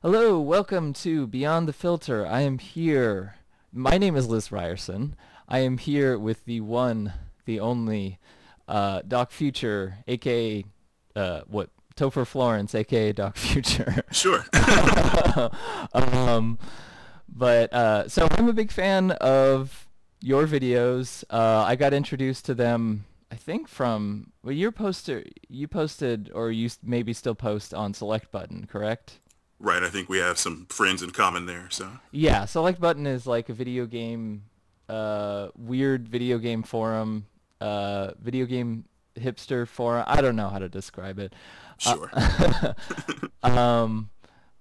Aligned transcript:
Hello, 0.00 0.38
welcome 0.38 0.92
to 0.92 1.26
Beyond 1.26 1.66
the 1.66 1.72
Filter. 1.72 2.24
I 2.24 2.42
am 2.42 2.60
here. 2.60 3.34
My 3.72 3.98
name 3.98 4.14
is 4.14 4.28
Liz 4.28 4.52
Ryerson. 4.52 5.16
I 5.48 5.58
am 5.58 5.76
here 5.76 6.16
with 6.16 6.44
the 6.44 6.60
one, 6.60 7.14
the 7.46 7.58
only, 7.58 8.20
uh, 8.68 9.02
Doc 9.08 9.32
Future, 9.32 9.96
aka 10.06 10.64
uh, 11.16 11.40
what 11.48 11.70
Topher 11.96 12.24
Florence, 12.24 12.76
aka 12.76 13.10
Doc 13.10 13.36
Future. 13.36 14.04
Sure. 14.12 14.46
um, 15.92 16.60
but 17.28 17.72
uh, 17.72 18.08
so 18.08 18.28
I'm 18.30 18.48
a 18.48 18.52
big 18.52 18.70
fan 18.70 19.10
of 19.10 19.88
your 20.20 20.46
videos. 20.46 21.24
Uh, 21.28 21.64
I 21.66 21.74
got 21.74 21.92
introduced 21.92 22.44
to 22.44 22.54
them, 22.54 23.04
I 23.32 23.34
think 23.34 23.66
from 23.66 24.30
well, 24.44 24.54
your 24.54 24.70
poster. 24.70 25.24
You 25.48 25.66
posted, 25.66 26.30
or 26.32 26.52
you 26.52 26.70
maybe 26.84 27.12
still 27.12 27.34
post 27.34 27.74
on 27.74 27.94
Select 27.94 28.30
Button, 28.30 28.68
correct? 28.70 29.18
Right. 29.60 29.82
I 29.82 29.88
think 29.88 30.08
we 30.08 30.18
have 30.18 30.38
some 30.38 30.66
friends 30.70 31.02
in 31.02 31.10
common 31.10 31.46
there. 31.46 31.66
So 31.70 31.88
Yeah, 32.12 32.44
Select 32.44 32.80
Button 32.80 33.06
is 33.06 33.26
like 33.26 33.48
a 33.48 33.52
video 33.54 33.86
game, 33.86 34.44
uh, 34.88 35.48
weird 35.56 36.08
video 36.08 36.38
game 36.38 36.62
forum, 36.62 37.26
uh, 37.60 38.12
video 38.20 38.46
game 38.46 38.84
hipster 39.18 39.66
forum. 39.66 40.04
I 40.06 40.20
don't 40.20 40.36
know 40.36 40.48
how 40.48 40.58
to 40.58 40.68
describe 40.68 41.18
it. 41.18 41.34
sure. 41.78 42.10
Um, 43.42 44.10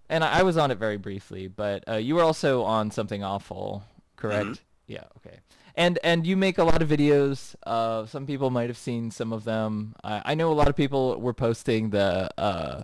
and 0.09 0.23
I 0.23 0.43
was 0.43 0.57
on 0.57 0.71
it 0.71 0.77
very 0.77 0.97
briefly, 0.97 1.47
but 1.47 1.83
uh, 1.89 1.95
you 1.95 2.15
were 2.15 2.23
also 2.23 2.63
on 2.63 2.91
something 2.91 3.23
awful, 3.23 3.83
correct? 4.15 4.47
Mhm. 4.49 4.59
Yeah. 4.87 5.03
Okay. 5.17 5.39
And 5.75 5.99
and 6.03 6.25
you 6.25 6.37
make 6.37 6.57
a 6.57 6.63
lot 6.63 6.81
of 6.81 6.89
videos. 6.89 7.55
Uh, 7.65 8.05
some 8.05 8.25
people 8.25 8.49
might 8.49 8.69
have 8.69 8.77
seen 8.77 9.11
some 9.11 9.33
of 9.33 9.43
them. 9.43 9.95
I, 10.03 10.21
I 10.31 10.35
know 10.35 10.51
a 10.51 10.55
lot 10.55 10.67
of 10.69 10.75
people 10.75 11.19
were 11.19 11.33
posting 11.33 11.89
the 11.89 12.29
uh, 12.37 12.83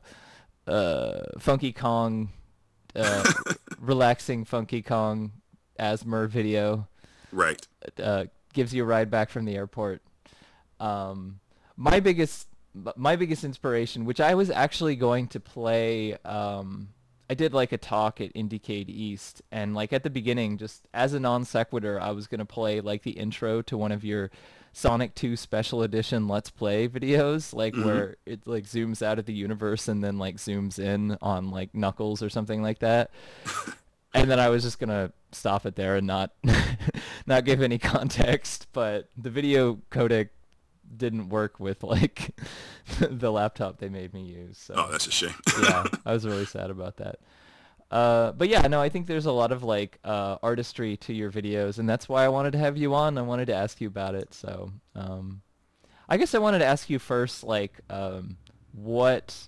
uh, 0.67 1.19
Funky 1.39 1.71
Kong, 1.71 2.29
uh, 2.95 3.23
relaxing 3.79 4.45
Funky 4.45 4.81
Kong 4.81 5.31
ASMR 5.79 6.27
video 6.27 6.87
right. 7.31 7.65
uh, 8.01 8.25
gives 8.53 8.73
you 8.73 8.83
a 8.83 8.85
ride 8.85 9.09
back 9.09 9.29
from 9.29 9.45
the 9.45 9.55
airport. 9.55 10.01
Um, 10.79 11.39
my 11.75 11.99
biggest 11.99 12.47
my 12.95 13.15
biggest 13.15 13.43
inspiration, 13.43 14.05
which 14.05 14.19
I 14.19 14.33
was 14.33 14.49
actually 14.49 14.95
going 14.95 15.27
to 15.27 15.39
play, 15.39 16.17
um, 16.25 16.89
I 17.29 17.35
did 17.35 17.53
like 17.53 17.71
a 17.71 17.77
talk 17.77 18.19
at 18.19 18.33
Indiecade 18.33 18.89
East, 18.89 19.43
and 19.51 19.75
like 19.75 19.93
at 19.93 20.03
the 20.03 20.09
beginning, 20.09 20.57
just 20.57 20.87
as 20.93 21.13
a 21.13 21.19
non 21.19 21.45
sequitur, 21.45 21.99
I 21.99 22.11
was 22.11 22.27
gonna 22.27 22.45
play 22.45 22.81
like 22.81 23.03
the 23.03 23.11
intro 23.11 23.61
to 23.63 23.77
one 23.77 23.91
of 23.91 24.03
your 24.03 24.31
Sonic 24.73 25.13
2 25.15 25.35
Special 25.35 25.83
Edition 25.83 26.27
Let's 26.27 26.49
Play 26.49 26.87
videos, 26.87 27.53
like 27.53 27.73
Mhm. 27.73 27.85
where 27.85 28.15
it 28.25 28.45
like 28.47 28.65
zooms 28.65 29.01
out 29.01 29.19
of 29.19 29.25
the 29.25 29.33
universe 29.33 29.87
and 29.87 30.03
then 30.03 30.17
like 30.17 30.37
zooms 30.37 30.79
in 30.79 31.17
on 31.21 31.51
like 31.51 31.73
Knuckles 31.75 32.21
or 32.23 32.29
something 32.29 32.61
like 32.61 32.79
that 32.79 33.11
and 34.15 34.29
then 34.29 34.39
I 34.39 34.49
was 34.49 34.63
just 34.63 34.79
gonna 34.79 35.11
stop 35.31 35.65
it 35.65 35.75
there 35.75 35.95
and 35.97 36.07
not 36.07 36.31
not 37.27 37.45
give 37.45 37.61
any 37.61 37.77
context. 37.77 38.67
But 38.73 39.09
the 39.15 39.29
video 39.29 39.79
codec 39.91 40.29
didn't 40.97 41.29
work 41.29 41.59
with 41.59 41.83
like 41.83 42.35
the 42.99 43.31
laptop 43.31 43.77
they 43.77 43.89
made 43.89 44.13
me 44.13 44.23
use. 44.23 44.57
So 44.57 44.73
Oh, 44.75 44.91
that's 44.91 45.07
a 45.07 45.11
shame. 45.11 45.33
yeah, 45.61 45.85
I 46.05 46.13
was 46.13 46.25
really 46.25 46.45
sad 46.45 46.69
about 46.71 46.97
that. 46.97 47.19
Uh, 47.91 48.31
but 48.31 48.49
yeah, 48.49 48.65
no, 48.67 48.81
I 48.81 48.89
think 48.89 49.07
there's 49.07 49.27
a 49.27 49.31
lot 49.31 49.51
of 49.51 49.63
like 49.63 49.99
uh, 50.03 50.37
artistry 50.41 50.97
to 50.97 51.13
your 51.13 51.31
videos, 51.31 51.77
and 51.77 51.87
that's 51.87 52.09
why 52.09 52.25
I 52.25 52.29
wanted 52.29 52.53
to 52.53 52.59
have 52.59 52.75
you 52.77 52.95
on. 52.95 53.17
I 53.17 53.21
wanted 53.21 53.45
to 53.47 53.55
ask 53.55 53.79
you 53.79 53.87
about 53.87 54.15
it. 54.15 54.33
So 54.33 54.71
um, 54.95 55.41
I 56.09 56.17
guess 56.17 56.33
I 56.33 56.39
wanted 56.39 56.59
to 56.59 56.65
ask 56.65 56.89
you 56.89 56.99
first, 56.99 57.43
like, 57.43 57.79
um, 57.89 58.37
what, 58.71 59.47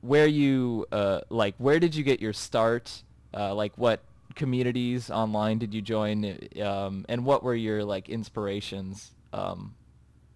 where 0.00 0.26
you, 0.26 0.86
uh, 0.92 1.20
like, 1.28 1.54
where 1.58 1.80
did 1.80 1.94
you 1.94 2.04
get 2.04 2.20
your 2.20 2.32
start? 2.32 3.02
Uh, 3.34 3.54
like, 3.54 3.76
what 3.76 4.00
communities 4.36 5.10
online 5.10 5.58
did 5.58 5.74
you 5.74 5.82
join? 5.82 6.38
Um, 6.62 7.04
and 7.08 7.24
what 7.24 7.42
were 7.42 7.54
your 7.54 7.84
like 7.84 8.08
inspirations 8.08 9.12
um, 9.32 9.74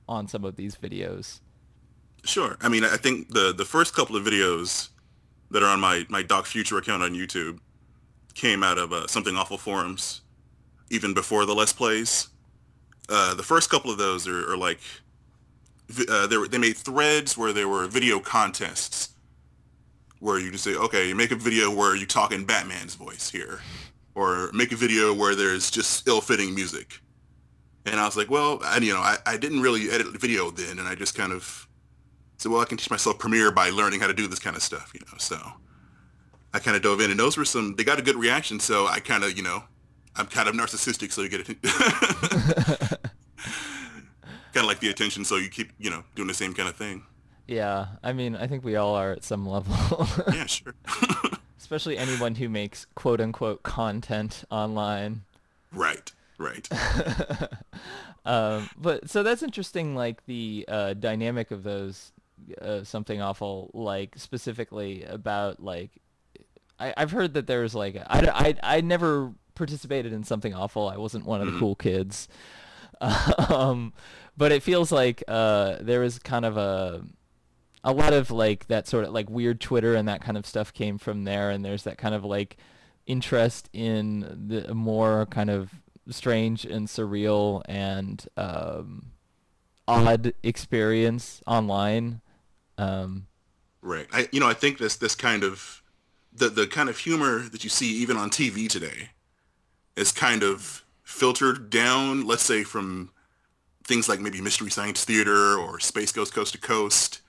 on 0.08 0.26
some 0.26 0.44
of 0.44 0.56
these 0.56 0.76
videos? 0.76 1.40
Sure. 2.24 2.56
I 2.60 2.68
mean, 2.68 2.84
I 2.84 2.96
think 2.96 3.28
the 3.28 3.54
the 3.56 3.64
first 3.64 3.94
couple 3.94 4.16
of 4.16 4.24
videos 4.24 4.88
that 5.50 5.62
are 5.62 5.68
on 5.68 5.80
my 5.80 6.06
my 6.08 6.22
Doc 6.22 6.46
Future 6.46 6.78
account 6.78 7.02
on 7.02 7.14
YouTube 7.14 7.58
came 8.34 8.62
out 8.62 8.78
of 8.78 8.92
uh, 8.92 9.06
something 9.06 9.36
awful 9.36 9.58
forums, 9.58 10.22
even 10.90 11.12
before 11.14 11.46
the 11.46 11.54
Let's 11.54 11.72
Plays. 11.72 12.28
Uh, 13.08 13.34
the 13.34 13.42
first 13.42 13.70
couple 13.70 13.90
of 13.90 13.98
those 13.98 14.28
are, 14.28 14.52
are 14.52 14.56
like 14.56 14.78
uh, 16.08 16.26
they 16.26 16.36
were, 16.36 16.48
they 16.48 16.58
made 16.58 16.76
threads 16.76 17.36
where 17.36 17.52
there 17.52 17.68
were 17.68 17.86
video 17.88 18.20
contests 18.20 19.10
where 20.20 20.38
you 20.38 20.50
just 20.50 20.64
say, 20.64 20.76
okay, 20.76 21.08
you 21.08 21.14
make 21.14 21.32
a 21.32 21.36
video 21.36 21.74
where 21.74 21.96
you 21.96 22.06
talk 22.06 22.30
in 22.30 22.44
Batman's 22.44 22.94
voice 22.94 23.30
here, 23.30 23.60
or 24.14 24.50
make 24.52 24.70
a 24.70 24.76
video 24.76 25.14
where 25.14 25.34
there's 25.34 25.70
just 25.70 26.06
ill-fitting 26.06 26.54
music. 26.54 27.00
And 27.86 27.98
I 27.98 28.04
was 28.04 28.18
like, 28.18 28.30
well, 28.30 28.60
I, 28.62 28.76
you 28.78 28.92
know, 28.92 29.00
I, 29.00 29.16
I 29.24 29.38
didn't 29.38 29.62
really 29.62 29.90
edit 29.90 30.08
video 30.20 30.50
then, 30.50 30.78
and 30.78 30.86
I 30.86 30.94
just 30.94 31.14
kind 31.16 31.32
of 31.32 31.66
said, 32.40 32.50
well, 32.50 32.62
I 32.62 32.64
can 32.64 32.78
teach 32.78 32.90
myself 32.90 33.18
Premiere 33.18 33.50
by 33.50 33.68
learning 33.68 34.00
how 34.00 34.06
to 34.06 34.14
do 34.14 34.26
this 34.26 34.38
kind 34.38 34.56
of 34.56 34.62
stuff, 34.62 34.92
you 34.94 35.00
know. 35.00 35.18
So 35.18 35.38
I 36.54 36.58
kind 36.58 36.74
of 36.74 36.82
dove 36.82 37.00
in, 37.00 37.10
and 37.10 37.20
those 37.20 37.36
were 37.36 37.44
some. 37.44 37.76
They 37.76 37.84
got 37.84 37.98
a 37.98 38.02
good 38.02 38.16
reaction, 38.16 38.60
so 38.60 38.86
I 38.86 39.00
kind 39.00 39.24
of, 39.24 39.36
you 39.36 39.42
know, 39.42 39.64
I'm 40.16 40.26
kind 40.26 40.48
of 40.48 40.54
narcissistic, 40.54 41.12
so 41.12 41.20
you 41.22 41.28
get 41.28 41.48
it. 41.48 41.62
kind 44.52 44.64
of 44.64 44.64
like 44.64 44.80
the 44.80 44.88
attention, 44.88 45.24
so 45.24 45.36
you 45.36 45.50
keep, 45.50 45.72
you 45.78 45.90
know, 45.90 46.02
doing 46.14 46.28
the 46.28 46.34
same 46.34 46.54
kind 46.54 46.68
of 46.68 46.76
thing. 46.76 47.04
Yeah, 47.46 47.88
I 48.02 48.14
mean, 48.14 48.36
I 48.36 48.46
think 48.46 48.64
we 48.64 48.76
all 48.76 48.94
are 48.94 49.12
at 49.12 49.22
some 49.22 49.46
level. 49.46 50.06
Yeah, 50.32 50.46
sure. 50.46 50.74
Especially 51.58 51.98
anyone 51.98 52.36
who 52.36 52.48
makes 52.48 52.86
quote 52.94 53.20
unquote 53.20 53.62
content 53.62 54.44
online. 54.50 55.22
right, 55.72 56.10
right. 56.38 56.66
um, 58.24 58.70
but 58.78 59.10
so 59.10 59.22
that's 59.22 59.42
interesting, 59.42 59.94
like 59.94 60.24
the 60.24 60.64
uh, 60.68 60.94
dynamic 60.94 61.50
of 61.50 61.64
those 61.64 62.12
uh, 62.60 62.84
something 62.84 63.20
awful, 63.20 63.70
like 63.74 64.14
specifically 64.16 65.04
about 65.04 65.62
like 65.62 65.90
I, 66.78 66.94
I've 66.96 67.10
heard 67.10 67.34
that 67.34 67.46
there's 67.46 67.74
like 67.74 67.96
I, 67.96 68.54
I, 68.62 68.76
I 68.76 68.80
never 68.80 69.32
participated 69.54 70.12
in 70.12 70.24
something 70.24 70.54
awful. 70.54 70.88
I 70.88 70.96
wasn't 70.96 71.26
one 71.26 71.40
of 71.40 71.46
the 71.46 71.52
Mhm. 71.52 71.58
cool 71.58 71.74
kids. 71.74 72.28
um, 73.48 73.92
but 74.36 74.52
it 74.52 74.62
feels 74.62 74.92
like 74.92 75.22
uh, 75.28 75.76
there 75.80 76.00
was 76.00 76.18
kind 76.18 76.44
of 76.44 76.56
a 76.56 77.02
a 77.82 77.92
lot 77.92 78.12
of 78.12 78.30
like 78.30 78.66
that 78.68 78.86
sort 78.86 79.04
of 79.04 79.12
like 79.12 79.30
weird 79.30 79.58
Twitter 79.60 79.94
and 79.94 80.06
that 80.08 80.20
kind 80.20 80.36
of 80.36 80.44
stuff 80.46 80.72
came 80.72 80.98
from 80.98 81.24
there, 81.24 81.50
and 81.50 81.64
there's 81.64 81.84
that 81.84 81.96
kind 81.98 82.14
of 82.14 82.24
like 82.24 82.56
interest 83.06 83.68
in 83.72 84.46
the 84.48 84.74
more 84.74 85.26
kind 85.26 85.48
of 85.50 85.70
strange 86.10 86.64
and 86.64 86.88
surreal 86.88 87.62
and 87.66 88.26
um, 88.36 89.12
odd 89.88 90.32
experience 90.42 91.42
online. 91.46 92.20
Um, 92.80 93.26
Right. 93.82 94.06
I, 94.12 94.28
you 94.30 94.40
know, 94.40 94.48
I 94.48 94.54
think 94.54 94.78
this 94.78 94.96
this 94.96 95.14
kind 95.14 95.42
of 95.42 95.82
the 96.32 96.48
the 96.48 96.66
kind 96.66 96.88
of 96.88 96.98
humor 96.98 97.40
that 97.48 97.64
you 97.64 97.70
see 97.70 97.90
even 97.96 98.16
on 98.16 98.30
TV 98.30 98.68
today 98.68 99.10
is 99.96 100.12
kind 100.12 100.42
of 100.42 100.84
filtered 101.02 101.70
down. 101.70 102.26
Let's 102.26 102.42
say 102.42 102.62
from 102.62 103.10
things 103.84 104.08
like 104.08 104.20
maybe 104.20 104.40
Mystery 104.40 104.70
Science 104.70 105.04
Theater 105.04 105.56
or 105.58 105.80
Space 105.80 106.12
Ghost 106.12 106.34
Coast 106.34 106.52
to 106.52 106.60
Coast, 106.60 107.22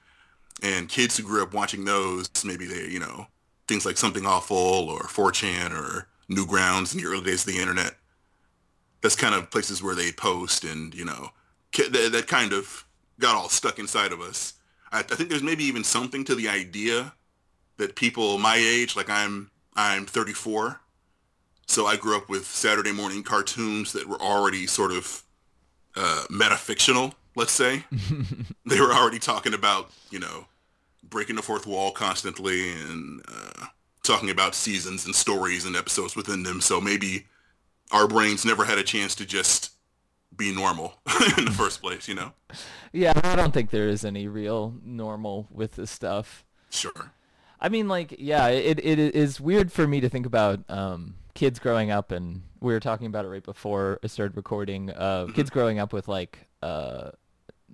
and 0.61 0.89
kids 0.89 1.17
who 1.17 1.23
grew 1.23 1.41
up 1.41 1.53
watching 1.53 1.85
those, 1.85 2.29
maybe 2.43 2.65
they, 2.65 2.87
you 2.87 2.99
know, 2.99 3.27
things 3.67 3.85
like 3.85 3.97
Something 3.97 4.25
Awful 4.25 4.57
or 4.57 5.03
4chan 5.03 5.71
or 5.71 6.07
Newgrounds 6.29 6.93
in 6.93 7.01
the 7.01 7.07
early 7.07 7.23
days 7.23 7.47
of 7.47 7.53
the 7.53 7.59
internet. 7.59 7.95
That's 9.01 9.15
kind 9.15 9.33
of 9.33 9.49
places 9.49 9.81
where 9.81 9.95
they 9.95 10.11
post, 10.11 10.65
and 10.65 10.93
you 10.93 11.05
know, 11.05 11.29
that, 11.77 12.09
that 12.11 12.27
kind 12.27 12.51
of 12.51 12.85
got 13.19 13.35
all 13.35 13.49
stuck 13.49 13.79
inside 13.79 14.11
of 14.11 14.19
us. 14.19 14.53
I, 14.91 14.99
I 14.99 15.03
think 15.03 15.29
there's 15.29 15.43
maybe 15.43 15.63
even 15.63 15.83
something 15.83 16.23
to 16.25 16.35
the 16.35 16.49
idea 16.49 17.13
that 17.77 17.95
people 17.95 18.37
my 18.37 18.55
age, 18.55 18.95
like 18.95 19.09
I'm, 19.09 19.49
I'm 19.75 20.05
34, 20.05 20.79
so 21.67 21.85
I 21.85 21.95
grew 21.95 22.17
up 22.17 22.29
with 22.29 22.45
Saturday 22.45 22.91
morning 22.91 23.23
cartoons 23.23 23.93
that 23.93 24.07
were 24.07 24.21
already 24.21 24.67
sort 24.67 24.91
of 24.91 25.23
uh, 25.95 26.25
metafictional, 26.29 27.13
let's 27.35 27.53
say. 27.53 27.85
they 28.65 28.79
were 28.79 28.91
already 28.91 29.19
talking 29.19 29.53
about, 29.53 29.89
you 30.09 30.19
know, 30.19 30.45
breaking 31.09 31.35
the 31.35 31.41
fourth 31.41 31.65
wall 31.65 31.91
constantly 31.91 32.71
and 32.73 33.21
uh, 33.27 33.65
talking 34.03 34.29
about 34.29 34.55
seasons 34.55 35.05
and 35.05 35.15
stories 35.15 35.65
and 35.65 35.75
episodes 35.75 36.15
within 36.15 36.43
them. 36.43 36.61
So 36.61 36.81
maybe 36.81 37.27
our 37.91 38.07
brains 38.07 38.45
never 38.45 38.65
had 38.65 38.77
a 38.77 38.83
chance 38.83 39.15
to 39.15 39.25
just 39.25 39.70
be 40.35 40.53
normal 40.53 40.93
in 41.37 41.45
the 41.45 41.51
first 41.51 41.81
place, 41.81 42.07
you 42.07 42.15
know? 42.15 42.33
yeah, 42.91 43.13
I 43.23 43.35
don't 43.35 43.53
think 43.53 43.69
there 43.69 43.87
is 43.87 44.05
any 44.05 44.27
real 44.27 44.75
normal 44.83 45.47
with 45.51 45.73
this 45.73 45.91
stuff. 45.91 46.45
Sure. 46.69 47.13
I 47.59 47.69
mean, 47.69 47.87
like, 47.87 48.15
yeah, 48.17 48.47
it 48.47 48.79
it 48.83 48.97
is 48.97 49.39
weird 49.39 49.71
for 49.71 49.87
me 49.87 50.01
to 50.01 50.09
think 50.09 50.25
about 50.25 50.61
um, 50.67 51.15
kids 51.35 51.59
growing 51.59 51.91
up, 51.91 52.11
and 52.11 52.41
we 52.59 52.73
were 52.73 52.79
talking 52.79 53.05
about 53.05 53.23
it 53.25 53.27
right 53.27 53.43
before 53.43 53.99
I 54.03 54.07
started 54.07 54.35
recording. 54.35 54.89
Uh, 54.89 55.27
kids 55.33 55.51
growing 55.51 55.77
up 55.77 55.93
with 55.93 56.07
like 56.07 56.47
uh, 56.63 57.11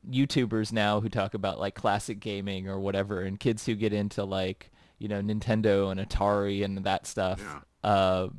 YouTubers 0.09 0.73
now 0.73 0.99
who 0.99 1.07
talk 1.07 1.33
about 1.33 1.57
like 1.57 1.75
classic 1.75 2.19
gaming 2.19 2.67
or 2.67 2.79
whatever, 2.79 3.21
and 3.21 3.39
kids 3.39 3.65
who 3.65 3.75
get 3.75 3.93
into 3.93 4.25
like 4.25 4.71
you 4.99 5.07
know 5.07 5.21
Nintendo 5.21 5.89
and 5.89 6.01
Atari 6.01 6.65
and 6.65 6.79
that 6.83 7.07
stuff. 7.07 7.41
Yeah. 7.41 7.89
Uh, 7.89 8.29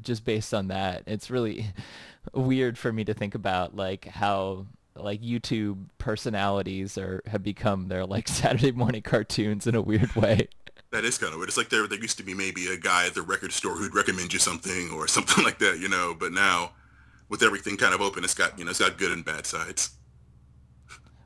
just 0.00 0.24
based 0.24 0.54
on 0.54 0.68
that, 0.68 1.02
it's 1.06 1.30
really 1.30 1.66
weird 2.32 2.78
for 2.78 2.92
me 2.92 3.04
to 3.04 3.14
think 3.14 3.34
about 3.34 3.76
like 3.76 4.06
how 4.06 4.66
like 4.96 5.20
YouTube 5.20 5.86
personalities 5.98 6.96
are 6.96 7.22
have 7.26 7.42
become 7.42 7.88
their 7.88 8.06
like 8.06 8.28
Saturday 8.28 8.72
morning 8.72 9.02
cartoons 9.02 9.66
in 9.66 9.74
a 9.74 9.82
weird 9.82 10.14
way. 10.14 10.48
That 10.90 11.04
is 11.04 11.18
kind 11.18 11.32
of 11.32 11.38
weird. 11.38 11.48
It's 11.48 11.58
like 11.58 11.70
there 11.70 11.86
there 11.86 11.98
used 11.98 12.18
to 12.18 12.24
be 12.24 12.34
maybe 12.34 12.68
a 12.68 12.76
guy 12.76 13.06
at 13.06 13.14
the 13.14 13.22
record 13.22 13.52
store 13.52 13.74
who'd 13.74 13.94
recommend 13.94 14.32
you 14.32 14.38
something 14.38 14.90
or 14.90 15.06
something 15.08 15.44
like 15.44 15.58
that, 15.58 15.78
you 15.78 15.88
know. 15.88 16.14
But 16.18 16.32
now, 16.32 16.72
with 17.28 17.42
everything 17.42 17.76
kind 17.76 17.94
of 17.94 18.00
open, 18.00 18.24
it's 18.24 18.34
got 18.34 18.58
you 18.58 18.64
know 18.64 18.70
it's 18.70 18.80
got 18.80 18.98
good 18.98 19.12
and 19.12 19.24
bad 19.24 19.46
sides. 19.46 19.90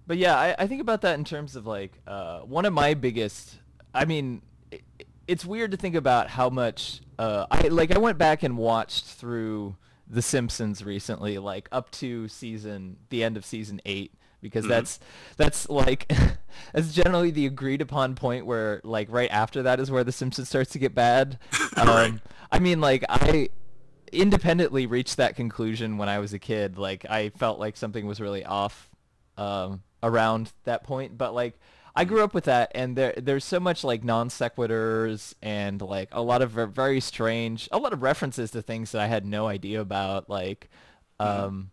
But 0.07 0.17
yeah, 0.17 0.37
I, 0.39 0.55
I 0.59 0.67
think 0.67 0.81
about 0.81 1.03
that 1.03 1.19
in 1.19 1.25
terms 1.25 1.55
of 1.55 1.67
like 1.67 1.93
uh, 2.07 2.41
one 2.41 2.65
of 2.65 2.73
my 2.73 2.95
biggest. 2.95 3.59
I 3.95 4.07
mean, 4.07 4.41
it, 4.71 4.83
it's 5.27 5.45
weird 5.45 5.71
to 5.73 5.77
think 5.77 5.95
about 5.95 6.31
how 6.31 6.49
much 6.49 7.03
uh, 7.19 7.47
I 7.51 7.69
like. 7.69 7.95
I 7.95 7.99
went 7.99 8.17
back 8.17 8.43
and 8.43 8.57
watched 8.57 9.05
through 9.05 9.77
The 10.11 10.23
Simpsons 10.23 10.85
recently, 10.85 11.39
like 11.39 11.69
up 11.71 11.91
to 11.93 12.29
season 12.29 12.97
the 13.11 13.23
end 13.23 13.37
of 13.37 13.45
season 13.45 13.81
eight, 13.85 14.13
because 14.41 14.65
Mhm. 14.65 14.69
that's 14.69 15.01
that's 15.37 15.69
like 15.69 16.11
that's 16.73 16.93
generally 16.95 17.31
the 17.31 17.47
agreed 17.47 17.81
upon 17.83 18.15
point 18.15 18.47
where 18.47 18.81
like 18.85 19.09
right 19.11 19.31
after 19.31 19.63
that 19.65 19.81
is 19.81 19.91
where 19.91 20.05
The 20.05 20.13
Simpsons 20.13 20.49
starts 20.49 20.71
to 20.73 20.79
get 20.79 20.95
bad. 20.95 21.39
Um, 21.77 21.87
Right. 21.89 22.15
I 22.51 22.59
mean, 22.59 22.81
like 22.81 23.05
I 23.09 23.51
independently 24.13 24.87
reached 24.87 25.19
that 25.19 25.37
conclusion 25.37 25.99
when 25.99 26.09
I 26.09 26.19
was 26.19 26.33
a 26.33 26.39
kid. 26.39 26.79
Like 26.79 27.05
I 27.09 27.29
felt 27.31 27.59
like 27.59 27.77
something 27.77 28.07
was 28.07 28.21
really 28.21 28.45
off 28.45 28.91
um, 29.37 29.83
around 30.03 30.53
that 30.65 30.83
point. 30.85 31.19
But 31.19 31.35
like 31.35 31.59
I 31.99 32.05
grew 32.05 32.23
up 32.23 32.33
with 32.33 32.45
that, 32.45 32.71
and 32.77 32.95
there 32.95 33.13
there's 33.17 33.45
so 33.45 33.59
much 33.59 33.83
like 33.83 34.05
non 34.05 34.29
sequiturs 34.29 35.35
and 35.43 35.83
like 35.83 36.09
a 36.13 36.23
lot 36.23 36.43
of 36.43 36.53
very 36.53 37.01
strange, 37.01 37.69
a 37.73 37.79
lot 37.79 37.93
of 37.93 38.03
references 38.03 38.53
to 38.53 38.63
things 38.63 38.93
that 38.93 39.03
I 39.03 39.09
had 39.09 39.27
no 39.27 39.49
idea 39.49 39.81
about. 39.81 40.31
Like, 40.31 40.69
um, 41.19 41.73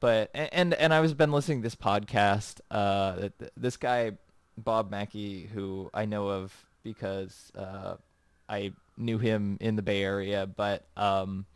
but 0.00 0.30
and 0.34 0.74
and 0.74 0.92
I 0.92 0.98
was 0.98 1.14
been 1.14 1.30
listening 1.30 1.60
to 1.60 1.62
this 1.62 1.76
podcast. 1.76 2.60
Uh, 2.68 3.16
th- 3.16 3.32
th- 3.38 3.52
this 3.56 3.76
guy 3.76 4.12
Bob 4.58 4.90
Mackey, 4.90 5.48
who 5.54 5.88
I 5.94 6.04
know 6.06 6.30
of 6.30 6.52
because 6.82 7.52
uh, 7.56 7.94
I 8.48 8.72
knew 8.96 9.18
him 9.18 9.58
in 9.60 9.76
the 9.76 9.82
Bay 9.82 10.02
Area, 10.02 10.48
but 10.48 10.84
um, 10.96 11.46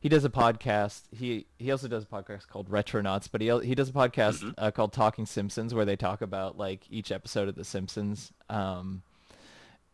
he 0.00 0.08
does 0.08 0.24
a 0.24 0.30
podcast. 0.30 1.02
He 1.10 1.46
he 1.58 1.70
also 1.70 1.88
does 1.88 2.04
a 2.04 2.06
podcast 2.06 2.46
called 2.48 2.70
Retronauts, 2.70 3.28
but 3.30 3.40
he 3.40 3.48
he 3.66 3.74
does 3.74 3.88
a 3.88 3.92
podcast 3.92 4.42
Mhm. 4.42 4.54
uh, 4.58 4.70
called 4.70 4.92
Talking 4.92 5.26
Simpsons, 5.26 5.74
where 5.74 5.84
they 5.84 5.96
talk 5.96 6.20
about 6.22 6.56
like 6.56 6.82
each 6.90 7.10
episode 7.12 7.48
of 7.48 7.54
The 7.56 7.64
Simpsons, 7.64 8.32
um, 8.48 9.02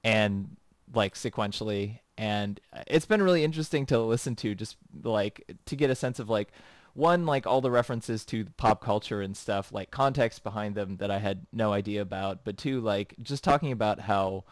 and 0.03 0.57
like 0.93 1.15
sequentially. 1.15 2.01
And 2.17 2.61
it's 2.87 3.07
been 3.07 3.23
really 3.23 3.43
interesting 3.43 3.87
to 3.87 3.99
listen 3.99 4.37
to, 4.37 4.55
just 4.55 4.77
like 5.03 5.51
to 5.67 5.75
get 5.77 5.91
a 5.91 5.95
sense 5.95 6.19
of 6.19 6.29
like 6.29 6.49
one 6.93 7.27
like 7.27 7.45
all 7.45 7.61
the 7.61 7.73
references 7.73 8.25
to 8.27 8.45
pop 8.57 8.81
culture 8.81 9.21
and 9.21 9.37
stuff, 9.37 9.73
like 9.73 9.91
context 9.91 10.45
behind 10.45 10.77
them 10.77 10.99
that 10.99 11.11
I 11.11 11.19
had 11.19 11.47
no 11.53 11.73
idea 11.73 12.01
about, 12.03 12.45
but 12.45 12.57
two 12.57 12.81
like 12.81 13.15
just 13.21 13.43
talking 13.43 13.73
about 13.73 13.99
how 14.01 14.45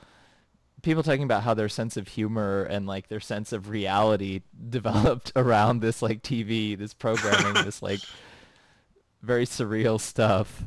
people 0.82 1.02
talking 1.02 1.22
about 1.22 1.44
how 1.44 1.54
their 1.54 1.68
sense 1.68 1.96
of 1.96 2.08
humor 2.08 2.64
and 2.64 2.86
like 2.86 3.08
their 3.08 3.20
sense 3.20 3.52
of 3.52 3.68
reality 3.68 4.42
developed 4.68 5.32
around 5.36 5.80
this 5.80 6.02
like 6.02 6.22
TV, 6.22 6.76
this 6.76 6.94
programming, 6.94 7.64
this 7.64 7.82
like 7.82 8.00
very 9.22 9.46
surreal 9.46 10.00
stuff. 10.00 10.64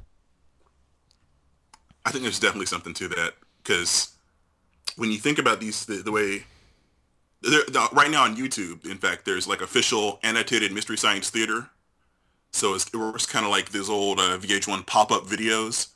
I 2.05 2.11
think 2.11 2.23
there's 2.23 2.39
definitely 2.39 2.67
something 2.67 2.93
to 2.95 3.07
that 3.09 3.33
because 3.63 4.13
when 4.95 5.11
you 5.11 5.17
think 5.17 5.39
about 5.39 5.59
these, 5.59 5.85
the, 5.85 5.95
the 5.95 6.11
way 6.11 6.43
the, 7.41 7.89
right 7.91 8.09
now 8.09 8.23
on 8.23 8.35
YouTube, 8.35 8.89
in 8.89 8.97
fact, 8.97 9.25
there's 9.25 9.47
like 9.47 9.61
official 9.61 10.19
annotated 10.23 10.71
Mystery 10.71 10.97
Science 10.97 11.29
Theater. 11.29 11.69
So 12.51 12.73
it's, 12.73 12.87
it 12.87 12.95
works 12.95 13.25
kind 13.25 13.45
of 13.45 13.51
like 13.51 13.69
these 13.69 13.89
old 13.89 14.19
uh, 14.19 14.37
VH1 14.37 14.85
pop-up 14.85 15.23
videos 15.23 15.89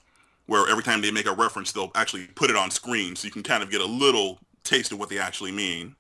where 0.49 0.67
every 0.69 0.83
time 0.83 1.01
they 1.01 1.11
make 1.11 1.25
a 1.27 1.31
reference, 1.33 1.71
they'll 1.71 1.91
actually 1.95 2.27
put 2.35 2.49
it 2.49 2.55
on 2.55 2.71
screen 2.71 3.15
so 3.15 3.25
you 3.25 3.31
can 3.31 3.43
kind 3.43 3.63
of 3.63 3.69
get 3.71 3.81
a 3.81 3.85
little 3.85 4.39
taste 4.63 4.91
of 4.91 4.99
what 4.99 5.09
they 5.09 5.19
actually 5.19 5.51
mean. 5.51 5.95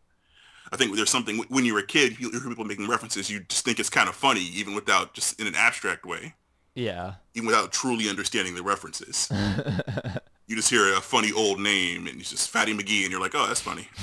I 0.71 0.75
think 0.75 0.95
there's 0.95 1.09
something 1.09 1.37
when 1.49 1.65
you're 1.65 1.79
a 1.79 1.85
kid, 1.85 2.19
you 2.19 2.29
hear 2.31 2.41
people 2.41 2.65
making 2.65 2.87
references, 2.87 3.29
you 3.29 3.39
just 3.41 3.63
think 3.65 3.79
it's 3.79 3.89
kind 3.89 4.09
of 4.09 4.15
funny, 4.15 4.41
even 4.41 4.75
without 4.75 5.13
just 5.13 5.39
in 5.39 5.47
an 5.47 5.55
abstract 5.55 6.05
way, 6.05 6.33
Yeah. 6.75 7.13
even 7.33 7.47
without 7.47 7.71
truly 7.71 8.09
understanding 8.09 8.55
the 8.55 8.61
references 8.63 9.29
you 10.47 10.55
just 10.55 10.69
hear 10.69 10.93
a 10.95 11.01
funny 11.01 11.31
old 11.31 11.59
name 11.59 12.07
and 12.07 12.19
it's 12.19 12.31
just 12.31 12.49
Fatty 12.49 12.73
McGee 12.73 13.03
and 13.03 13.11
you're 13.11 13.21
like, 13.21 13.35
oh, 13.35 13.45
that's 13.47 13.61
funny. 13.61 13.87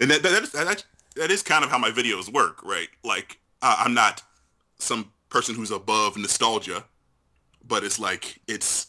and 0.00 0.10
that, 0.10 0.22
that, 0.22 0.50
that, 0.52 0.84
that 1.16 1.30
is 1.30 1.42
kind 1.42 1.64
of 1.64 1.70
how 1.70 1.78
my 1.78 1.90
videos 1.90 2.30
work, 2.32 2.62
right? 2.62 2.88
Like, 3.02 3.38
uh, 3.62 3.76
I'm 3.78 3.94
not 3.94 4.22
some 4.78 5.10
person 5.30 5.54
who's 5.54 5.70
above 5.70 6.16
nostalgia, 6.18 6.84
but 7.66 7.84
it's 7.84 7.98
like, 7.98 8.40
it's, 8.46 8.88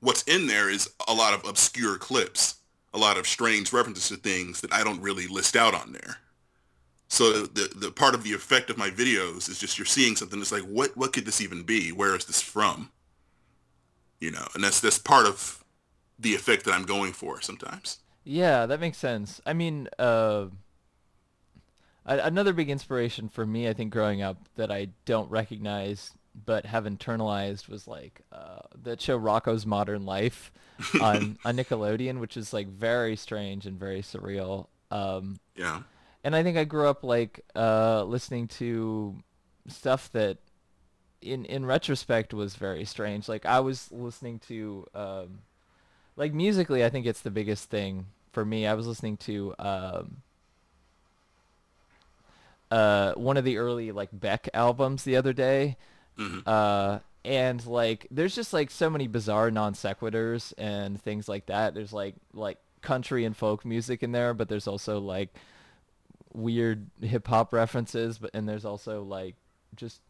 what's 0.00 0.22
in 0.24 0.46
there 0.46 0.70
is 0.70 0.90
a 1.08 1.14
lot 1.14 1.34
of 1.34 1.48
obscure 1.48 1.96
clips, 1.98 2.56
a 2.92 2.98
lot 2.98 3.16
of 3.16 3.26
strange 3.26 3.72
references 3.72 4.08
to 4.08 4.16
things 4.16 4.60
that 4.60 4.72
I 4.72 4.84
don't 4.84 5.00
really 5.00 5.26
list 5.26 5.56
out 5.56 5.74
on 5.74 5.92
there. 5.92 6.18
So 7.08 7.42
the, 7.42 7.70
the 7.76 7.90
part 7.90 8.14
of 8.14 8.24
the 8.24 8.32
effect 8.32 8.70
of 8.70 8.78
my 8.78 8.90
videos 8.90 9.48
is 9.48 9.58
just 9.58 9.78
you're 9.78 9.84
seeing 9.84 10.16
something 10.16 10.38
that's 10.38 10.52
like, 10.52 10.62
what, 10.62 10.96
what 10.96 11.12
could 11.12 11.26
this 11.26 11.40
even 11.40 11.62
be? 11.62 11.90
Where 11.92 12.16
is 12.16 12.24
this 12.24 12.40
from? 12.40 12.90
you 14.24 14.30
know, 14.30 14.46
and 14.54 14.64
that's 14.64 14.80
that's 14.80 14.98
part 14.98 15.26
of 15.26 15.62
the 16.18 16.34
effect 16.34 16.64
that 16.64 16.72
I'm 16.72 16.84
going 16.84 17.12
for 17.12 17.42
sometimes. 17.42 17.98
Yeah, 18.24 18.64
that 18.64 18.80
makes 18.80 18.96
sense. 18.96 19.40
I 19.44 19.52
mean, 19.52 19.88
uh, 19.98 20.46
another 22.06 22.54
big 22.54 22.70
inspiration 22.70 23.28
for 23.28 23.44
me, 23.44 23.68
I 23.68 23.74
think, 23.74 23.92
growing 23.92 24.22
up 24.22 24.48
that 24.56 24.72
I 24.72 24.88
don't 25.04 25.30
recognize 25.30 26.12
but 26.34 26.66
have 26.66 26.84
internalized 26.84 27.68
was 27.68 27.86
like 27.86 28.20
uh, 28.32 28.60
that 28.82 29.00
show 29.00 29.18
Rocko's 29.18 29.66
Modern 29.66 30.04
Life 30.04 30.52
on 31.00 31.38
on 31.44 31.56
Nickelodeon, 31.56 32.18
which 32.18 32.36
is 32.36 32.52
like 32.52 32.68
very 32.68 33.16
strange 33.16 33.66
and 33.66 33.78
very 33.78 34.02
surreal. 34.02 34.66
Um, 34.90 35.38
Yeah, 35.56 35.82
and 36.22 36.34
I 36.34 36.42
think 36.42 36.56
I 36.56 36.64
grew 36.64 36.88
up 36.88 37.04
like 37.04 37.40
uh, 37.54 38.04
listening 38.04 38.48
to 38.48 39.16
stuff 39.68 40.10
that, 40.12 40.38
in 41.20 41.44
in 41.44 41.66
retrospect, 41.66 42.34
was 42.34 42.56
very 42.56 42.84
strange. 42.84 43.28
Like 43.28 43.46
I 43.46 43.60
was 43.60 43.90
listening 43.92 44.38
to, 44.48 44.86
um, 44.94 45.40
like 46.16 46.32
musically, 46.32 46.84
I 46.84 46.90
think 46.90 47.06
it's 47.06 47.20
the 47.20 47.30
biggest 47.30 47.70
thing 47.70 48.06
for 48.32 48.44
me. 48.44 48.66
I 48.66 48.74
was 48.74 48.86
listening 48.86 49.16
to 49.18 49.54
um, 49.58 50.22
uh, 52.70 53.12
one 53.14 53.36
of 53.36 53.44
the 53.44 53.58
early 53.58 53.92
like 53.92 54.10
Beck 54.12 54.48
albums 54.52 55.04
the 55.04 55.16
other 55.16 55.32
day, 55.32 55.76
hmm 56.16 56.40
uh, 56.46 56.98
and 57.24 57.64
like 57.66 58.06
there's 58.10 58.34
just 58.34 58.52
like 58.52 58.70
so 58.70 58.90
many 58.90 59.06
bizarre 59.06 59.50
non 59.50 59.72
sequiturs 59.74 60.52
and 60.58 61.00
things 61.00 61.28
like 61.28 61.46
that. 61.46 61.74
There's 61.74 61.92
like 61.92 62.14
like 62.34 62.58
country 62.82 63.24
and 63.24 63.34
folk 63.36 63.64
music 63.64 64.02
in 64.02 64.12
there, 64.12 64.34
but 64.34 64.48
there's 64.48 64.66
also 64.68 64.98
like 65.00 65.30
weird 66.32 66.90
hip 67.00 67.26
hop 67.28 67.52
references, 67.52 68.18
but 68.18 68.30
and 68.34 68.48
there's 68.48 68.64
also 68.64 69.02
like 69.02 69.36
just 69.76 70.00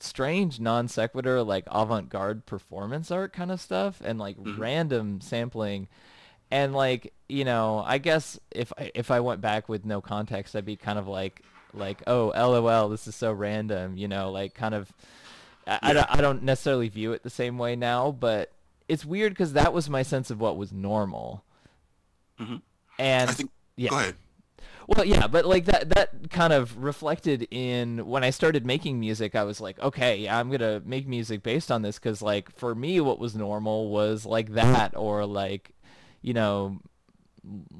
strange 0.00 0.58
non 0.60 0.88
sequitur 0.88 1.42
like 1.42 1.64
avant 1.70 2.08
garde 2.08 2.44
performance 2.46 3.10
art 3.10 3.32
kind 3.32 3.50
of 3.50 3.60
stuff 3.60 4.00
and 4.04 4.18
like 4.18 4.36
Mhm. 4.38 4.58
random 4.58 5.20
sampling. 5.20 5.88
And 6.50 6.74
like, 6.74 7.14
you 7.30 7.44
know, 7.44 7.82
I 7.84 7.96
guess 7.98 8.38
if 8.50 8.72
I, 8.78 8.90
if 8.94 9.10
I 9.10 9.20
went 9.20 9.40
back 9.40 9.68
with 9.70 9.86
no 9.86 10.00
context, 10.02 10.54
I'd 10.54 10.66
be 10.66 10.76
kind 10.76 10.98
of 10.98 11.08
like 11.08 11.42
like, 11.74 12.02
oh, 12.06 12.32
LOL, 12.36 12.90
this 12.90 13.06
is 13.06 13.16
so 13.16 13.32
random, 13.32 13.96
you 13.96 14.06
know, 14.06 14.30
like 14.30 14.52
kind 14.54 14.74
of 14.74 14.92
I, 15.66 15.78
I, 15.82 15.92
don't, 15.92 16.10
I 16.10 16.20
don't 16.20 16.42
necessarily 16.42 16.88
view 16.88 17.12
it 17.12 17.22
the 17.22 17.30
same 17.30 17.58
way 17.58 17.76
now, 17.76 18.10
but 18.10 18.50
it's 18.88 19.04
weird 19.04 19.32
because 19.32 19.52
that 19.52 19.72
was 19.72 19.88
my 19.88 20.02
sense 20.02 20.30
of 20.30 20.40
what 20.40 20.56
was 20.56 20.72
normal. 20.72 21.44
Mhm. 22.40 22.62
And 22.98 23.30
I 23.30 23.32
think. 23.32 23.50
yeah. 23.76 23.90
Go 23.90 23.98
ahead. 23.98 24.16
Well, 24.88 25.04
yeah, 25.04 25.28
but 25.28 25.46
like 25.46 25.66
that 25.66 25.90
that 25.90 26.30
kind 26.30 26.52
of 26.52 26.76
reflected 26.82 27.46
in 27.50 28.04
when 28.06 28.24
I 28.24 28.30
started 28.30 28.66
making 28.66 28.98
music. 28.98 29.34
I 29.36 29.44
was 29.44 29.60
like, 29.60 29.78
okay, 29.78 30.16
yeah, 30.18 30.38
I'm 30.38 30.50
gonna 30.50 30.82
make 30.84 31.06
music 31.06 31.42
based 31.42 31.70
on 31.70 31.82
this 31.82 31.98
because 31.98 32.20
like 32.20 32.50
for 32.56 32.74
me, 32.74 33.00
what 33.00 33.18
was 33.20 33.36
normal 33.36 33.90
was 33.90 34.26
like 34.26 34.52
that 34.54 34.96
or 34.96 35.24
like, 35.24 35.70
you 36.20 36.34
know, 36.34 36.80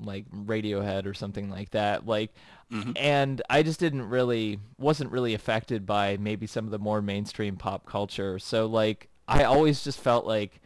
like 0.00 0.30
Radiohead 0.30 1.06
or 1.06 1.14
something 1.14 1.50
like 1.50 1.70
that. 1.70 2.06
Like, 2.06 2.32
Mhm. 2.72 2.96
and 2.96 3.42
I 3.50 3.62
just 3.62 3.78
didn't 3.78 4.08
really 4.08 4.58
wasn't 4.78 5.10
really 5.12 5.34
affected 5.34 5.84
by 5.84 6.16
maybe 6.16 6.46
some 6.46 6.64
of 6.64 6.70
the 6.70 6.78
more 6.78 7.02
mainstream 7.02 7.56
pop 7.56 7.84
culture. 7.86 8.38
So 8.38 8.66
like, 8.66 9.08
I 9.28 9.44
always 9.44 9.84
just 9.84 10.00
felt 10.00 10.26
like 10.26 10.60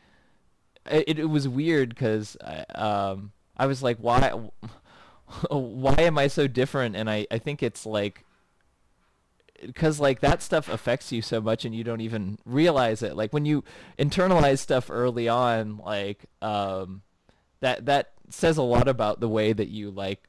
it, 0.90 1.18
it 1.18 1.25
was 1.25 1.48
weird 1.48 1.88
because 1.90 2.36
I, 2.44 2.60
um, 2.75 3.32
I 3.56 3.66
was 3.66 3.82
like, 3.82 3.98
why, 3.98 4.30
why 5.50 5.96
am 5.98 6.16
I 6.18 6.28
so 6.28 6.46
different? 6.46 6.94
And 6.94 7.10
I, 7.10 7.26
I 7.30 7.38
think 7.38 7.62
it's 7.62 7.84
like, 7.84 8.25
because 9.64 9.98
like 9.98 10.20
that 10.20 10.42
stuff 10.42 10.68
affects 10.68 11.10
you 11.12 11.22
so 11.22 11.40
much 11.40 11.64
and 11.64 11.75
you 11.75 11.82
don't 11.82 12.00
even 12.02 12.38
realize 12.44 13.02
it. 13.02 13.16
Like 13.16 13.32
when 13.32 13.46
you 13.46 13.64
internalize 13.98 14.58
stuff 14.58 14.90
early 14.90 15.28
on, 15.28 15.78
like, 15.78 16.26
um, 16.42 17.02
that 17.60 17.86
that 17.86 18.12
says 18.28 18.58
a 18.58 18.62
lot 18.62 18.86
about 18.86 19.20
the 19.20 19.28
way 19.28 19.52
that 19.52 19.68
you 19.68 19.90
like 19.90 20.20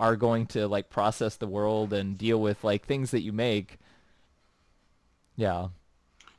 are 0.00 0.16
going 0.16 0.46
to 0.46 0.66
like 0.66 0.90
process 0.90 1.36
the 1.36 1.46
world 1.46 1.92
and 1.92 2.18
deal 2.18 2.40
with 2.40 2.64
like 2.64 2.86
things 2.86 3.12
that 3.12 3.22
you 3.22 3.32
make. 3.32 3.78
Yeah. 5.36 5.68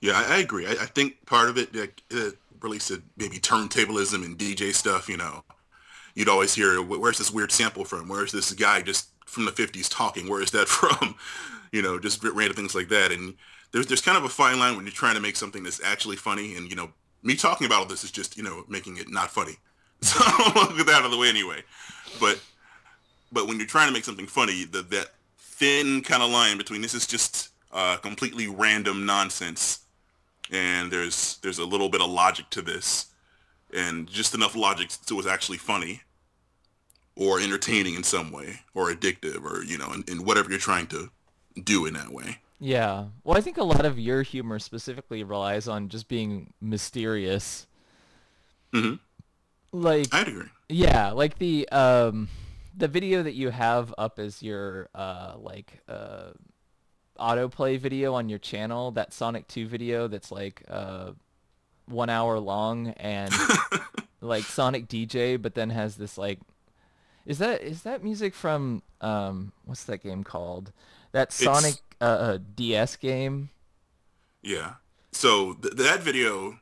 Yeah, 0.02 0.14
I, 0.14 0.36
I 0.36 0.38
agree. 0.40 0.68
I, 0.68 0.72
I, 0.72 0.86
think 0.88 1.26
part 1.28 1.48
of 1.48 1.58
it, 1.58 1.74
like, 1.76 2.02
uh, 2.14 2.32
relates 2.60 2.88
to 2.88 3.04
maybe 3.18 3.38
turntablism 3.38 4.26
and 4.26 4.38
DJ 4.38 4.74
stuff. 4.74 5.08
You 5.08 5.18
know, 5.18 5.44
you'd 6.16 6.28
always 6.28 6.56
hear, 6.56 6.82
"Where's 6.82 7.20
this 7.20 7.32
weird 7.32 7.52
sample 7.52 7.86
from? 7.86 8.08
Where's 8.08 8.32
this 8.32 8.52
guy 8.54 8.82
just 8.82 9.10
from 9.28 9.46
the 9.46 9.52
'50s 9.52 9.88
talking? 9.90 10.28
Where 10.28 10.42
is 10.42 10.52
that 10.52 10.68
from?" 10.68 11.16
you 11.72 11.82
know, 11.82 12.00
just 12.00 12.24
random 12.24 12.56
things 12.56 12.76
like 12.76 12.90
that. 12.90 13.12
And 13.12 13.36
there's 13.72 13.88
there's 13.88 14.02
kind 14.02 14.18
of 14.18 14.24
a 14.24 14.30
fine 14.30 14.60
line 14.60 14.76
when 14.76 14.86
you're 14.86 14.92
trying 14.92 15.16
to 15.16 15.22
make 15.22 15.36
something 15.36 15.64
that's 15.64 15.82
actually 15.84 16.16
funny. 16.18 16.56
And 16.56 16.70
you 16.70 16.76
know, 16.76 16.92
me 17.24 17.36
talking 17.36 17.66
about 17.66 17.80
all 17.80 17.86
this 17.86 18.04
is 18.04 18.12
just 18.12 18.38
you 18.38 18.44
know 18.44 18.66
making 18.68 18.98
it 18.98 19.10
not 19.10 19.32
funny. 19.32 19.58
So 20.04 20.20
I'll 20.20 20.76
get 20.78 20.88
that 20.88 20.96
out 20.96 21.06
of 21.06 21.12
the 21.12 21.18
way 21.18 21.30
anyway. 21.30 21.62
But 22.20 22.42
but 23.32 23.48
when 23.48 23.58
you're 23.58 23.68
trying 23.68 23.88
to 23.88 23.94
make 23.94 24.06
something 24.06 24.28
funny, 24.28 24.66
the, 24.66 24.82
that 24.84 25.12
thin 25.38 26.02
kind 26.02 26.24
of 26.24 26.30
line 26.32 26.58
between 26.58 26.82
this 26.82 26.94
is 26.94 27.08
just 27.08 27.50
uh, 27.72 27.98
completely 27.98 28.48
random 28.48 29.06
nonsense, 29.06 29.80
and 30.52 30.92
there's 30.92 31.38
there's 31.38 31.60
a 31.60 31.66
little 31.66 31.90
bit 31.90 32.02
of 32.02 32.10
logic 32.10 32.50
to 32.52 32.62
this, 32.62 33.08
and 33.74 34.08
just 34.08 34.34
enough 34.36 34.56
logic 34.56 34.90
so 34.90 35.18
it's 35.18 35.28
actually 35.28 35.58
funny, 35.58 36.02
or 37.16 37.40
entertaining 37.40 37.96
in 37.96 38.04
some 38.04 38.32
way, 38.32 38.62
or 38.74 38.92
addictive, 38.92 39.44
or 39.44 39.64
you 39.64 39.78
know, 39.78 39.92
in, 39.94 40.04
in 40.08 40.26
whatever 40.26 40.50
you're 40.50 40.60
trying 40.60 40.88
to 40.88 41.10
do 41.64 41.86
in 41.86 41.94
that 41.94 42.12
way. 42.12 42.40
Yeah. 42.60 43.06
Well, 43.24 43.38
I 43.38 43.42
think 43.42 43.58
a 43.58 43.64
lot 43.64 43.86
of 43.86 43.98
your 43.98 44.22
humor 44.22 44.60
specifically 44.60 45.24
relies 45.24 45.68
on 45.68 45.90
just 45.90 46.08
being 46.08 46.54
mysterious. 46.62 47.66
Mm-hmm. 48.72 48.96
Like 49.72 50.08
I'd 50.12 50.28
agree. 50.28 50.50
Yeah, 50.70 51.12
like 51.12 51.38
the 51.40 51.68
um 51.70 52.30
the 52.76 52.88
video 52.88 53.24
that 53.24 53.34
you 53.34 53.50
have 53.50 53.94
up 53.98 54.20
as 54.20 54.42
your 54.42 54.90
uh 54.96 55.36
like 55.38 55.82
uh 55.88 56.32
autoplay 57.20 57.78
video 57.80 58.14
on 58.14 58.30
your 58.30 58.40
channel, 58.40 58.92
that 58.92 59.14
Sonic 59.14 59.48
2 59.48 59.68
video 59.68 60.08
that's 60.08 60.32
like 60.32 60.64
uh 60.68 61.12
one 61.86 62.10
hour 62.10 62.40
long 62.40 62.90
and 62.90 63.34
like 64.22 64.44
Sonic 64.44 64.88
DJ, 64.88 65.42
but 65.42 65.56
then 65.56 65.70
has 65.70 65.96
this 65.96 66.18
like 66.18 66.40
is 67.26 67.38
that 67.38 67.62
is 67.62 67.84
that 67.84 68.04
music 68.04 68.34
from 68.34 68.82
um 69.02 69.52
what's 69.66 69.84
that 69.86 70.04
game 70.04 70.24
called? 70.24 70.72
That 71.12 71.32
Sonic 71.32 71.76
uh, 72.00 72.04
uh, 72.04 72.38
DS 72.56 72.96
game. 72.96 73.50
Yeah. 74.42 74.76
So 75.12 75.54
th- 75.54 75.76
that 75.76 76.00
video, 76.02 76.60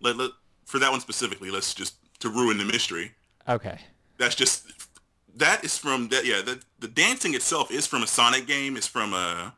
let, 0.00 0.16
let 0.16 0.30
for 0.64 0.78
that 0.78 0.90
one 0.90 1.00
specifically, 1.00 1.50
let's 1.50 1.74
just 1.74 1.96
to 2.20 2.28
ruin 2.28 2.58
the 2.58 2.64
mystery. 2.64 3.12
Okay. 3.48 3.78
That's 4.18 4.34
just 4.34 4.77
that 5.38 5.64
is 5.64 5.76
from 5.76 6.08
that. 6.08 6.24
Yeah, 6.24 6.42
the 6.42 6.60
the 6.78 6.88
dancing 6.88 7.34
itself 7.34 7.70
is 7.70 7.86
from 7.86 8.02
a 8.02 8.06
Sonic 8.06 8.46
game. 8.46 8.76
It's 8.76 8.86
from 8.86 9.14
a 9.14 9.54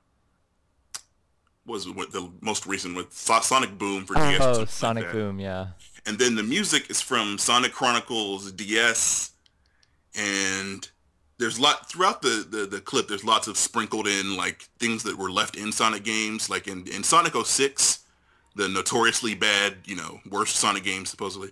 was 1.67 1.89
what 1.89 2.13
the 2.13 2.31
most 2.41 2.67
recent 2.67 2.97
with 2.97 3.13
Sonic 3.13 3.79
Boom 3.79 4.05
for 4.05 4.15
DS. 4.15 4.41
Oh, 4.41 4.65
Sonic 4.65 5.05
like 5.05 5.13
Boom, 5.13 5.39
yeah. 5.39 5.69
And 6.07 6.19
then 6.19 6.35
the 6.35 6.43
music 6.43 6.91
is 6.91 7.01
from 7.01 7.39
Sonic 7.39 7.73
Chronicles 7.73 8.51
DS, 8.53 9.33
and 10.17 10.89
there's 11.39 11.59
a 11.59 11.63
lot 11.63 11.91
throughout 11.91 12.23
the, 12.23 12.47
the, 12.49 12.67
the 12.67 12.81
clip. 12.81 13.09
There's 13.09 13.25
lots 13.25 13.47
of 13.47 13.57
sprinkled 13.57 14.07
in 14.07 14.37
like 14.37 14.63
things 14.79 15.03
that 15.05 15.17
were 15.17 15.31
left 15.31 15.57
in 15.57 15.73
Sonic 15.73 16.05
games, 16.05 16.51
like 16.51 16.67
in 16.67 16.87
in 16.89 17.03
Sonic 17.03 17.35
06, 17.35 18.01
the 18.57 18.69
notoriously 18.69 19.35
bad, 19.35 19.77
you 19.85 19.97
know, 19.97 20.21
worst 20.29 20.57
Sonic 20.57 20.85
game 20.85 21.05
supposedly 21.07 21.51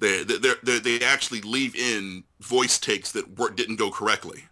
they 0.00 0.24
they 0.24 0.52
they 0.62 0.78
they 0.78 1.04
actually 1.04 1.42
leave 1.42 1.76
in 1.76 2.24
voice 2.40 2.78
takes 2.78 3.12
that 3.12 3.38
were, 3.38 3.50
didn't 3.50 3.76
go 3.76 3.90
correctly. 3.90 4.44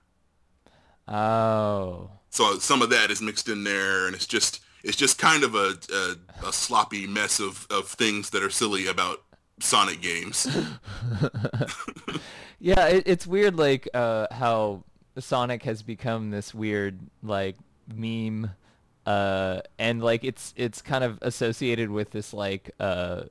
Oh. 1.06 2.10
So 2.30 2.58
some 2.58 2.82
of 2.82 2.90
that 2.90 3.10
is 3.10 3.22
mixed 3.22 3.48
in 3.48 3.64
there, 3.64 4.06
and 4.06 4.14
it's 4.14 4.26
just 4.26 4.60
it's 4.84 4.96
just 4.96 5.18
kind 5.18 5.42
of 5.42 5.54
a 5.54 5.74
a, 5.92 6.48
a 6.48 6.52
sloppy 6.52 7.06
mess 7.06 7.40
of 7.40 7.66
of 7.70 7.88
things 7.88 8.30
that 8.30 8.42
are 8.42 8.50
silly 8.50 8.86
about 8.86 9.22
Sonic 9.60 10.00
games. 10.00 10.46
yeah, 12.60 12.86
it, 12.86 13.02
it's 13.06 13.26
weird, 13.26 13.56
like 13.56 13.88
uh, 13.94 14.26
how 14.30 14.84
Sonic 15.18 15.62
has 15.64 15.82
become 15.82 16.30
this 16.30 16.54
weird 16.54 16.98
like 17.22 17.56
meme, 17.92 18.50
uh, 19.06 19.60
and 19.78 20.02
like 20.02 20.24
it's 20.24 20.52
it's 20.56 20.82
kind 20.82 21.02
of 21.02 21.18
associated 21.22 21.90
with 21.90 22.10
this 22.10 22.32
like 22.32 22.70
uh, 22.78 23.22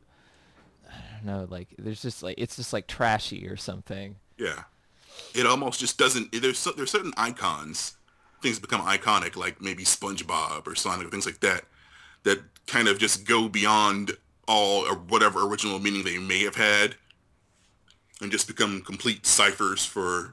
don't 1.18 1.26
know, 1.26 1.48
like 1.50 1.68
there's 1.78 2.02
just 2.02 2.24
like 2.24 2.36
it's 2.38 2.56
just 2.56 2.74
like 2.74 2.88
trashy 2.88 3.48
or 3.48 3.58
something. 3.58 4.16
Yeah, 4.38 4.64
it 5.34 5.46
almost 5.46 5.80
just 5.80 5.98
doesn't. 5.98 6.32
There's 6.32 6.64
there's 6.76 6.92
certain 6.92 7.14
icons, 7.18 7.98
things 8.42 8.60
become 8.60 8.82
iconic, 8.82 9.36
like 9.36 9.62
maybe 9.62 9.84
SpongeBob 9.84 10.68
or 10.68 10.76
Sonic, 10.76 11.08
or 11.08 11.10
things 11.10 11.26
like 11.26 11.40
that, 11.42 11.64
that 12.24 12.40
kind 12.68 12.88
of 12.88 13.00
just 13.00 13.26
go 13.26 13.48
beyond 13.48 14.12
all 14.48 14.86
or 14.86 14.96
whatever 14.96 15.46
original 15.46 15.80
meaning 15.80 16.04
they 16.04 16.18
may 16.18 16.44
have 16.44 16.56
had, 16.56 16.96
and 18.22 18.32
just 18.32 18.48
become 18.48 18.82
complete 18.82 19.26
ciphers 19.26 19.86
for 19.86 20.32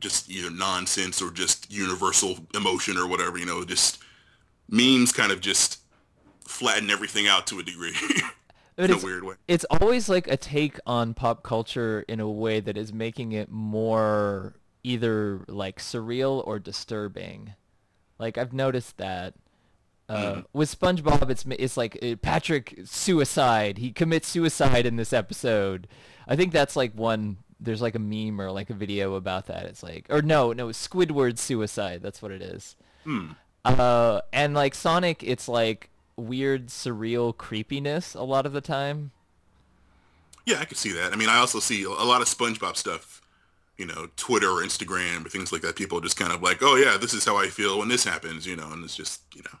just 0.00 0.30
either 0.30 0.50
nonsense 0.50 1.22
or 1.22 1.30
just 1.30 1.72
universal 1.72 2.38
emotion 2.54 2.96
or 2.96 3.06
whatever. 3.06 3.38
You 3.38 3.46
know, 3.46 3.64
just 3.64 3.98
memes 4.68 5.12
kind 5.12 5.32
of 5.32 5.40
just 5.40 5.80
flatten 6.44 6.90
everything 6.90 7.26
out 7.26 7.46
to 7.48 7.58
a 7.58 7.62
degree. 7.62 7.94
in 8.78 8.90
a 8.90 8.98
weird 8.98 9.24
way. 9.24 9.34
It's 9.48 9.64
always 9.70 10.08
like 10.08 10.28
a 10.28 10.36
take 10.36 10.78
on 10.86 11.14
pop 11.14 11.42
culture 11.42 12.04
in 12.08 12.20
a 12.20 12.28
way 12.28 12.60
that 12.60 12.76
is 12.76 12.92
making 12.92 13.32
it 13.32 13.50
more 13.50 14.54
either 14.82 15.44
like 15.48 15.78
surreal 15.78 16.46
or 16.46 16.58
disturbing. 16.58 17.54
Like 18.18 18.38
I've 18.38 18.52
noticed 18.52 18.98
that 18.98 19.34
uh, 20.08 20.34
mm. 20.34 20.44
with 20.52 20.78
SpongeBob, 20.78 21.30
it's 21.30 21.44
it's 21.58 21.76
like 21.76 21.98
uh, 22.02 22.16
Patrick 22.16 22.80
suicide. 22.84 23.78
He 23.78 23.90
commits 23.90 24.28
suicide 24.28 24.86
in 24.86 24.96
this 24.96 25.12
episode. 25.12 25.88
I 26.28 26.36
think 26.36 26.52
that's 26.52 26.76
like 26.76 26.92
one. 26.94 27.38
There's 27.58 27.82
like 27.82 27.94
a 27.94 27.98
meme 27.98 28.40
or 28.40 28.50
like 28.52 28.70
a 28.70 28.74
video 28.74 29.14
about 29.14 29.46
that. 29.46 29.64
It's 29.64 29.82
like, 29.82 30.06
or 30.10 30.22
no, 30.22 30.52
no, 30.52 30.68
Squidward 30.68 31.38
suicide. 31.38 32.02
That's 32.02 32.20
what 32.20 32.30
it 32.30 32.42
is. 32.42 32.76
Mm. 33.04 33.34
Uh, 33.64 34.20
and 34.32 34.54
like 34.54 34.74
Sonic, 34.74 35.24
it's 35.24 35.48
like 35.48 35.90
weird, 36.16 36.68
surreal 36.68 37.36
creepiness 37.36 38.14
a 38.14 38.22
lot 38.22 38.46
of 38.46 38.52
the 38.52 38.60
time. 38.60 39.12
Yeah, 40.44 40.60
I 40.60 40.64
could 40.64 40.78
see 40.78 40.92
that. 40.92 41.12
I 41.12 41.16
mean, 41.16 41.28
I 41.28 41.38
also 41.38 41.58
see 41.58 41.82
a 41.82 41.90
lot 41.90 42.22
of 42.22 42.28
SpongeBob 42.28 42.76
stuff, 42.76 43.20
you 43.76 43.86
know, 43.86 44.08
Twitter 44.16 44.48
or 44.48 44.62
Instagram 44.62 45.26
or 45.26 45.28
things 45.28 45.52
like 45.52 45.62
that. 45.62 45.76
People 45.76 46.00
just 46.00 46.16
kind 46.16 46.32
of 46.32 46.42
like, 46.42 46.58
oh 46.62 46.76
yeah, 46.76 46.96
this 46.96 47.12
is 47.12 47.24
how 47.24 47.36
I 47.36 47.48
feel 47.48 47.78
when 47.78 47.88
this 47.88 48.04
happens, 48.04 48.46
you 48.46 48.56
know, 48.56 48.70
and 48.70 48.84
it's 48.84 48.96
just, 48.96 49.22
you 49.34 49.42
know, 49.42 49.58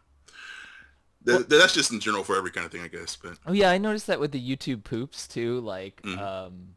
well, 1.26 1.44
that's 1.48 1.74
just 1.74 1.90
in 1.90 1.98
general 1.98 2.22
for 2.22 2.36
every 2.36 2.52
kind 2.52 2.64
of 2.64 2.72
thing, 2.72 2.82
I 2.82 2.88
guess. 2.88 3.16
But 3.16 3.38
oh 3.46 3.52
yeah, 3.52 3.70
I 3.70 3.78
noticed 3.78 4.06
that 4.06 4.20
with 4.20 4.30
the 4.30 4.56
YouTube 4.56 4.84
poops 4.84 5.26
too. 5.26 5.60
Like, 5.60 6.00
mm-hmm. 6.02 6.18
um, 6.20 6.76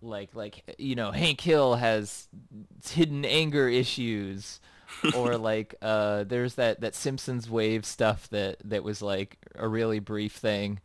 like 0.00 0.34
like 0.34 0.74
you 0.78 0.94
know, 0.94 1.10
Hank 1.10 1.40
Hill 1.40 1.76
has 1.76 2.28
hidden 2.88 3.24
anger 3.26 3.68
issues 3.68 4.60
or 5.14 5.36
like 5.38 5.74
uh, 5.82 6.24
there's 6.24 6.54
that 6.54 6.80
that 6.80 6.94
Simpsons 6.94 7.48
wave 7.48 7.84
stuff 7.84 8.28
that 8.30 8.56
that 8.64 8.84
was 8.84 9.02
like 9.02 9.38
a 9.54 9.68
really 9.68 9.98
brief 9.98 10.34
thing. 10.34 10.80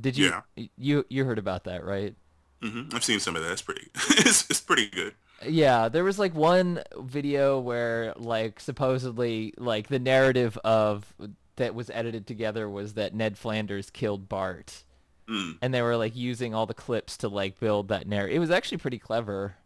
Did 0.00 0.16
you 0.16 0.32
yeah. 0.56 0.66
you 0.76 1.04
you 1.08 1.24
heard 1.24 1.38
about 1.38 1.64
that, 1.64 1.84
right? 1.84 2.14
Mm-hmm. 2.62 2.94
I've 2.94 3.04
seen 3.04 3.20
some 3.20 3.36
of 3.36 3.42
that. 3.42 3.52
It's 3.52 3.62
pretty 3.62 3.88
it's, 3.94 4.48
it's 4.50 4.60
pretty 4.60 4.88
good. 4.88 5.14
Yeah, 5.46 5.88
there 5.88 6.04
was 6.04 6.18
like 6.18 6.34
one 6.34 6.82
video 6.98 7.58
where 7.58 8.14
like 8.16 8.60
supposedly 8.60 9.54
like 9.58 9.88
the 9.88 9.98
narrative 9.98 10.56
of 10.58 11.12
that 11.56 11.74
was 11.74 11.90
edited 11.90 12.26
together 12.26 12.68
was 12.68 12.94
that 12.94 13.14
Ned 13.14 13.36
Flanders 13.36 13.90
killed 13.90 14.28
Bart. 14.28 14.84
Mm. 15.28 15.58
And 15.62 15.72
they 15.72 15.82
were 15.82 15.96
like 15.96 16.16
using 16.16 16.54
all 16.54 16.66
the 16.66 16.74
clips 16.74 17.16
to 17.18 17.28
like 17.28 17.60
build 17.60 17.88
that 17.88 18.06
narrative. 18.06 18.36
It 18.36 18.40
was 18.40 18.50
actually 18.50 18.78
pretty 18.78 18.98
clever 18.98 19.56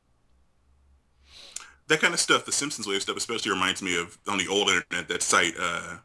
that 1.89 2.01
kind 2.01 2.15
of 2.15 2.21
stuff, 2.21 2.45
the 2.45 2.53
Simpsons 2.53 2.87
wave 2.87 3.03
stuff, 3.03 3.17
especially 3.17 3.51
reminds 3.51 3.83
me 3.83 3.99
of 3.99 4.19
on 4.27 4.39
the 4.39 4.49
old 4.49 4.69
internet 4.69 5.09
that 5.09 5.23
site, 5.23 5.55
uh, 5.59 5.99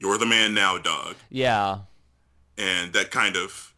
"You're 0.00 0.18
the 0.18 0.26
Man 0.26 0.54
Now, 0.54 0.78
Dog." 0.78 1.16
Yeah. 1.30 1.78
And 2.58 2.92
that 2.92 3.10
kind 3.10 3.36
of 3.36 3.72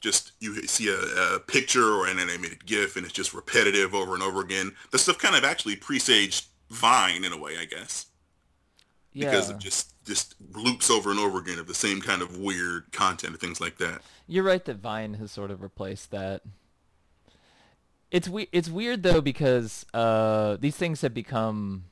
just 0.00 0.32
you 0.40 0.54
see 0.66 0.88
a, 0.88 1.34
a, 1.34 1.40
picture 1.40 1.92
or 1.94 2.06
an 2.06 2.18
animated 2.18 2.66
GIF, 2.66 2.96
and 2.96 3.04
it's 3.04 3.14
just 3.14 3.34
repetitive 3.34 3.94
over 3.94 4.14
and 4.14 4.22
over 4.22 4.40
again. 4.40 4.72
The 4.90 4.98
stuff 4.98 5.18
kind 5.18 5.34
of 5.34 5.44
actually 5.44 5.76
presaged 5.76 6.46
Vine 6.70 7.24
in 7.24 7.32
a 7.32 7.38
way, 7.38 7.56
I 7.58 7.64
guess. 7.64 8.06
Yeah. 9.12 9.30
Because 9.30 9.50
it 9.50 9.58
just 9.58 9.92
just 10.04 10.34
loops 10.52 10.90
over 10.90 11.10
and 11.10 11.18
over 11.18 11.38
again 11.38 11.58
of 11.58 11.66
the 11.66 11.74
same 11.74 12.00
kind 12.00 12.22
of 12.22 12.38
weird 12.38 12.92
content 12.92 13.32
and 13.32 13.40
things 13.40 13.60
like 13.60 13.78
that. 13.78 14.02
You're 14.28 14.44
right 14.44 14.64
that 14.64 14.76
Vine 14.76 15.14
has 15.14 15.32
sort 15.32 15.50
of 15.50 15.62
replaced 15.62 16.10
that. 16.10 16.42
It's 18.10 18.28
we 18.28 18.48
it's 18.52 18.68
weird 18.68 19.02
though 19.02 19.20
because 19.20 19.84
uh 19.92 20.56
these 20.60 20.76
things 20.76 21.00
have 21.02 21.12
become 21.14 21.84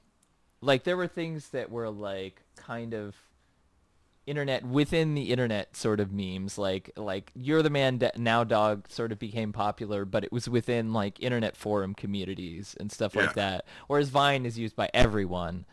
like 0.61 0.85
there 0.85 0.97
were 0.97 1.09
things 1.09 1.49
that 1.51 1.71
were 1.71 1.91
like 1.91 2.43
kind 2.57 2.95
of 2.95 3.15
internet 4.27 4.65
within 4.65 5.15
the 5.15 5.31
internet 5.31 5.77
sort 5.77 6.01
of 6.01 6.11
memes 6.11 6.57
like 6.57 6.91
like 6.97 7.31
you're 7.35 7.63
the 7.63 7.69
man 7.69 7.99
da- 7.99 8.11
now 8.17 8.43
dog 8.43 8.89
sort 8.89 9.13
of 9.13 9.19
became 9.19 9.53
popular 9.53 10.07
but 10.07 10.25
it 10.25 10.33
was 10.33 10.49
within 10.49 10.95
like 10.95 11.21
internet 11.21 11.55
forum 11.57 11.95
communities 11.95 12.75
and 12.81 12.91
stuff 12.91 13.15
like 13.15 13.35
that 13.35 13.67
whereas 13.87 14.09
vine 14.09 14.47
is 14.47 14.59
used 14.59 14.75
by 14.75 14.89
everyone 14.95 15.67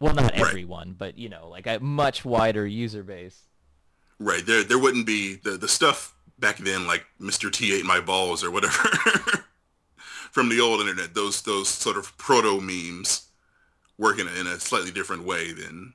well 0.00 0.12
not 0.12 0.32
Right. 0.32 0.40
everyone 0.40 0.94
but 0.98 1.16
you 1.16 1.30
know 1.30 1.48
like 1.48 1.66
a 1.66 1.78
much 1.80 2.24
wider 2.24 2.66
user 2.66 3.02
base 3.02 3.42
Right. 4.18 4.44
There 4.46 4.62
there 4.64 4.78
wouldn't 4.78 5.06
be 5.06 5.36
the 5.36 5.52
the 5.58 5.68
stuff 5.68 6.14
back 6.38 6.56
then 6.58 6.86
like 6.86 7.04
Mr. 7.20 7.50
T 7.52 7.74
ate 7.74 7.84
my 7.86 8.00
balls 8.00 8.42
or 8.44 8.50
whatever 8.50 8.88
from 10.36 10.50
the 10.50 10.60
old 10.60 10.82
internet. 10.82 11.14
Those 11.14 11.40
those 11.40 11.66
sort 11.66 11.96
of 11.96 12.14
proto 12.18 12.60
memes 12.60 13.28
work 13.96 14.18
in 14.18 14.28
a, 14.28 14.32
in 14.38 14.46
a 14.46 14.60
slightly 14.60 14.90
different 14.90 15.24
way 15.24 15.54
than 15.54 15.94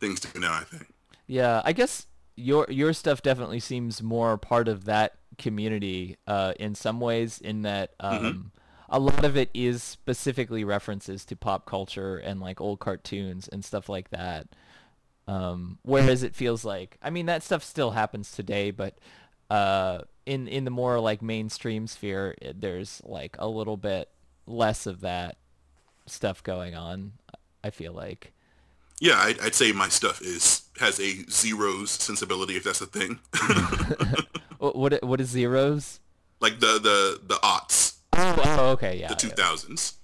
things 0.00 0.18
do 0.18 0.40
now. 0.40 0.52
I 0.52 0.64
think. 0.64 0.92
Yeah, 1.28 1.62
I 1.64 1.72
guess 1.72 2.08
your 2.34 2.66
your 2.68 2.92
stuff 2.92 3.22
definitely 3.22 3.60
seems 3.60 4.02
more 4.02 4.36
part 4.36 4.66
of 4.66 4.86
that 4.86 5.14
community 5.38 6.16
uh, 6.26 6.54
in 6.58 6.74
some 6.74 6.98
ways. 6.98 7.40
In 7.40 7.62
that 7.62 7.92
um, 8.00 8.50
a 8.88 8.98
lot 8.98 9.24
of 9.24 9.36
it 9.36 9.48
is 9.54 9.80
specifically 9.80 10.64
references 10.64 11.24
to 11.26 11.36
pop 11.36 11.64
culture 11.64 12.16
and 12.16 12.40
like 12.40 12.60
old 12.60 12.80
cartoons 12.80 13.46
and 13.46 13.64
stuff 13.64 13.88
like 13.88 14.10
that. 14.10 14.48
Um, 15.28 15.78
whereas 15.82 16.24
it 16.24 16.34
feels 16.34 16.64
like, 16.64 16.96
I 17.00 17.10
mean, 17.10 17.26
that 17.26 17.44
stuff 17.44 17.62
still 17.62 17.92
happens 17.92 18.32
today, 18.32 18.72
but 18.72 18.98
uh, 19.50 20.00
in 20.28 20.46
in 20.48 20.64
the 20.64 20.70
more 20.70 21.00
like 21.00 21.22
mainstream 21.22 21.86
sphere, 21.86 22.34
it, 22.40 22.60
there's 22.60 23.00
like 23.04 23.36
a 23.38 23.48
little 23.48 23.76
bit 23.76 24.08
less 24.46 24.86
of 24.86 25.00
that 25.00 25.36
stuff 26.06 26.42
going 26.42 26.74
on. 26.74 27.12
I 27.64 27.70
feel 27.70 27.92
like. 27.92 28.32
Yeah, 29.00 29.18
I'd, 29.20 29.40
I'd 29.40 29.54
say 29.54 29.72
my 29.72 29.88
stuff 29.88 30.20
is 30.22 30.62
has 30.80 31.00
a 31.00 31.24
zeros 31.30 31.90
sensibility, 31.90 32.56
if 32.56 32.64
that's 32.64 32.80
a 32.80 32.86
thing. 32.86 33.18
What 34.58 35.04
what, 35.04 35.20
is 35.20 35.28
zeros? 35.28 36.00
like 36.40 36.58
the 36.58 36.80
the 36.80 37.20
the 37.24 37.36
aughts, 37.36 37.98
Oh, 38.12 38.42
oh, 38.44 38.66
okay, 38.70 38.98
yeah. 38.98 39.06
the 39.08 39.14
two 39.14 39.28
thousands. 39.28 39.97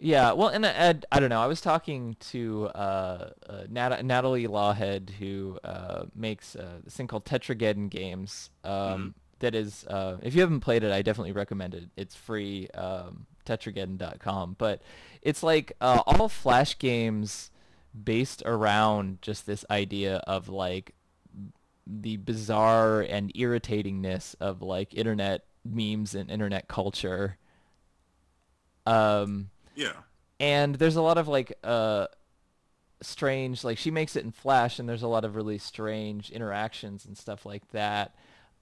Yeah, 0.00 0.32
well, 0.32 0.48
and 0.48 0.64
I, 0.64 0.94
I 1.10 1.18
don't 1.18 1.28
know. 1.28 1.40
I 1.40 1.46
was 1.46 1.60
talking 1.60 2.16
to 2.30 2.66
uh, 2.66 3.30
uh, 3.48 3.62
Nat- 3.68 4.04
Nathalie 4.04 4.46
Lawhead, 4.46 5.10
who 5.10 5.58
uh, 5.64 6.04
makes 6.14 6.54
uh, 6.54 6.78
this 6.84 6.94
thing 6.96 7.08
called 7.08 7.24
Tetrageddon 7.24 7.90
Games. 7.90 8.50
Um, 8.62 9.16
that 9.40 9.56
is, 9.56 9.84
uh, 9.88 10.18
if 10.22 10.34
you 10.36 10.40
haven't 10.40 10.60
played 10.60 10.84
it, 10.84 10.92
I 10.92 11.02
definitely 11.02 11.32
recommend 11.32 11.74
it. 11.74 11.84
It's 11.96 12.14
free, 12.14 12.68
um, 12.74 13.26
tetrageddon.com. 13.44 14.54
But 14.56 14.82
it's 15.20 15.42
like 15.42 15.72
uh, 15.80 16.02
all 16.06 16.28
Flash 16.28 16.78
games 16.78 17.50
based 18.04 18.42
around 18.46 19.20
just 19.20 19.46
this 19.46 19.64
idea 19.68 20.18
of 20.28 20.48
like 20.48 20.94
the 21.86 22.18
bizarre 22.18 23.00
and 23.00 23.32
irritatingness 23.34 24.36
of 24.40 24.62
like 24.62 24.94
internet 24.94 25.44
memes 25.64 26.14
and 26.14 26.30
internet 26.30 26.68
culture. 26.68 27.36
Um, 28.86 29.50
Yeah. 29.78 29.92
and 30.40 30.74
there's 30.74 30.96
a 30.96 31.02
lot 31.02 31.18
of 31.18 31.28
like 31.28 31.56
uh 31.62 32.08
strange 33.00 33.62
like 33.62 33.78
she 33.78 33.92
makes 33.92 34.16
it 34.16 34.24
in 34.24 34.32
flash 34.32 34.80
and 34.80 34.88
there's 34.88 35.04
a 35.04 35.08
lot 35.08 35.24
of 35.24 35.36
really 35.36 35.58
strange 35.58 36.30
interactions 36.30 37.04
and 37.04 37.16
stuff 37.16 37.46
like 37.46 37.68
that 37.70 38.16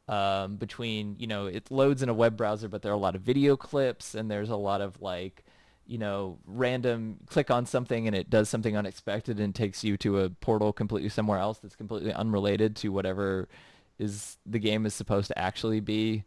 um 0.08 0.56
between 0.56 1.16
you 1.18 1.26
know 1.26 1.46
it 1.46 1.70
loads 1.70 2.02
in 2.02 2.11
a 2.11 2.14
web 2.14 2.37
browser 2.37 2.68
but 2.68 2.82
there 2.82 2.92
are 2.92 2.94
a 2.94 2.99
lot 2.99 3.14
of 3.14 3.23
video 3.23 3.56
clips 3.56 4.14
and 4.14 4.30
there's 4.30 4.50
a 4.50 4.56
lot 4.56 4.82
of 4.82 5.00
like 5.00 5.42
you 5.87 5.96
know 5.96 6.38
random 6.44 7.16
click 7.26 7.50
on 7.50 7.64
something 7.64 8.06
and 8.06 8.14
it 8.14 8.28
does 8.28 8.50
something 8.50 8.76
unexpected 8.76 9.40
and 9.40 9.54
takes 9.54 9.82
you 9.82 9.96
to 9.96 10.20
a 10.20 10.28
portal 10.28 10.70
completely 10.70 11.08
somewhere 11.08 11.38
else 11.38 11.58
that's 11.58 11.76
completely 11.76 12.12
unrelated 12.12 12.76
to 12.76 12.90
whatever 12.90 13.49
is 13.99 14.37
the 14.44 14.58
game 14.58 14.85
is 14.85 14.92
supposed 14.92 15.28
to 15.28 15.38
actually 15.38 15.80
be 15.80 16.25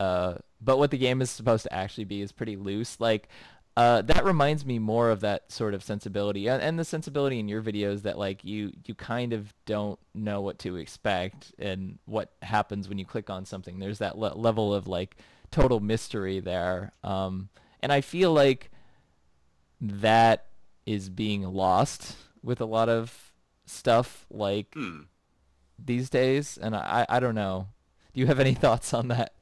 uh, 0.00 0.38
but 0.62 0.78
what 0.78 0.90
the 0.90 0.96
game 0.96 1.20
is 1.20 1.30
supposed 1.30 1.62
to 1.64 1.72
actually 1.72 2.04
be 2.04 2.22
is 2.22 2.32
pretty 2.32 2.56
loose. 2.56 2.98
Like 2.98 3.28
uh, 3.76 4.02
that 4.02 4.24
reminds 4.24 4.66
me 4.66 4.78
more 4.78 5.10
of 5.10 5.20
that 5.20 5.50
sort 5.50 5.74
of 5.74 5.82
sensibility, 5.82 6.48
and, 6.48 6.62
and 6.62 6.78
the 6.78 6.84
sensibility 6.84 7.38
in 7.38 7.48
your 7.48 7.62
videos 7.62 8.02
that 8.02 8.18
like 8.18 8.44
you 8.44 8.72
you 8.86 8.94
kind 8.94 9.32
of 9.32 9.54
don't 9.64 9.98
know 10.14 10.40
what 10.40 10.58
to 10.60 10.76
expect 10.76 11.52
and 11.58 11.98
what 12.04 12.32
happens 12.42 12.88
when 12.88 12.98
you 12.98 13.06
click 13.06 13.30
on 13.30 13.44
something. 13.44 13.78
There's 13.78 13.98
that 13.98 14.18
le- 14.18 14.34
level 14.36 14.74
of 14.74 14.86
like 14.88 15.16
total 15.50 15.80
mystery 15.80 16.40
there, 16.40 16.92
um, 17.04 17.48
and 17.80 17.92
I 17.92 18.00
feel 18.00 18.32
like 18.32 18.70
that 19.80 20.46
is 20.86 21.08
being 21.08 21.42
lost 21.42 22.16
with 22.42 22.60
a 22.60 22.64
lot 22.64 22.88
of 22.88 23.32
stuff 23.66 24.26
like 24.30 24.74
Hmm. 24.74 25.02
these 25.78 26.10
days, 26.10 26.58
and 26.60 26.74
I 26.76 27.06
I 27.08 27.20
don't 27.20 27.34
know. 27.34 27.68
Do 28.14 28.20
you 28.20 28.26
have 28.26 28.40
any 28.40 28.54
thoughts 28.64 28.94
on 28.94 29.08
that? 29.08 29.34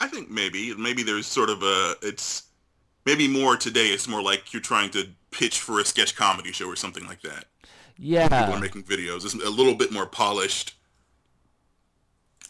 I 0.00 0.08
think 0.08 0.30
maybe 0.30 0.74
maybe 0.74 1.02
there's 1.02 1.26
sort 1.26 1.50
of 1.50 1.62
a 1.62 1.94
it's 2.02 2.44
maybe 3.04 3.28
more 3.28 3.56
today. 3.56 3.88
It's 3.88 4.08
more 4.08 4.22
like 4.22 4.52
you're 4.52 4.62
trying 4.62 4.90
to 4.90 5.08
pitch 5.30 5.60
for 5.60 5.80
a 5.80 5.84
sketch 5.84 6.16
comedy 6.16 6.52
show 6.52 6.66
or 6.66 6.76
something 6.76 7.06
like 7.06 7.22
that. 7.22 7.46
Yeah. 7.98 8.28
People 8.28 8.54
are 8.54 8.60
making 8.60 8.84
videos. 8.84 9.24
It's 9.24 9.34
a 9.34 9.50
little 9.50 9.74
bit 9.74 9.92
more 9.92 10.06
polished, 10.06 10.74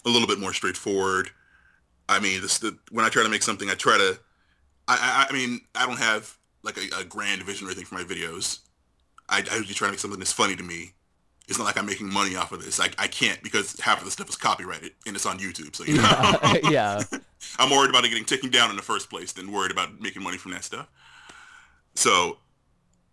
a 0.05 0.09
little 0.09 0.29
bit 0.29 0.39
more 0.39 0.53
straightforward. 0.53 1.31
I 2.09 2.21
mean, 2.21 2.41
this 2.41 2.59
the 2.59 2.77
when 2.91 3.05
I 3.05 3.09
try 3.09 3.23
to 3.23 3.29
make 3.29 3.43
something, 3.43 3.69
I 3.69 3.75
try 3.75 3.97
to. 3.97 4.19
I 4.89 5.27
I, 5.27 5.27
I 5.29 5.33
mean, 5.33 5.61
I 5.75 5.87
don't 5.87 5.99
have 5.99 6.37
like 6.63 6.77
a, 6.77 7.01
a 7.01 7.05
grand 7.05 7.43
vision 7.43 7.67
or 7.67 7.71
anything 7.71 7.87
for 7.87 7.95
my 7.95 8.03
videos. 8.05 8.61
I, 9.29 9.39
I 9.51 9.57
usually 9.57 9.75
try 9.75 9.87
to 9.89 9.93
make 9.93 10.01
something 10.01 10.19
that's 10.19 10.33
funny 10.33 10.57
to 10.57 10.63
me. 10.63 10.93
It's 11.49 11.59
not 11.59 11.65
like 11.65 11.79
I'm 11.79 11.87
making 11.87 12.13
money 12.13 12.37
off 12.37 12.53
of 12.53 12.65
this. 12.65 12.79
I, 12.79 12.91
I 12.99 13.09
can't 13.09 13.43
because 13.43 13.79
half 13.81 13.99
of 13.99 14.05
the 14.05 14.11
stuff 14.11 14.29
is 14.29 14.37
copyrighted 14.37 14.93
and 15.07 15.17
it's 15.17 15.27
on 15.27 15.39
YouTube. 15.39 15.75
So 15.75 15.85
you 15.85 15.97
know. 16.65 16.71
yeah. 16.71 17.03
I'm 17.59 17.71
worried 17.71 17.91
about 17.91 18.05
it 18.05 18.09
getting 18.09 18.25
taken 18.25 18.51
down 18.51 18.71
in 18.71 18.77
the 18.77 18.83
first 18.83 19.11
place 19.11 19.33
than 19.33 19.51
worried 19.53 19.71
about 19.73 20.01
making 20.01 20.23
money 20.23 20.37
from 20.39 20.53
that 20.53 20.65
stuff. 20.65 20.89
So, 21.95 22.39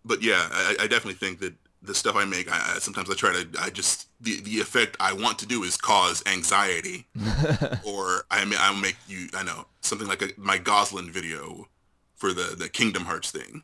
but 0.04 0.22
yeah, 0.22 0.48
I, 0.50 0.76
I 0.80 0.86
definitely 0.86 1.14
think 1.14 1.40
that 1.40 1.54
the 1.82 1.94
stuff 1.94 2.16
I 2.16 2.24
make, 2.24 2.50
I, 2.50 2.74
I 2.74 2.78
sometimes 2.78 3.10
I 3.10 3.14
try 3.14 3.32
to, 3.32 3.48
I 3.60 3.70
just 3.70 4.08
the 4.20 4.40
the 4.40 4.60
effect 4.60 4.96
I 5.00 5.12
want 5.12 5.38
to 5.40 5.46
do 5.46 5.62
is 5.62 5.76
cause 5.76 6.22
anxiety, 6.26 7.06
or 7.84 8.24
I 8.30 8.44
may 8.44 8.56
I'll 8.58 8.74
make 8.76 8.96
you, 9.06 9.28
I 9.34 9.42
know 9.44 9.66
something 9.80 10.08
like 10.08 10.22
a, 10.22 10.28
my 10.36 10.58
Goslin 10.58 11.10
video 11.10 11.68
for 12.16 12.32
the 12.32 12.54
the 12.56 12.68
Kingdom 12.68 13.04
Hearts 13.04 13.30
thing. 13.30 13.62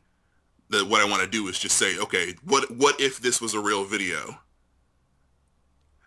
That 0.70 0.86
what 0.88 1.00
I 1.00 1.04
want 1.04 1.22
to 1.22 1.28
do 1.28 1.46
is 1.48 1.58
just 1.58 1.76
say, 1.76 1.98
okay, 1.98 2.34
what 2.44 2.70
what 2.70 3.00
if 3.00 3.20
this 3.20 3.40
was 3.40 3.52
a 3.54 3.60
real 3.60 3.84
video? 3.84 4.38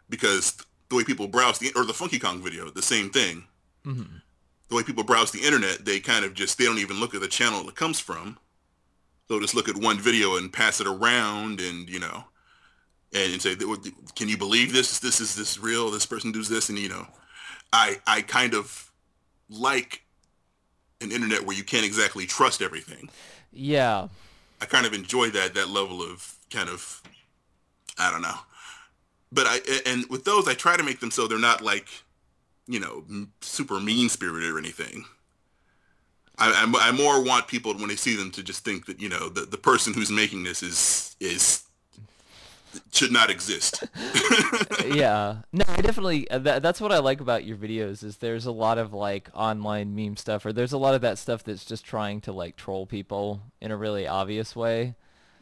Because 0.09 0.57
the 0.89 0.95
way 0.95 1.03
people 1.03 1.27
browse 1.27 1.59
the 1.59 1.71
or 1.75 1.83
the 1.85 1.93
Funky 1.93 2.19
Kong 2.19 2.41
video, 2.41 2.69
the 2.69 2.81
same 2.81 3.09
thing 3.09 3.43
Mhm. 3.85 4.21
The 4.69 4.75
way 4.75 4.83
people 4.83 5.03
browse 5.03 5.31
the 5.31 5.41
internet, 5.41 5.85
they 5.85 5.99
kind 5.99 6.25
of 6.25 6.33
just 6.33 6.57
they 6.57 6.65
don't 6.65 6.79
even 6.79 6.99
look 6.99 7.15
at 7.15 7.21
the 7.21 7.27
channel 7.27 7.67
it 7.67 7.75
comes 7.75 7.99
from. 7.99 8.37
They'll 9.27 9.39
just 9.39 9.55
look 9.55 9.69
at 9.69 9.75
one 9.75 9.99
video 9.99 10.37
and 10.37 10.51
pass 10.51 10.79
it 10.79 10.87
around, 10.87 11.59
and 11.59 11.89
you 11.89 11.99
know, 11.99 12.25
and, 13.13 13.33
and 13.33 13.41
say, 13.41 13.55
"Can 14.15 14.29
you 14.29 14.37
believe 14.37 14.73
this? 14.73 14.99
This 14.99 15.19
is 15.19 15.35
this 15.35 15.59
real? 15.59 15.89
This 15.89 16.05
person 16.05 16.31
does 16.31 16.49
this?" 16.49 16.69
And 16.69 16.77
you 16.77 16.89
know, 16.89 17.07
I 17.73 17.97
I 18.05 18.21
kind 18.21 18.53
of 18.53 18.91
like 19.49 20.03
an 21.01 21.11
internet 21.11 21.45
where 21.45 21.55
you 21.55 21.63
can't 21.63 21.85
exactly 21.85 22.25
trust 22.25 22.61
everything. 22.61 23.09
Yeah. 23.51 24.07
I 24.61 24.65
kind 24.65 24.85
of 24.85 24.93
enjoy 24.93 25.29
that 25.31 25.53
that 25.55 25.69
level 25.69 26.01
of 26.01 26.35
kind 26.49 26.69
of 26.69 27.01
I 27.97 28.11
don't 28.11 28.21
know. 28.21 28.37
But 29.31 29.45
I 29.47 29.59
and 29.85 30.05
with 30.09 30.25
those 30.25 30.47
I 30.47 30.53
try 30.53 30.77
to 30.77 30.83
make 30.83 30.99
them 30.99 31.11
so 31.11 31.27
they're 31.27 31.37
not 31.37 31.61
like 31.61 31.87
you 32.67 32.79
know 32.79 33.03
super 33.41 33.79
mean 33.79 34.09
spirited 34.09 34.49
or 34.49 34.57
anything. 34.57 35.05
I, 36.39 36.51
I, 36.51 36.89
I 36.89 36.91
more 36.91 37.23
want 37.23 37.47
people 37.47 37.73
when 37.73 37.87
they 37.87 37.95
see 37.95 38.15
them 38.15 38.29
to 38.31 38.43
just 38.43 38.63
think 38.63 38.85
that 38.85 39.01
you 39.01 39.09
know 39.09 39.29
the, 39.29 39.41
the 39.41 39.57
person 39.57 39.93
who's 39.93 40.11
making 40.11 40.43
this 40.43 40.61
is 40.61 41.15
is 41.19 41.63
should 42.91 43.11
not 43.11 43.29
exist. 43.29 43.83
yeah. 44.85 45.37
No, 45.51 45.65
I 45.67 45.81
definitely 45.81 46.29
uh, 46.29 46.39
that, 46.39 46.61
that's 46.61 46.81
what 46.81 46.91
I 46.91 46.99
like 46.99 47.21
about 47.21 47.43
your 47.43 47.57
videos 47.57 48.03
is 48.03 48.17
there's 48.17 48.45
a 48.45 48.51
lot 48.51 48.77
of 48.77 48.93
like 48.93 49.29
online 49.33 49.95
meme 49.95 50.17
stuff 50.17 50.45
or 50.45 50.53
there's 50.53 50.73
a 50.73 50.77
lot 50.77 50.93
of 50.93 51.01
that 51.01 51.17
stuff 51.17 51.43
that's 51.43 51.65
just 51.65 51.85
trying 51.85 52.21
to 52.21 52.31
like 52.31 52.55
troll 52.55 52.85
people 52.85 53.41
in 53.61 53.71
a 53.71 53.77
really 53.77 54.07
obvious 54.07 54.55
way. 54.55 54.95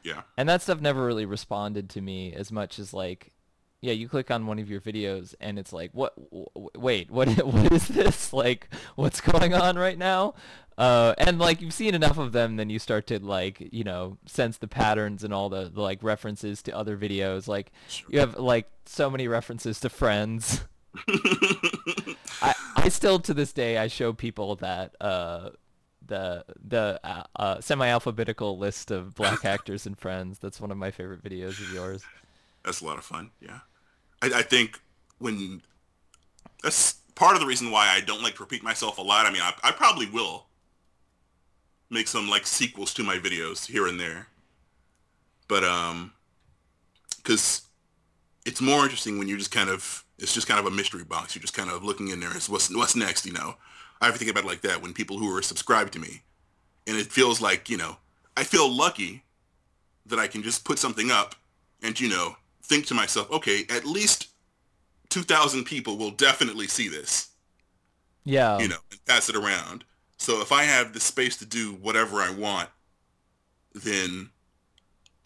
yeah. 0.04 0.22
And 0.38 0.48
that 0.48 0.62
stuff 0.62 0.80
never 0.80 1.06
really 1.06 1.26
responded 1.26 1.90
to 1.92 2.02
me 2.02 2.34
as 2.34 2.52
much 2.52 2.80
as 2.80 2.94
like 2.94 3.32
yeah, 3.86 3.94
you 3.94 4.10
click 4.10 4.32
on 4.32 4.48
one 4.48 4.58
of 4.60 4.70
your 4.70 4.82
videos 4.82 5.36
and 5.40 5.60
it's 5.60 5.72
like, 5.72 5.92
what? 5.94 6.16
w- 6.32 6.48
Wait, 6.76 7.12
what? 7.12 7.28
What 7.46 7.72
is 7.72 7.88
this? 7.88 8.34
Like, 8.34 8.70
what's 8.96 9.22
going 9.22 9.54
on 9.54 9.78
right 9.78 9.98
now? 9.98 10.34
Uh, 10.78 11.14
and 11.18 11.40
like 11.40 11.62
you've 11.62 11.74
seen 11.74 11.96
enough 11.96 12.18
of 12.18 12.32
them, 12.34 12.58
then 12.58 12.70
you 12.70 12.80
start 12.80 13.08
to 13.08 13.20
like, 13.24 13.70
you 13.72 13.84
know, 13.84 14.18
sense 14.26 14.58
the 14.58 14.68
patterns 14.68 15.24
and 15.24 15.34
all 15.34 15.48
the, 15.48 15.70
the 15.74 15.82
like 15.82 16.04
references 16.04 16.62
to 16.64 16.76
other 16.76 16.98
videos. 16.98 17.48
Like, 17.48 17.72
you 18.10 18.20
have 18.20 18.38
like 18.38 18.70
so 18.86 19.10
many 19.10 19.28
references 19.28 19.80
to 19.82 19.90
Friends. 19.90 20.66
I, 22.42 22.54
I 22.76 22.90
still 22.90 23.20
to 23.20 23.34
this 23.34 23.54
day 23.54 23.78
I 23.78 23.88
show 23.88 24.12
people 24.12 24.56
that 24.58 24.96
uh, 25.00 25.52
the 26.06 26.46
the 26.64 27.00
uh, 27.04 27.24
uh, 27.36 27.62
semi-alphabetical 27.62 28.58
list 28.58 28.92
of 28.92 29.16
black 29.16 29.46
actors 29.46 29.86
and 29.86 29.98
Friends. 29.98 30.40
That's 30.40 30.60
one 30.60 30.72
of 30.72 30.78
my 30.78 30.92
favorite 30.92 31.24
videos 31.24 31.60
of 31.62 31.72
yours. 31.74 32.04
That's 32.64 32.82
a 32.82 32.86
lot 32.86 32.98
of 32.98 33.06
fun. 33.06 33.32
Yeah, 33.40 33.60
I, 34.26 34.40
I 34.40 34.42
think 34.42 34.80
when 35.20 35.62
that's 36.64 36.96
part 37.16 37.36
of 37.36 37.42
the 37.42 37.48
reason 37.48 37.72
why 37.72 37.88
I 37.90 38.02
don't 38.02 38.24
like 38.24 38.36
to 38.36 38.44
repeat 38.44 38.64
myself 38.64 38.98
a 38.98 39.02
lot. 39.02 39.26
I 39.26 39.32
mean, 39.32 39.42
I, 39.42 39.54
I 39.64 39.72
probably 39.72 40.08
will 40.08 40.48
make 41.90 42.08
some 42.08 42.30
like 42.30 42.46
sequels 42.46 42.94
to 42.96 43.04
my 43.04 43.18
videos 43.18 43.68
here 43.68 43.88
and 43.88 44.00
there, 44.00 44.28
but 45.48 45.64
um, 45.64 46.14
because 47.18 47.62
it's 48.46 48.62
more 48.62 48.84
interesting 48.84 49.18
when 49.18 49.28
you 49.28 49.38
just 49.38 49.52
kind 49.52 49.70
of 49.70 50.04
it's 50.18 50.34
just 50.34 50.48
kind 50.48 50.60
of 50.60 50.66
a 50.66 50.72
mystery 50.72 51.04
box. 51.04 51.36
You're 51.36 51.42
just 51.42 51.56
kind 51.56 51.70
of 51.70 51.84
looking 51.84 52.10
in 52.10 52.20
there 52.20 52.32
as 52.32 52.50
what's 52.50 52.74
what's 52.76 52.96
next. 52.96 53.26
You 53.26 53.34
know, 53.34 53.56
I 54.02 54.06
have 54.06 54.16
to 54.16 54.20
think 54.20 54.32
about 54.32 54.44
it 54.44 54.48
like 54.48 54.62
that 54.62 54.82
when 54.82 54.94
people 54.94 55.18
who 55.18 55.36
are 55.36 55.42
subscribed 55.42 55.94
to 55.94 56.00
me, 56.00 56.22
and 56.88 56.98
it 56.98 57.08
feels 57.12 57.42
like 57.42 57.70
you 57.70 57.78
know 57.78 57.98
I 58.36 58.44
feel 58.44 58.72
lucky 58.72 59.24
that 60.06 60.20
I 60.20 60.28
can 60.28 60.44
just 60.44 60.66
put 60.66 60.80
something 60.80 61.12
up 61.12 61.36
and 61.82 62.00
you 62.00 62.10
know 62.10 62.36
think 62.66 62.86
to 62.88 62.94
myself, 62.94 63.32
okay, 63.32 63.66
at 63.70 63.86
least 63.86 64.28
2,000 65.10 65.64
people 65.64 65.98
will 65.98 66.12
definitely 66.12 66.68
see 66.68 66.88
this. 66.88 67.30
Yeah. 68.24 68.58
You 68.60 68.68
know, 68.68 68.78
and 68.92 69.06
pass 69.06 69.30
it 69.30 69.36
around. 69.36 69.86
So 70.18 70.42
if 70.42 70.52
I 70.52 70.64
have 70.64 70.94
the 70.94 71.00
space 71.00 71.38
to 71.38 71.46
do 71.46 71.74
whatever 71.74 72.22
I 72.22 72.32
want, 72.32 72.70
then 73.74 74.30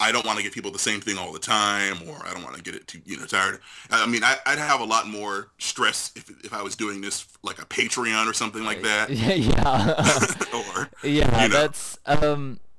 I 0.00 0.12
don't 0.12 0.24
want 0.24 0.38
to 0.38 0.42
give 0.42 0.52
people 0.54 0.70
the 0.70 0.78
same 0.78 1.00
thing 1.00 1.18
all 1.18 1.30
the 1.30 1.38
time, 1.38 1.98
or 2.08 2.16
I 2.26 2.32
don't 2.32 2.42
want 2.42 2.56
to 2.56 2.62
get 2.62 2.74
it 2.74 2.88
too, 2.88 3.00
you 3.04 3.18
know, 3.18 3.26
tired. 3.26 3.60
I 3.90 4.06
mean, 4.06 4.24
I, 4.24 4.36
would 4.48 4.58
have 4.58 4.80
a 4.80 4.84
lot 4.84 5.06
more 5.06 5.48
stress 5.58 6.10
if, 6.16 6.30
if 6.42 6.54
I 6.54 6.62
was 6.62 6.74
doing 6.74 7.02
this 7.02 7.26
like 7.42 7.60
a 7.60 7.66
Patreon 7.66 8.28
or 8.28 8.32
something 8.32 8.64
like 8.64 8.82
that. 8.82 9.10
yeah. 9.10 9.94
or 10.54 10.88
yeah, 11.06 11.42
you 11.42 11.48
know. 11.48 11.54
that's 11.54 11.98
um. 12.06 12.60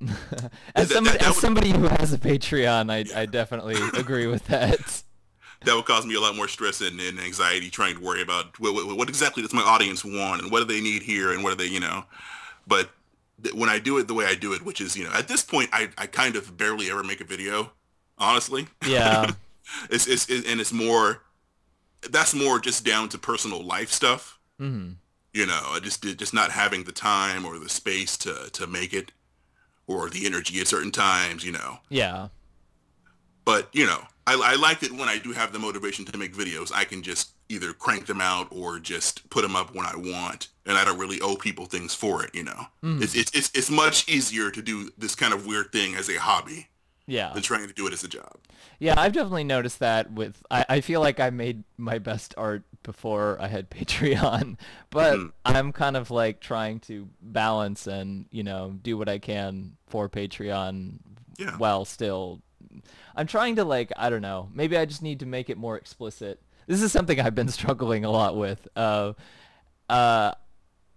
as 0.74 0.88
that, 0.88 0.94
somebody, 0.94 1.18
that, 1.18 1.20
that 1.20 1.22
as 1.22 1.36
would, 1.36 1.40
somebody 1.40 1.70
who 1.70 1.86
has 1.86 2.12
a 2.12 2.18
Patreon, 2.18 2.90
I 2.90 2.98
yeah. 2.98 3.20
I 3.20 3.26
definitely 3.26 3.76
agree 3.96 4.26
with 4.26 4.46
that. 4.48 5.04
That 5.64 5.76
would 5.76 5.84
cause 5.84 6.04
me 6.04 6.16
a 6.16 6.20
lot 6.20 6.34
more 6.34 6.48
stress 6.48 6.80
and, 6.80 7.00
and 7.00 7.20
anxiety 7.20 7.70
trying 7.70 7.94
to 7.94 8.02
worry 8.02 8.20
about 8.20 8.58
what, 8.58 8.74
what, 8.74 8.96
what 8.96 9.08
exactly 9.08 9.44
does 9.44 9.52
my 9.52 9.62
audience 9.62 10.04
want 10.04 10.42
and 10.42 10.50
what 10.50 10.58
do 10.58 10.64
they 10.64 10.80
need 10.80 11.02
here 11.02 11.32
and 11.32 11.44
what 11.44 11.56
do 11.56 11.64
they, 11.64 11.72
you 11.72 11.78
know. 11.78 12.02
But 12.66 12.90
when 13.54 13.68
I 13.68 13.78
do 13.78 13.98
it 13.98 14.08
the 14.08 14.14
way 14.14 14.26
I 14.26 14.34
do 14.34 14.52
it, 14.52 14.62
which 14.62 14.80
is, 14.80 14.96
you 14.96 15.04
know, 15.04 15.12
at 15.12 15.28
this 15.28 15.42
point, 15.42 15.70
I, 15.72 15.88
I 15.98 16.06
kind 16.06 16.36
of 16.36 16.56
barely 16.56 16.90
ever 16.90 17.02
make 17.02 17.20
a 17.20 17.24
video, 17.24 17.72
honestly. 18.18 18.68
Yeah. 18.86 19.32
it's, 19.90 20.06
it's, 20.06 20.28
it, 20.28 20.46
and 20.46 20.60
it's 20.60 20.72
more, 20.72 21.22
that's 22.10 22.34
more 22.34 22.58
just 22.58 22.84
down 22.84 23.08
to 23.10 23.18
personal 23.18 23.62
life 23.62 23.90
stuff. 23.90 24.38
Mm-hmm. 24.60 24.92
You 25.32 25.46
know, 25.46 25.78
just, 25.82 26.02
just 26.02 26.34
not 26.34 26.50
having 26.50 26.84
the 26.84 26.92
time 26.92 27.46
or 27.46 27.58
the 27.58 27.68
space 27.68 28.16
to, 28.18 28.50
to 28.52 28.66
make 28.66 28.92
it 28.92 29.12
or 29.86 30.10
the 30.10 30.26
energy 30.26 30.60
at 30.60 30.66
certain 30.66 30.90
times, 30.90 31.44
you 31.44 31.52
know. 31.52 31.78
Yeah. 31.88 32.28
But, 33.44 33.68
you 33.72 33.86
know, 33.86 34.02
I, 34.26 34.34
I 34.34 34.54
like 34.56 34.82
it 34.82 34.92
when 34.92 35.08
I 35.08 35.18
do 35.18 35.32
have 35.32 35.52
the 35.52 35.58
motivation 35.58 36.04
to 36.04 36.18
make 36.18 36.34
videos. 36.34 36.70
I 36.72 36.84
can 36.84 37.02
just 37.02 37.30
either 37.52 37.72
crank 37.72 38.06
them 38.06 38.20
out 38.20 38.48
or 38.50 38.78
just 38.78 39.28
put 39.28 39.42
them 39.42 39.54
up 39.54 39.74
when 39.74 39.84
I 39.84 39.94
want, 39.94 40.48
and 40.64 40.78
I 40.78 40.84
don't 40.84 40.98
really 40.98 41.20
owe 41.20 41.36
people 41.36 41.66
things 41.66 41.94
for 41.94 42.24
it. 42.24 42.34
You 42.34 42.44
know, 42.44 42.66
mm. 42.82 43.02
it's, 43.02 43.14
it's 43.14 43.30
it's 43.34 43.50
it's 43.54 43.70
much 43.70 44.08
easier 44.08 44.50
to 44.50 44.62
do 44.62 44.90
this 44.96 45.14
kind 45.14 45.34
of 45.34 45.46
weird 45.46 45.70
thing 45.72 45.94
as 45.94 46.08
a 46.08 46.18
hobby, 46.18 46.68
yeah, 47.06 47.32
than 47.32 47.42
trying 47.42 47.66
to 47.66 47.74
do 47.74 47.86
it 47.86 47.92
as 47.92 48.02
a 48.02 48.08
job. 48.08 48.38
Yeah, 48.78 48.94
I've 48.96 49.12
definitely 49.12 49.44
noticed 49.44 49.78
that. 49.80 50.10
With 50.10 50.42
I, 50.50 50.64
I 50.68 50.80
feel 50.80 51.00
like 51.00 51.20
I 51.20 51.30
made 51.30 51.62
my 51.76 51.98
best 51.98 52.34
art 52.36 52.62
before 52.82 53.36
I 53.40 53.48
had 53.48 53.70
Patreon, 53.70 54.56
but 54.90 55.18
mm. 55.18 55.32
I'm 55.44 55.72
kind 55.72 55.96
of 55.96 56.10
like 56.10 56.40
trying 56.40 56.80
to 56.80 57.08
balance 57.20 57.86
and 57.86 58.26
you 58.30 58.42
know 58.42 58.74
do 58.82 58.96
what 58.96 59.08
I 59.08 59.18
can 59.18 59.76
for 59.86 60.08
Patreon 60.08 60.98
yeah. 61.38 61.56
while 61.58 61.84
still. 61.84 62.40
I'm 63.14 63.26
trying 63.26 63.56
to 63.56 63.64
like 63.64 63.92
I 63.96 64.08
don't 64.08 64.22
know. 64.22 64.48
Maybe 64.54 64.78
I 64.78 64.86
just 64.86 65.02
need 65.02 65.20
to 65.20 65.26
make 65.26 65.50
it 65.50 65.58
more 65.58 65.76
explicit 65.76 66.40
this 66.66 66.82
is 66.82 66.92
something 66.92 67.20
I've 67.20 67.34
been 67.34 67.48
struggling 67.60 68.04
a 68.04 68.10
lot 68.10 68.36
with. 68.36 68.66
Uh, 68.76 69.12
uh, 69.88 70.32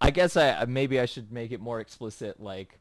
I 0.01 0.11
guess 0.11 0.37
I 0.37 0.65
maybe 0.65 0.99
I 0.99 1.05
should 1.05 1.31
make 1.31 1.51
it 1.51 1.59
more 1.59 1.79
explicit. 1.79 2.39
Like 2.39 2.79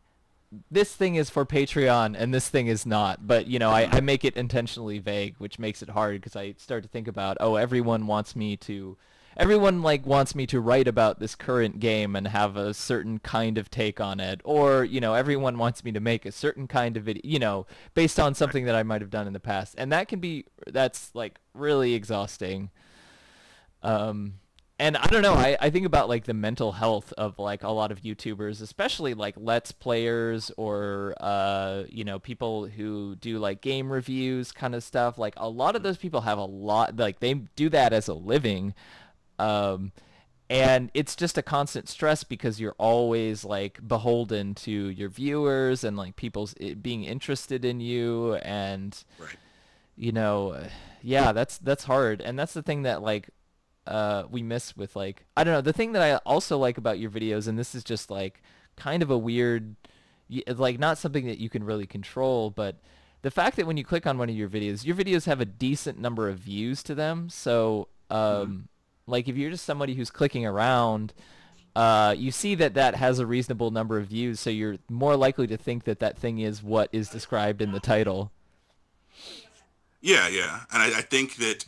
this 0.70 0.94
thing 0.94 1.16
is 1.16 1.30
for 1.30 1.44
Patreon 1.44 2.14
and 2.18 2.32
this 2.32 2.48
thing 2.48 2.66
is 2.66 2.86
not. 2.86 3.26
But 3.26 3.46
you 3.46 3.58
know, 3.58 3.70
I, 3.70 3.88
I 3.90 4.00
make 4.00 4.24
it 4.24 4.36
intentionally 4.36 4.98
vague, 4.98 5.36
which 5.38 5.58
makes 5.58 5.82
it 5.82 5.90
hard 5.90 6.20
because 6.20 6.36
I 6.36 6.54
start 6.58 6.82
to 6.82 6.88
think 6.88 7.08
about 7.08 7.36
oh, 7.40 7.56
everyone 7.56 8.06
wants 8.06 8.36
me 8.36 8.56
to. 8.58 8.96
Everyone 9.36 9.82
like 9.82 10.06
wants 10.06 10.34
me 10.34 10.46
to 10.46 10.60
write 10.60 10.86
about 10.86 11.18
this 11.18 11.34
current 11.34 11.80
game 11.80 12.14
and 12.14 12.28
have 12.28 12.56
a 12.56 12.72
certain 12.72 13.18
kind 13.18 13.58
of 13.58 13.70
take 13.70 14.00
on 14.00 14.20
it, 14.20 14.40
or 14.44 14.84
you 14.84 15.00
know, 15.00 15.14
everyone 15.14 15.58
wants 15.58 15.84
me 15.84 15.92
to 15.92 16.00
make 16.00 16.24
a 16.24 16.32
certain 16.32 16.68
kind 16.68 16.96
of 16.96 17.04
video, 17.04 17.22
you 17.24 17.38
know, 17.38 17.66
based 17.94 18.20
on 18.20 18.34
something 18.34 18.64
that 18.66 18.74
I 18.74 18.82
might 18.82 19.00
have 19.00 19.10
done 19.10 19.26
in 19.26 19.32
the 19.32 19.40
past, 19.40 19.74
and 19.76 19.92
that 19.92 20.08
can 20.08 20.20
be 20.20 20.44
that's 20.66 21.14
like 21.14 21.38
really 21.54 21.94
exhausting. 21.94 22.70
Um, 23.82 24.34
and 24.78 24.96
I 24.96 25.06
don't 25.06 25.22
know. 25.22 25.34
I, 25.34 25.56
I 25.60 25.70
think 25.70 25.86
about 25.86 26.08
like 26.08 26.24
the 26.24 26.34
mental 26.34 26.72
health 26.72 27.12
of 27.16 27.38
like 27.38 27.62
a 27.62 27.70
lot 27.70 27.92
of 27.92 28.02
YouTubers, 28.02 28.60
especially 28.60 29.14
like 29.14 29.34
Let's 29.36 29.70
Players 29.70 30.50
or 30.56 31.14
uh, 31.20 31.84
you 31.88 32.02
know 32.02 32.18
people 32.18 32.66
who 32.66 33.14
do 33.16 33.38
like 33.38 33.60
game 33.60 33.92
reviews 33.92 34.50
kind 34.50 34.74
of 34.74 34.82
stuff. 34.82 35.16
Like 35.16 35.34
a 35.36 35.48
lot 35.48 35.76
of 35.76 35.84
those 35.84 35.96
people 35.96 36.22
have 36.22 36.38
a 36.38 36.44
lot 36.44 36.96
like 36.96 37.20
they 37.20 37.34
do 37.34 37.68
that 37.68 37.92
as 37.92 38.08
a 38.08 38.14
living, 38.14 38.74
um, 39.38 39.92
and 40.50 40.90
it's 40.94 41.16
just 41.16 41.38
a 41.38 41.42
constant 41.42 41.88
stress 41.88 42.22
because 42.22 42.60
you're 42.60 42.76
always 42.78 43.44
like 43.44 43.86
beholden 43.86 44.54
to 44.54 44.70
your 44.70 45.08
viewers 45.08 45.84
and 45.84 45.96
like 45.96 46.16
people's 46.16 46.54
being 46.82 47.04
interested 47.04 47.64
in 47.64 47.80
you 47.80 48.34
and 48.36 49.04
right. 49.18 49.36
you 49.96 50.12
know, 50.12 50.56
yeah, 51.02 51.32
that's 51.32 51.58
that's 51.58 51.84
hard, 51.84 52.20
and 52.20 52.38
that's 52.38 52.54
the 52.54 52.62
thing 52.62 52.82
that 52.82 53.02
like 53.02 53.30
uh, 53.86 54.24
we 54.30 54.42
miss 54.42 54.76
with 54.76 54.96
like 54.96 55.24
I 55.36 55.44
don't 55.44 55.54
know 55.54 55.60
the 55.60 55.72
thing 55.72 55.92
that 55.92 56.02
I 56.02 56.16
also 56.24 56.58
like 56.58 56.78
about 56.78 56.98
your 56.98 57.10
videos 57.10 57.48
and 57.48 57.58
this 57.58 57.74
is 57.74 57.84
just 57.84 58.10
like 58.10 58.42
kind 58.76 59.02
of 59.02 59.10
a 59.10 59.18
weird 59.18 59.76
like 60.48 60.78
not 60.78 60.98
something 60.98 61.26
that 61.26 61.38
you 61.38 61.50
can 61.50 61.62
really 61.62 61.86
control 61.86 62.50
but 62.50 62.76
the 63.22 63.30
fact 63.30 63.56
that 63.56 63.66
when 63.66 63.76
you 63.76 63.84
click 63.84 64.06
on 64.06 64.16
one 64.16 64.30
of 64.30 64.34
your 64.34 64.48
videos 64.48 64.86
your 64.86 64.96
videos 64.96 65.26
have 65.26 65.40
a 65.40 65.44
decent 65.44 65.98
number 65.98 66.28
of 66.28 66.38
views 66.38 66.82
to 66.82 66.94
them 66.94 67.28
so 67.28 67.88
um, 68.10 68.18
mm-hmm. 68.18 68.60
Like 69.06 69.28
if 69.28 69.36
you're 69.36 69.50
just 69.50 69.64
somebody 69.64 69.94
who's 69.94 70.10
clicking 70.10 70.46
around 70.46 71.12
uh, 71.76 72.14
you 72.16 72.30
see 72.30 72.54
that 72.54 72.74
that 72.74 72.94
has 72.94 73.18
a 73.18 73.26
reasonable 73.26 73.70
number 73.70 73.98
of 73.98 74.06
views 74.06 74.38
so 74.40 74.50
you're 74.50 74.76
more 74.88 75.16
likely 75.16 75.46
to 75.46 75.56
think 75.56 75.84
that 75.84 75.98
that 76.00 76.18
thing 76.18 76.38
is 76.38 76.62
what 76.62 76.88
is 76.92 77.08
described 77.08 77.60
in 77.60 77.72
the 77.72 77.80
title 77.80 78.30
yeah 80.00 80.28
yeah 80.28 80.60
and 80.72 80.82
I, 80.82 80.98
I 80.98 81.02
think 81.02 81.36
that 81.36 81.66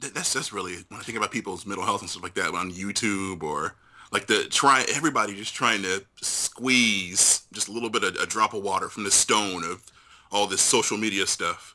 that's 0.00 0.32
that's 0.32 0.52
really 0.52 0.76
when 0.88 1.00
I 1.00 1.02
think 1.02 1.16
about 1.16 1.30
people's 1.30 1.66
mental 1.66 1.84
health 1.84 2.00
and 2.00 2.10
stuff 2.10 2.22
like 2.22 2.34
that 2.34 2.54
on 2.54 2.70
YouTube 2.70 3.42
or 3.42 3.76
like 4.12 4.26
the 4.26 4.46
try 4.50 4.84
everybody 4.94 5.34
just 5.34 5.54
trying 5.54 5.82
to 5.82 6.04
squeeze 6.20 7.46
just 7.52 7.68
a 7.68 7.72
little 7.72 7.90
bit 7.90 8.04
of 8.04 8.16
a 8.16 8.26
drop 8.26 8.54
of 8.54 8.62
water 8.62 8.88
from 8.88 9.04
the 9.04 9.10
stone 9.10 9.64
of 9.64 9.82
all 10.30 10.46
this 10.46 10.60
social 10.60 10.98
media 10.98 11.26
stuff 11.26 11.74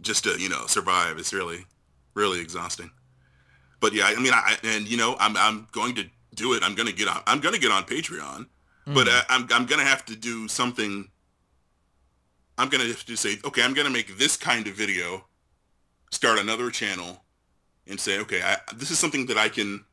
just 0.00 0.24
to 0.24 0.40
you 0.40 0.48
know 0.48 0.66
survive. 0.66 1.18
It's 1.18 1.32
really 1.32 1.66
really 2.18 2.40
exhausting. 2.40 2.90
But 3.80 3.94
yeah, 3.94 4.04
I 4.06 4.16
mean, 4.20 4.32
I 4.32 4.56
and 4.64 4.88
you 4.88 4.96
know 4.96 5.16
I'm 5.18 5.36
I'm 5.36 5.68
going 5.72 5.94
to 5.94 6.04
do 6.34 6.52
it. 6.54 6.62
I'm 6.62 6.74
gonna 6.74 6.92
get 6.92 7.08
on. 7.08 7.22
I'm 7.26 7.40
gonna 7.40 7.58
get 7.58 7.70
on 7.70 7.84
Patreon, 7.84 8.46
mm. 8.86 8.94
but 8.94 9.08
I, 9.08 9.22
I'm 9.28 9.48
I'm 9.52 9.66
gonna 9.66 9.84
have 9.84 10.04
to 10.06 10.16
do 10.16 10.48
something. 10.48 11.08
I'm 12.58 12.68
gonna 12.68 12.84
have 12.84 13.06
to 13.06 13.16
say, 13.16 13.38
okay, 13.44 13.62
I'm 13.62 13.72
gonna 13.72 13.90
make 13.90 14.18
this 14.18 14.36
kind 14.36 14.66
of 14.66 14.74
video 14.74 15.24
start 16.10 16.38
another 16.38 16.70
channel 16.70 17.22
and 17.86 18.00
say, 18.00 18.18
okay, 18.20 18.42
I, 18.42 18.56
this 18.74 18.90
is 18.90 18.98
something 18.98 19.26
that 19.26 19.38
I 19.38 19.48
can 19.48 19.84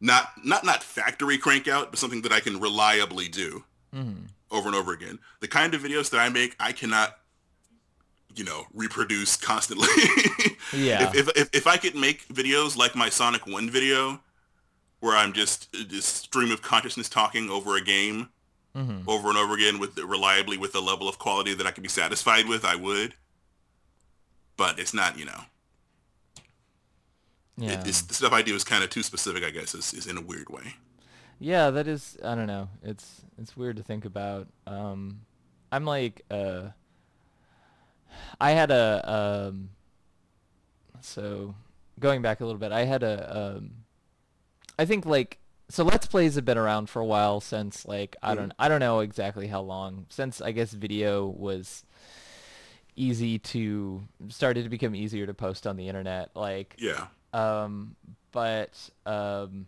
not 0.00 0.32
not 0.44 0.64
not 0.64 0.82
factory 0.82 1.38
crank 1.38 1.66
out, 1.66 1.90
but 1.90 1.98
something 1.98 2.22
that 2.22 2.32
I 2.32 2.40
can 2.40 2.60
reliably 2.60 3.28
do 3.28 3.64
mm-hmm. 3.94 4.26
over 4.50 4.68
and 4.68 4.76
over 4.76 4.92
again. 4.92 5.18
The 5.40 5.48
kind 5.48 5.74
of 5.74 5.82
videos 5.82 6.10
that 6.10 6.18
I 6.18 6.28
make, 6.28 6.54
I 6.60 6.70
cannot, 6.70 7.18
you 8.36 8.44
know, 8.44 8.66
reproduce 8.72 9.36
constantly. 9.36 9.88
yeah. 10.72 11.08
If, 11.08 11.14
if, 11.14 11.36
if 11.36 11.50
if 11.52 11.66
I 11.66 11.76
could 11.76 11.94
make 11.94 12.26
videos 12.28 12.76
like 12.76 12.94
my 12.94 13.08
Sonic 13.08 13.46
One 13.46 13.70
video, 13.70 14.20
where 15.00 15.16
I'm 15.16 15.32
just 15.32 15.72
this 15.88 16.04
stream 16.04 16.50
of 16.50 16.62
consciousness 16.62 17.08
talking 17.08 17.50
over 17.50 17.76
a 17.76 17.80
game, 17.80 18.28
mm-hmm. 18.74 19.08
over 19.08 19.28
and 19.28 19.38
over 19.38 19.54
again 19.54 19.78
with 19.78 19.98
reliably 19.98 20.58
with 20.58 20.74
a 20.74 20.80
level 20.80 21.08
of 21.08 21.18
quality 21.18 21.54
that 21.54 21.66
I 21.66 21.70
could 21.70 21.82
be 21.82 21.88
satisfied 21.88 22.46
with, 22.48 22.64
I 22.64 22.76
would 22.76 23.14
but 24.56 24.78
it's 24.78 24.94
not, 24.94 25.18
you 25.18 25.26
know. 25.26 25.40
Yeah. 27.58 27.80
It, 27.80 27.84
the 27.84 27.92
stuff 27.92 28.32
I 28.32 28.42
do 28.42 28.54
is 28.54 28.64
kind 28.64 28.84
of 28.84 28.90
too 28.90 29.02
specific, 29.02 29.44
I 29.44 29.50
guess, 29.50 29.74
is, 29.74 29.94
is 29.94 30.06
in 30.06 30.18
a 30.18 30.20
weird 30.20 30.50
way. 30.50 30.74
Yeah, 31.38 31.70
that 31.70 31.86
is. 31.86 32.16
I 32.24 32.34
don't 32.34 32.46
know. 32.46 32.68
It's 32.82 33.22
it's 33.38 33.56
weird 33.56 33.76
to 33.76 33.82
think 33.82 34.04
about. 34.04 34.46
Um, 34.66 35.20
I'm 35.70 35.84
like, 35.84 36.22
uh, 36.30 36.68
I 38.40 38.52
had 38.52 38.70
a 38.70 39.48
um, 39.48 39.70
so 41.00 41.54
going 41.98 42.22
back 42.22 42.40
a 42.40 42.44
little 42.44 42.58
bit, 42.58 42.72
I 42.72 42.84
had 42.84 43.02
a 43.02 43.56
um, 43.56 43.70
I 44.78 44.84
think 44.84 45.06
like 45.06 45.38
so 45.68 45.82
let's 45.84 46.06
plays 46.06 46.36
have 46.36 46.44
been 46.44 46.58
around 46.58 46.88
for 46.88 47.00
a 47.00 47.06
while 47.06 47.40
since 47.40 47.86
like 47.86 48.16
I 48.22 48.34
don't 48.34 48.50
mm. 48.50 48.56
I 48.58 48.68
don't 48.68 48.80
know 48.80 49.00
exactly 49.00 49.46
how 49.48 49.60
long 49.62 50.06
since 50.08 50.40
I 50.40 50.52
guess 50.52 50.72
video 50.72 51.26
was 51.26 51.84
easy 52.94 53.38
to 53.38 54.02
started 54.28 54.62
to 54.64 54.68
become 54.70 54.94
easier 54.94 55.26
to 55.26 55.34
post 55.34 55.66
on 55.66 55.76
the 55.76 55.88
internet. 55.88 56.30
Like 56.34 56.74
Yeah. 56.78 57.06
um, 57.32 57.96
but 58.32 58.70
um, 59.04 59.66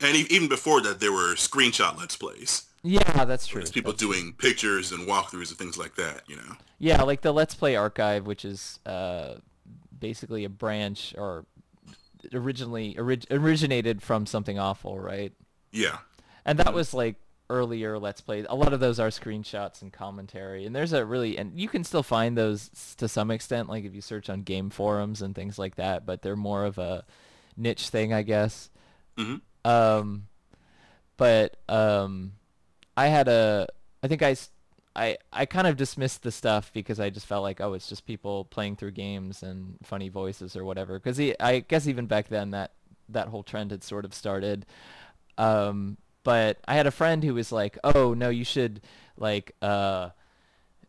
And 0.00 0.16
even 0.16 0.48
before 0.48 0.80
that, 0.82 1.00
there 1.00 1.12
were 1.12 1.34
screenshot 1.34 1.98
let's 1.98 2.16
plays. 2.16 2.64
yeah, 2.82 3.24
that's 3.24 3.46
true. 3.46 3.60
There's 3.60 3.70
people 3.70 3.92
That's 3.92 4.02
true. 4.02 4.12
doing 4.12 4.32
pictures 4.34 4.92
and 4.92 5.06
walkthroughs 5.08 5.48
and 5.50 5.58
things 5.58 5.78
like 5.78 5.94
that. 5.96 6.22
You 6.28 6.36
know. 6.36 6.56
Yeah, 6.78 7.02
like 7.02 7.20
the 7.22 7.32
Let's 7.32 7.54
Play 7.54 7.76
archive, 7.76 8.26
which 8.26 8.44
is 8.44 8.80
uh, 8.84 9.34
basically 10.02 10.44
a 10.44 10.50
branch 10.50 11.14
or 11.16 11.46
originally 12.34 12.98
orig- 12.98 13.26
originated 13.30 14.02
from 14.02 14.26
something 14.26 14.58
awful, 14.58 14.98
right? 14.98 15.32
Yeah. 15.70 15.98
And 16.44 16.58
that 16.58 16.74
was 16.74 16.92
like 16.92 17.16
earlier 17.48 17.98
Let's 17.98 18.20
Play. 18.20 18.44
A 18.48 18.54
lot 18.54 18.72
of 18.72 18.80
those 18.80 18.98
are 18.98 19.08
screenshots 19.08 19.80
and 19.80 19.92
commentary, 19.92 20.66
and 20.66 20.74
there's 20.74 20.92
a 20.92 21.06
really 21.06 21.38
and 21.38 21.58
you 21.58 21.68
can 21.68 21.84
still 21.84 22.02
find 22.02 22.36
those 22.36 22.68
to 22.98 23.08
some 23.08 23.30
extent, 23.30 23.68
like 23.68 23.84
if 23.84 23.94
you 23.94 24.00
search 24.00 24.28
on 24.28 24.42
game 24.42 24.70
forums 24.70 25.22
and 25.22 25.34
things 25.34 25.58
like 25.58 25.76
that. 25.76 26.04
But 26.04 26.22
they're 26.22 26.36
more 26.36 26.64
of 26.64 26.78
a 26.78 27.04
niche 27.56 27.88
thing, 27.88 28.12
I 28.12 28.22
guess. 28.22 28.70
hmm 29.16 29.36
Um, 29.64 30.26
but 31.16 31.56
um, 31.68 32.32
I 32.96 33.06
had 33.06 33.28
a, 33.28 33.68
I 34.02 34.08
think 34.08 34.22
I, 34.22 34.34
I, 34.94 35.16
I 35.32 35.46
kind 35.46 35.66
of 35.66 35.76
dismissed 35.76 36.22
the 36.22 36.30
stuff 36.32 36.70
because 36.74 37.00
I 37.00 37.08
just 37.10 37.26
felt 37.26 37.42
like, 37.42 37.60
oh, 37.60 37.72
it's 37.72 37.88
just 37.88 38.04
people 38.06 38.44
playing 38.46 38.76
through 38.76 38.90
games 38.92 39.42
and 39.42 39.76
funny 39.82 40.08
voices 40.10 40.54
or 40.56 40.64
whatever. 40.64 40.98
Because 40.98 41.18
I 41.40 41.60
guess 41.66 41.86
even 41.86 42.06
back 42.06 42.28
then 42.28 42.50
that 42.50 42.72
that 43.08 43.28
whole 43.28 43.42
trend 43.42 43.70
had 43.70 43.82
sort 43.82 44.04
of 44.04 44.12
started. 44.14 44.66
Um, 45.38 45.96
but 46.24 46.58
I 46.68 46.74
had 46.74 46.86
a 46.86 46.90
friend 46.90 47.24
who 47.24 47.34
was 47.34 47.50
like, 47.52 47.78
oh 47.84 48.14
no, 48.14 48.28
you 48.28 48.44
should 48.44 48.80
like, 49.16 49.54
uh, 49.62 50.10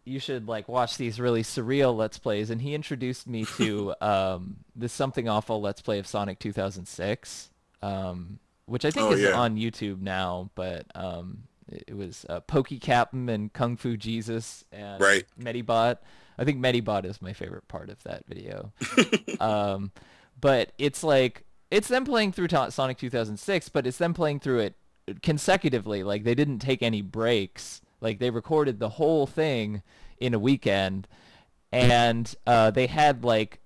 you 0.06 0.20
should 0.20 0.48
like 0.50 0.68
watch 0.68 0.98
these 0.98 1.18
really 1.20 1.44
surreal 1.44 1.96
let's 1.96 2.20
plays 2.20 2.50
and 2.50 2.62
he 2.62 2.76
introduced 2.76 3.26
me 3.26 3.46
to 3.46 3.94
um 4.02 4.58
this 4.76 4.92
something 4.92 5.30
awful 5.30 5.62
let's 5.62 5.82
play 5.82 5.98
of 5.98 6.06
sonic 6.06 6.40
2006 6.40 7.52
um 7.82 8.38
which 8.66 8.84
i 8.84 8.92
think 8.92 9.08
Oh, 9.08 9.14
is 9.14 9.22
yeah. 9.22 9.32
on 9.40 9.56
youtube 9.56 10.02
now 10.02 10.50
but 10.56 10.86
um 10.94 11.44
it, 11.70 11.96
was 11.96 12.26
uh, 12.30 12.42
Pokecapn 12.42 13.30
and 13.30 13.52
kung 13.54 13.78
fu 13.78 13.98
jesus 13.98 14.64
and 14.72 15.02
Right. 15.02 15.26
medibot. 15.40 15.98
I 16.38 16.44
think 16.46 16.60
medibot 16.60 17.06
is 17.06 17.22
my 17.22 17.34
favorite 17.34 17.68
part 17.68 17.90
of 17.90 18.02
that 18.04 18.26
video. 18.28 18.72
Um 19.40 19.92
but 20.40 20.72
it's 20.78 21.04
like 21.04 21.46
it's 21.72 21.88
them 21.88 22.06
playing 22.06 22.32
through 22.34 22.48
sonic 22.70 22.98
2006 22.98 23.70
but 23.70 23.88
it's 23.88 23.98
them 23.98 24.14
playing 24.14 24.40
through 24.40 24.60
it 24.60 24.76
consecutively. 25.22 26.04
Like 26.04 26.24
they 26.24 26.36
didn't 26.36 26.60
take 26.60 26.82
any 26.84 27.02
breaks. 27.02 27.82
Like 28.02 28.20
they 28.20 28.30
recorded 28.30 28.80
the 28.80 28.90
whole 28.90 29.26
thing 29.28 29.82
in 30.20 30.34
a 30.34 30.40
weekend. 30.40 31.08
And 31.72 32.34
uh, 32.46 32.70
they 32.72 32.86
had 32.88 33.24
like 33.24 33.60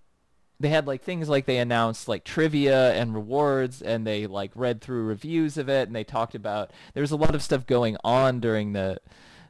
they 0.60 0.70
had 0.70 0.88
like 0.88 1.04
things 1.04 1.30
like 1.30 1.46
they 1.46 1.58
announced 1.58 2.08
like 2.08 2.24
trivia 2.24 2.94
and 2.94 3.14
rewards 3.14 3.82
and 3.82 4.06
they 4.08 4.28
like 4.28 4.52
read 4.56 4.82
through 4.82 5.04
reviews 5.04 5.58
of 5.58 5.70
it 5.70 5.88
and 5.88 5.96
they 5.96 6.04
talked 6.04 6.36
about 6.36 6.72
there 6.94 7.02
was 7.02 7.12
a 7.12 7.16
lot 7.16 7.36
of 7.36 7.44
stuff 7.44 7.66
going 7.66 7.98
on 8.04 8.40
during 8.40 8.74
the 8.74 8.98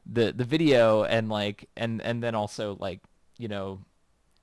the 0.06 0.34
the 0.36 0.44
video 0.44 1.04
and 1.04 1.30
like 1.30 1.70
and 1.78 2.02
and 2.02 2.24
then 2.24 2.36
also 2.36 2.78
like 2.80 3.00
you 3.38 3.48
know 3.48 3.80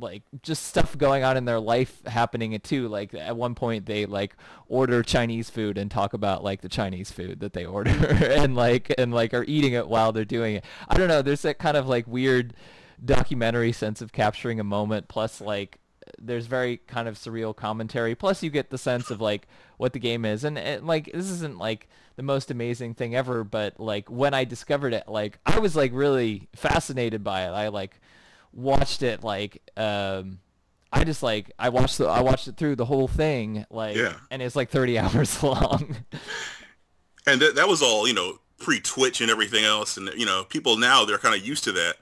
like 0.00 0.22
just 0.42 0.64
stuff 0.66 0.98
going 0.98 1.22
on 1.22 1.36
in 1.36 1.44
their 1.44 1.60
life 1.60 2.02
happening 2.06 2.58
too. 2.60 2.88
Like 2.88 3.14
at 3.14 3.36
one 3.36 3.54
point 3.54 3.86
they 3.86 4.06
like 4.06 4.36
order 4.68 5.02
chinese 5.02 5.50
food 5.50 5.78
and 5.78 5.90
talk 5.90 6.14
about 6.14 6.42
like 6.42 6.62
the 6.62 6.68
chinese 6.68 7.10
food 7.10 7.40
that 7.40 7.52
they 7.52 7.64
order 7.76 7.90
and 7.90 8.56
like 8.56 8.92
and 8.98 9.14
like 9.14 9.32
are 9.32 9.44
eating 9.44 9.72
it 9.72 9.88
while 9.88 10.12
they're 10.12 10.24
doing 10.24 10.56
it. 10.56 10.64
I 10.88 10.96
don't 10.96 11.08
know 11.08 11.22
there's 11.22 11.42
that 11.42 11.58
kind 11.58 11.76
of 11.76 11.88
like 11.88 12.06
weird 12.06 12.54
documentary 13.04 13.72
sense 13.72 14.00
of 14.00 14.12
capturing 14.12 14.60
a 14.60 14.64
moment 14.64 15.08
plus 15.08 15.40
like 15.40 15.78
there's 16.18 16.46
very 16.46 16.78
kind 16.86 17.08
of 17.08 17.16
surreal 17.16 17.54
commentary 17.54 18.14
plus 18.14 18.42
you 18.42 18.50
get 18.50 18.70
the 18.70 18.78
sense 18.78 19.10
of 19.10 19.20
like 19.20 19.46
what 19.76 19.92
the 19.92 19.98
game 19.98 20.24
is 20.24 20.44
and, 20.44 20.58
and 20.58 20.86
like 20.86 21.06
this 21.12 21.30
isn't 21.30 21.58
like 21.58 21.88
the 22.16 22.22
most 22.22 22.50
amazing 22.50 22.94
thing 22.94 23.14
ever 23.14 23.44
but 23.44 23.78
like 23.80 24.08
when 24.10 24.34
i 24.34 24.44
discovered 24.44 24.92
it 24.94 25.08
like 25.08 25.38
i 25.46 25.58
was 25.58 25.74
like 25.76 25.90
really 25.94 26.48
fascinated 26.54 27.22
by 27.24 27.42
it 27.46 27.50
i 27.50 27.68
like 27.68 28.00
watched 28.52 29.02
it 29.02 29.22
like 29.24 29.62
um 29.76 30.38
I 30.96 31.02
just 31.02 31.24
like 31.24 31.50
I 31.58 31.70
watched 31.70 31.98
the 31.98 32.06
I 32.06 32.20
watched 32.20 32.46
it 32.46 32.56
through 32.56 32.76
the 32.76 32.84
whole 32.84 33.08
thing 33.08 33.66
like 33.68 33.96
Yeah. 33.96 34.14
and 34.30 34.40
it's 34.40 34.54
like 34.54 34.70
30 34.70 34.96
hours 35.00 35.42
long. 35.42 35.96
And 37.26 37.40
that 37.40 37.56
that 37.56 37.66
was 37.66 37.82
all 37.82 38.06
you 38.06 38.14
know 38.14 38.38
pre 38.58 38.78
Twitch 38.78 39.20
and 39.20 39.28
everything 39.28 39.64
else, 39.64 39.96
and 39.96 40.10
you 40.14 40.24
know 40.24 40.44
people 40.44 40.76
now 40.76 41.04
they're 41.04 41.18
kind 41.18 41.34
of 41.34 41.44
used 41.44 41.64
to 41.64 41.72
that. 41.72 41.96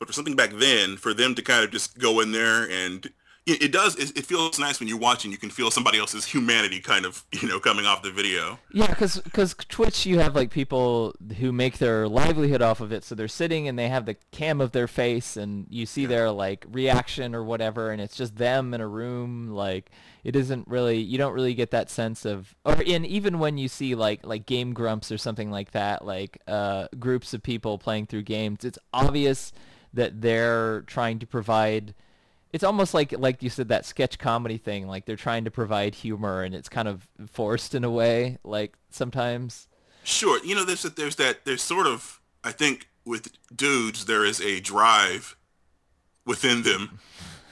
But 0.00 0.08
for 0.08 0.14
something 0.14 0.34
back 0.34 0.50
then, 0.50 0.96
for 0.96 1.14
them 1.14 1.36
to 1.36 1.42
kind 1.42 1.62
of 1.62 1.70
just 1.70 1.96
go 1.98 2.18
in 2.18 2.32
there 2.32 2.68
and 2.68 3.08
it, 3.48 3.62
it 3.62 3.72
does 3.72 3.96
it, 3.96 4.16
it 4.16 4.26
feels 4.26 4.58
nice 4.58 4.78
when 4.78 4.88
you're 4.88 4.98
watching. 4.98 5.32
You 5.32 5.38
can 5.38 5.50
feel 5.50 5.70
somebody 5.70 5.98
else's 5.98 6.26
humanity 6.26 6.80
kind 6.80 7.04
of 7.06 7.24
you 7.32 7.48
know 7.48 7.58
coming 7.58 7.86
off 7.86 8.02
the 8.02 8.10
video. 8.10 8.58
yeah, 8.72 8.92
cuz 8.94 9.20
cuz 9.32 9.54
Twitch 9.68 10.06
you 10.06 10.18
have 10.18 10.36
like 10.36 10.50
people 10.50 11.14
who 11.38 11.52
make 11.52 11.78
their 11.78 12.08
livelihood 12.08 12.62
off 12.62 12.80
of 12.80 12.92
it 12.92 13.04
so 13.04 13.14
they're 13.14 13.28
sitting 13.28 13.66
and 13.66 13.78
they 13.78 13.88
have 13.88 14.06
the 14.06 14.16
cam 14.32 14.60
of 14.60 14.72
their 14.72 14.86
face 14.86 15.36
and 15.36 15.66
you 15.70 15.86
see 15.86 16.06
their 16.06 16.30
like 16.30 16.66
reaction 16.70 17.34
or 17.34 17.42
whatever 17.42 17.90
and 17.90 18.00
it's 18.00 18.16
just 18.16 18.36
them 18.36 18.74
in 18.74 18.80
a 18.80 18.86
room 18.86 19.48
like 19.48 19.90
it 20.24 20.36
isn't 20.36 20.68
really 20.68 20.98
you 20.98 21.16
don't 21.16 21.32
really 21.32 21.54
get 21.54 21.70
that 21.70 21.88
sense 21.88 22.24
of 22.24 22.54
or 22.64 22.80
in 22.82 23.04
even 23.04 23.38
when 23.38 23.56
you 23.56 23.68
see 23.68 23.94
like 23.94 24.24
like 24.26 24.46
game 24.46 24.72
grumps 24.72 25.10
or 25.10 25.18
something 25.18 25.50
like 25.50 25.70
that 25.72 26.04
like 26.04 26.38
uh 26.46 26.86
groups 26.98 27.32
of 27.32 27.42
people 27.42 27.78
playing 27.78 28.06
through 28.06 28.22
games 28.22 28.64
it's 28.64 28.78
obvious 28.92 29.52
that 29.94 30.20
they're 30.20 30.82
trying 30.82 31.18
to 31.18 31.26
provide 31.26 31.94
it's 32.52 32.64
almost 32.64 32.94
like 32.94 33.12
like 33.18 33.42
you 33.42 33.50
said 33.50 33.68
that 33.68 33.84
sketch 33.84 34.18
comedy 34.18 34.56
thing 34.56 34.86
like 34.86 35.04
they're 35.04 35.16
trying 35.16 35.44
to 35.44 35.50
provide 35.50 35.94
humor 35.94 36.42
and 36.42 36.54
it's 36.54 36.68
kind 36.68 36.88
of 36.88 37.06
forced 37.26 37.74
in 37.74 37.84
a 37.84 37.90
way 37.90 38.38
like 38.44 38.76
sometimes. 38.90 39.68
Sure, 40.04 40.42
you 40.44 40.54
know 40.54 40.64
there's 40.64 40.82
there's 40.82 41.16
that 41.16 41.44
there's 41.44 41.62
sort 41.62 41.86
of 41.86 42.20
I 42.42 42.52
think 42.52 42.88
with 43.04 43.28
dudes 43.54 44.06
there 44.06 44.24
is 44.24 44.40
a 44.40 44.60
drive 44.60 45.36
within 46.24 46.62
them. 46.62 46.98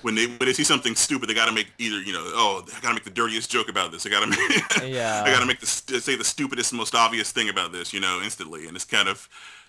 When 0.02 0.14
they 0.14 0.26
when 0.26 0.38
they 0.40 0.52
see 0.52 0.64
something 0.64 0.94
stupid 0.94 1.28
they 1.28 1.34
got 1.34 1.46
to 1.46 1.52
make 1.52 1.72
either 1.78 2.00
you 2.00 2.12
know 2.12 2.22
oh 2.22 2.64
I 2.76 2.80
got 2.80 2.88
to 2.88 2.94
make 2.94 3.04
the 3.04 3.10
dirtiest 3.10 3.50
joke 3.50 3.68
about 3.68 3.92
this. 3.92 4.06
I 4.06 4.10
got 4.10 4.20
to 4.20 4.28
make 4.28 4.94
Yeah. 4.94 5.22
I 5.26 5.30
got 5.30 5.40
to 5.40 5.46
make 5.46 5.60
the 5.60 5.66
say 5.66 6.16
the 6.16 6.24
stupidest 6.24 6.72
most 6.72 6.94
obvious 6.94 7.32
thing 7.32 7.48
about 7.48 7.72
this 7.72 7.92
you 7.92 8.00
know 8.00 8.20
instantly. 8.22 8.66
And 8.66 8.76
it's 8.76 8.84
kind 8.84 9.08
of 9.08 9.28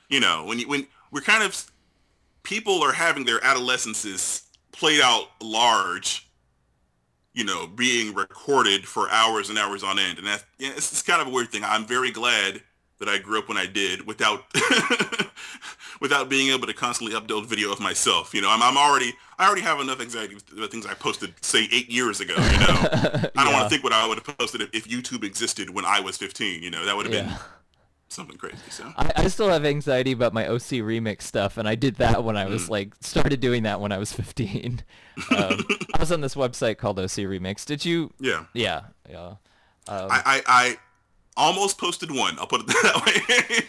you 0.10 0.20
know 0.20 0.46
when 0.46 0.60
you 0.60 0.68
when 0.68 0.88
we're 1.12 1.22
kind 1.22 1.44
of 1.44 1.70
people 2.44 2.82
are 2.82 2.94
having 2.94 3.26
their 3.26 3.44
adolescences 3.44 4.47
played 4.72 5.02
out 5.02 5.28
large 5.42 6.30
you 7.34 7.44
know 7.44 7.68
being 7.68 8.14
recorded 8.14 8.86
for 8.86 9.10
hours 9.10 9.50
and 9.50 9.58
hours 9.58 9.84
on 9.84 10.00
end 10.00 10.18
and 10.18 10.28
that 10.28 10.44
yeah 10.58 10.70
it's, 10.70 10.92
it's 10.92 11.02
kind 11.02 11.22
of 11.22 11.28
a 11.28 11.32
weird 11.32 11.50
thing 11.50 11.64
I'm 11.64 11.86
very 11.86 12.12
glad 12.12 12.62
that 13.00 13.08
I 13.08 13.20
grew 13.20 13.40
up 13.40 13.48
when 13.48 13.58
I 13.58 13.66
did 13.66 14.06
without 14.08 14.46
without 16.02 16.30
being 16.30 16.52
able 16.52 16.68
to 16.68 16.74
constantly 16.74 17.16
upload 17.16 17.46
video 17.46 17.72
of 17.72 17.80
myself. 17.80 18.34
You 18.34 18.42
know, 18.42 18.50
I'm, 18.50 18.62
I'm 18.62 18.78
already 18.78 19.14
I 19.38 19.46
already 19.46 19.62
have 19.62 19.80
enough 19.80 20.02
anxiety 20.02 20.34
with 20.34 20.48
the 20.48 20.68
things 20.68 20.86
I 20.86 20.94
posted 20.96 21.34
say 21.42 21.68
eight 21.72 21.90
years 21.92 22.20
ago. 22.20 22.34
You 22.34 22.60
know, 22.60 22.90
I 23.36 23.44
don't 23.44 23.54
want 23.54 23.66
to 23.66 23.70
think 23.70 23.84
what 23.84 23.94
I 23.94 24.08
would 24.08 24.18
have 24.18 24.38
posted 24.38 24.62
if, 24.62 24.70
if 24.74 24.88
YouTube 24.88 25.24
existed 25.24 25.70
when 25.70 25.86
I 25.86 26.00
was 26.00 26.18
15. 26.18 26.64
You 26.64 26.72
know, 26.72 26.86
that 26.86 26.96
would 26.96 27.06
have 27.06 27.14
been 27.14 27.28
yeah 27.28 27.38
something 28.10 28.38
crazy. 28.38 28.58
So 28.70 28.92
I, 28.98 29.12
I 29.16 29.28
still 29.28 29.50
have 29.50 29.66
anxiety 29.66 30.12
about 30.12 30.34
my 30.34 30.48
OC 30.48 30.82
remix 30.84 31.24
stuff, 31.24 31.58
and 31.58 31.68
I 31.68 31.76
did 31.76 31.96
that 31.96 32.24
when 32.24 32.36
I 32.38 32.46
Mm. 32.46 32.50
was 32.52 32.70
like 32.70 32.94
started 33.02 33.40
doing 33.40 33.64
that 33.64 33.80
when 33.82 33.92
I 33.92 33.98
was 33.98 34.12
15. 34.14 34.84
Um, 35.36 35.66
I 35.96 36.00
was 36.00 36.12
on 36.12 36.22
this 36.22 36.36
website 36.36 36.78
called 36.78 37.00
OC 37.00 37.26
Remix. 37.26 37.66
Did 37.66 37.84
you? 37.84 38.14
yeah, 38.20 38.44
Yeah, 38.54 38.82
yeah. 39.10 39.30
Um, 39.88 40.08
I, 40.12 40.22
I 40.26 40.42
I 40.48 40.78
almost 41.36 41.80
posted 41.80 42.12
one. 42.12 42.38
I'll 42.38 42.46
put 42.46 42.62
it 42.62 42.68
that 42.84 43.04
way. 43.04 43.66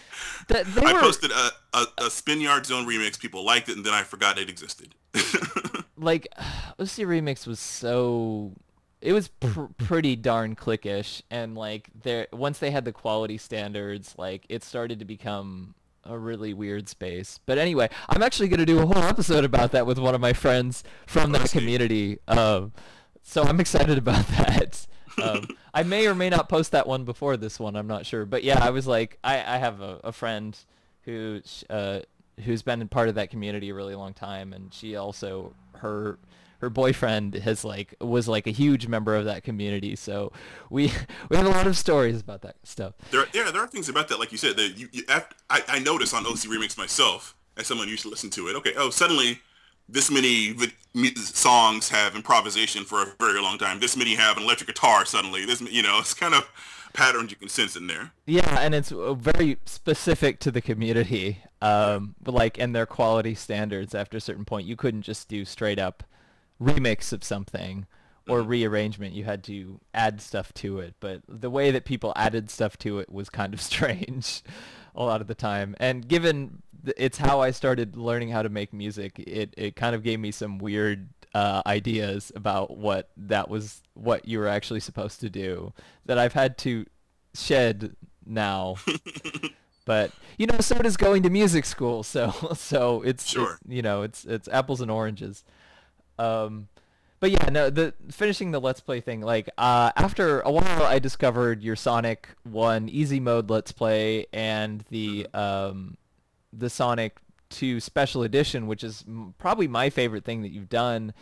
th- 0.48 0.66
they 0.74 0.85
I 0.85 0.92
posted 1.01 1.31
a, 1.31 1.51
a, 1.72 1.87
a 2.07 2.11
Spring 2.11 2.40
Yard 2.42 2.66
Zone 2.66 2.87
remix. 2.87 3.18
People 3.18 3.44
liked 3.46 3.70
it, 3.70 3.77
and 3.77 3.87
then 3.87 3.94
I 3.94 4.03
forgot 4.03 4.38
it 4.38 4.51
existed. 4.51 4.94
like 5.96 6.29
OC 6.79 7.07
Remix 7.09 7.46
was 7.46 7.61
so 7.61 8.53
it 9.00 9.12
was 9.12 9.28
pr- 9.28 9.64
pretty 9.76 10.16
darn 10.16 10.56
clickish, 10.56 11.22
and 11.30 11.56
like 11.56 11.90
there 12.02 12.26
once 12.32 12.58
they 12.58 12.70
had 12.70 12.84
the 12.84 12.92
quality 12.92 13.38
standards, 13.38 14.14
like 14.18 14.44
it 14.48 14.64
started 14.64 14.98
to 14.98 15.04
become 15.04 15.74
a 16.04 16.18
really 16.18 16.54
weird 16.54 16.88
space. 16.88 17.38
But 17.46 17.58
anyway, 17.58 17.88
I'm 18.08 18.22
actually 18.22 18.48
going 18.48 18.61
to 18.61 18.66
do 18.66 18.80
a 18.80 18.87
whole 18.87 19.02
episode 19.02 19.44
about 19.44 19.72
that 19.72 19.87
with 19.87 19.98
one 19.98 20.14
of 20.14 20.20
my 20.20 20.32
friends 20.32 20.82
from 21.06 21.32
that 21.32 21.50
community. 21.50 22.18
Um, 22.26 22.72
so 23.22 23.42
I'm 23.42 23.61
excited 23.61 23.98
about 23.98 24.26
that. 24.28 24.87
Um, 25.22 25.48
I 25.74 25.82
may 25.82 26.06
or 26.06 26.14
may 26.14 26.30
not 26.30 26.48
post 26.48 26.72
that 26.72 26.87
one 26.87 27.04
before 27.04 27.37
this 27.37 27.61
one. 27.61 27.76
I'm 27.76 27.87
not 27.87 28.06
sure. 28.06 28.24
But 28.24 28.42
yeah, 28.42 28.64
I 28.64 28.70
was 28.70 28.87
like, 28.87 29.18
I, 29.22 29.34
I 29.37 29.58
have 29.58 29.80
a, 29.80 30.00
a 30.04 30.12
friend 30.12 30.56
who 31.02 31.40
uh, 31.68 32.00
who's 32.44 32.62
been 32.62 32.87
part 32.88 33.08
of 33.08 33.16
that 33.16 33.30
community 33.30 33.70
a 33.70 33.74
really 33.74 33.94
long 33.94 34.14
time, 34.14 34.52
and 34.52 34.72
she 34.72 34.96
also 34.96 35.52
her 35.76 36.18
her 36.59 36.71
boyfriend 36.71 37.35
has 37.35 37.64
like 37.64 37.94
was 38.01 38.29
like 38.29 38.47
a 38.47 38.51
huge 38.51 38.87
member 38.87 39.14
of 39.14 39.25
that 39.25 39.44
community. 39.44 39.97
So 39.97 40.33
we 40.71 40.92
we 41.29 41.37
have 41.37 41.47
a 41.47 41.51
lot 41.51 41.66
of 41.66 41.77
stories 41.77 42.21
about 42.21 42.42
that 42.42 42.57
stuff. 42.64 42.94
There, 43.11 43.27
yeah, 43.33 43.51
there 43.51 43.62
are 43.62 43.68
things 43.68 43.88
about 43.88 44.09
that, 44.09 44.18
like 44.18 44.33
you 44.33 44.38
said, 44.38 44.57
that 44.57 44.77
you, 44.77 44.88
you 44.92 45.03
after, 45.09 45.37
I, 45.51 45.62
I 45.68 45.79
noticed 45.79 46.14
on 46.14 46.27
OC 46.27 46.49
Remix 46.49 46.77
myself, 46.77 47.37
as 47.57 47.66
someone 47.66 47.88
used 47.88 48.03
to 48.03 48.09
listen 48.09 48.31
to 48.31 48.49
it. 48.49 48.57
Okay, 48.57 48.73
oh, 48.77 48.90
suddenly 48.90 49.40
this 49.88 50.11
many 50.11 50.53
vi- 50.53 51.14
songs 51.14 51.88
have 51.88 52.14
improvisation 52.14 52.85
for 52.85 53.03
a 53.03 53.07
very 53.18 53.40
long 53.40 53.59
time. 53.59 53.81
This 53.81 53.97
many 53.97 54.14
have 54.16 54.37
an 54.37 54.42
electric 54.42 54.68
guitar 54.68 55.05
suddenly. 55.05 55.47
This, 55.47 55.61
you 55.61 55.83
know, 55.83 55.99
it's 55.99 56.12
kind 56.14 56.35
of 56.35 56.49
patterns 56.92 57.31
you 57.31 57.37
can 57.37 57.49
sense 57.49 57.77
in 57.77 57.87
there. 57.87 58.12
Yeah, 58.27 58.61
and 58.61 58.75
it's 58.75 58.92
uh, 58.92 59.14
very 59.14 59.59
specific 59.64 60.40
to 60.40 60.51
the 60.51 60.61
community, 60.61 61.42
um, 61.62 62.14
like 62.27 62.59
and 62.59 62.75
their 62.75 62.87
quality 62.87 63.35
standards. 63.35 63.94
After 63.94 64.16
a 64.16 64.21
certain 64.21 64.44
point, 64.44 64.66
you 64.66 64.77
couldn't 64.77 65.03
just 65.03 65.29
do 65.29 65.44
straight 65.44 65.79
up 65.79 66.03
remix 66.61 67.12
of 67.12 67.23
something 67.25 67.87
or 68.29 68.40
Mhm. 68.42 68.49
rearrangement. 68.49 69.14
You 69.14 69.25
had 69.25 69.42
to 69.44 69.81
add 69.94 70.21
stuff 70.21 70.53
to 70.55 70.81
it. 70.81 70.94
But 71.01 71.23
the 71.29 71.51
way 71.51 71.71
that 71.71 71.85
people 71.85 72.12
added 72.16 72.51
stuff 72.51 72.77
to 72.79 72.99
it 72.99 73.11
was 73.11 73.31
kind 73.31 73.55
of 73.55 73.61
strange 73.73 74.42
a 74.94 75.03
lot 75.05 75.21
of 75.21 75.27
the 75.29 75.35
time. 75.35 75.75
And 75.79 76.07
given 76.09 76.62
th- 76.85 76.97
it's 76.99 77.18
how 77.18 77.40
I 77.40 77.51
started 77.53 77.97
learning 77.97 78.31
how 78.31 78.42
to 78.42 78.49
make 78.49 78.73
music, 78.73 79.18
it 79.18 79.55
it 79.57 79.77
kind 79.77 79.94
of 79.94 80.03
gave 80.03 80.18
me 80.21 80.31
some 80.31 80.59
weird 80.59 81.09
uh, 81.35 81.62
ideas 81.66 82.33
about 82.35 82.77
what 82.77 83.11
that 83.16 83.49
was 83.49 83.83
what 83.94 84.27
you 84.27 84.38
were 84.38 84.49
actually 84.49 84.81
supposed 84.81 85.21
to 85.21 85.31
do 85.31 85.73
that 86.07 86.18
I've 86.18 86.33
had 86.33 86.57
to 86.59 86.87
shed 87.35 87.94
now. 88.27 88.77
but 89.85 90.12
you 90.38 90.47
know, 90.47 90.59
so 90.61 90.77
does 90.79 90.97
going 90.97 91.23
to 91.23 91.31
music 91.31 91.64
school. 91.64 92.03
So 92.03 92.31
so 92.55 93.03
it's, 93.03 93.35
it's 93.37 93.51
you 93.68 93.83
know 93.83 94.03
it's 94.03 94.25
it's 94.25 94.49
apples 94.49 94.81
and 94.81 94.90
oranges. 94.90 95.44
Um, 96.18 96.68
but 97.20 97.31
yeah, 97.33 97.48
no, 97.50 97.68
the 97.70 97.94
finishing 98.12 98.52
the 98.52 98.61
let's 98.61 98.81
play 98.81 99.00
thing. 99.00 99.20
Like 99.22 99.50
uh, 99.59 99.90
after 99.96 100.40
a 100.40 100.50
while, 100.52 100.83
I 100.85 100.98
discovered 100.98 101.62
your 101.62 101.74
Sonic 101.76 102.28
One 102.44 102.88
Easy 102.88 103.18
Mode 103.20 103.50
Let's 103.50 103.72
Play 103.72 104.26
and 104.33 104.85
the 104.90 105.26
um, 105.35 105.96
the 106.52 106.70
Sonic 106.70 107.16
Two 107.50 107.81
Special 107.81 108.22
Edition, 108.22 108.66
which 108.68 108.85
is 108.85 109.04
m- 109.09 109.35
probably 109.38 109.66
my 109.66 109.90
favorite 109.90 110.24
thing 110.24 110.42
that 110.42 110.50
you've 110.50 110.68
done 110.68 111.12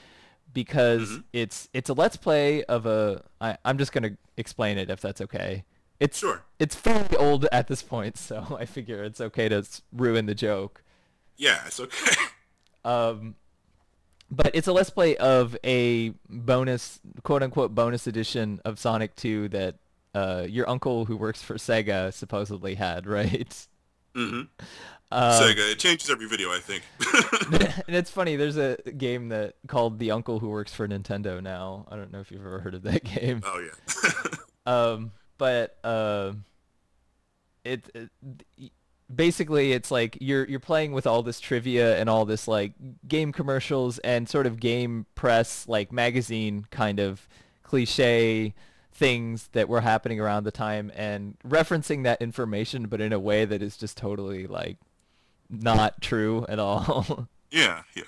because 0.52 1.08
Mhm. 1.10 1.24
it's 1.32 1.68
it's 1.72 1.88
a 1.88 1.94
let's 1.94 2.16
play 2.16 2.62
of 2.64 2.84
a. 2.86 3.22
I, 3.40 3.56
I'm 3.64 3.78
just 3.78 3.92
gonna 3.92 4.16
explain 4.36 4.76
it 4.78 4.90
if 4.90 5.00
that's 5.00 5.20
okay. 5.22 5.64
It's 5.98 6.18
Sure. 6.18 6.42
it's 6.58 6.74
fairly 6.74 7.16
old 7.16 7.46
at 7.52 7.68
this 7.68 7.82
point, 7.82 8.18
so 8.18 8.56
I 8.60 8.66
figure 8.66 9.02
it's 9.02 9.20
okay 9.20 9.48
to 9.48 9.64
ruin 9.92 10.26
the 10.26 10.34
joke. 10.34 10.82
Yeah, 11.38 11.62
it's 11.66 11.80
okay. 11.80 12.16
Um, 12.84 13.34
but 14.30 14.50
it's 14.54 14.66
a 14.66 14.72
let's 14.72 14.90
play 14.90 15.16
of 15.16 15.56
a 15.64 16.10
bonus, 16.28 17.00
quote 17.22 17.42
unquote, 17.42 17.74
bonus 17.74 18.06
edition 18.06 18.60
of 18.64 18.78
Sonic 18.78 19.14
2 19.16 19.48
that 19.50 19.76
uh, 20.14 20.46
your 20.48 20.68
uncle 20.68 21.04
who 21.04 21.16
works 21.16 21.42
for 21.42 21.54
Sega 21.56 22.12
supposedly 22.12 22.74
had, 22.74 23.06
right? 23.18 23.66
hmm 24.14 24.22
Um, 24.32 24.48
Sega. 25.12 25.72
It 25.72 25.78
changes 25.78 26.10
every 26.10 26.26
video, 26.26 26.50
I 26.50 26.58
think. 26.58 26.82
and 27.86 27.94
it's 27.94 28.10
funny. 28.10 28.36
There's 28.36 28.56
a 28.56 28.76
game 28.96 29.28
that 29.28 29.54
called 29.68 29.98
The 29.98 30.10
Uncle 30.10 30.38
Who 30.40 30.48
Works 30.48 30.74
for 30.74 30.88
Nintendo 30.88 31.42
now. 31.42 31.86
I 31.90 31.96
don't 31.96 32.10
know 32.12 32.20
if 32.20 32.30
you've 32.30 32.40
ever 32.44 32.60
heard 32.60 32.74
of 32.74 32.82
that 32.82 33.04
game. 33.04 33.42
oh 33.44 33.60
yeah. 33.60 34.30
Um, 34.66 35.12
but 35.38 35.76
uh, 35.84 36.32
it, 37.64 37.88
it 37.94 38.72
basically 39.14 39.72
it's 39.72 39.90
like 39.90 40.18
you're 40.20 40.44
you're 40.48 40.60
playing 40.60 40.92
with 40.92 41.06
all 41.06 41.22
this 41.22 41.38
trivia 41.40 41.96
and 41.98 42.08
all 42.08 42.24
this 42.24 42.48
like 42.48 42.72
game 43.06 43.32
commercials 43.32 43.98
and 44.00 44.28
sort 44.28 44.46
of 44.46 44.58
game 44.58 45.06
press 45.14 45.68
like 45.68 45.92
magazine 45.92 46.66
kind 46.70 46.98
of 46.98 47.28
cliche 47.62 48.52
things 48.92 49.48
that 49.52 49.68
were 49.68 49.82
happening 49.82 50.18
around 50.18 50.44
the 50.44 50.50
time 50.50 50.90
and 50.96 51.36
referencing 51.46 52.02
that 52.02 52.20
information 52.20 52.86
but 52.86 53.00
in 53.00 53.12
a 53.12 53.20
way 53.20 53.44
that 53.44 53.62
is 53.62 53.76
just 53.76 53.96
totally 53.96 54.46
like 54.46 54.78
not 55.50 56.00
true 56.00 56.46
at 56.48 56.58
all. 56.58 57.28
yeah, 57.50 57.82
yeah. 57.94 58.04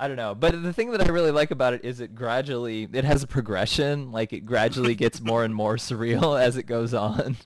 I 0.00 0.06
don't 0.06 0.16
know, 0.16 0.34
but 0.34 0.62
the 0.62 0.72
thing 0.72 0.92
that 0.92 1.00
I 1.00 1.10
really 1.10 1.32
like 1.32 1.50
about 1.50 1.74
it 1.74 1.84
is 1.84 1.98
it 1.98 2.14
gradually 2.14 2.88
it 2.92 3.04
has 3.04 3.22
a 3.24 3.26
progression. 3.26 4.12
Like 4.12 4.32
it 4.32 4.40
gradually 4.40 4.94
gets 4.94 5.20
more 5.20 5.44
and 5.44 5.54
more 5.54 5.76
surreal 5.76 6.40
as 6.40 6.56
it 6.56 6.64
goes 6.64 6.94
on. 6.94 7.36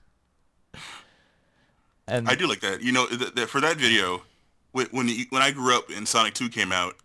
And 2.07 2.27
I 2.27 2.35
do 2.35 2.47
like 2.47 2.59
that. 2.61 2.81
You 2.81 2.91
know, 2.91 3.07
th- 3.07 3.33
th- 3.33 3.47
for 3.47 3.61
that 3.61 3.77
video, 3.77 4.23
when 4.71 4.87
when, 4.87 5.07
you, 5.07 5.25
when 5.29 5.41
I 5.41 5.51
grew 5.51 5.75
up 5.75 5.89
and 5.89 6.07
Sonic 6.07 6.33
2 6.33 6.49
came 6.49 6.71
out, 6.71 6.95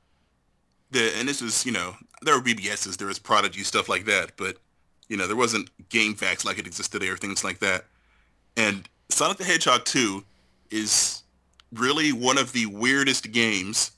the 0.90 1.12
and 1.18 1.28
this 1.28 1.40
was, 1.40 1.64
you 1.64 1.72
know, 1.72 1.96
there 2.22 2.34
were 2.34 2.42
BBSs, 2.42 2.96
there 2.96 3.08
was 3.08 3.18
Prodigy, 3.18 3.62
stuff 3.62 3.88
like 3.88 4.04
that, 4.06 4.32
but, 4.36 4.56
you 5.08 5.16
know, 5.16 5.26
there 5.26 5.36
wasn't 5.36 5.70
GameFAQs 5.88 6.44
like 6.44 6.58
it 6.58 6.66
exists 6.66 6.90
today 6.90 7.08
or 7.08 7.16
things 7.16 7.44
like 7.44 7.60
that. 7.60 7.84
And 8.56 8.88
Sonic 9.08 9.38
the 9.38 9.44
Hedgehog 9.44 9.84
2 9.84 10.24
is 10.70 11.22
really 11.72 12.12
one 12.12 12.38
of 12.38 12.52
the 12.52 12.66
weirdest 12.66 13.30
games 13.32 13.92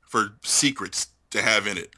for 0.00 0.34
secrets 0.42 1.08
to 1.30 1.42
have 1.42 1.66
in 1.66 1.78
it. 1.78 1.90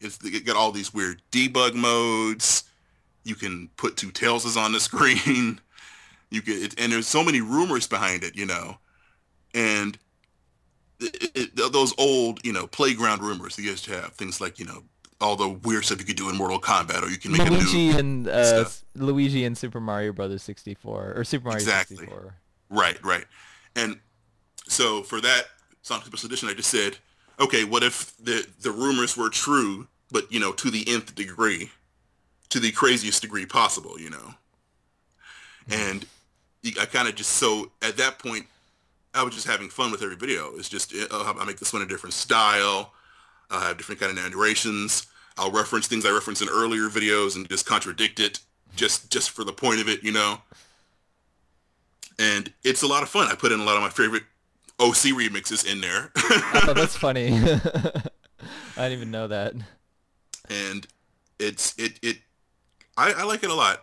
It's 0.00 0.18
it 0.24 0.44
got 0.44 0.56
all 0.56 0.72
these 0.72 0.92
weird 0.92 1.22
debug 1.30 1.74
modes. 1.74 2.64
You 3.24 3.34
can 3.34 3.68
put 3.76 3.96
two 3.96 4.10
tails 4.10 4.56
on 4.56 4.72
the 4.72 4.80
screen. 4.90 5.60
You 6.32 6.42
it, 6.46 6.80
and 6.80 6.92
there's 6.92 7.06
so 7.06 7.22
many 7.22 7.40
rumors 7.40 7.86
behind 7.86 8.24
it, 8.24 8.36
you 8.36 8.46
know, 8.46 8.78
and 9.54 9.98
it, 11.00 11.32
it, 11.34 11.72
those 11.72 11.92
old, 11.98 12.44
you 12.44 12.52
know, 12.52 12.66
playground 12.66 13.22
rumors 13.22 13.56
that 13.56 13.62
you 13.62 13.70
used 13.70 13.84
to 13.86 13.92
have 13.92 14.12
things 14.12 14.40
like, 14.40 14.58
you 14.58 14.64
know, 14.64 14.84
all 15.20 15.36
the 15.36 15.48
weird 15.48 15.84
stuff 15.84 16.00
you 16.00 16.04
could 16.06 16.16
do 16.16 16.28
in 16.30 16.36
Mortal 16.36 16.60
Kombat, 16.60 17.02
or 17.02 17.08
you 17.08 17.18
can 17.18 17.32
make 17.32 17.48
Luigi 17.48 17.90
a 17.90 17.92
new 17.92 17.98
and 17.98 18.28
uh, 18.28 18.64
Luigi 18.94 19.44
and 19.44 19.56
Super 19.56 19.80
Mario 19.80 20.12
Brothers 20.12 20.42
64 20.42 21.14
or 21.16 21.24
Super 21.24 21.48
Mario 21.48 21.58
Exactly. 21.58 21.96
64. 21.98 22.34
Right, 22.70 23.02
right. 23.04 23.24
And 23.76 24.00
so 24.68 25.02
for 25.02 25.20
that 25.20 25.44
Sonic 25.82 26.06
Special 26.06 26.26
Edition, 26.26 26.48
I 26.48 26.54
just 26.54 26.70
said, 26.70 26.96
okay, 27.38 27.64
what 27.64 27.82
if 27.82 28.16
the 28.16 28.46
the 28.60 28.70
rumors 28.70 29.16
were 29.16 29.28
true, 29.28 29.86
but 30.10 30.30
you 30.32 30.40
know, 30.40 30.52
to 30.52 30.70
the 30.70 30.84
nth 30.88 31.14
degree, 31.14 31.70
to 32.48 32.58
the 32.58 32.72
craziest 32.72 33.22
degree 33.22 33.46
possible, 33.46 33.98
you 34.00 34.10
know? 34.10 34.34
And 35.70 36.04
I 36.64 36.86
kind 36.86 37.08
of 37.08 37.14
just 37.14 37.30
so 37.30 37.72
at 37.82 37.96
that 37.96 38.18
point, 38.18 38.46
I 39.14 39.22
was 39.22 39.34
just 39.34 39.46
having 39.46 39.68
fun 39.68 39.90
with 39.90 40.02
every 40.02 40.16
video. 40.16 40.54
It's 40.56 40.68
just 40.68 40.94
uh, 40.94 41.34
I 41.38 41.44
make 41.44 41.58
this 41.58 41.72
one 41.72 41.82
a 41.82 41.86
different 41.86 42.14
style. 42.14 42.92
I'll 43.50 43.60
have 43.60 43.76
different 43.76 44.00
kind 44.00 44.16
of 44.16 44.32
narrations. 44.32 45.06
I'll 45.36 45.50
reference 45.50 45.86
things 45.86 46.06
I 46.06 46.10
referenced 46.10 46.42
in 46.42 46.48
earlier 46.48 46.88
videos 46.88 47.36
and 47.36 47.48
just 47.48 47.66
contradict 47.66 48.20
it 48.20 48.40
just 48.76 49.10
just 49.10 49.30
for 49.30 49.44
the 49.44 49.52
point 49.52 49.80
of 49.80 49.88
it, 49.88 50.02
you 50.02 50.12
know 50.12 50.38
and 52.18 52.52
it's 52.62 52.82
a 52.82 52.86
lot 52.86 53.02
of 53.02 53.08
fun. 53.08 53.28
I 53.30 53.34
put 53.34 53.52
in 53.52 53.60
a 53.60 53.64
lot 53.64 53.76
of 53.76 53.82
my 53.82 53.88
favorite 53.88 54.22
OC 54.78 55.16
remixes 55.16 55.70
in 55.70 55.80
there, 55.80 56.10
Oh, 56.16 56.72
that's 56.74 56.96
funny. 56.96 57.32
I 58.76 58.88
didn't 58.88 58.92
even 58.92 59.10
know 59.10 59.28
that. 59.28 59.54
and 60.48 60.86
it's 61.38 61.76
it 61.78 61.98
it 62.02 62.18
I, 62.96 63.12
I 63.12 63.22
like 63.24 63.42
it 63.42 63.50
a 63.50 63.54
lot. 63.54 63.82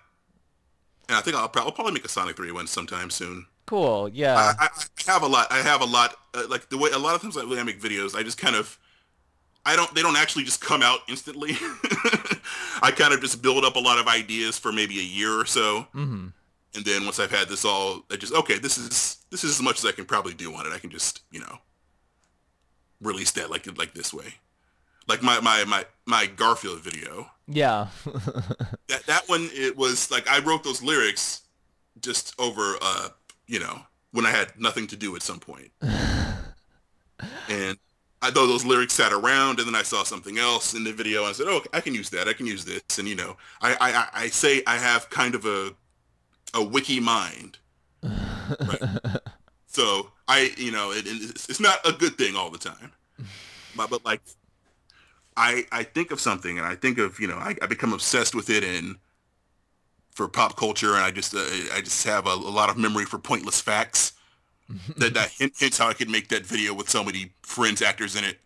And 1.10 1.18
I 1.18 1.22
think 1.22 1.36
I'll, 1.36 1.52
I'll 1.56 1.72
probably 1.72 1.92
make 1.92 2.06
a 2.06 2.10
Sonic 2.10 2.38
3 2.38 2.52
one 2.52 2.68
sometime 2.68 3.10
soon. 3.10 3.46
Cool. 3.66 4.10
Yeah. 4.10 4.54
I, 4.60 4.68
I, 4.68 5.12
have 5.12 5.24
a 5.24 5.28
lot. 5.28 5.48
I 5.52 5.58
have 5.58 5.82
a 5.82 5.86
lot. 5.86 6.16
Uh, 6.34 6.44
like 6.50 6.70
the 6.70 6.78
way 6.78 6.90
a 6.92 6.98
lot 6.98 7.16
of 7.16 7.22
times 7.22 7.38
I 7.38 7.44
make 7.64 7.82
videos, 7.82 8.16
I 8.16 8.24
just 8.24 8.38
kind 8.38 8.56
of 8.56 8.80
I 9.66 9.76
don't. 9.76 9.94
They 9.94 10.02
don't 10.02 10.16
actually 10.16 10.46
just 10.46 10.62
come 10.62 10.82
out 10.82 11.00
instantly. 11.10 11.52
I 12.82 12.92
kind 12.96 13.14
of 13.14 13.22
just 13.22 13.42
build 13.42 13.66
up 13.66 13.76
a 13.76 13.80
lot 13.80 14.00
of 14.00 14.08
ideas 14.08 14.58
for 14.58 14.72
maybe 14.72 15.00
a 15.00 15.04
year 15.04 15.40
or 15.40 15.46
so, 15.46 15.82
hmm 15.92 16.30
and 16.76 16.86
then 16.86 17.06
once 17.06 17.20
I've 17.20 17.32
had 17.32 17.50
this 17.50 17.66
all, 17.66 18.04
I 18.12 18.16
just 18.16 18.34
okay, 18.34 18.58
this 18.58 18.78
is 18.78 19.18
this 19.32 19.44
is 19.44 19.52
as 19.52 19.62
much 19.62 19.80
as 19.80 19.86
I 19.86 19.92
can 19.92 20.06
probably 20.06 20.34
do 20.34 20.54
on 20.54 20.66
it. 20.66 20.74
I 20.74 20.80
can 20.80 20.90
just 20.90 21.22
you 21.32 21.40
know 21.40 21.58
release 23.02 23.32
that 23.32 23.50
like 23.50 23.66
like 23.78 23.94
this 23.94 24.14
way, 24.14 24.36
like 25.10 25.22
my 25.22 25.40
my 25.42 25.66
my 25.66 25.86
my 26.06 26.26
Garfield 26.28 26.80
video. 26.82 27.30
Yeah. 27.48 27.88
That 28.88 29.06
that 29.06 29.24
one 29.30 29.50
it 29.54 29.78
was 29.78 30.10
like 30.10 30.28
I 30.30 30.40
wrote 30.40 30.64
those 30.64 30.82
lyrics 30.82 31.42
just 32.02 32.34
over 32.40 32.76
uh 32.82 33.10
you 33.46 33.60
know 33.60 33.82
when 34.12 34.26
I 34.26 34.32
had 34.32 34.54
nothing 34.60 34.88
to 34.88 34.96
do 34.96 35.16
at 35.16 35.22
some 35.22 35.40
point, 35.40 35.72
and 35.82 37.78
I 38.22 38.32
thought 38.32 38.48
those 38.48 38.66
lyrics 38.66 38.94
sat 38.94 39.14
around, 39.14 39.60
and 39.60 39.68
then 39.68 39.76
I 39.76 39.84
saw 39.84 40.04
something 40.04 40.40
else 40.40 40.74
in 40.74 40.84
the 40.84 40.92
video, 40.92 41.20
and 41.22 41.30
I 41.30 41.32
said, 41.34 41.46
oh, 41.48 41.62
I 41.72 41.80
can 41.82 41.94
use 41.94 42.10
that. 42.10 42.28
I 42.28 42.34
can 42.34 42.48
use 42.48 42.66
this, 42.66 42.82
and 42.98 43.08
you 43.08 43.16
know, 43.16 43.38
I 43.62 43.76
I 43.80 44.24
I- 44.24 44.28
say 44.30 44.64
I 44.66 44.78
have 44.78 45.10
kind 45.10 45.36
of 45.36 45.46
a 45.46 45.72
a 46.54 46.64
wiki 46.64 47.00
mind. 47.00 47.58
Right. 48.04 48.82
So 49.72 50.10
I, 50.28 50.52
you 50.58 50.72
know, 50.72 50.92
it, 50.92 51.04
it's, 51.06 51.48
it's 51.48 51.60
not 51.60 51.78
a 51.88 51.92
good 51.94 52.18
thing 52.18 52.36
all 52.36 52.50
the 52.50 52.58
time, 52.58 52.92
but, 53.76 53.92
but 53.92 54.04
like, 54.04 54.20
I 55.40 55.66
I 55.72 55.84
think 55.84 56.12
of 56.12 56.20
something 56.20 56.58
and 56.60 56.68
I 56.68 56.76
think 56.76 56.98
of 57.00 57.20
you 57.20 57.28
know 57.28 57.38
I, 57.38 57.56
I 57.62 57.66
become 57.66 57.94
obsessed 57.94 58.36
with 58.36 58.50
it 58.50 58.64
and 58.64 58.98
for 60.12 60.28
pop 60.28 60.58
culture 60.58 60.96
and 60.96 61.04
I 61.04 61.12
just 61.12 61.34
uh, 61.34 61.40
I 61.74 61.82
just 61.82 62.06
have 62.06 62.28
a, 62.28 62.32
a 62.32 62.54
lot 62.60 62.70
of 62.70 62.78
memory 62.78 63.06
for 63.06 63.18
pointless 63.18 63.62
facts 63.62 64.14
that 64.98 65.14
that 65.14 65.30
hint, 65.30 65.54
hints 65.58 65.78
how 65.78 65.88
I 65.88 65.94
could 65.94 66.10
make 66.10 66.28
that 66.28 66.46
video 66.46 66.74
with 66.74 66.90
so 66.90 67.04
many 67.04 67.32
friends 67.42 67.82
actors 67.82 68.16
in 68.16 68.26
it. 68.26 68.38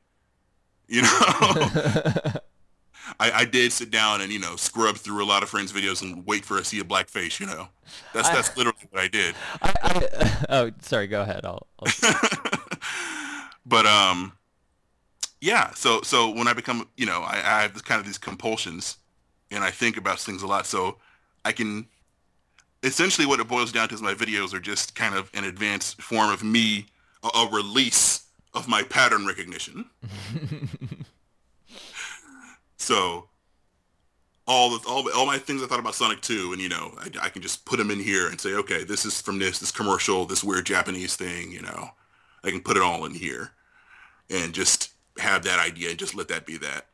You 0.88 1.02
know, 1.02 1.10
I, 3.20 3.32
I 3.32 3.46
did 3.46 3.72
sit 3.72 3.89
down 3.89 4.22
and 4.22 4.32
you 4.32 4.39
know 4.39 4.56
scrub 4.56 4.98
through 4.98 5.24
a 5.24 5.26
lot 5.26 5.41
of 5.41 5.50
friends' 5.50 5.74
videos 5.74 6.04
and 6.04 6.26
wait 6.28 6.46
for 6.46 6.60
a 6.60 6.64
see 6.64 6.80
a 6.80 6.84
black 6.84 7.10
face. 7.10 7.39
You 7.39 7.48
know, 7.48 7.70
that's 8.14 8.30
I- 8.30 8.36
that's 8.36 8.56
literally 8.56 8.78
what 8.91 9.02
I 9.02 9.08
did. 9.08 9.34
I, 9.62 9.74
I, 9.82 10.46
oh, 10.50 10.72
sorry. 10.82 11.08
Go 11.08 11.22
ahead. 11.24 11.46
I'll. 11.46 11.66
I'll 11.80 11.88
but 13.66 13.86
um, 13.86 14.34
yeah. 15.44 15.72
So 15.74 16.02
so 16.04 16.30
when 16.30 16.48
I 16.48 16.54
become, 16.54 16.88
you 16.96 17.06
know, 17.06 17.22
I, 17.22 17.36
I 17.36 17.62
have 17.64 17.74
this 17.74 17.82
kind 17.82 18.00
of 18.00 18.06
these 18.06 18.18
compulsions, 18.18 18.98
and 19.52 19.62
I 19.62 19.72
think 19.72 19.98
about 19.98 20.18
things 20.20 20.41
a 20.41 20.48
lot. 20.48 20.66
So 20.66 20.98
I 21.44 21.52
can 21.52 21.86
essentially 22.82 23.28
what 23.28 23.41
it 23.41 23.48
boils 23.48 23.74
down 23.74 23.89
to 23.89 23.96
is 23.96 24.02
my 24.02 24.14
videos 24.14 24.54
are 24.54 24.62
just 24.62 24.96
kind 24.96 25.14
of 25.14 25.30
an 25.34 25.44
advanced 25.44 26.02
form 26.02 26.32
of 26.32 26.44
me, 26.44 26.86
a, 27.24 27.28
a 27.38 27.50
release 27.52 28.26
of 28.54 28.70
my 28.70 28.84
pattern 28.84 29.26
recognition. 29.26 29.86
so 32.78 33.28
all 34.48 34.78
the 34.78 34.88
all, 34.88 35.10
all 35.12 35.26
my 35.26 35.38
things 35.38 35.62
I 35.62 35.68
thought 35.68 35.80
about 35.80 35.96
Sonic 35.96 36.22
2 36.22 36.54
and 36.54 36.62
you 36.62 36.70
know 36.70 36.94
I, 36.98 37.26
I 37.26 37.30
can 37.30 37.41
just 37.41 37.66
put 37.66 37.78
them 37.78 37.91
in 37.91 38.00
here 38.00 38.30
and 38.30 38.39
say 38.39 38.54
okay 38.54 38.84
this 38.84 39.06
is 39.06 39.22
from 39.22 39.39
this 39.39 39.60
this 39.60 39.72
commercial 39.72 40.26
this 40.26 40.44
weird 40.44 40.66
Japanese 40.66 41.16
thing 41.16 41.52
you 41.52 41.62
know 41.62 41.91
I 42.44 42.50
can 42.50 42.62
put 42.62 42.76
it 42.76 42.84
all 42.84 43.06
in 43.06 43.14
here 43.14 43.52
and 44.30 44.54
just 44.54 44.93
have 45.20 45.43
that 45.43 45.59
idea 45.59 45.89
and 45.89 45.99
just 45.99 46.16
let 46.16 46.28
that 46.30 46.45
be 46.45 46.57
that. 46.57 46.88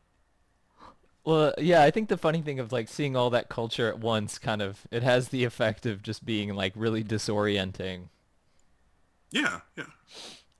Well, 1.26 1.54
yeah, 1.58 1.84
I 1.84 1.92
think 1.92 2.10
the 2.10 2.18
funny 2.18 2.42
thing 2.42 2.60
of 2.60 2.72
like 2.72 2.88
seeing 2.88 3.16
all 3.16 3.30
that 3.30 3.50
culture 3.50 3.88
at 3.88 4.00
once 4.00 4.40
kind 4.40 4.62
of 4.62 4.88
it 4.90 5.04
has 5.04 5.30
the 5.30 5.44
effect 5.44 5.86
of 5.86 6.02
just 6.02 6.26
being 6.26 6.56
like 6.56 6.74
really 6.76 7.04
disorienting. 7.04 8.08
Yeah, 9.32 9.60
yeah. 9.78 9.86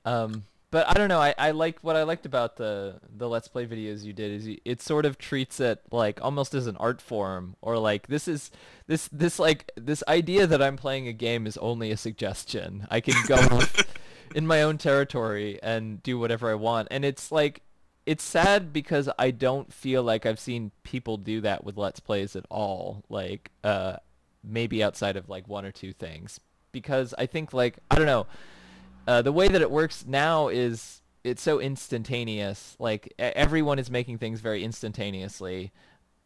Um, 0.06 0.44
but 0.72 0.88
I 0.88 0.94
don't 0.94 1.10
know. 1.10 1.20
I, 1.20 1.34
I 1.38 1.52
like 1.52 1.80
what 1.82 1.96
I 1.96 2.04
liked 2.04 2.26
about 2.26 2.58
the 2.58 3.00
the 3.10 3.28
let's 3.28 3.48
play 3.48 3.66
videos 3.66 4.04
you 4.04 4.14
did 4.14 4.32
is 4.32 4.48
you, 4.48 4.58
it 4.66 4.82
sort 4.82 5.06
of 5.06 5.18
treats 5.18 5.60
it 5.60 5.82
like 5.92 6.20
almost 6.22 6.54
as 6.54 6.68
an 6.68 6.78
art 6.78 7.02
form 7.02 7.56
or 7.62 7.80
like 7.80 8.08
this 8.08 8.28
is 8.28 8.52
this 8.86 9.08
this 9.08 9.40
like 9.40 9.72
this 9.76 10.04
idea 10.08 10.46
that 10.46 10.62
I'm 10.62 10.78
playing 10.78 11.08
a 11.08 11.14
game 11.14 11.48
is 11.48 11.58
only 11.58 11.90
a 11.90 11.98
suggestion. 11.98 12.86
I 12.92 13.00
can 13.00 13.16
go 13.26 13.36
off 13.58 13.84
in 14.36 14.48
my 14.48 14.62
own 14.62 14.78
territory 14.78 15.60
and 15.62 16.02
do 16.04 16.20
whatever 16.20 16.50
I 16.50 16.56
want. 16.56 16.88
And 16.92 17.04
it's 17.06 17.32
like 17.32 17.62
it's 18.06 18.24
sad 18.24 18.74
because 18.74 19.10
I 19.20 19.32
don't 19.32 19.72
feel 19.72 20.02
like 20.04 20.26
I've 20.26 20.40
seen 20.40 20.72
people 20.84 21.18
do 21.18 21.42
that 21.42 21.64
with 21.64 21.78
let's 21.78 22.00
plays 22.00 22.36
at 22.36 22.46
all. 22.50 23.04
Like 23.10 23.52
uh 23.64 23.98
maybe 24.44 24.84
outside 24.84 25.18
of 25.18 25.30
like 25.30 25.48
one 25.48 25.66
or 25.66 25.72
two 25.72 25.94
things 25.94 26.40
because 26.72 27.14
I 27.18 27.26
think 27.26 27.54
like 27.54 27.80
I 27.92 27.96
don't 27.96 28.06
know 28.06 28.28
uh, 29.08 29.24
the 29.24 29.32
way 29.32 29.48
that 29.48 29.62
it 29.62 29.72
works 29.72 30.06
now 30.06 30.50
is 30.50 31.02
it's 31.24 31.42
so 31.42 31.60
instantaneous. 31.60 32.76
Like 32.80 33.12
everyone 33.18 33.80
is 33.80 33.90
making 33.90 34.20
things 34.20 34.40
very 34.40 34.64
instantaneously. 34.64 35.72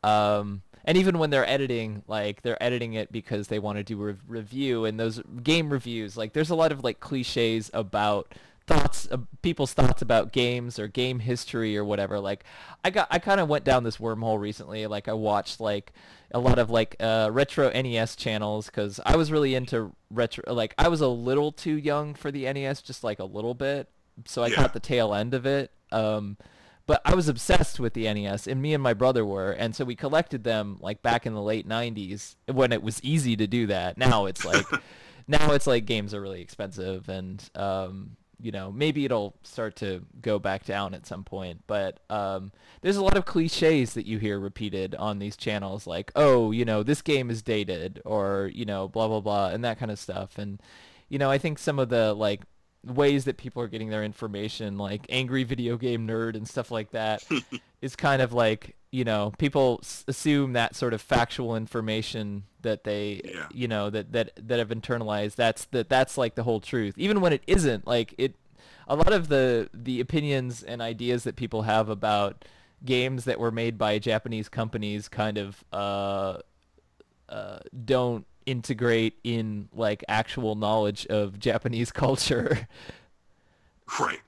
Um, 0.03 0.63
and 0.85 0.97
even 0.97 1.17
when 1.17 1.29
they're 1.29 1.47
editing, 1.47 2.03
like 2.07 2.41
they're 2.41 2.61
editing 2.61 2.93
it 2.93 3.11
because 3.11 3.47
they 3.47 3.59
want 3.59 3.77
to 3.77 3.83
do 3.83 4.01
a 4.01 4.05
re- 4.05 4.15
review 4.27 4.85
and 4.85 4.99
those 4.99 5.21
game 5.43 5.69
reviews, 5.69 6.17
like 6.17 6.33
there's 6.33 6.49
a 6.49 6.55
lot 6.55 6.71
of 6.71 6.83
like 6.83 6.99
cliches 6.99 7.71
about 7.73 8.33
thoughts 8.65 9.07
uh, 9.11 9.17
people's 9.41 9.73
thoughts 9.73 10.01
about 10.01 10.31
games 10.31 10.79
or 10.79 10.87
game 10.87 11.19
history 11.19 11.77
or 11.77 11.83
whatever. 11.83 12.19
Like 12.19 12.43
i 12.83 12.89
got 12.89 13.07
i 13.11 13.19
kind 13.19 13.39
of 13.39 13.47
went 13.47 13.63
down 13.63 13.83
this 13.83 13.97
wormhole 13.97 14.39
recently. 14.39 14.87
Like 14.87 15.07
i 15.07 15.13
watched 15.13 15.59
like 15.59 15.93
a 16.31 16.39
lot 16.39 16.59
of 16.59 16.69
like 16.69 16.95
uh, 16.99 17.29
retro 17.31 17.69
nes 17.69 18.15
channels 18.15 18.65
because 18.65 18.99
i 19.05 19.15
was 19.15 19.31
really 19.31 19.53
into 19.53 19.91
retro 20.09 20.51
like 20.51 20.73
i 20.79 20.87
was 20.87 20.99
a 20.99 21.07
little 21.07 21.51
too 21.51 21.75
young 21.75 22.15
for 22.15 22.31
the 22.31 22.51
nes 22.51 22.81
just 22.81 23.03
like 23.03 23.19
a 23.19 23.25
little 23.25 23.53
bit. 23.53 23.89
So 24.25 24.43
i 24.43 24.47
yeah. 24.47 24.55
caught 24.55 24.73
the 24.73 24.79
tail 24.79 25.13
end 25.13 25.33
of 25.33 25.45
it. 25.45 25.71
Um, 25.91 26.37
but 26.85 27.01
I 27.05 27.15
was 27.15 27.29
obsessed 27.29 27.79
with 27.79 27.93
the 27.93 28.11
NES, 28.13 28.47
and 28.47 28.61
me 28.61 28.73
and 28.73 28.83
my 28.83 28.93
brother 28.93 29.25
were, 29.25 29.51
and 29.51 29.75
so 29.75 29.85
we 29.85 29.95
collected 29.95 30.43
them 30.43 30.77
like 30.81 31.01
back 31.01 31.25
in 31.25 31.33
the 31.33 31.41
late 31.41 31.67
'90s 31.67 32.35
when 32.51 32.71
it 32.73 32.83
was 32.83 33.01
easy 33.03 33.35
to 33.37 33.47
do 33.47 33.67
that. 33.67 33.97
Now 33.97 34.25
it's 34.25 34.43
like, 34.43 34.65
now 35.27 35.53
it's 35.53 35.67
like 35.67 35.85
games 35.85 36.13
are 36.13 36.21
really 36.21 36.41
expensive, 36.41 37.07
and 37.07 37.49
um, 37.55 38.17
you 38.41 38.51
know 38.51 38.69
maybe 38.69 39.05
it'll 39.05 39.33
start 39.43 39.77
to 39.77 40.05
go 40.21 40.39
back 40.39 40.65
down 40.65 40.93
at 40.93 41.05
some 41.05 41.23
point. 41.23 41.61
But 41.67 42.01
um, 42.09 42.51
there's 42.81 42.97
a 42.97 43.03
lot 43.03 43.15
of 43.15 43.23
cliches 43.23 43.93
that 43.93 44.05
you 44.05 44.17
hear 44.17 44.37
repeated 44.37 44.93
on 44.95 45.19
these 45.19 45.37
channels, 45.37 45.87
like 45.87 46.11
oh, 46.17 46.51
you 46.51 46.65
know 46.65 46.83
this 46.83 47.01
game 47.01 47.29
is 47.29 47.41
dated, 47.41 48.01
or 48.03 48.51
you 48.53 48.65
know 48.65 48.89
blah 48.89 49.07
blah 49.07 49.21
blah, 49.21 49.49
and 49.49 49.63
that 49.63 49.79
kind 49.79 49.91
of 49.91 49.99
stuff, 49.99 50.37
and 50.37 50.61
you 51.07 51.17
know 51.17 51.31
I 51.31 51.37
think 51.37 51.59
some 51.59 51.79
of 51.79 51.87
the 51.87 52.13
like 52.13 52.41
ways 52.85 53.25
that 53.25 53.37
people 53.37 53.61
are 53.61 53.67
getting 53.67 53.89
their 53.89 54.03
information, 54.03 54.77
like 54.77 55.05
angry 55.09 55.43
video 55.43 55.77
game 55.77 56.07
nerd 56.07 56.35
and 56.35 56.47
stuff 56.47 56.71
like 56.71 56.91
that, 56.91 57.23
is 57.81 57.95
kind 57.95 58.21
of 58.21 58.33
like 58.33 58.75
you 58.91 59.03
know 59.03 59.33
people 59.37 59.79
s- 59.81 60.03
assume 60.07 60.53
that 60.53 60.75
sort 60.75 60.93
of 60.93 61.01
factual 61.01 61.55
information 61.55 62.43
that 62.61 62.83
they 62.83 63.21
yeah. 63.23 63.47
you 63.51 63.67
know 63.67 63.89
that 63.89 64.11
that 64.11 64.31
that 64.47 64.59
have 64.59 64.69
internalized. 64.69 65.35
That's 65.35 65.65
that 65.65 65.89
that's 65.89 66.17
like 66.17 66.35
the 66.35 66.43
whole 66.43 66.59
truth, 66.59 66.95
even 66.97 67.21
when 67.21 67.33
it 67.33 67.43
isn't. 67.47 67.87
Like 67.87 68.13
it, 68.17 68.35
a 68.87 68.95
lot 68.95 69.13
of 69.13 69.29
the 69.29 69.69
the 69.73 69.99
opinions 69.99 70.63
and 70.63 70.81
ideas 70.81 71.23
that 71.23 71.35
people 71.35 71.63
have 71.63 71.89
about 71.89 72.45
games 72.83 73.25
that 73.25 73.39
were 73.39 73.51
made 73.51 73.77
by 73.77 73.97
Japanese 73.99 74.49
companies 74.49 75.07
kind 75.07 75.37
of 75.37 75.63
uh, 75.71 76.37
uh, 77.29 77.59
don't 77.85 78.25
integrate 78.45 79.19
in 79.23 79.69
like 79.73 80.03
actual 80.07 80.55
knowledge 80.55 81.05
of 81.07 81.39
Japanese 81.39 81.91
culture. 82.03 82.67
Right. 83.99 84.21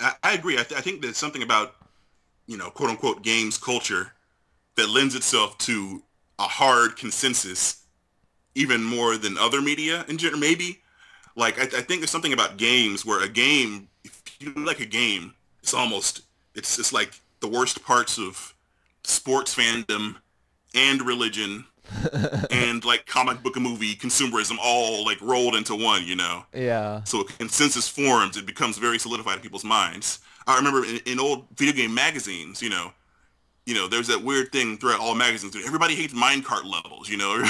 I, 0.00 0.14
I 0.22 0.32
agree. 0.34 0.58
I, 0.58 0.62
th- 0.62 0.78
I, 0.78 0.82
think 0.82 1.02
there's 1.02 1.16
something 1.16 1.42
about, 1.42 1.74
you 2.46 2.56
know, 2.56 2.70
quote 2.70 2.90
unquote 2.90 3.22
games 3.22 3.58
culture 3.58 4.12
that 4.76 4.88
lends 4.88 5.14
itself 5.14 5.58
to 5.58 6.02
a 6.38 6.44
hard 6.44 6.96
consensus 6.96 7.82
even 8.54 8.82
more 8.82 9.16
than 9.16 9.38
other 9.38 9.62
media 9.62 10.04
in 10.08 10.18
general. 10.18 10.40
Maybe 10.40 10.80
like 11.36 11.58
I, 11.58 11.62
I 11.62 11.82
think 11.82 12.00
there's 12.00 12.10
something 12.10 12.32
about 12.32 12.56
games 12.56 13.04
where 13.04 13.22
a 13.22 13.28
game, 13.28 13.88
if 14.04 14.22
you 14.40 14.52
like 14.54 14.80
a 14.80 14.86
game, 14.86 15.34
it's 15.62 15.74
almost, 15.74 16.22
it's, 16.54 16.78
it's 16.78 16.92
like 16.92 17.20
the 17.40 17.48
worst 17.48 17.84
parts 17.84 18.18
of 18.18 18.54
sports 19.04 19.54
fandom 19.54 20.16
and 20.74 21.02
religion 21.02 21.64
and 22.50 22.84
like 22.84 23.06
comic 23.06 23.42
book 23.42 23.56
and 23.56 23.64
movie 23.64 23.94
consumerism 23.94 24.56
all 24.62 25.04
like 25.04 25.20
rolled 25.20 25.54
into 25.54 25.74
one, 25.74 26.04
you 26.06 26.16
know? 26.16 26.44
Yeah. 26.52 27.02
So 27.04 27.20
a 27.20 27.24
consensus 27.24 27.88
forms, 27.88 28.36
it 28.36 28.46
becomes 28.46 28.78
very 28.78 28.98
solidified 28.98 29.36
in 29.36 29.40
people's 29.40 29.64
minds. 29.64 30.20
I 30.46 30.56
remember 30.56 30.84
in, 30.84 31.00
in 31.06 31.20
old 31.20 31.46
video 31.56 31.74
game 31.74 31.94
magazines, 31.94 32.62
you 32.62 32.70
know, 32.70 32.92
you 33.66 33.74
know, 33.74 33.86
there's 33.86 34.08
that 34.08 34.22
weird 34.22 34.50
thing 34.50 34.76
throughout 34.76 34.98
all 34.98 35.14
magazines. 35.14 35.54
Everybody 35.64 35.94
hates 35.94 36.14
minecart 36.14 36.64
levels, 36.64 37.08
you 37.08 37.16
know, 37.16 37.42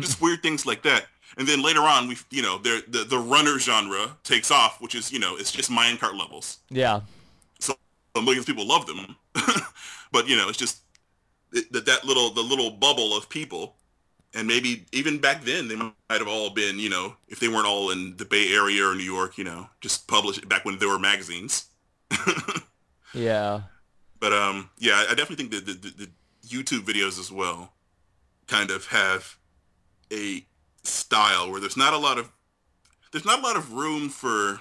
just 0.00 0.20
weird 0.20 0.42
things 0.42 0.64
like 0.64 0.82
that. 0.82 1.06
And 1.36 1.48
then 1.48 1.62
later 1.62 1.80
on, 1.80 2.06
we, 2.06 2.16
you 2.30 2.42
know, 2.42 2.58
the 2.58 3.04
the 3.08 3.18
runner 3.18 3.58
genre 3.58 4.16
takes 4.22 4.52
off, 4.52 4.80
which 4.80 4.94
is, 4.94 5.10
you 5.10 5.18
know, 5.18 5.36
it's 5.36 5.50
just 5.50 5.70
minecart 5.70 6.16
levels. 6.16 6.58
Yeah. 6.70 7.00
So 7.58 7.74
millions 8.14 8.42
of 8.42 8.46
people 8.46 8.66
love 8.66 8.86
them, 8.86 9.16
but 10.12 10.28
you 10.28 10.36
know, 10.36 10.48
it's 10.48 10.58
just 10.58 10.83
that 11.70 11.86
that 11.86 12.04
little 12.04 12.30
the 12.30 12.42
little 12.42 12.70
bubble 12.70 13.16
of 13.16 13.28
people. 13.28 13.76
And 14.36 14.48
maybe 14.48 14.84
even 14.92 15.18
back 15.18 15.44
then 15.44 15.68
they 15.68 15.76
might 15.76 15.94
have 16.10 16.26
all 16.26 16.50
been 16.50 16.78
you 16.80 16.90
know 16.90 17.14
if 17.28 17.38
they 17.38 17.48
weren't 17.48 17.68
all 17.68 17.90
in 17.90 18.16
the 18.16 18.24
bay 18.24 18.52
area 18.52 18.84
or 18.84 18.94
new 18.94 19.04
york 19.04 19.38
you 19.38 19.44
know 19.44 19.68
just 19.80 20.08
published 20.08 20.48
back 20.48 20.64
when 20.64 20.78
there 20.78 20.88
were 20.88 20.98
magazines. 20.98 21.66
Yeah. 23.14 23.62
But 24.20 24.32
um 24.32 24.70
yeah 24.78 25.04
i 25.08 25.14
definitely 25.14 25.36
think 25.36 25.50
that 25.50 25.66
the, 25.66 25.72
the, 25.74 26.06
the 26.06 26.10
youtube 26.48 26.80
videos 26.80 27.18
as 27.18 27.30
well 27.30 27.74
kind 28.46 28.70
of 28.70 28.86
have 28.86 29.36
a 30.12 30.44
style 30.82 31.50
where 31.50 31.60
there's 31.60 31.76
not 31.76 31.92
a 31.92 31.98
lot 31.98 32.18
of 32.18 32.30
there's 33.12 33.24
not 33.24 33.38
a 33.38 33.42
lot 33.42 33.56
of 33.56 33.72
room 33.72 34.08
for 34.08 34.60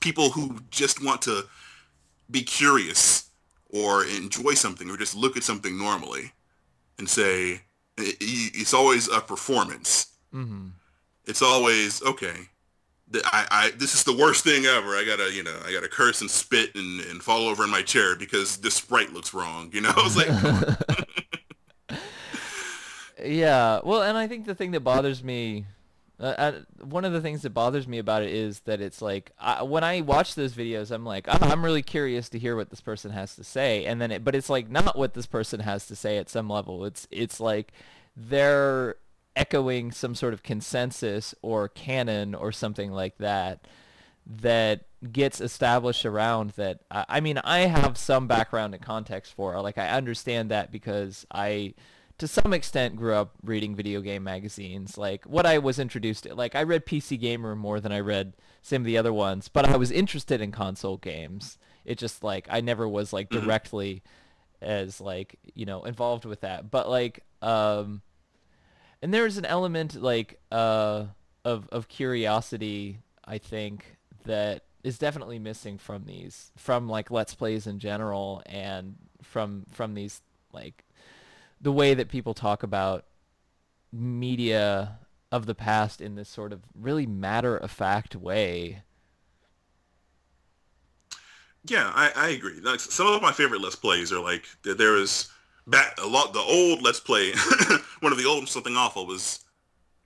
people 0.00 0.30
who 0.30 0.58
just 0.70 1.02
want 1.02 1.22
to 1.22 1.44
be 2.30 2.42
curious 2.42 3.30
or 3.72 4.04
enjoy 4.04 4.54
something 4.54 4.90
or 4.90 4.96
just 4.96 5.16
look 5.16 5.36
at 5.36 5.42
something 5.42 5.78
normally 5.78 6.32
and 6.98 7.08
say 7.08 7.62
it's 7.96 8.74
always 8.74 9.08
a 9.08 9.20
performance. 9.20 10.12
Mm-hmm. 10.32 10.68
It's 11.24 11.42
always 11.42 12.02
okay. 12.02 12.48
I, 13.26 13.46
I 13.50 13.70
this 13.76 13.94
is 13.94 14.04
the 14.04 14.16
worst 14.16 14.44
thing 14.44 14.64
ever. 14.64 14.96
I 14.96 15.04
gotta 15.04 15.32
you 15.32 15.42
know 15.42 15.56
I 15.66 15.72
gotta 15.72 15.88
curse 15.88 16.20
and 16.20 16.30
spit 16.30 16.74
and, 16.74 17.00
and 17.00 17.22
fall 17.22 17.48
over 17.48 17.64
in 17.64 17.70
my 17.70 17.82
chair 17.82 18.16
because 18.16 18.58
this 18.58 18.74
sprite 18.74 19.12
looks 19.12 19.34
wrong. 19.34 19.70
You 19.72 19.82
know, 19.82 19.92
I 19.96 20.02
was 20.02 20.16
like. 20.16 21.98
yeah, 23.24 23.80
well, 23.84 24.02
and 24.02 24.16
I 24.16 24.26
think 24.26 24.46
the 24.46 24.54
thing 24.54 24.70
that 24.72 24.80
bothers 24.80 25.22
me 25.22 25.66
uh, 26.20 26.52
one 26.80 27.04
of 27.04 27.12
the 27.12 27.20
things 27.20 27.42
that 27.42 27.50
bothers 27.50 27.88
me 27.88 27.98
about 27.98 28.22
it 28.22 28.30
is 28.30 28.60
that 28.60 28.80
it's 28.80 29.02
like 29.02 29.32
I, 29.38 29.62
when 29.62 29.82
I 29.82 30.02
watch 30.02 30.34
those 30.34 30.52
videos, 30.52 30.90
I'm 30.90 31.04
like, 31.04 31.26
oh, 31.28 31.38
I'm 31.40 31.64
really 31.64 31.82
curious 31.82 32.28
to 32.30 32.38
hear 32.38 32.54
what 32.56 32.70
this 32.70 32.80
person 32.80 33.10
has 33.10 33.34
to 33.36 33.44
say, 33.44 33.84
and 33.86 34.00
then 34.00 34.10
it, 34.12 34.24
but 34.24 34.34
it's 34.34 34.50
like 34.50 34.70
not 34.70 34.96
what 34.96 35.14
this 35.14 35.26
person 35.26 35.60
has 35.60 35.86
to 35.86 35.96
say 35.96 36.18
at 36.18 36.28
some 36.28 36.48
level. 36.48 36.84
It's 36.84 37.08
it's 37.10 37.40
like 37.40 37.72
they're 38.16 38.96
echoing 39.34 39.90
some 39.90 40.14
sort 40.14 40.34
of 40.34 40.42
consensus 40.42 41.34
or 41.42 41.68
canon 41.68 42.34
or 42.34 42.52
something 42.52 42.92
like 42.92 43.16
that 43.18 43.66
that 44.26 44.82
gets 45.10 45.40
established 45.40 46.06
around 46.06 46.50
that. 46.50 46.80
I, 46.90 47.04
I 47.08 47.20
mean, 47.20 47.38
I 47.38 47.60
have 47.60 47.98
some 47.98 48.28
background 48.28 48.74
and 48.74 48.82
context 48.82 49.34
for. 49.34 49.60
Like 49.60 49.78
I 49.78 49.88
understand 49.88 50.50
that 50.50 50.70
because 50.70 51.26
I 51.32 51.74
to 52.22 52.28
some 52.28 52.52
extent 52.52 52.94
grew 52.94 53.14
up 53.14 53.32
reading 53.42 53.74
video 53.74 54.00
game 54.00 54.22
magazines. 54.22 54.96
Like 54.96 55.24
what 55.24 55.44
I 55.44 55.58
was 55.58 55.80
introduced 55.80 56.22
to, 56.22 56.36
like 56.36 56.54
I 56.54 56.62
read 56.62 56.86
PC 56.86 57.18
Gamer 57.18 57.56
more 57.56 57.80
than 57.80 57.90
I 57.90 57.98
read 57.98 58.34
some 58.62 58.82
of 58.82 58.86
the 58.86 58.96
other 58.96 59.12
ones, 59.12 59.48
but 59.48 59.68
I 59.68 59.76
was 59.76 59.90
interested 59.90 60.40
in 60.40 60.52
console 60.52 60.98
games. 60.98 61.58
It 61.84 61.98
just 61.98 62.22
like 62.22 62.46
I 62.48 62.60
never 62.60 62.88
was 62.88 63.12
like 63.12 63.28
directly 63.30 64.04
as 64.60 65.00
like 65.00 65.36
you 65.56 65.66
know 65.66 65.82
involved 65.82 66.24
with 66.24 66.42
that. 66.42 66.70
But 66.70 66.88
like 66.88 67.24
um, 67.42 68.02
and 69.02 69.12
there's 69.12 69.36
an 69.36 69.44
element 69.44 70.00
like 70.00 70.38
uh 70.52 71.06
of 71.44 71.68
of 71.70 71.88
curiosity 71.88 73.00
I 73.24 73.38
think 73.38 73.96
that 74.26 74.62
is 74.84 74.96
definitely 74.96 75.40
missing 75.40 75.76
from 75.76 76.04
these 76.04 76.52
from 76.56 76.88
like 76.88 77.10
let's 77.10 77.34
plays 77.34 77.66
in 77.66 77.80
general 77.80 78.42
and 78.46 78.94
from 79.22 79.64
from 79.72 79.94
these 79.94 80.22
like 80.52 80.84
the 81.62 81.72
way 81.72 81.94
that 81.94 82.08
people 82.10 82.34
talk 82.34 82.62
about 82.62 83.06
media 83.92 84.98
of 85.30 85.46
the 85.46 85.54
past 85.54 86.00
in 86.02 86.16
this 86.16 86.28
sort 86.28 86.52
of 86.52 86.62
really 86.74 87.06
matter 87.06 87.56
of 87.56 87.70
fact 87.70 88.16
way. 88.16 88.82
Yeah, 91.64 91.92
I, 91.94 92.10
I 92.16 92.28
agree. 92.30 92.60
Like 92.60 92.80
some 92.80 93.06
of 93.06 93.22
my 93.22 93.32
favorite 93.32 93.60
Let's 93.60 93.76
Plays 93.76 94.12
are 94.12 94.20
like 94.20 94.46
there- 94.64 94.96
is 94.96 95.28
back 95.66 95.96
a 96.02 96.06
lot. 96.06 96.32
The 96.32 96.40
old 96.40 96.82
Let's 96.82 97.00
Play, 97.00 97.32
one 98.00 98.12
of 98.12 98.18
the 98.18 98.26
old 98.26 98.48
something 98.48 98.76
awful 98.76 99.06
was 99.06 99.40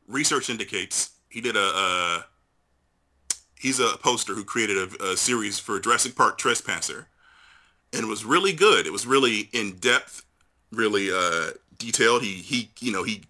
research 0.09 0.51
indicates 0.51 1.13
he 1.31 1.41
did 1.41 1.57
a. 1.57 1.73
Uh, 1.75 2.23
he's 3.59 3.81
a 3.81 3.97
poster 3.99 4.35
who 4.35 4.45
created 4.45 4.77
a, 5.01 5.13
a 5.13 5.17
series 5.17 5.59
for 5.59 5.81
Jurassic 5.81 6.15
Park 6.15 6.37
Trespasser, 6.39 7.09
and 7.93 8.03
it 8.05 8.09
was 8.09 8.25
really 8.27 8.53
good. 8.53 8.87
It 8.87 8.93
was 8.93 9.07
really 9.07 9.49
in 9.55 9.77
depth, 9.77 10.26
really 10.77 11.11
uh, 11.13 11.51
detailed. 11.79 12.23
He 12.23 12.35
he 12.35 12.71
you 12.81 12.93
know 12.93 13.03
he. 13.03 13.23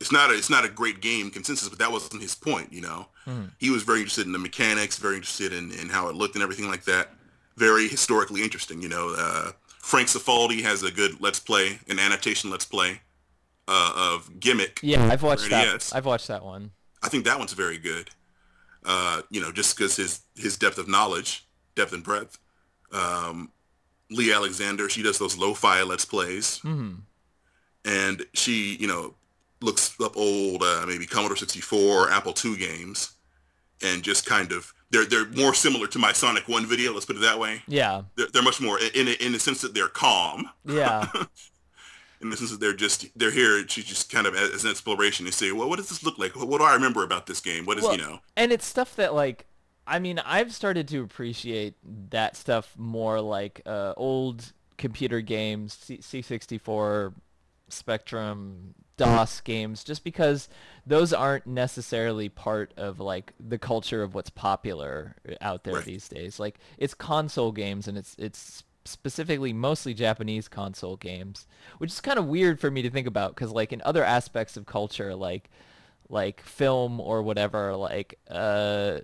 It's 0.00 0.10
not 0.10 0.30
a 0.30 0.34
it's 0.34 0.50
not 0.50 0.64
a 0.64 0.68
great 0.68 1.00
game 1.00 1.30
consensus, 1.30 1.68
but 1.68 1.78
that 1.78 1.92
wasn't 1.92 2.22
his 2.22 2.34
point. 2.34 2.72
You 2.72 2.80
know, 2.80 3.06
he 3.58 3.70
was 3.70 3.84
very 3.84 3.98
interested 3.98 4.26
in 4.26 4.32
the 4.32 4.38
mechanics, 4.38 4.98
very 4.98 5.14
interested 5.14 5.52
in, 5.52 5.70
in 5.72 5.88
how 5.88 6.08
it 6.08 6.16
looked 6.16 6.34
and 6.34 6.42
everything 6.42 6.66
like 6.66 6.84
that. 6.84 7.10
Very 7.56 7.86
historically 7.86 8.42
interesting. 8.42 8.82
You 8.82 8.88
know, 8.88 9.14
uh, 9.16 9.52
Frank 9.68 10.08
Cifaldi 10.08 10.62
has 10.62 10.82
a 10.82 10.90
good 10.90 11.20
Let's 11.20 11.38
Play, 11.38 11.78
an 11.88 12.00
annotation 12.00 12.50
Let's 12.50 12.64
Play 12.64 13.00
uh, 13.68 13.92
of 13.96 14.40
Gimmick. 14.40 14.80
Yeah, 14.82 15.06
I've 15.08 15.22
watched 15.22 15.50
that. 15.50 15.72
NES. 15.72 15.92
I've 15.92 16.06
watched 16.06 16.28
that 16.28 16.44
one. 16.44 16.72
I 17.02 17.08
think 17.08 17.24
that 17.24 17.38
one's 17.38 17.52
very 17.52 17.78
good. 17.78 18.10
Uh, 18.84 19.22
you 19.30 19.40
know, 19.40 19.52
just 19.52 19.76
because 19.76 19.94
his 19.96 20.20
his 20.34 20.56
depth 20.56 20.78
of 20.78 20.88
knowledge, 20.88 21.46
depth 21.76 21.92
and 21.92 22.02
breadth. 22.02 22.38
Um, 22.92 23.50
Leigh 24.12 24.32
Alexander, 24.32 24.88
she 24.88 25.02
does 25.02 25.18
those 25.18 25.36
lo-fi 25.36 25.82
let's 25.82 26.04
plays, 26.04 26.58
hmm 26.58 26.92
and 27.84 28.24
she, 28.32 28.76
you 28.76 28.86
know, 28.86 29.14
looks 29.60 30.00
up 30.00 30.16
old 30.16 30.62
uh, 30.62 30.84
maybe 30.86 31.04
Commodore 31.06 31.36
64, 31.36 32.10
Apple 32.10 32.32
II 32.44 32.56
games, 32.56 33.12
and 33.82 34.02
just 34.02 34.24
kind 34.24 34.52
of 34.52 34.72
they're 34.90 35.04
they're 35.04 35.28
more 35.30 35.54
similar 35.54 35.86
to 35.88 35.98
my 35.98 36.12
Sonic 36.12 36.46
One 36.48 36.66
video. 36.66 36.92
Let's 36.92 37.06
put 37.06 37.16
it 37.16 37.22
that 37.22 37.38
way. 37.38 37.62
Yeah. 37.66 38.02
They're, 38.16 38.28
they're 38.32 38.42
much 38.42 38.60
more 38.60 38.78
in 38.78 39.08
in 39.08 39.32
the 39.32 39.40
sense 39.40 39.60
that 39.62 39.74
they're 39.74 39.88
calm. 39.88 40.50
Yeah. 40.64 41.08
in 42.20 42.30
the 42.30 42.36
sense 42.36 42.52
that 42.52 42.60
they're 42.60 42.72
just 42.72 43.06
they're 43.18 43.32
here 43.32 43.64
to 43.64 43.82
just 43.82 44.12
kind 44.12 44.26
of 44.26 44.34
as 44.36 44.64
an 44.64 44.70
exploration 44.70 45.26
to 45.26 45.32
say, 45.32 45.50
well, 45.50 45.68
what 45.68 45.78
does 45.78 45.88
this 45.88 46.04
look 46.04 46.18
like? 46.18 46.36
What, 46.36 46.46
what 46.46 46.58
do 46.58 46.64
I 46.64 46.74
remember 46.74 47.02
about 47.02 47.26
this 47.26 47.40
game? 47.40 47.64
What 47.66 47.78
is 47.78 47.84
Well, 47.84 47.96
you 47.96 48.02
know? 48.02 48.20
and 48.36 48.52
it's 48.52 48.64
stuff 48.66 48.94
that 48.96 49.14
like 49.14 49.46
I 49.86 49.98
mean 49.98 50.18
I've 50.20 50.52
started 50.54 50.88
to 50.88 51.02
appreciate 51.02 51.74
that 52.10 52.36
stuff 52.36 52.74
more 52.78 53.20
like 53.20 53.62
uh, 53.66 53.94
old 53.96 54.52
computer 54.78 55.20
games, 55.20 55.74
C- 55.74 55.98
C64, 55.98 57.12
Spectrum, 57.68 58.74
DOS 58.96 59.40
games, 59.40 59.82
just 59.82 60.04
because 60.04 60.48
those 60.86 61.12
aren't 61.12 61.46
necessarily 61.46 62.28
part 62.28 62.72
of 62.76 63.00
like 63.00 63.32
the 63.40 63.58
culture 63.58 64.02
of 64.02 64.14
what's 64.14 64.30
popular 64.30 65.16
out 65.40 65.64
there 65.64 65.76
Right. 65.76 65.84
these 65.84 66.08
days. 66.08 66.38
Like 66.38 66.58
it's 66.78 66.94
console 66.94 67.52
games 67.52 67.88
and 67.88 67.96
it's 67.98 68.14
it's 68.18 68.64
specifically 68.84 69.52
mostly 69.52 69.94
Japanese 69.94 70.48
console 70.48 70.96
games, 70.96 71.46
which 71.78 71.90
is 71.92 72.00
kind 72.00 72.18
of 72.18 72.26
weird 72.26 72.60
for 72.60 72.70
me 72.70 72.82
to 72.82 72.90
think 72.90 73.06
about 73.06 73.34
because 73.34 73.52
like 73.52 73.72
in 73.72 73.80
other 73.84 74.04
aspects 74.04 74.56
of 74.56 74.66
culture, 74.66 75.14
like 75.14 75.50
like 76.08 76.42
film 76.42 77.00
or 77.00 77.22
whatever, 77.22 77.74
like 77.76 78.18
uh, 78.30 78.98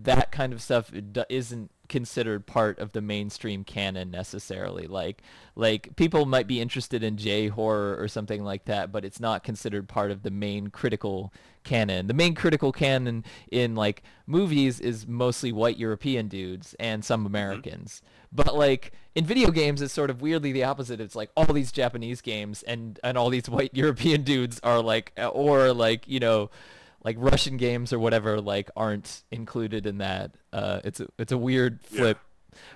that 0.00 0.32
kind 0.32 0.52
of 0.52 0.62
stuff 0.62 0.90
isn't 1.28 1.70
considered 1.88 2.46
part 2.46 2.78
of 2.78 2.92
the 2.92 3.02
mainstream 3.02 3.64
canon 3.64 4.10
necessarily. 4.10 4.86
Like 4.86 5.22
like 5.54 5.94
people 5.96 6.24
might 6.24 6.46
be 6.46 6.60
interested 6.60 7.02
in 7.02 7.18
J 7.18 7.48
horror 7.48 7.96
or 7.98 8.08
something 8.08 8.42
like 8.42 8.64
that, 8.64 8.90
but 8.90 9.04
it's 9.04 9.20
not 9.20 9.44
considered 9.44 9.88
part 9.88 10.10
of 10.10 10.22
the 10.22 10.30
main 10.30 10.68
critical 10.68 11.32
canon. 11.64 12.06
The 12.06 12.14
main 12.14 12.34
critical 12.34 12.72
canon 12.72 13.24
in 13.50 13.74
like 13.74 14.02
movies 14.26 14.80
is 14.80 15.06
mostly 15.06 15.52
white 15.52 15.76
European 15.76 16.28
dudes 16.28 16.74
and 16.80 17.04
some 17.04 17.20
mm-hmm. 17.20 17.26
Americans. 17.26 18.00
But 18.32 18.56
like 18.56 18.92
in 19.14 19.26
video 19.26 19.50
games 19.50 19.82
it's 19.82 19.92
sort 19.92 20.08
of 20.08 20.22
weirdly 20.22 20.52
the 20.52 20.64
opposite. 20.64 20.98
It's 20.98 21.14
like 21.14 21.30
all 21.36 21.52
these 21.52 21.70
Japanese 21.70 22.22
games 22.22 22.62
and 22.62 22.98
and 23.04 23.18
all 23.18 23.28
these 23.28 23.50
white 23.50 23.74
European 23.74 24.22
dudes 24.22 24.58
are 24.62 24.80
like 24.80 25.12
or 25.18 25.74
like, 25.74 26.08
you 26.08 26.20
know, 26.20 26.48
like 27.04 27.16
Russian 27.18 27.56
games 27.56 27.92
or 27.92 27.98
whatever 27.98 28.40
like 28.40 28.70
aren't 28.76 29.22
included 29.30 29.86
in 29.86 29.98
that. 29.98 30.36
Uh, 30.52 30.80
it's 30.84 31.00
a 31.00 31.08
it's 31.18 31.32
a 31.32 31.38
weird 31.38 31.80
Yeah. 31.90 31.98
flip, 31.98 32.18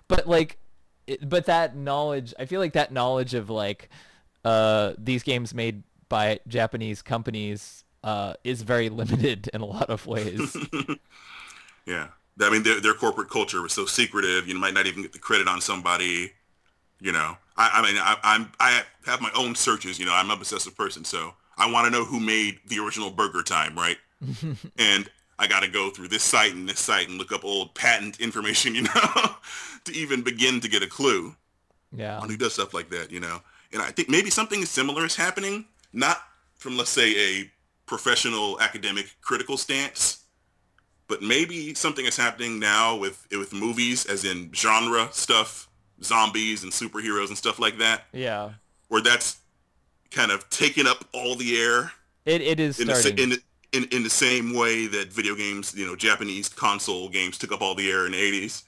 but 0.09 0.27
like, 0.27 0.59
it, 1.07 1.29
but 1.29 1.47
that 1.47 1.77
knowledge, 1.77 2.35
I 2.39 2.47
feel 2.47 2.61
like 2.61 2.73
that 2.73 2.93
knowledge 2.93 3.35
of 3.35 3.51
like, 3.51 3.89
uh, 4.45 4.95
these 4.99 5.23
games 5.23 5.55
made 5.55 5.83
by 6.09 6.41
Japanese 6.49 7.03
companies, 7.03 7.85
uh, 8.05 8.35
is 8.45 8.63
very 8.63 8.89
limited 9.03 9.49
in 9.55 9.61
a 9.61 9.67
lot 9.67 9.91
of 9.91 10.07
ways. 10.07 10.57
Yeah. 11.87 12.09
I 12.41 12.51
mean, 12.51 12.65
their, 12.65 12.81
their 12.81 12.95
corporate 12.95 13.31
culture 13.31 13.63
was 13.63 13.73
so 13.73 13.87
secretive. 13.87 14.47
You 14.49 14.59
might 14.59 14.75
not 14.75 14.87
even 14.87 15.03
get 15.03 15.13
the 15.13 15.19
credit 15.19 15.49
on 15.49 15.61
somebody. 15.61 16.33
You 17.01 17.13
know, 17.13 17.37
I, 17.57 17.71
I 17.75 17.83
mean, 17.83 17.97
I, 18.01 18.17
I'm 18.23 18.53
I 18.59 18.83
have 19.05 19.21
my 19.21 19.31
own 19.37 19.55
searches. 19.55 19.99
You 19.99 20.07
know, 20.07 20.13
I'm 20.15 20.31
a 20.31 20.35
obsessive 20.35 20.77
person, 20.77 21.05
so 21.05 21.35
I 21.59 21.71
want 21.71 21.85
to 21.87 21.91
know 21.91 22.05
who 22.05 22.19
made 22.21 22.59
the 22.67 22.79
original 22.79 23.11
Burger 23.11 23.43
Time, 23.43 23.77
right? 23.77 23.99
and 24.79 25.11
I 25.39 25.47
got 25.47 25.63
to 25.63 25.69
go 25.69 25.91
through 25.91 26.09
this 26.09 26.23
site 26.23 26.53
and 26.55 26.69
this 26.69 26.81
site 26.81 27.09
and 27.09 27.19
look 27.19 27.33
up 27.33 27.45
old 27.45 27.75
patent 27.75 28.21
information, 28.21 28.75
you 28.77 28.83
know, 28.83 29.37
to 29.85 29.93
even 29.93 30.23
begin 30.23 30.61
to 30.61 30.69
get 30.69 30.83
a 30.83 30.87
clue 30.87 31.35
yeah, 31.95 32.19
on 32.19 32.29
who 32.29 32.37
does 32.37 32.55
stuff 32.55 32.75
like 32.75 32.91
that, 32.91 33.11
you 33.11 33.21
know. 33.21 33.41
And 33.73 33.83
I 33.83 33.91
think 33.91 34.09
maybe 34.09 34.31
something 34.31 34.65
similar 34.65 35.05
is 35.05 35.17
happening, 35.17 35.67
not 35.93 36.19
from 36.57 36.77
let's 36.77 36.91
say 36.91 37.41
a 37.41 37.51
professional 37.87 38.61
academic 38.61 39.15
critical 39.21 39.57
stance, 39.57 40.25
but 41.09 41.23
maybe 41.23 41.75
something 41.75 42.05
is 42.07 42.17
happening 42.17 42.59
now 42.59 42.97
with 42.97 43.27
with 43.31 43.53
movies, 43.53 44.07
as 44.07 44.25
in 44.25 44.51
genre 44.55 45.09
stuff, 45.13 45.69
zombies 46.03 46.63
and 46.63 46.73
superheroes 46.73 47.29
and 47.29 47.37
stuff 47.39 47.59
like 47.59 47.79
that, 47.79 48.05
yeah. 48.13 48.51
where 48.89 49.03
that's 49.03 49.39
kind 50.11 50.31
of 50.31 50.49
taken 50.51 50.87
up 50.87 51.05
all 51.13 51.35
the 51.35 51.61
air 51.61 51.93
It 52.25 52.41
it 52.41 52.59
is 52.61 52.81
in 52.81 52.87
the, 52.89 52.95
starting. 52.95 53.23
in, 53.25 53.31
the- 53.31 53.43
in 53.77 53.85
in 53.91 54.03
the 54.03 54.11
same 54.11 54.55
way 54.55 54.87
that 54.87 55.13
video 55.13 55.35
games, 55.35 55.75
you 55.77 55.87
know, 55.87 55.97
Japanese 55.97 56.49
console 56.49 57.09
games 57.09 57.39
took 57.39 57.53
up 57.53 57.61
all 57.63 57.75
the 57.75 57.91
air 57.91 58.07
in 58.07 58.13
the 58.13 58.19
80s. 58.19 58.65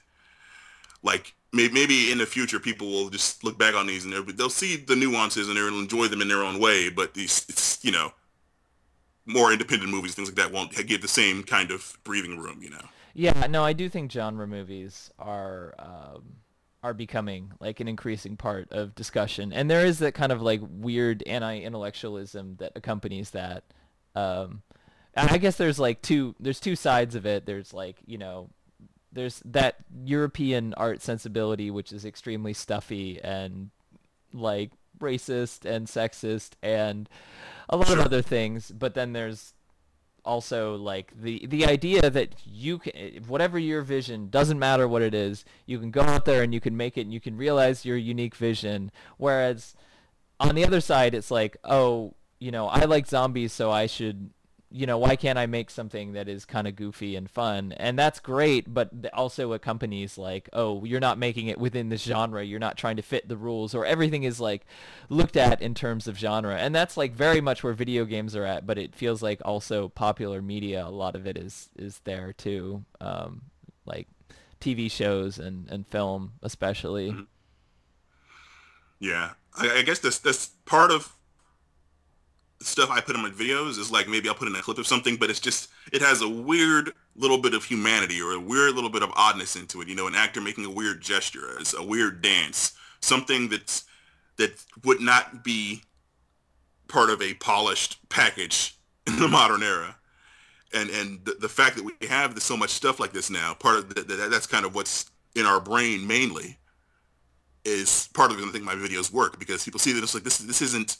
Like 1.01 1.33
maybe, 1.51 1.73
maybe 1.73 2.11
in 2.11 2.17
the 2.17 2.25
future 2.25 2.59
people 2.59 2.87
will 2.87 3.09
just 3.09 3.43
look 3.43 3.57
back 3.57 3.75
on 3.75 3.87
these 3.87 4.05
and 4.05 4.13
they'll, 4.13 4.49
see 4.49 4.75
the 4.75 4.95
nuances 4.95 5.47
and 5.47 5.57
they'll 5.57 5.67
enjoy 5.79 6.07
them 6.07 6.21
in 6.21 6.27
their 6.27 6.43
own 6.43 6.59
way, 6.59 6.89
but 6.89 7.13
these 7.13 7.45
it's, 7.49 7.83
you 7.83 7.91
know, 7.91 8.11
more 9.25 9.51
independent 9.51 9.91
movies, 9.91 10.15
things 10.15 10.27
like 10.27 10.35
that 10.35 10.51
won't 10.51 10.71
give 10.87 11.01
the 11.01 11.07
same 11.07 11.43
kind 11.43 11.71
of 11.71 11.97
breathing 12.03 12.37
room, 12.39 12.59
you 12.61 12.69
know. 12.69 12.81
Yeah, 13.13 13.47
no, 13.47 13.63
I 13.63 13.73
do 13.73 13.89
think 13.89 14.11
genre 14.11 14.47
movies 14.47 15.11
are 15.19 15.73
um, 15.79 16.23
are 16.83 16.93
becoming 16.93 17.51
like 17.59 17.79
an 17.79 17.87
increasing 17.87 18.37
part 18.37 18.71
of 18.71 18.95
discussion, 18.95 19.51
and 19.51 19.69
there 19.69 19.85
is 19.85 19.99
that 19.99 20.13
kind 20.13 20.31
of 20.31 20.41
like 20.41 20.61
weird 20.63 21.23
anti-intellectualism 21.27 22.55
that 22.59 22.73
accompanies 22.75 23.31
that. 23.31 23.63
Um, 24.15 24.63
I 25.29 25.37
guess 25.37 25.57
there's 25.57 25.79
like 25.79 26.01
two 26.01 26.35
there's 26.39 26.59
two 26.59 26.75
sides 26.75 27.15
of 27.15 27.25
it. 27.25 27.45
There's 27.45 27.73
like 27.73 27.97
you 28.05 28.17
know 28.17 28.49
there's 29.11 29.41
that 29.45 29.77
European 30.05 30.73
art 30.75 31.01
sensibility 31.01 31.71
which 31.71 31.91
is 31.91 32.05
extremely 32.05 32.53
stuffy 32.53 33.19
and 33.23 33.71
like 34.33 34.71
racist 34.99 35.65
and 35.65 35.87
sexist 35.87 36.51
and 36.61 37.09
a 37.69 37.77
lot 37.77 37.91
of 37.91 37.99
other 37.99 38.21
things, 38.21 38.71
but 38.71 38.93
then 38.93 39.13
there's 39.13 39.53
also 40.25 40.75
like 40.75 41.11
the 41.19 41.45
the 41.47 41.65
idea 41.65 42.09
that 42.09 42.35
you 42.45 42.77
can 42.77 42.93
whatever 43.27 43.57
your 43.57 43.81
vision 43.81 44.29
doesn't 44.29 44.59
matter 44.59 44.85
what 44.85 45.01
it 45.01 45.13
is 45.13 45.45
you 45.65 45.79
can 45.79 45.91
go 45.91 46.01
out 46.01 46.25
there 46.25 46.43
and 46.43 46.53
you 46.53 46.59
can 46.59 46.75
make 46.75 46.97
it 46.97 47.01
and 47.01 47.13
you 47.13 47.21
can 47.21 47.37
realize 47.37 47.85
your 47.85 47.97
unique 47.97 48.35
vision. 48.35 48.91
Whereas 49.17 49.75
on 50.39 50.55
the 50.55 50.65
other 50.65 50.81
side 50.81 51.13
it's 51.13 51.31
like 51.31 51.57
oh 51.63 52.13
you 52.39 52.51
know 52.51 52.67
i 52.67 52.85
like 52.85 53.05
zombies 53.05 53.51
so 53.51 53.71
i 53.71 53.85
should 53.85 54.29
you 54.71 54.85
know 54.85 54.97
why 54.97 55.15
can't 55.15 55.39
i 55.39 55.45
make 55.45 55.69
something 55.69 56.13
that 56.13 56.27
is 56.27 56.45
kind 56.45 56.67
of 56.67 56.75
goofy 56.75 57.15
and 57.15 57.29
fun 57.29 57.71
and 57.73 57.97
that's 57.97 58.19
great 58.19 58.71
but 58.71 58.91
also 59.13 59.53
accompanies 59.53 60.17
like 60.17 60.47
oh 60.53 60.83
you're 60.85 60.99
not 60.99 61.17
making 61.17 61.47
it 61.47 61.57
within 61.57 61.89
this 61.89 62.03
genre 62.03 62.43
you're 62.43 62.59
not 62.59 62.77
trying 62.77 62.95
to 62.95 63.01
fit 63.01 63.27
the 63.27 63.37
rules 63.37 63.73
or 63.73 63.85
everything 63.85 64.23
is 64.23 64.39
like 64.39 64.65
looked 65.09 65.35
at 65.35 65.61
in 65.61 65.73
terms 65.73 66.07
of 66.07 66.17
genre 66.17 66.55
and 66.55 66.75
that's 66.75 66.97
like 66.97 67.13
very 67.13 67.41
much 67.41 67.63
where 67.63 67.73
video 67.73 68.05
games 68.05 68.35
are 68.35 68.45
at 68.45 68.67
but 68.67 68.77
it 68.77 68.93
feels 68.93 69.23
like 69.23 69.41
also 69.43 69.89
popular 69.89 70.41
media 70.41 70.85
a 70.85 70.89
lot 70.89 71.15
of 71.15 71.25
it 71.25 71.37
is 71.37 71.69
is 71.75 72.01
there 72.03 72.31
too 72.33 72.83
um 73.01 73.41
like 73.85 74.07
TV 74.59 74.89
shows 74.91 75.39
and, 75.39 75.69
and 75.69 75.87
film 75.87 76.33
especially. 76.41 77.11
Mm-hmm. 77.11 77.21
Yeah, 78.99 79.31
I, 79.55 79.77
I 79.77 79.81
guess 79.83 79.99
this 79.99 80.19
this 80.19 80.47
part 80.65 80.91
of 80.91 81.13
stuff 82.61 82.89
I 82.89 83.01
put 83.01 83.15
in 83.15 83.21
my 83.21 83.29
videos 83.29 83.77
is 83.79 83.91
like 83.91 84.07
maybe 84.07 84.27
I'll 84.27 84.35
put 84.35 84.47
in 84.47 84.55
a 84.55 84.61
clip 84.61 84.77
of 84.77 84.87
something, 84.87 85.15
but 85.15 85.29
it's 85.29 85.39
just 85.39 85.69
it 85.91 86.01
has 86.01 86.21
a 86.21 86.29
weird 86.29 86.91
little 87.15 87.37
bit 87.37 87.53
of 87.53 87.63
humanity 87.63 88.21
or 88.21 88.33
a 88.33 88.39
weird 88.39 88.75
little 88.75 88.89
bit 88.89 89.03
of 89.03 89.11
oddness 89.15 89.55
into 89.55 89.81
it. 89.81 89.87
You 89.87 89.95
know, 89.95 90.07
an 90.07 90.15
actor 90.15 90.41
making 90.41 90.65
a 90.65 90.69
weird 90.69 91.01
gesture, 91.01 91.59
as 91.59 91.73
a 91.73 91.83
weird 91.83 92.21
dance, 92.21 92.73
something 93.01 93.49
that's 93.49 93.85
that 94.37 94.63
would 94.83 95.01
not 95.01 95.43
be 95.43 95.83
part 96.87 97.09
of 97.09 97.21
a 97.21 97.33
polished 97.35 97.97
package 98.09 98.77
in 99.07 99.19
the 99.19 99.27
modern 99.27 99.63
era. 99.63 99.95
And 100.73 100.89
and 100.89 101.23
the, 101.25 101.35
the 101.39 101.49
fact 101.49 101.77
that 101.77 101.85
we 101.85 101.93
have 102.07 102.35
this, 102.35 102.43
so 102.43 102.57
much 102.57 102.71
stuff 102.71 102.99
like 102.99 103.13
this 103.13 103.29
now, 103.29 103.53
part 103.53 103.77
of 103.77 103.95
the, 103.95 104.01
that 104.01 104.29
that's 104.29 104.47
kind 104.47 104.65
of 104.65 104.75
what's 104.75 105.09
in 105.35 105.45
our 105.45 105.59
brain 105.59 106.05
mainly 106.05 106.57
is 107.65 108.09
part 108.13 108.31
of 108.31 108.37
the 108.37 108.47
thing 108.47 108.63
my 108.63 108.75
videos 108.75 109.11
work 109.11 109.39
because 109.39 109.63
people 109.63 109.79
see 109.79 109.91
that 109.93 110.03
it's 110.03 110.13
like 110.13 110.23
this 110.23 110.37
this 110.39 110.61
isn't 110.61 110.97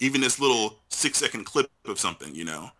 even 0.00 0.20
this 0.20 0.40
little 0.40 0.80
six 0.88 1.18
second 1.18 1.44
clip 1.44 1.70
of 1.84 1.98
something, 1.98 2.34
you 2.34 2.44
know. 2.44 2.70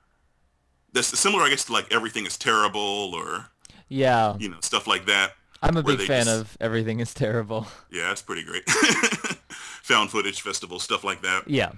That's 0.93 1.17
similar, 1.19 1.45
I 1.45 1.51
guess, 1.51 1.67
to 1.67 1.73
like 1.73 1.93
everything 1.93 2.27
is 2.27 2.37
terrible 2.37 3.13
or 3.15 3.47
yeah, 3.89 4.37
you 4.39 4.49
know, 4.49 4.57
stuff 4.61 4.87
like 4.87 5.07
that. 5.07 5.33
I'm 5.63 5.77
a 5.77 5.83
big 5.83 6.01
fan 6.01 6.25
just, 6.25 6.41
of 6.41 6.57
everything 6.61 7.01
is 7.01 7.15
terrible. 7.15 7.67
Yeah, 7.93 8.09
that's 8.09 8.23
pretty 8.23 8.45
great. 8.45 8.69
Found 9.83 10.11
footage 10.11 10.41
festival 10.43 10.79
stuff 10.79 11.05
like 11.05 11.23
that. 11.23 11.49
Yeah, 11.49 11.73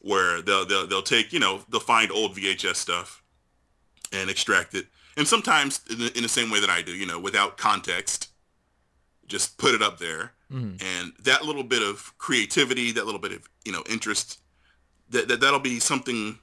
where 0.00 0.42
they'll 0.42 0.66
they'll 0.66 0.86
they'll 0.86 1.02
take 1.02 1.32
you 1.32 1.40
know 1.40 1.60
they'll 1.70 1.80
find 1.80 2.10
old 2.12 2.34
VHS 2.34 2.76
stuff 2.76 3.22
and 4.12 4.28
extract 4.28 4.74
it, 4.74 4.86
and 5.16 5.26
sometimes 5.26 5.80
in 5.90 5.98
the, 5.98 6.16
in 6.16 6.22
the 6.22 6.28
same 6.28 6.50
way 6.50 6.60
that 6.60 6.70
I 6.70 6.82
do, 6.82 6.92
you 6.92 7.06
know, 7.06 7.18
without 7.18 7.56
context, 7.56 8.30
just 9.28 9.56
put 9.56 9.74
it 9.74 9.82
up 9.82 9.98
there, 9.98 10.32
mm-hmm. 10.52 10.84
and 10.84 11.12
that 11.20 11.44
little 11.44 11.64
bit 11.64 11.82
of 11.82 12.12
creativity, 12.18 12.90
that 12.92 13.06
little 13.06 13.20
bit 13.20 13.32
of 13.32 13.48
you 13.64 13.72
know 13.72 13.84
interest 13.88 14.40
that, 15.10 15.28
that 15.28 15.40
that'll 15.40 15.60
be 15.60 15.80
something. 15.80 16.38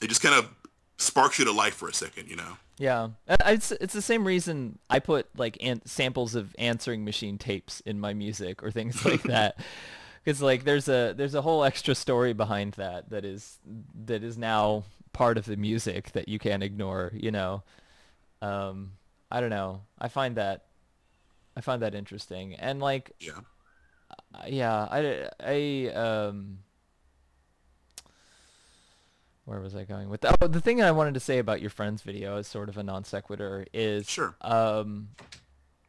It 0.00 0.08
just 0.08 0.22
kind 0.22 0.34
of 0.34 0.54
sparks 0.96 1.38
you 1.38 1.44
to 1.44 1.52
life 1.52 1.74
for 1.74 1.88
a 1.88 1.94
second, 1.94 2.28
you 2.28 2.36
know. 2.36 2.56
Yeah, 2.78 3.08
it's 3.28 3.72
it's 3.72 3.92
the 3.92 4.02
same 4.02 4.24
reason 4.24 4.78
I 4.88 5.00
put 5.00 5.26
like 5.36 5.56
an- 5.60 5.84
samples 5.84 6.34
of 6.36 6.54
answering 6.58 7.04
machine 7.04 7.36
tapes 7.36 7.80
in 7.80 7.98
my 7.98 8.14
music 8.14 8.62
or 8.62 8.70
things 8.70 9.04
like 9.04 9.22
that, 9.24 9.58
because 10.22 10.40
like 10.40 10.64
there's 10.64 10.88
a 10.88 11.12
there's 11.16 11.34
a 11.34 11.42
whole 11.42 11.64
extra 11.64 11.94
story 11.94 12.32
behind 12.32 12.74
that 12.74 13.10
that 13.10 13.24
is 13.24 13.58
that 14.04 14.22
is 14.22 14.38
now 14.38 14.84
part 15.12 15.38
of 15.38 15.46
the 15.46 15.56
music 15.56 16.12
that 16.12 16.28
you 16.28 16.38
can't 16.38 16.62
ignore. 16.62 17.10
You 17.14 17.32
know, 17.32 17.62
um, 18.42 18.92
I 19.30 19.40
don't 19.40 19.50
know. 19.50 19.82
I 19.98 20.06
find 20.06 20.36
that 20.36 20.66
I 21.56 21.60
find 21.60 21.82
that 21.82 21.96
interesting 21.96 22.54
and 22.54 22.78
like 22.78 23.10
yeah, 23.18 23.40
yeah. 24.46 24.86
I 24.88 25.28
I 25.40 25.92
um 25.94 26.58
where 29.48 29.60
was 29.60 29.74
I 29.74 29.84
going 29.84 30.10
with 30.10 30.20
that? 30.20 30.36
Oh, 30.42 30.46
the 30.46 30.60
thing 30.60 30.82
I 30.82 30.90
wanted 30.90 31.14
to 31.14 31.20
say 31.20 31.38
about 31.38 31.62
your 31.62 31.70
friend's 31.70 32.02
video 32.02 32.36
is 32.36 32.46
sort 32.46 32.68
of 32.68 32.76
a 32.76 32.82
non 32.82 33.04
sequitur 33.04 33.66
is 33.72 34.08
sure. 34.08 34.36
Um, 34.42 35.08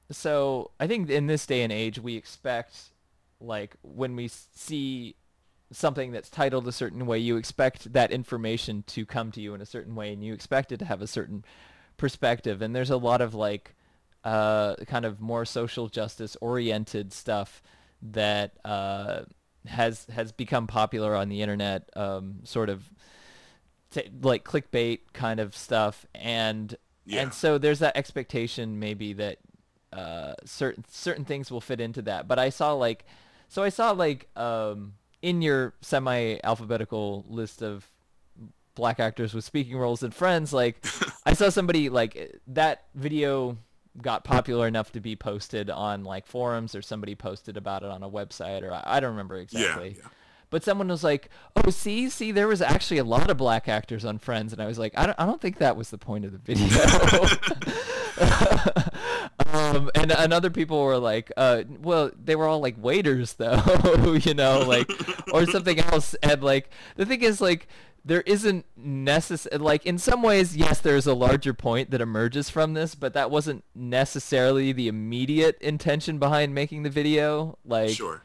so 0.09 0.71
I 0.79 0.87
think 0.87 1.09
in 1.09 1.27
this 1.27 1.45
day 1.45 1.61
and 1.61 1.71
age 1.71 1.99
we 1.99 2.15
expect 2.15 2.77
like 3.41 3.75
when 3.81 4.15
we 4.15 4.29
see 4.29 5.15
something 5.71 6.11
that's 6.11 6.29
titled 6.29 6.67
a 6.69 6.71
certain 6.71 7.05
way, 7.05 7.19
you 7.19 7.35
expect 7.35 7.91
that 7.91 8.11
information 8.11 8.83
to 8.87 9.05
come 9.05 9.29
to 9.33 9.41
you 9.41 9.53
in 9.53 9.61
a 9.61 9.65
certain 9.65 9.93
way, 9.93 10.13
and 10.13 10.23
you 10.23 10.33
expect 10.33 10.71
it 10.71 10.77
to 10.77 10.85
have 10.85 11.01
a 11.01 11.07
certain 11.07 11.43
perspective. 11.97 12.61
And 12.61 12.73
there's 12.73 12.89
a 12.89 12.97
lot 12.97 13.19
of 13.19 13.35
like 13.35 13.75
uh, 14.23 14.75
kind 14.87 15.03
of 15.03 15.19
more 15.19 15.43
social 15.43 15.89
justice 15.89 16.37
oriented 16.39 17.11
stuff 17.11 17.61
that 18.01 18.53
uh, 18.63 19.23
has 19.67 20.05
has 20.05 20.31
become 20.31 20.65
popular 20.65 21.13
on 21.13 21.27
the 21.27 21.41
internet, 21.41 21.89
um, 21.97 22.39
sort 22.45 22.69
of 22.69 22.89
t- 23.91 24.09
like 24.21 24.43
clickbait 24.43 24.99
kind 25.13 25.39
of 25.39 25.55
stuff, 25.55 26.05
and 26.13 26.75
yeah. 27.05 27.21
and 27.21 27.33
so 27.33 27.57
there's 27.57 27.79
that 27.79 27.97
expectation 27.97 28.79
maybe 28.79 29.13
that 29.13 29.39
uh, 29.93 30.33
certain 30.45 30.83
certain 30.89 31.25
things 31.25 31.51
will 31.51 31.61
fit 31.61 31.81
into 31.81 32.01
that. 32.03 32.27
But 32.27 32.39
I 32.39 32.49
saw 32.49 32.73
like, 32.73 33.05
so 33.47 33.63
I 33.63 33.69
saw 33.69 33.91
like 33.91 34.29
um, 34.37 34.93
in 35.21 35.41
your 35.41 35.73
semi-alphabetical 35.81 37.25
list 37.27 37.61
of 37.61 37.89
black 38.75 38.99
actors 38.99 39.33
with 39.33 39.43
speaking 39.43 39.77
roles 39.77 40.03
in 40.03 40.11
Friends, 40.11 40.53
like 40.53 40.85
I 41.25 41.33
saw 41.33 41.49
somebody 41.49 41.89
like 41.89 42.39
that 42.47 42.85
video 42.95 43.57
got 44.01 44.23
popular 44.23 44.67
enough 44.67 44.91
to 44.93 45.01
be 45.01 45.15
posted 45.15 45.69
on 45.69 46.03
like 46.03 46.25
forums 46.25 46.75
or 46.75 46.81
somebody 46.81 47.15
posted 47.15 47.57
about 47.57 47.83
it 47.83 47.89
on 47.89 48.03
a 48.03 48.09
website 48.09 48.63
or 48.63 48.71
I, 48.71 48.83
I 48.85 48.99
don't 48.99 49.11
remember 49.11 49.37
exactly. 49.37 49.97
Yeah, 49.97 50.03
yeah. 50.03 50.09
But 50.49 50.63
someone 50.63 50.87
was 50.87 51.03
like, 51.03 51.29
"Oh, 51.55 51.69
see, 51.69 52.09
see, 52.09 52.31
there 52.31 52.47
was 52.47 52.61
actually 52.61 52.97
a 52.97 53.03
lot 53.03 53.29
of 53.29 53.37
black 53.37 53.67
actors 53.67 54.03
on 54.03 54.17
Friends," 54.17 54.51
and 54.51 54.61
I 54.61 54.65
was 54.65 54.79
like, 54.79 54.93
"I 54.97 55.05
don't, 55.05 55.19
I 55.19 55.25
don't 55.25 55.39
think 55.39 55.57
that 55.59 55.77
was 55.77 55.89
the 55.89 55.97
point 55.97 56.25
of 56.25 56.31
the 56.31 56.37
video." 56.39 56.67
um, 59.53 59.89
and 59.95 60.11
and 60.11 60.33
other 60.33 60.49
people 60.49 60.83
were 60.83 60.97
like, 60.97 61.31
uh, 61.37 61.63
"Well, 61.81 62.11
they 62.21 62.35
were 62.35 62.47
all 62.47 62.59
like 62.59 62.81
waiters, 62.81 63.33
though, 63.33 64.17
you 64.23 64.33
know, 64.33 64.63
like, 64.67 64.89
or 65.31 65.45
something 65.45 65.79
else." 65.79 66.15
And 66.23 66.43
like, 66.43 66.69
the 66.95 67.05
thing 67.05 67.21
is, 67.21 67.39
like, 67.39 67.67
there 68.03 68.21
isn't 68.21 68.65
necessary 68.75 69.57
like 69.57 69.85
in 69.85 69.97
some 69.97 70.21
ways 70.21 70.55
yes 70.55 70.79
there's 70.79 71.05
a 71.05 71.13
larger 71.13 71.53
point 71.53 71.91
that 71.91 71.99
emerges 72.01 72.49
from 72.49 72.73
this 72.73 72.95
but 72.95 73.13
that 73.13 73.29
wasn't 73.29 73.63
necessarily 73.75 74.71
the 74.71 74.87
immediate 74.87 75.57
intention 75.61 76.17
behind 76.17 76.55
making 76.55 76.83
the 76.83 76.89
video 76.89 77.57
like 77.65 77.91
sure 77.91 78.23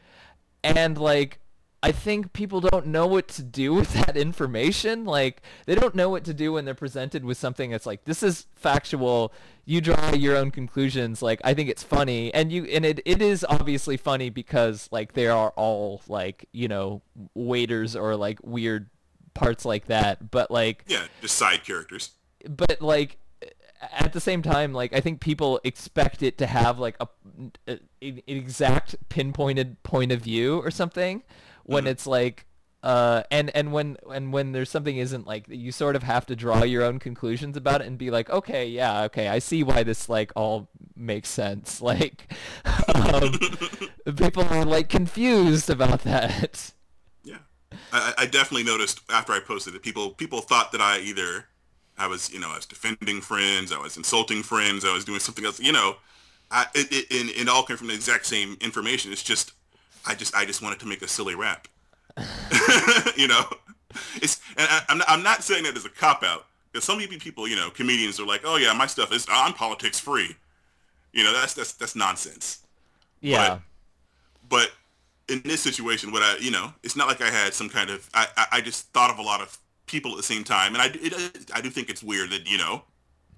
and 0.63 0.97
like 0.97 1.39
I 1.85 1.91
think 1.91 2.33
people 2.33 2.61
don't 2.61 2.87
know 2.87 3.05
what 3.05 3.27
to 3.27 3.43
do 3.43 3.71
with 3.75 3.93
that 3.93 4.17
information. 4.17 5.05
Like 5.05 5.43
they 5.67 5.75
don't 5.75 5.93
know 5.93 6.09
what 6.09 6.23
to 6.23 6.33
do 6.33 6.53
when 6.53 6.65
they're 6.65 6.73
presented 6.73 7.23
with 7.23 7.37
something 7.37 7.69
that's 7.69 7.85
like 7.85 8.05
this 8.05 8.23
is 8.23 8.47
factual. 8.55 9.31
You 9.65 9.81
draw 9.81 10.13
your 10.15 10.35
own 10.35 10.49
conclusions. 10.49 11.21
Like 11.21 11.39
I 11.43 11.53
think 11.53 11.69
it's 11.69 11.83
funny, 11.83 12.33
and 12.33 12.51
you 12.51 12.65
and 12.65 12.83
it 12.85 13.01
it 13.05 13.21
is 13.21 13.45
obviously 13.47 13.97
funny 13.97 14.31
because 14.31 14.89
like 14.91 15.13
they 15.13 15.27
are 15.27 15.53
all 15.55 16.01
like 16.07 16.49
you 16.51 16.67
know 16.67 17.03
waiters 17.35 17.95
or 17.95 18.15
like 18.15 18.39
weird 18.41 18.89
parts 19.35 19.63
like 19.63 19.85
that. 19.85 20.31
But 20.31 20.49
like 20.49 20.85
yeah, 20.87 21.03
just 21.21 21.35
side 21.35 21.63
characters. 21.63 22.09
But 22.49 22.81
like 22.81 23.19
at 23.91 24.11
the 24.11 24.19
same 24.19 24.41
time, 24.41 24.73
like 24.73 24.91
I 24.91 25.01
think 25.01 25.19
people 25.19 25.59
expect 25.63 26.23
it 26.23 26.39
to 26.39 26.47
have 26.47 26.79
like 26.79 26.95
a, 26.99 27.07
a, 27.67 27.79
an 28.01 28.21
exact 28.25 28.95
pinpointed 29.09 29.83
point 29.83 30.11
of 30.11 30.21
view 30.21 30.57
or 30.61 30.71
something 30.71 31.21
when 31.65 31.83
mm-hmm. 31.83 31.91
it's 31.91 32.07
like 32.07 32.45
uh, 32.85 33.23
and 33.31 33.49
and 33.55 33.73
when 33.73 33.97
and 34.11 34.31
when 34.31 34.51
there's 34.51 34.69
something 34.69 34.97
isn't 34.97 35.25
like 35.25 35.47
you 35.49 35.71
sort 35.71 35.95
of 35.95 36.03
have 36.03 36.23
to 36.27 36.35
draw 36.35 36.63
your 36.63 36.83
own 36.83 36.99
conclusions 36.99 37.57
about 37.57 37.81
it 37.81 37.87
and 37.87 37.97
be 37.97 38.11
like 38.11 38.29
okay 38.29 38.67
yeah 38.67 39.01
okay 39.03 39.27
I 39.27 39.39
see 39.39 39.63
why 39.63 39.81
this 39.81 40.07
like 40.07 40.31
all 40.35 40.69
makes 40.95 41.29
sense. 41.29 41.81
Like 41.85 42.31
um, 42.95 43.33
people 44.17 44.43
are 44.43 44.65
like 44.65 44.89
confused 44.89 45.69
about 45.69 46.01
that. 46.01 46.73
Yeah. 47.23 47.37
I, 47.91 48.13
I 48.19 48.25
definitely 48.25 48.63
noticed 48.65 49.01
after 49.09 49.33
I 49.33 49.39
posted 49.39 49.73
it 49.73 49.81
people 49.81 50.11
people 50.11 50.41
thought 50.41 50.71
that 50.71 50.81
I 50.81 50.99
either 50.99 51.45
I 51.97 52.07
was 52.07 52.31
you 52.31 52.39
know 52.39 52.51
I 52.51 52.55
was 52.55 52.65
defending 52.65 53.21
friends 53.21 53.71
I 53.71 53.79
was 53.79 53.97
insulting 53.97 54.43
friends 54.43 54.85
I 54.85 54.93
was 54.93 55.05
doing 55.05 55.19
something 55.19 55.45
else 55.45 55.59
you 55.59 55.71
know. 55.71 55.95
I 56.51 56.67
it, 56.75 56.91
it, 56.91 57.05
it, 57.09 57.41
it 57.41 57.49
all 57.49 57.63
came 57.63 57.77
from 57.77 57.87
the 57.87 57.95
exact 57.95 58.27
same 58.27 58.57
information. 58.61 59.11
It's 59.11 59.23
just 59.23 59.53
I 60.05 60.15
just 60.15 60.35
I 60.35 60.45
just 60.45 60.61
wanted 60.61 60.79
to 60.79 60.85
make 60.85 61.01
a 61.01 61.07
silly 61.07 61.35
rap. 61.35 61.67
you 63.17 63.27
know, 63.27 63.43
it's 64.15 64.41
and 64.57 64.67
I, 64.69 64.83
am 64.89 64.97
not, 64.99 65.09
I'm 65.09 65.23
not 65.23 65.43
saying 65.43 65.63
that 65.63 65.75
as 65.75 65.85
a 65.85 65.89
cop 65.89 66.23
out 66.23 66.45
because 66.71 66.85
some 66.85 66.99
people, 66.99 67.47
you 67.47 67.55
know, 67.55 67.69
comedians 67.69 68.19
are 68.19 68.25
like, 68.25 68.41
oh 68.43 68.57
yeah, 68.57 68.73
my 68.73 68.87
stuff 68.87 69.11
is 69.13 69.25
I'm 69.29 69.53
politics 69.53 69.99
free. 69.99 70.35
You 71.13 71.23
know, 71.23 71.33
that's 71.33 71.53
that's 71.53 71.73
that's 71.73 71.95
nonsense. 71.95 72.59
Yeah. 73.21 73.59
But, 74.49 74.71
but 75.27 75.33
in 75.33 75.41
this 75.43 75.61
situation, 75.61 76.11
what 76.11 76.21
I 76.21 76.37
you 76.39 76.51
know, 76.51 76.73
it's 76.83 76.95
not 76.95 77.07
like 77.07 77.21
I 77.21 77.29
had 77.29 77.53
some 77.53 77.69
kind 77.69 77.89
of 77.89 78.09
I 78.13 78.27
I, 78.37 78.47
I 78.53 78.61
just 78.61 78.91
thought 78.93 79.09
of 79.09 79.17
a 79.17 79.23
lot 79.23 79.41
of 79.41 79.57
people 79.87 80.11
at 80.11 80.17
the 80.17 80.23
same 80.23 80.43
time, 80.43 80.73
and 80.73 80.81
I 80.81 80.91
it, 80.93 81.51
I 81.53 81.61
do 81.61 81.69
think 81.69 81.89
it's 81.89 82.03
weird 82.03 82.29
that 82.31 82.49
you 82.49 82.57
know 82.57 82.83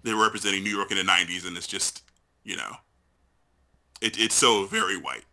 they're 0.03 0.15
representing 0.15 0.63
New 0.63 0.75
York 0.75 0.91
in 0.91 0.97
the 0.97 1.03
'90s, 1.03 1.47
and 1.47 1.55
it's 1.55 1.67
just 1.67 2.03
you 2.43 2.55
know, 2.55 2.71
it, 4.01 4.17
it's 4.19 4.35
so 4.35 4.65
very 4.65 4.97
white. 4.97 5.25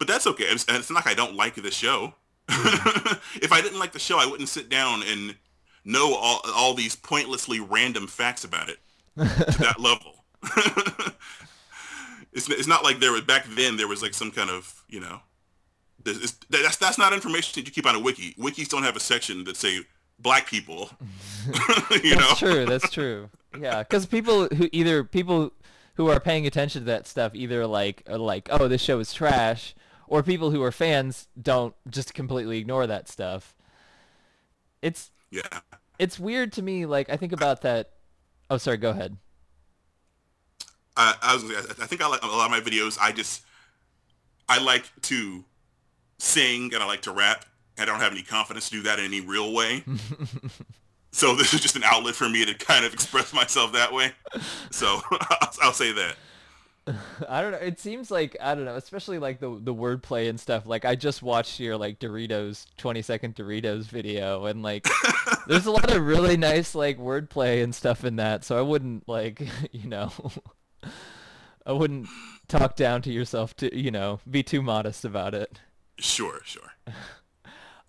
But 0.00 0.08
that's 0.08 0.26
okay. 0.26 0.44
It's, 0.44 0.64
it's 0.66 0.90
not 0.90 1.04
like 1.04 1.06
I 1.06 1.14
don't 1.14 1.36
like 1.36 1.54
the 1.54 1.70
show. 1.70 2.14
If 3.42 3.52
I 3.52 3.60
didn't 3.60 3.78
like 3.78 3.92
the 3.92 3.98
show, 3.98 4.18
I 4.18 4.26
wouldn't 4.26 4.48
sit 4.48 4.68
down 4.68 5.02
and 5.06 5.36
know 5.84 6.14
all, 6.14 6.40
all 6.54 6.74
these 6.74 6.96
pointlessly 6.96 7.60
random 7.60 8.06
facts 8.06 8.44
about 8.44 8.68
it 8.68 8.78
to 9.16 9.58
that 9.58 9.76
level. 9.80 10.24
it's, 12.32 12.48
it's 12.48 12.66
not 12.66 12.82
like 12.82 12.98
there 12.98 13.12
was 13.12 13.22
back 13.22 13.46
then 13.50 13.76
there 13.76 13.88
was 13.88 14.02
like 14.02 14.14
some 14.14 14.30
kind 14.30 14.50
of 14.50 14.82
you 14.88 15.00
know 15.00 15.20
that's 16.02 16.76
that's 16.76 16.98
not 16.98 17.12
information 17.12 17.52
that 17.54 17.66
you 17.66 17.72
keep 17.72 17.86
on 17.86 17.94
a 17.94 18.00
wiki. 18.00 18.34
Wikis 18.38 18.68
don't 18.68 18.82
have 18.82 18.96
a 18.96 19.00
section 19.00 19.44
that 19.44 19.56
say 19.56 19.80
black 20.18 20.46
people. 20.46 20.90
you 22.02 22.14
that's 22.16 22.42
know, 22.42 22.48
true. 22.48 22.66
That's 22.66 22.90
true. 22.90 23.28
Yeah, 23.58 23.82
because 23.82 24.06
people 24.06 24.48
who 24.48 24.68
either 24.72 25.04
people 25.04 25.52
who 25.94 26.08
are 26.08 26.20
paying 26.20 26.46
attention 26.46 26.82
to 26.82 26.86
that 26.86 27.06
stuff 27.06 27.32
either 27.34 27.66
like 27.66 28.02
are 28.08 28.18
like 28.18 28.48
oh 28.50 28.68
this 28.68 28.80
show 28.80 28.98
is 28.98 29.12
trash 29.12 29.74
or 30.10 30.22
people 30.22 30.50
who 30.50 30.62
are 30.62 30.72
fans 30.72 31.28
don't 31.40 31.74
just 31.88 32.12
completely 32.12 32.58
ignore 32.58 32.86
that 32.86 33.08
stuff. 33.08 33.54
It's 34.82 35.10
Yeah. 35.30 35.60
it's 35.98 36.18
weird 36.18 36.52
to 36.54 36.62
me 36.62 36.84
like 36.84 37.08
I 37.08 37.16
think 37.16 37.32
about 37.32 37.62
that 37.62 37.92
Oh 38.50 38.58
sorry, 38.58 38.76
go 38.76 38.90
ahead. 38.90 39.16
I, 40.96 41.14
I 41.22 41.34
was. 41.34 41.44
gonna 41.44 41.62
say, 41.62 41.82
I 41.82 41.86
think 41.86 42.02
I 42.02 42.08
like 42.08 42.22
a 42.22 42.26
lot 42.26 42.46
of 42.46 42.50
my 42.50 42.60
videos. 42.60 42.98
I 43.00 43.12
just 43.12 43.44
I 44.48 44.60
like 44.62 44.90
to 45.02 45.44
sing 46.18 46.74
and 46.74 46.82
I 46.82 46.86
like 46.86 47.02
to 47.02 47.12
rap. 47.12 47.44
I 47.78 47.84
don't 47.84 48.00
have 48.00 48.12
any 48.12 48.22
confidence 48.22 48.68
to 48.68 48.76
do 48.76 48.82
that 48.82 48.98
in 48.98 49.04
any 49.06 49.20
real 49.20 49.52
way. 49.54 49.84
so 51.12 51.34
this 51.36 51.54
is 51.54 51.60
just 51.60 51.76
an 51.76 51.84
outlet 51.84 52.14
for 52.16 52.28
me 52.28 52.44
to 52.44 52.54
kind 52.54 52.84
of 52.84 52.92
express 52.98 53.32
myself 53.32 53.72
that 53.72 53.92
way. 53.92 54.12
So 54.70 55.00
I'll, 55.12 55.52
I'll 55.62 55.72
say 55.72 55.92
that. 55.92 56.16
I 57.28 57.42
don't 57.42 57.52
know. 57.52 57.58
It 57.58 57.78
seems 57.78 58.10
like 58.10 58.36
I 58.40 58.54
don't 58.54 58.64
know, 58.64 58.76
especially 58.76 59.18
like 59.18 59.40
the 59.40 59.58
the 59.60 59.74
wordplay 59.74 60.28
and 60.28 60.38
stuff. 60.38 60.66
Like 60.66 60.84
I 60.84 60.94
just 60.94 61.22
watched 61.22 61.60
your 61.60 61.76
like 61.76 61.98
Doritos 61.98 62.66
20 62.76 63.02
second 63.02 63.34
Doritos 63.34 63.84
video, 63.84 64.46
and 64.46 64.62
like 64.62 64.88
there's 65.46 65.66
a 65.66 65.70
lot 65.70 65.90
of 65.90 66.04
really 66.04 66.36
nice 66.36 66.74
like 66.74 66.98
wordplay 66.98 67.62
and 67.62 67.74
stuff 67.74 68.04
in 68.04 68.16
that. 68.16 68.44
So 68.44 68.58
I 68.58 68.62
wouldn't 68.62 69.08
like 69.08 69.46
you 69.72 69.88
know, 69.88 70.12
I 71.66 71.72
wouldn't 71.72 72.08
talk 72.48 72.76
down 72.76 73.02
to 73.02 73.12
yourself 73.12 73.56
to 73.56 73.76
you 73.76 73.90
know 73.90 74.20
be 74.30 74.42
too 74.42 74.62
modest 74.62 75.04
about 75.04 75.34
it. 75.34 75.60
Sure, 75.98 76.40
sure. 76.44 76.72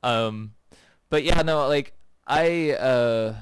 Um, 0.03 0.53
but 1.09 1.23
yeah, 1.23 1.41
no, 1.41 1.67
like 1.67 1.93
I, 2.25 2.71
uh, 2.71 3.35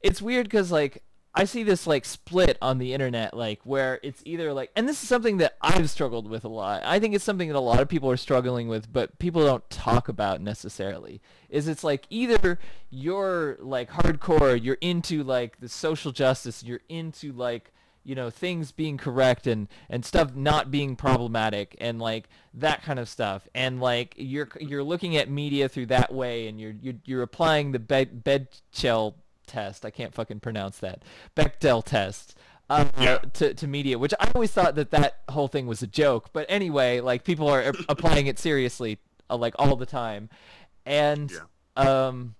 it's 0.00 0.20
weird 0.20 0.46
because 0.46 0.72
like 0.72 1.03
I 1.36 1.44
see 1.44 1.64
this 1.64 1.86
like 1.86 2.04
split 2.04 2.56
on 2.62 2.78
the 2.78 2.94
internet, 2.94 3.34
like 3.34 3.60
where 3.64 3.98
it's 4.04 4.22
either 4.24 4.52
like, 4.52 4.70
and 4.76 4.88
this 4.88 5.02
is 5.02 5.08
something 5.08 5.38
that 5.38 5.56
I've 5.60 5.90
struggled 5.90 6.28
with 6.28 6.44
a 6.44 6.48
lot. 6.48 6.82
I 6.84 7.00
think 7.00 7.14
it's 7.14 7.24
something 7.24 7.48
that 7.48 7.56
a 7.56 7.60
lot 7.60 7.80
of 7.80 7.88
people 7.88 8.08
are 8.10 8.16
struggling 8.16 8.68
with, 8.68 8.92
but 8.92 9.18
people 9.18 9.44
don't 9.44 9.68
talk 9.68 10.08
about 10.08 10.40
necessarily. 10.40 11.20
Is 11.48 11.66
it's 11.66 11.82
like 11.82 12.06
either 12.08 12.60
you're 12.88 13.56
like 13.58 13.90
hardcore, 13.90 14.62
you're 14.62 14.78
into 14.80 15.24
like 15.24 15.58
the 15.58 15.68
social 15.68 16.12
justice, 16.12 16.62
you're 16.62 16.82
into 16.88 17.32
like 17.32 17.72
you 18.04 18.14
know 18.14 18.30
things 18.30 18.70
being 18.70 18.96
correct 18.96 19.46
and 19.46 19.66
and 19.88 20.04
stuff 20.04 20.34
not 20.36 20.70
being 20.70 20.94
problematic 20.94 21.74
and 21.80 21.98
like 21.98 22.28
that 22.52 22.82
kind 22.82 22.98
of 22.98 23.08
stuff 23.08 23.48
and 23.54 23.80
like 23.80 24.14
you're 24.18 24.48
you're 24.60 24.84
looking 24.84 25.16
at 25.16 25.30
media 25.30 25.68
through 25.68 25.86
that 25.86 26.12
way 26.12 26.46
and 26.46 26.60
you're 26.60 26.74
you're, 26.82 26.94
you're 27.06 27.22
applying 27.22 27.72
the 27.72 27.78
bed 27.78 28.22
Bechdel 28.22 29.14
test. 29.46 29.84
I 29.84 29.90
can't 29.90 30.14
fucking 30.14 30.40
pronounce 30.40 30.78
that. 30.78 31.02
Bechdel 31.36 31.84
test 31.84 32.36
uh, 32.70 32.86
Yeah. 32.98 33.18
to, 33.18 33.54
to 33.54 33.66
media 33.66 33.98
which 33.98 34.14
I 34.18 34.30
always 34.34 34.50
thought 34.50 34.74
that 34.76 34.90
that 34.90 35.20
whole 35.28 35.48
thing 35.48 35.66
was 35.66 35.82
a 35.82 35.86
joke 35.86 36.30
but 36.32 36.46
anyway 36.48 37.00
like 37.00 37.22
people 37.24 37.48
are 37.48 37.72
applying 37.88 38.26
it 38.26 38.38
seriously 38.38 38.98
uh, 39.30 39.36
like 39.36 39.54
all 39.58 39.76
the 39.76 39.86
time. 39.86 40.28
And 40.86 41.32
um 41.76 42.34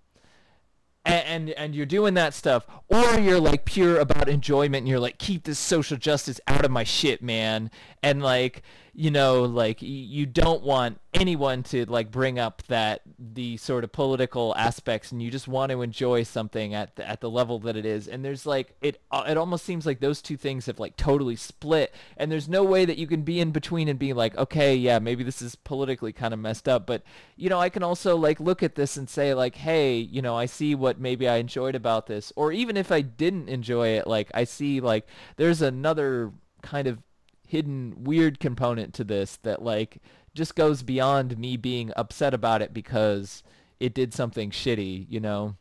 and, 1.07 1.27
and 1.27 1.51
and 1.51 1.75
you're 1.75 1.85
doing 1.87 2.15
that 2.15 2.33
stuff 2.33 2.67
or 2.89 3.19
you're 3.21 3.41
like 3.41 3.65
pure 3.67 3.99
about 3.99 4.29
enjoyment 4.29 4.83
and 4.83 4.89
you're 4.89 4.99
like 5.01 5.19
keep 5.19 5.45
this 5.45 5.59
social 5.59 5.97
justice 5.99 6.41
out 6.47 6.65
of 6.65 6.71
my 6.71 6.85
shit 6.85 7.23
man. 7.23 7.71
And 8.03 8.23
like 8.23 8.63
you 8.95 9.11
know 9.11 9.43
like 9.43 9.83
you 9.83 10.25
don't 10.25 10.63
want 10.63 11.01
anyone 11.25 11.63
to 11.63 11.87
like 11.87 12.11
bring 12.11 12.39
up 12.39 12.63
that 12.67 13.01
the 13.19 13.57
sort 13.57 13.83
of 13.83 13.91
political 13.91 14.55
aspects 14.59 15.11
and 15.11 15.23
you 15.23 15.31
just 15.31 15.49
want 15.49 15.73
to 15.73 15.81
enjoy 15.81 16.23
something 16.23 16.75
at 16.75 16.95
the, 16.97 17.09
at 17.09 17.23
the 17.23 17.31
level 17.31 17.59
that 17.59 17.79
it 17.79 17.87
is. 17.87 18.07
And 18.07 18.23
there's 18.23 18.45
like 18.45 18.77
it 18.83 19.01
uh, 19.11 19.25
it 19.27 19.39
almost 19.39 19.65
seems 19.65 19.87
like 19.87 20.01
those 20.01 20.21
two 20.21 20.37
things 20.37 20.67
have 20.67 20.79
like 20.79 20.99
totally 20.99 21.35
split. 21.35 21.95
And 22.19 22.31
there's 22.31 22.47
no 22.47 22.63
way 22.63 22.85
that 22.85 22.99
you 22.99 23.07
can 23.07 23.23
be 23.23 23.41
in 23.41 23.53
between 23.53 23.89
and 23.89 23.99
be 23.99 24.13
like 24.13 24.37
okay 24.37 24.77
yeah 24.77 24.99
maybe 24.99 25.25
this 25.25 25.41
is 25.41 25.55
politically 25.55 26.13
kind 26.13 26.35
of 26.35 26.41
messed 26.41 26.69
up. 26.69 26.87
But 26.87 27.03
you 27.37 27.49
know 27.49 27.59
I 27.59 27.71
can 27.71 27.83
also 27.83 28.19
like 28.19 28.39
look 28.39 28.63
at 28.63 28.75
this 28.75 28.99
and 28.99 29.09
say 29.09 29.33
like 29.33 29.55
hey 29.55 29.97
you 29.97 30.21
know 30.21 30.37
I 30.37 30.45
see 30.45 30.75
what 30.75 31.01
maybe 31.01 31.27
I 31.27 31.37
enjoyed 31.37 31.75
about 31.75 32.07
this. 32.07 32.35
Or 32.37 32.53
even 32.53 32.77
if 32.77 32.93
I 32.93 33.01
didn't 33.01 33.49
enjoy 33.49 33.89
it 33.89 34.07
like 34.07 34.31
I 34.35 34.45
see 34.45 34.81
like 34.81 35.09
there's 35.37 35.63
another 35.63 36.33
kind 36.61 36.87
of 36.87 36.99
hidden 37.47 37.95
weird 38.05 38.41
component 38.41 38.93
to 38.93 39.05
this 39.05 39.37
that 39.37 39.63
like 39.63 40.03
just 40.35 40.55
goes 40.57 40.83
beyond 40.83 41.39
me 41.39 41.57
being 41.57 41.93
upset 41.97 42.35
about 42.35 42.63
it 42.63 42.73
because 42.75 43.43
it 43.81 43.95
did 43.95 44.13
something 44.15 44.51
shitty, 44.51 45.07
you 45.09 45.21
know. 45.21 45.57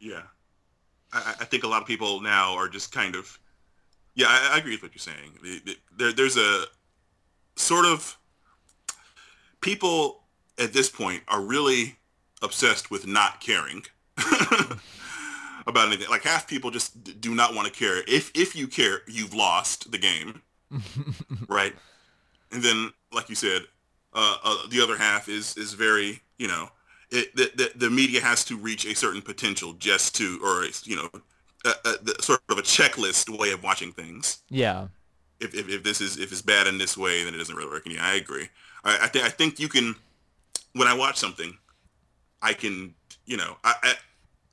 Yeah. 0.00 0.22
I, 1.12 1.34
I 1.40 1.44
think 1.44 1.64
a 1.64 1.68
lot 1.68 1.82
of 1.82 1.88
people 1.88 2.20
now 2.20 2.54
are 2.54 2.68
just 2.68 2.92
kind 2.92 3.14
of, 3.16 3.38
yeah, 4.14 4.26
I, 4.28 4.52
I 4.54 4.58
agree 4.58 4.72
with 4.72 4.82
what 4.82 4.92
you're 4.94 5.00
saying. 5.00 5.32
The- 5.42 5.60
the- 5.64 5.76
There, 5.96 6.12
there's 6.12 6.36
a 6.36 6.64
sort 7.56 7.86
of, 7.86 8.16
people 9.60 10.22
at 10.58 10.72
this 10.72 10.88
point 10.88 11.22
are 11.28 11.40
really 11.40 11.96
obsessed 12.42 12.90
with 12.90 13.06
not 13.06 13.40
caring 13.40 13.82
about 15.66 15.88
anything. 15.88 16.08
Like 16.08 16.22
half 16.22 16.46
people 16.46 16.70
just 16.70 17.02
d- 17.02 17.14
do 17.18 17.34
not 17.34 17.54
want 17.54 17.66
to 17.66 17.72
care. 17.72 18.02
If, 18.06 18.30
if 18.34 18.54
you 18.54 18.68
care, 18.68 19.00
you've 19.06 19.34
lost 19.34 19.90
the 19.90 19.98
game, 19.98 20.42
right? 21.48 21.74
And 22.56 22.64
then, 22.64 22.90
like 23.12 23.28
you 23.28 23.34
said, 23.34 23.64
uh, 24.14 24.36
uh, 24.42 24.66
the 24.70 24.80
other 24.80 24.96
half 24.96 25.28
is, 25.28 25.58
is 25.58 25.74
very, 25.74 26.22
you 26.38 26.48
know, 26.48 26.70
it, 27.10 27.36
the, 27.36 27.50
the, 27.54 27.70
the 27.76 27.90
media 27.90 28.22
has 28.22 28.44
to 28.44 28.56
reach 28.56 28.86
a 28.86 28.94
certain 28.94 29.20
potential 29.20 29.74
just 29.74 30.16
to, 30.16 30.40
or 30.42 30.64
you 30.84 30.96
know, 30.96 31.10
a, 31.66 31.68
a, 31.68 31.92
the, 32.02 32.16
sort 32.22 32.40
of 32.48 32.56
a 32.56 32.62
checklist 32.62 33.28
way 33.28 33.52
of 33.52 33.62
watching 33.62 33.92
things. 33.92 34.38
Yeah. 34.48 34.88
If, 35.38 35.54
if, 35.54 35.68
if 35.68 35.82
this 35.82 36.00
is 36.00 36.16
if 36.16 36.32
it's 36.32 36.40
bad 36.40 36.66
in 36.66 36.78
this 36.78 36.96
way, 36.96 37.24
then 37.24 37.34
it 37.34 37.36
doesn't 37.36 37.54
really 37.54 37.68
work. 37.68 37.84
And 37.84 37.94
yeah, 37.94 38.06
I 38.06 38.14
agree. 38.14 38.48
I 38.84 39.00
I, 39.02 39.08
th- 39.08 39.22
I 39.22 39.28
think 39.28 39.60
you 39.60 39.68
can, 39.68 39.94
when 40.72 40.88
I 40.88 40.94
watch 40.94 41.18
something, 41.18 41.58
I 42.40 42.54
can, 42.54 42.94
you 43.26 43.36
know, 43.36 43.58
I, 43.64 43.74
I 43.82 43.94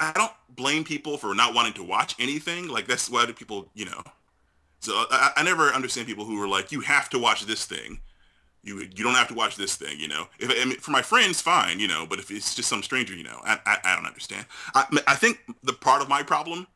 I 0.01 0.11
don't 0.11 0.33
blame 0.49 0.83
people 0.83 1.17
for 1.17 1.33
not 1.33 1.53
wanting 1.53 1.73
to 1.73 1.83
watch 1.83 2.15
anything. 2.19 2.67
Like 2.67 2.85
that's 2.85 3.09
why 3.09 3.25
do 3.25 3.31
people, 3.31 3.69
you 3.73 3.85
know. 3.85 4.03
So 4.83 5.05
I, 5.09 5.31
I 5.37 5.43
never 5.43 5.69
understand 5.69 6.07
people 6.07 6.25
who 6.25 6.41
are 6.41 6.47
like, 6.47 6.71
you 6.71 6.81
have 6.81 7.09
to 7.11 7.19
watch 7.19 7.45
this 7.45 7.65
thing. 7.65 8.01
You 8.63 8.79
you 8.79 9.03
don't 9.03 9.15
have 9.15 9.27
to 9.29 9.33
watch 9.33 9.55
this 9.57 9.75
thing, 9.75 9.99
you 9.99 10.07
know. 10.07 10.27
If 10.39 10.49
I 10.49 10.65
mean, 10.65 10.77
for 10.77 10.91
my 10.91 11.01
friends, 11.01 11.41
fine, 11.41 11.79
you 11.79 11.87
know. 11.87 12.05
But 12.05 12.19
if 12.19 12.31
it's 12.31 12.55
just 12.55 12.69
some 12.69 12.81
stranger, 12.81 13.13
you 13.13 13.23
know, 13.23 13.39
I 13.43 13.59
I, 13.65 13.77
I 13.83 13.95
don't 13.95 14.05
understand. 14.05 14.45
I 14.73 14.85
I 15.07 15.15
think 15.15 15.39
the 15.63 15.73
part 15.73 16.01
of 16.01 16.07
my 16.07 16.23
problem 16.23 16.67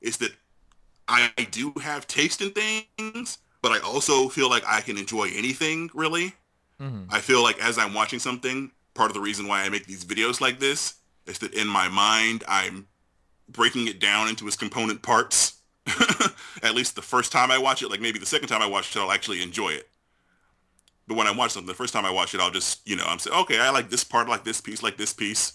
is 0.00 0.18
that 0.18 0.32
I 1.08 1.30
do 1.50 1.72
have 1.80 2.06
taste 2.06 2.40
in 2.42 2.50
things, 2.50 3.38
but 3.62 3.72
I 3.72 3.78
also 3.80 4.28
feel 4.28 4.48
like 4.50 4.62
I 4.66 4.80
can 4.82 4.98
enjoy 4.98 5.30
anything 5.34 5.90
really. 5.94 6.34
Mhm. 6.80 7.06
I 7.10 7.20
feel 7.20 7.42
like 7.42 7.58
as 7.62 7.78
I'm 7.78 7.94
watching 7.94 8.18
something, 8.18 8.70
part 8.94 9.10
of 9.10 9.14
the 9.14 9.20
reason 9.20 9.46
why 9.46 9.62
I 9.62 9.68
make 9.68 9.86
these 9.86 10.04
videos 10.04 10.40
like 10.40 10.58
this 10.58 10.94
is 11.26 11.38
that 11.38 11.54
in 11.54 11.66
my 11.68 11.88
mind 11.88 12.44
I'm 12.48 12.88
breaking 13.48 13.86
it 13.88 14.00
down 14.00 14.28
into 14.28 14.46
its 14.46 14.56
component 14.56 15.02
parts. 15.02 15.54
At 16.62 16.74
least 16.74 16.94
the 16.94 17.02
first 17.02 17.32
time 17.32 17.50
I 17.50 17.58
watch 17.58 17.82
it, 17.82 17.88
like 17.88 18.00
maybe 18.00 18.18
the 18.18 18.26
second 18.26 18.48
time 18.48 18.62
I 18.62 18.66
watch 18.66 18.94
it, 18.94 19.00
I'll 19.00 19.12
actually 19.12 19.42
enjoy 19.42 19.70
it. 19.70 19.88
But 21.08 21.16
when 21.16 21.26
I 21.26 21.32
watch 21.32 21.52
something, 21.52 21.66
the 21.66 21.74
first 21.74 21.92
time 21.92 22.04
I 22.04 22.10
watch 22.10 22.34
it, 22.34 22.40
I'll 22.40 22.50
just, 22.50 22.86
you 22.88 22.96
know, 22.96 23.04
I'm 23.06 23.18
saying, 23.18 23.36
okay, 23.40 23.58
I 23.58 23.70
like 23.70 23.90
this 23.90 24.04
part, 24.04 24.28
like 24.28 24.44
this 24.44 24.60
piece, 24.60 24.82
like 24.82 24.96
this 24.96 25.12
piece. 25.12 25.54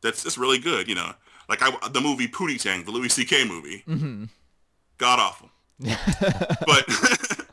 That's 0.00 0.22
that's 0.22 0.38
really 0.38 0.58
good, 0.58 0.88
you 0.88 0.94
know. 0.94 1.12
Like 1.48 1.60
I, 1.62 1.88
the 1.88 2.00
movie 2.00 2.28
Pootie 2.28 2.60
Tang, 2.60 2.84
the 2.84 2.90
Louis 2.90 3.08
C.K. 3.08 3.44
movie, 3.44 3.82
mm-hmm. 3.88 4.24
god 4.98 5.18
awful. 5.18 5.50
But 6.66 6.84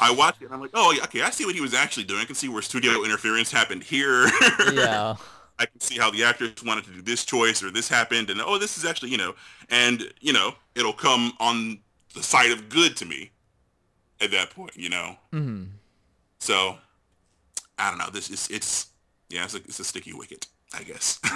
I 0.00 0.10
watched 0.10 0.42
it 0.42 0.46
and 0.46 0.54
I'm 0.54 0.60
like, 0.60 0.72
oh, 0.74 0.92
yeah, 0.92 1.04
okay, 1.04 1.22
I 1.22 1.30
see 1.30 1.44
what 1.44 1.54
he 1.54 1.60
was 1.60 1.74
actually 1.74 2.04
doing. 2.04 2.20
I 2.20 2.24
can 2.24 2.34
see 2.34 2.48
where 2.48 2.62
studio 2.62 3.04
interference 3.04 3.52
happened 3.52 3.84
here. 3.84 4.28
yeah. 4.72 5.16
I 5.58 5.66
can 5.66 5.80
see 5.80 5.96
how 5.98 6.10
the 6.10 6.24
actors 6.24 6.52
wanted 6.64 6.84
to 6.84 6.90
do 6.90 7.02
this 7.02 7.24
choice 7.24 7.62
or 7.62 7.70
this 7.70 7.88
happened, 7.88 8.30
and 8.30 8.40
oh, 8.40 8.58
this 8.58 8.76
is 8.76 8.84
actually, 8.84 9.10
you 9.10 9.18
know, 9.18 9.34
and 9.70 10.12
you 10.20 10.32
know, 10.32 10.54
it'll 10.74 10.92
come 10.92 11.32
on 11.38 11.78
the 12.14 12.22
side 12.22 12.50
of 12.50 12.68
good 12.68 12.96
to 12.96 13.04
me 13.06 13.30
at 14.20 14.30
that 14.32 14.50
point, 14.50 14.76
you 14.76 14.88
know. 14.88 15.16
Mhm. 15.32 15.68
So 16.38 16.78
I 17.78 17.88
don't 17.90 17.98
know. 17.98 18.10
This 18.12 18.30
is 18.30 18.48
it's 18.50 18.88
yeah, 19.28 19.44
it's 19.44 19.54
a, 19.54 19.58
it's 19.58 19.80
a 19.80 19.84
sticky 19.84 20.12
wicket, 20.12 20.46
I 20.72 20.82
guess. 20.82 21.20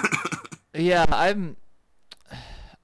Yeah, 0.75 1.05
I'm. 1.09 1.57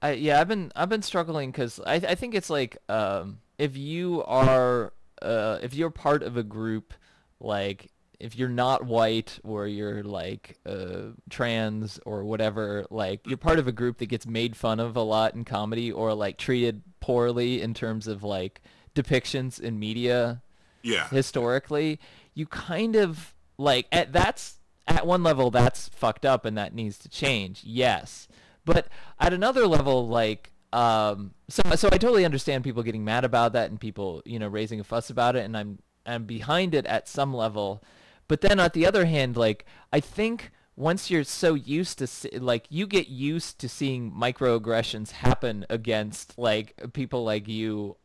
I 0.02 0.12
yeah, 0.12 0.40
I've 0.40 0.48
been 0.48 0.72
I've 0.74 0.88
been 0.88 1.02
struggling 1.02 1.52
because 1.52 1.78
I 1.86 1.94
I 1.94 2.14
think 2.16 2.34
it's 2.34 2.50
like 2.50 2.76
um 2.88 3.38
if 3.58 3.76
you 3.76 4.24
are 4.24 4.92
uh 5.22 5.58
if 5.62 5.72
you're 5.72 5.90
part 5.90 6.24
of 6.24 6.36
a 6.36 6.42
group 6.42 6.92
like 7.38 7.92
if 8.18 8.36
you're 8.36 8.48
not 8.48 8.84
white 8.84 9.38
or 9.44 9.66
you're 9.66 10.02
like 10.02 10.58
uh 10.66 11.10
trans 11.28 12.00
or 12.06 12.24
whatever 12.24 12.86
like 12.90 13.20
you're 13.26 13.36
part 13.36 13.58
of 13.58 13.68
a 13.68 13.72
group 13.72 13.98
that 13.98 14.06
gets 14.06 14.26
made 14.26 14.56
fun 14.56 14.80
of 14.80 14.96
a 14.96 15.02
lot 15.02 15.34
in 15.34 15.44
comedy 15.44 15.92
or 15.92 16.14
like 16.14 16.38
treated 16.38 16.82
poorly 17.00 17.60
in 17.60 17.74
terms 17.74 18.06
of 18.06 18.22
like 18.22 18.60
depictions 18.94 19.60
in 19.60 19.78
media 19.78 20.42
yeah, 20.86 21.08
historically, 21.08 21.98
you 22.34 22.46
kind 22.46 22.94
of 22.94 23.34
like 23.58 23.86
at 23.90 24.12
that's 24.12 24.60
at 24.86 25.04
one 25.04 25.24
level 25.24 25.50
that's 25.50 25.88
fucked 25.88 26.24
up 26.24 26.44
and 26.44 26.56
that 26.56 26.74
needs 26.74 26.96
to 26.98 27.08
change. 27.08 27.62
Yes. 27.64 28.28
But 28.64 28.88
at 29.18 29.32
another 29.32 29.66
level 29.66 30.06
like 30.06 30.52
um, 30.72 31.32
so 31.48 31.62
so 31.74 31.88
I 31.90 31.98
totally 31.98 32.24
understand 32.24 32.62
people 32.62 32.84
getting 32.84 33.04
mad 33.04 33.24
about 33.24 33.52
that 33.54 33.70
and 33.70 33.80
people 33.80 34.22
you 34.24 34.38
know 34.38 34.46
raising 34.48 34.78
a 34.78 34.84
fuss 34.84 35.10
about 35.10 35.34
it, 35.34 35.44
and 35.44 35.56
I'm 35.56 35.80
I'm 36.06 36.24
behind 36.24 36.74
it 36.74 36.86
at 36.86 37.08
some 37.08 37.34
level. 37.34 37.82
But 38.28 38.40
then 38.40 38.58
on 38.60 38.70
the 38.72 38.86
other 38.86 39.06
hand, 39.06 39.36
like 39.36 39.64
I 39.92 40.00
think 40.00 40.50
once 40.76 41.10
you're 41.10 41.24
so 41.24 41.54
used 41.54 41.98
to 41.98 42.06
see, 42.06 42.30
like 42.38 42.66
you 42.68 42.86
get 42.86 43.08
used 43.08 43.58
to 43.60 43.68
seeing 43.68 44.12
microaggressions 44.12 45.10
happen 45.12 45.64
against 45.70 46.38
like 46.38 46.92
people 46.92 47.24
like 47.24 47.48
you 47.48 47.96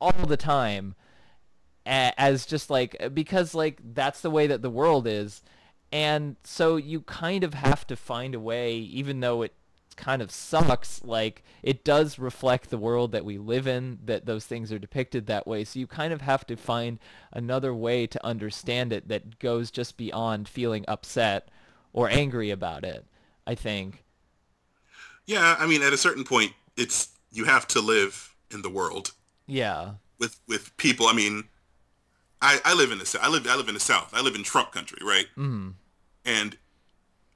all 0.00 0.12
the 0.26 0.36
time 0.36 0.94
as 1.84 2.46
just 2.46 2.70
like 2.70 2.96
because 3.12 3.54
like 3.54 3.80
that's 3.94 4.20
the 4.20 4.30
way 4.30 4.46
that 4.46 4.62
the 4.62 4.70
world 4.70 5.06
is. 5.06 5.42
And 5.90 6.36
so 6.44 6.76
you 6.76 7.02
kind 7.02 7.44
of 7.44 7.54
have 7.54 7.86
to 7.88 7.96
find 7.96 8.34
a 8.34 8.40
way 8.40 8.76
even 8.76 9.20
though 9.20 9.42
it 9.42 9.52
kind 9.96 10.22
of 10.22 10.30
sucks 10.30 11.02
like 11.04 11.42
it 11.62 11.84
does 11.84 12.18
reflect 12.18 12.70
the 12.70 12.78
world 12.78 13.12
that 13.12 13.24
we 13.24 13.38
live 13.38 13.66
in 13.66 13.98
that 14.04 14.26
those 14.26 14.44
things 14.46 14.72
are 14.72 14.78
depicted 14.78 15.26
that 15.26 15.46
way. 15.46 15.64
So 15.64 15.78
you 15.78 15.86
kind 15.86 16.12
of 16.12 16.20
have 16.22 16.46
to 16.46 16.56
find 16.56 16.98
another 17.32 17.74
way 17.74 18.06
to 18.06 18.26
understand 18.26 18.92
it 18.92 19.08
that 19.08 19.38
goes 19.38 19.70
just 19.70 19.96
beyond 19.96 20.48
feeling 20.48 20.84
upset 20.88 21.48
or 21.92 22.08
angry 22.08 22.50
about 22.50 22.84
it 22.84 23.04
i 23.46 23.54
think. 23.54 24.02
Yeah 25.26 25.56
i 25.58 25.66
mean 25.66 25.82
at 25.82 25.92
a 25.92 25.96
certain 25.98 26.24
point 26.24 26.52
it's 26.76 27.08
you 27.30 27.44
have 27.44 27.66
to 27.68 27.80
live 27.80 28.34
in 28.50 28.62
the 28.62 28.70
world. 28.70 29.12
Yeah. 29.46 29.92
With 30.18 30.40
with 30.46 30.76
people 30.76 31.06
i 31.06 31.12
mean 31.12 31.44
i 32.40 32.60
i 32.64 32.74
live 32.74 32.92
in 32.92 32.98
the 32.98 33.18
i 33.20 33.28
live 33.28 33.46
i 33.46 33.56
live 33.56 33.68
in 33.68 33.74
the 33.74 33.80
south. 33.80 34.10
I 34.14 34.20
live 34.20 34.34
in 34.34 34.42
trump 34.42 34.72
country 34.72 34.98
right? 35.02 35.26
Mm-hmm. 35.36 35.70
and 36.24 36.56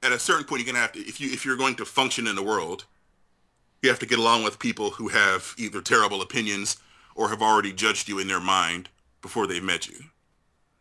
at 0.03 0.11
a 0.11 0.19
certain 0.19 0.45
point 0.45 0.61
you're 0.61 0.71
gonna 0.71 0.81
have 0.81 0.91
to 0.93 0.99
if 0.99 1.19
you 1.19 1.31
if 1.31 1.45
you're 1.45 1.57
going 1.57 1.75
to 1.75 1.85
function 1.85 2.27
in 2.27 2.35
the 2.35 2.43
world, 2.43 2.85
you 3.81 3.89
have 3.89 3.99
to 3.99 4.05
get 4.05 4.19
along 4.19 4.43
with 4.43 4.59
people 4.59 4.91
who 4.91 5.07
have 5.09 5.53
either 5.57 5.81
terrible 5.81 6.21
opinions 6.21 6.77
or 7.15 7.29
have 7.29 7.41
already 7.41 7.73
judged 7.73 8.07
you 8.07 8.19
in 8.19 8.27
their 8.27 8.39
mind 8.39 8.89
before 9.21 9.47
they've 9.47 9.63
met 9.63 9.87
you. 9.87 9.97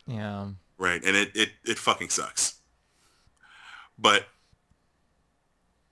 Yeah. 0.07 0.49
Right. 0.79 1.03
And 1.05 1.17
it 1.17 1.35
it, 1.35 1.51
it 1.65 1.79
fucking 1.79 2.11
sucks. 2.11 2.57
But 3.99 4.27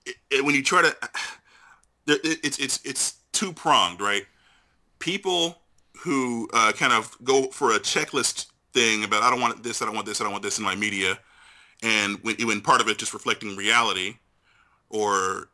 it, 0.04 0.16
it, 0.30 0.44
when 0.44 0.54
you 0.54 0.62
try 0.62 0.82
to 0.82 0.88
it, 2.06 2.40
it's 2.44 2.58
it's 2.58 2.84
it's 2.84 3.14
two 3.32 3.52
pronged, 3.52 4.00
right? 4.00 4.24
People 4.98 5.58
who 6.02 6.48
uh, 6.52 6.72
kind 6.72 6.92
of 6.92 7.16
go 7.24 7.48
for 7.48 7.72
a 7.72 7.78
checklist 7.78 8.46
thing 8.74 9.04
about 9.04 9.22
I 9.22 9.30
don't 9.30 9.40
want 9.40 9.62
this, 9.62 9.80
I 9.80 9.86
don't 9.86 9.94
want 9.94 10.06
this, 10.06 10.20
I 10.20 10.24
don't 10.24 10.32
want 10.32 10.42
this 10.42 10.58
in 10.58 10.64
my 10.64 10.74
media 10.74 11.18
and 11.82 12.18
when, 12.22 12.36
when 12.46 12.60
part 12.60 12.80
of 12.80 12.88
it 12.88 12.98
just 12.98 13.14
reflecting 13.14 13.56
reality 13.56 14.16
or 14.90 15.48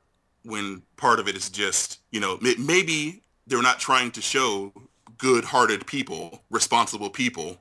when 0.44 0.82
part 0.96 1.20
of 1.20 1.28
it 1.28 1.36
is 1.36 1.50
just 1.50 2.00
you 2.10 2.20
know 2.20 2.38
maybe 2.58 3.22
they're 3.46 3.62
not 3.62 3.78
trying 3.78 4.10
to 4.10 4.20
show 4.20 4.72
good-hearted 5.18 5.86
people 5.86 6.42
responsible 6.50 7.10
people 7.10 7.58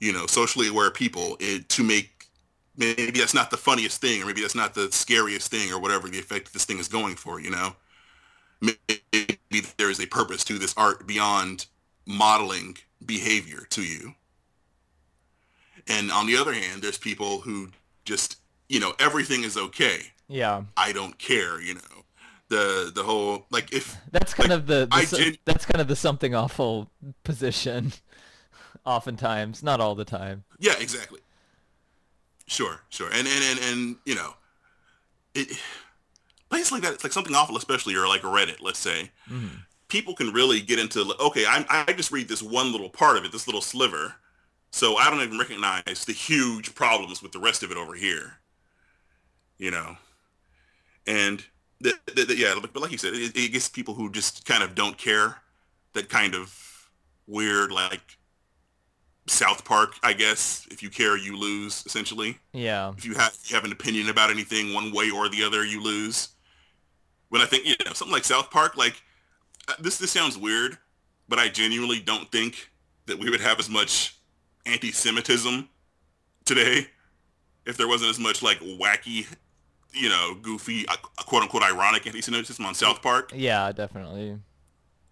you 0.00 0.12
know 0.12 0.26
socially 0.26 0.68
aware 0.68 0.90
people 0.90 1.36
it, 1.40 1.68
to 1.68 1.82
make 1.82 2.14
maybe 2.76 3.18
that's 3.18 3.34
not 3.34 3.50
the 3.50 3.56
funniest 3.56 4.00
thing 4.00 4.22
or 4.22 4.26
maybe 4.26 4.40
that's 4.40 4.54
not 4.54 4.74
the 4.74 4.90
scariest 4.90 5.50
thing 5.50 5.72
or 5.72 5.78
whatever 5.78 6.08
the 6.08 6.18
effect 6.18 6.52
this 6.52 6.64
thing 6.64 6.78
is 6.78 6.88
going 6.88 7.14
for 7.14 7.40
you 7.40 7.50
know? 7.50 7.74
Maybe 8.60 9.66
there 9.76 9.90
is 9.90 10.00
a 10.00 10.06
purpose 10.06 10.44
to 10.44 10.58
this 10.58 10.74
art 10.76 11.06
beyond 11.06 11.66
modeling 12.06 12.76
behavior 13.04 13.66
to 13.70 13.82
you 13.82 14.14
and 15.88 16.10
on 16.10 16.26
the 16.26 16.36
other 16.36 16.52
hand, 16.52 16.82
there's 16.82 16.98
people 16.98 17.40
who 17.40 17.68
just, 18.04 18.38
you 18.68 18.80
know, 18.80 18.94
everything 18.98 19.44
is 19.44 19.56
okay. 19.56 20.00
Yeah. 20.28 20.62
I 20.76 20.92
don't 20.92 21.18
care, 21.18 21.60
you 21.60 21.74
know. 21.74 21.80
The 22.48 22.92
the 22.94 23.02
whole 23.02 23.46
like 23.50 23.72
if 23.72 23.96
That's 24.12 24.34
kind 24.34 24.50
like, 24.50 24.58
of 24.58 24.66
the, 24.66 24.86
the 24.86 25.16
gen- 25.16 25.36
that's 25.46 25.64
kind 25.64 25.80
of 25.80 25.88
the 25.88 25.96
something 25.96 26.34
awful 26.34 26.90
position 27.24 27.92
oftentimes, 28.86 29.62
not 29.62 29.80
all 29.80 29.94
the 29.94 30.04
time. 30.04 30.44
Yeah, 30.58 30.74
exactly. 30.78 31.20
Sure, 32.46 32.82
sure. 32.90 33.08
And 33.08 33.26
and 33.26 33.44
and, 33.44 33.58
and 33.60 33.96
you 34.04 34.14
know, 34.14 34.34
it 35.34 35.58
places 36.50 36.70
like 36.70 36.82
that, 36.82 36.92
it's 36.92 37.02
like 37.02 37.14
something 37.14 37.34
awful, 37.34 37.56
especially 37.56 37.94
or 37.94 38.06
like 38.06 38.22
Reddit, 38.22 38.60
let's 38.60 38.78
say. 38.78 39.10
Mm-hmm. 39.28 39.56
People 39.88 40.14
can 40.14 40.30
really 40.32 40.60
get 40.60 40.78
into 40.78 41.14
okay, 41.20 41.46
I 41.46 41.64
I 41.88 41.92
just 41.94 42.12
read 42.12 42.28
this 42.28 42.42
one 42.42 42.72
little 42.72 42.90
part 42.90 43.16
of 43.16 43.24
it, 43.24 43.32
this 43.32 43.48
little 43.48 43.62
sliver, 43.62 44.16
so 44.74 44.96
I 44.96 45.08
don't 45.08 45.22
even 45.22 45.38
recognize 45.38 46.04
the 46.04 46.12
huge 46.12 46.74
problems 46.74 47.22
with 47.22 47.30
the 47.30 47.38
rest 47.38 47.62
of 47.62 47.70
it 47.70 47.76
over 47.76 47.94
here. 47.94 48.40
You 49.56 49.70
know, 49.70 49.96
and 51.06 51.44
the, 51.80 51.94
the, 52.12 52.24
the, 52.24 52.36
yeah, 52.36 52.56
but 52.60 52.74
like 52.82 52.90
you 52.90 52.98
said, 52.98 53.14
it, 53.14 53.36
it 53.36 53.52
gets 53.52 53.68
people 53.68 53.94
who 53.94 54.10
just 54.10 54.44
kind 54.44 54.64
of 54.64 54.74
don't 54.74 54.98
care. 54.98 55.36
That 55.92 56.08
kind 56.08 56.34
of 56.34 56.90
weird, 57.28 57.70
like 57.70 58.00
South 59.28 59.64
Park, 59.64 59.94
I 60.02 60.12
guess. 60.12 60.66
If 60.72 60.82
you 60.82 60.90
care, 60.90 61.16
you 61.16 61.38
lose. 61.38 61.84
Essentially. 61.86 62.36
Yeah. 62.52 62.92
If 62.98 63.04
you 63.04 63.14
have 63.14 63.38
you 63.44 63.54
have 63.54 63.64
an 63.64 63.70
opinion 63.70 64.08
about 64.08 64.30
anything, 64.30 64.74
one 64.74 64.92
way 64.92 65.08
or 65.08 65.28
the 65.28 65.44
other, 65.44 65.64
you 65.64 65.80
lose. 65.80 66.30
When 67.28 67.40
I 67.40 67.46
think 67.46 67.64
you 67.64 67.76
know 67.86 67.92
something 67.92 68.12
like 68.12 68.24
South 68.24 68.50
Park, 68.50 68.76
like 68.76 69.00
uh, 69.68 69.74
this 69.78 69.98
this 69.98 70.10
sounds 70.10 70.36
weird, 70.36 70.78
but 71.28 71.38
I 71.38 71.48
genuinely 71.48 72.00
don't 72.00 72.28
think 72.32 72.72
that 73.06 73.16
we 73.16 73.30
would 73.30 73.40
have 73.40 73.60
as 73.60 73.70
much 73.70 74.16
anti-Semitism 74.66 75.68
today 76.44 76.88
if 77.66 77.76
there 77.76 77.88
wasn't 77.88 78.10
as 78.10 78.18
much 78.18 78.42
like 78.42 78.60
wacky, 78.60 79.26
you 79.92 80.08
know, 80.08 80.34
goofy, 80.40 80.86
uh, 80.88 80.96
quote 81.26 81.42
unquote, 81.42 81.62
ironic 81.62 82.06
anti-Semitism 82.06 82.64
on 82.64 82.74
South 82.74 83.02
Park. 83.02 83.32
Yeah, 83.34 83.72
definitely. 83.72 84.38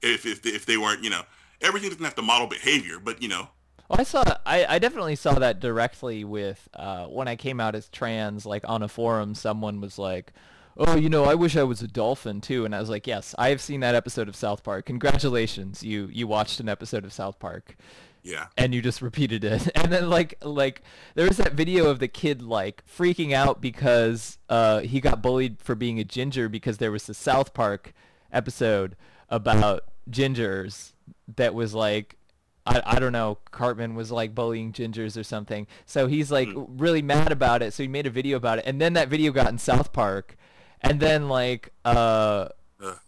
If 0.02 0.26
if 0.26 0.44
if 0.44 0.66
they 0.66 0.76
weren't, 0.76 1.02
you 1.04 1.10
know, 1.10 1.22
everything 1.60 1.90
doesn't 1.90 2.04
have 2.04 2.14
to 2.16 2.22
model 2.22 2.46
behavior, 2.46 2.98
but 2.98 3.22
you 3.22 3.28
know. 3.28 3.48
Well, 3.88 4.00
I 4.00 4.04
saw, 4.04 4.22
I, 4.46 4.64
I 4.66 4.78
definitely 4.78 5.16
saw 5.16 5.34
that 5.34 5.60
directly 5.60 6.24
with 6.24 6.68
uh, 6.72 7.06
when 7.06 7.28
I 7.28 7.36
came 7.36 7.60
out 7.60 7.74
as 7.74 7.88
trans. 7.88 8.46
Like 8.46 8.62
on 8.66 8.82
a 8.82 8.88
forum, 8.88 9.34
someone 9.34 9.80
was 9.80 9.98
like, 9.98 10.32
"Oh, 10.76 10.96
you 10.96 11.08
know, 11.08 11.24
I 11.24 11.34
wish 11.34 11.56
I 11.56 11.62
was 11.62 11.82
a 11.82 11.88
dolphin 11.88 12.40
too," 12.40 12.64
and 12.64 12.74
I 12.74 12.80
was 12.80 12.90
like, 12.90 13.06
"Yes, 13.06 13.34
I 13.38 13.50
have 13.50 13.60
seen 13.60 13.80
that 13.80 13.94
episode 13.94 14.28
of 14.28 14.36
South 14.36 14.62
Park. 14.62 14.86
Congratulations, 14.86 15.82
you 15.82 16.08
you 16.12 16.26
watched 16.26 16.58
an 16.58 16.68
episode 16.68 17.04
of 17.04 17.12
South 17.12 17.38
Park." 17.38 17.76
Yeah. 18.22 18.46
And 18.56 18.74
you 18.74 18.82
just 18.82 19.02
repeated 19.02 19.44
it. 19.44 19.68
And 19.82 19.92
then 19.92 20.08
like 20.08 20.36
like 20.42 20.82
there 21.14 21.26
was 21.26 21.38
that 21.38 21.54
video 21.54 21.86
of 21.86 21.98
the 21.98 22.08
kid 22.08 22.40
like 22.40 22.82
freaking 22.86 23.32
out 23.32 23.60
because 23.60 24.38
uh 24.48 24.80
he 24.80 25.00
got 25.00 25.22
bullied 25.22 25.60
for 25.60 25.74
being 25.74 25.98
a 25.98 26.04
ginger 26.04 26.48
because 26.48 26.78
there 26.78 26.92
was 26.92 27.08
a 27.08 27.14
South 27.14 27.52
Park 27.52 27.92
episode 28.32 28.96
about 29.28 29.84
gingers 30.10 30.92
that 31.36 31.54
was 31.54 31.74
like 31.74 32.16
I, 32.64 32.80
I 32.84 32.98
don't 33.00 33.12
know, 33.12 33.38
Cartman 33.50 33.96
was 33.96 34.12
like 34.12 34.36
bullying 34.36 34.72
gingers 34.72 35.18
or 35.18 35.24
something. 35.24 35.66
So 35.84 36.06
he's 36.06 36.30
like 36.30 36.48
mm. 36.48 36.66
really 36.68 37.02
mad 37.02 37.32
about 37.32 37.60
it. 37.60 37.72
So 37.74 37.82
he 37.82 37.88
made 37.88 38.06
a 38.06 38.10
video 38.10 38.36
about 38.36 38.58
it. 38.58 38.64
And 38.66 38.80
then 38.80 38.92
that 38.92 39.08
video 39.08 39.32
got 39.32 39.48
in 39.48 39.58
South 39.58 39.92
Park. 39.92 40.36
And 40.80 41.00
then 41.00 41.28
like 41.28 41.70
uh 41.84 42.48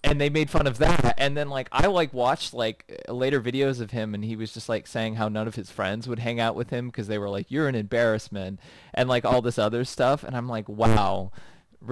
and 0.02 0.20
they 0.20 0.28
made 0.28 0.50
fun 0.50 0.66
of 0.66 0.78
that. 0.78 1.14
And 1.18 1.36
then 1.36 1.48
like 1.48 1.68
i 1.72 1.86
like 1.86 2.12
watched 2.12 2.54
like 2.54 3.02
later 3.08 3.40
videos 3.40 3.80
of 3.80 3.90
him 3.90 4.14
and 4.14 4.24
he 4.24 4.36
was 4.36 4.52
just 4.52 4.68
like 4.68 4.86
saying 4.86 5.16
how 5.16 5.28
none 5.28 5.46
of 5.46 5.54
his 5.54 5.70
friends 5.70 6.08
would 6.08 6.18
hang 6.18 6.40
out 6.40 6.54
with 6.54 6.70
him 6.70 6.88
because 6.88 7.08
they 7.08 7.18
were 7.18 7.28
like 7.28 7.50
you're 7.50 7.68
an 7.68 7.74
embarrassment 7.74 8.60
and 8.92 9.08
like 9.08 9.24
all 9.24 9.42
this 9.42 9.58
other 9.58 9.84
stuff. 9.84 10.24
And 10.24 10.36
i'm 10.36 10.48
like 10.48 10.68
wow. 10.68 11.32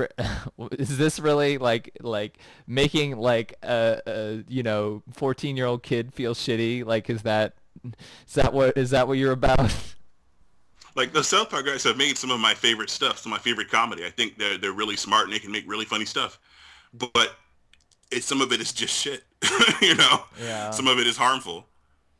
Is 0.72 0.96
this 0.96 1.18
really 1.20 1.58
like 1.58 1.90
like 2.00 2.38
making 2.66 3.16
like 3.16 3.54
a, 3.62 4.00
a 4.06 4.44
you 4.48 4.62
know 4.62 5.02
14 5.12 5.56
year 5.56 5.66
old 5.66 5.82
kid 5.82 6.14
feel 6.14 6.34
shitty? 6.34 6.84
Like 6.84 7.10
is 7.10 7.22
that 7.22 7.54
is 7.84 8.34
that 8.34 8.52
what 8.52 8.76
is 8.76 8.90
that 8.90 9.06
what 9.06 9.18
you're 9.18 9.32
about? 9.32 9.74
Like 10.94 11.14
the 11.14 11.24
South 11.24 11.48
Park 11.48 11.64
guys 11.64 11.84
have 11.84 11.96
made 11.96 12.18
some 12.18 12.30
of 12.30 12.38
my 12.38 12.52
favorite 12.52 12.90
stuff, 12.90 13.16
some 13.16 13.32
of 13.32 13.38
my 13.38 13.42
favorite 13.42 13.70
comedy. 13.70 14.04
I 14.04 14.10
think 14.10 14.36
they're 14.36 14.58
they're 14.58 14.72
really 14.72 14.96
smart 14.96 15.24
and 15.24 15.32
they 15.32 15.38
can 15.38 15.50
make 15.50 15.66
really 15.66 15.86
funny 15.86 16.04
stuff. 16.04 16.38
But 16.92 17.36
it, 18.12 18.24
some 18.24 18.40
of 18.40 18.52
it 18.52 18.60
is 18.60 18.72
just 18.72 18.94
shit. 18.94 19.24
you 19.82 19.94
know, 19.94 20.24
yeah. 20.40 20.70
some 20.70 20.86
of 20.86 20.98
it 20.98 21.06
is 21.06 21.16
harmful, 21.16 21.66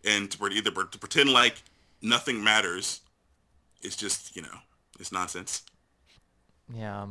and 0.05 0.31
to 0.31 0.47
either 0.49 0.71
to 0.71 0.99
pretend 0.99 1.31
like 1.31 1.63
nothing 2.01 2.43
matters, 2.43 3.01
it's 3.83 3.97
just 3.97 4.35
you 4.35 4.43
know 4.43 4.59
it's 4.99 5.13
nonsense. 5.13 5.63
Yeah, 6.75 7.07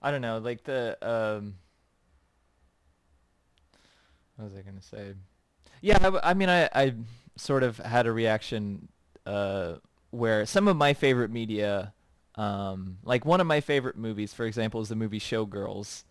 I 0.00 0.10
don't 0.10 0.22
know. 0.22 0.38
Like 0.38 0.64
the 0.64 0.96
um, 1.02 1.56
what 4.36 4.46
was 4.46 4.54
I 4.54 4.62
gonna 4.62 4.82
say? 4.82 5.14
Yeah, 5.82 5.98
I, 6.00 6.30
I 6.30 6.34
mean, 6.34 6.48
I 6.48 6.68
I 6.72 6.94
sort 7.36 7.62
of 7.62 7.78
had 7.78 8.06
a 8.06 8.12
reaction 8.12 8.88
uh, 9.26 9.74
where 10.10 10.46
some 10.46 10.68
of 10.68 10.76
my 10.76 10.94
favorite 10.94 11.30
media, 11.30 11.92
um, 12.36 12.98
like 13.02 13.24
one 13.24 13.40
of 13.40 13.46
my 13.46 13.60
favorite 13.60 13.96
movies, 13.96 14.32
for 14.32 14.46
example, 14.46 14.80
is 14.80 14.88
the 14.88 14.96
movie 14.96 15.20
Showgirls 15.20 16.04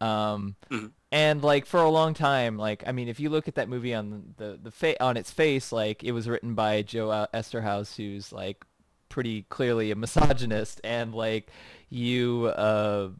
um, 0.00 0.56
mm-hmm. 0.70 0.86
And 1.12 1.42
like 1.42 1.66
for 1.66 1.80
a 1.80 1.88
long 1.88 2.14
time, 2.14 2.58
like 2.58 2.84
I 2.86 2.92
mean, 2.92 3.08
if 3.08 3.20
you 3.20 3.30
look 3.30 3.48
at 3.48 3.54
that 3.54 3.68
movie 3.68 3.94
on 3.94 4.34
the 4.36 4.58
the 4.62 4.70
fa- 4.70 5.02
on 5.02 5.16
its 5.16 5.30
face, 5.30 5.72
like 5.72 6.04
it 6.04 6.12
was 6.12 6.28
written 6.28 6.54
by 6.54 6.82
Joe 6.82 7.26
Eszterhas, 7.32 7.96
who's 7.96 8.32
like 8.32 8.64
pretty 9.08 9.42
clearly 9.42 9.90
a 9.90 9.96
misogynist, 9.96 10.80
and 10.84 11.14
like 11.14 11.50
you 11.88 12.46
uh, 12.46 13.10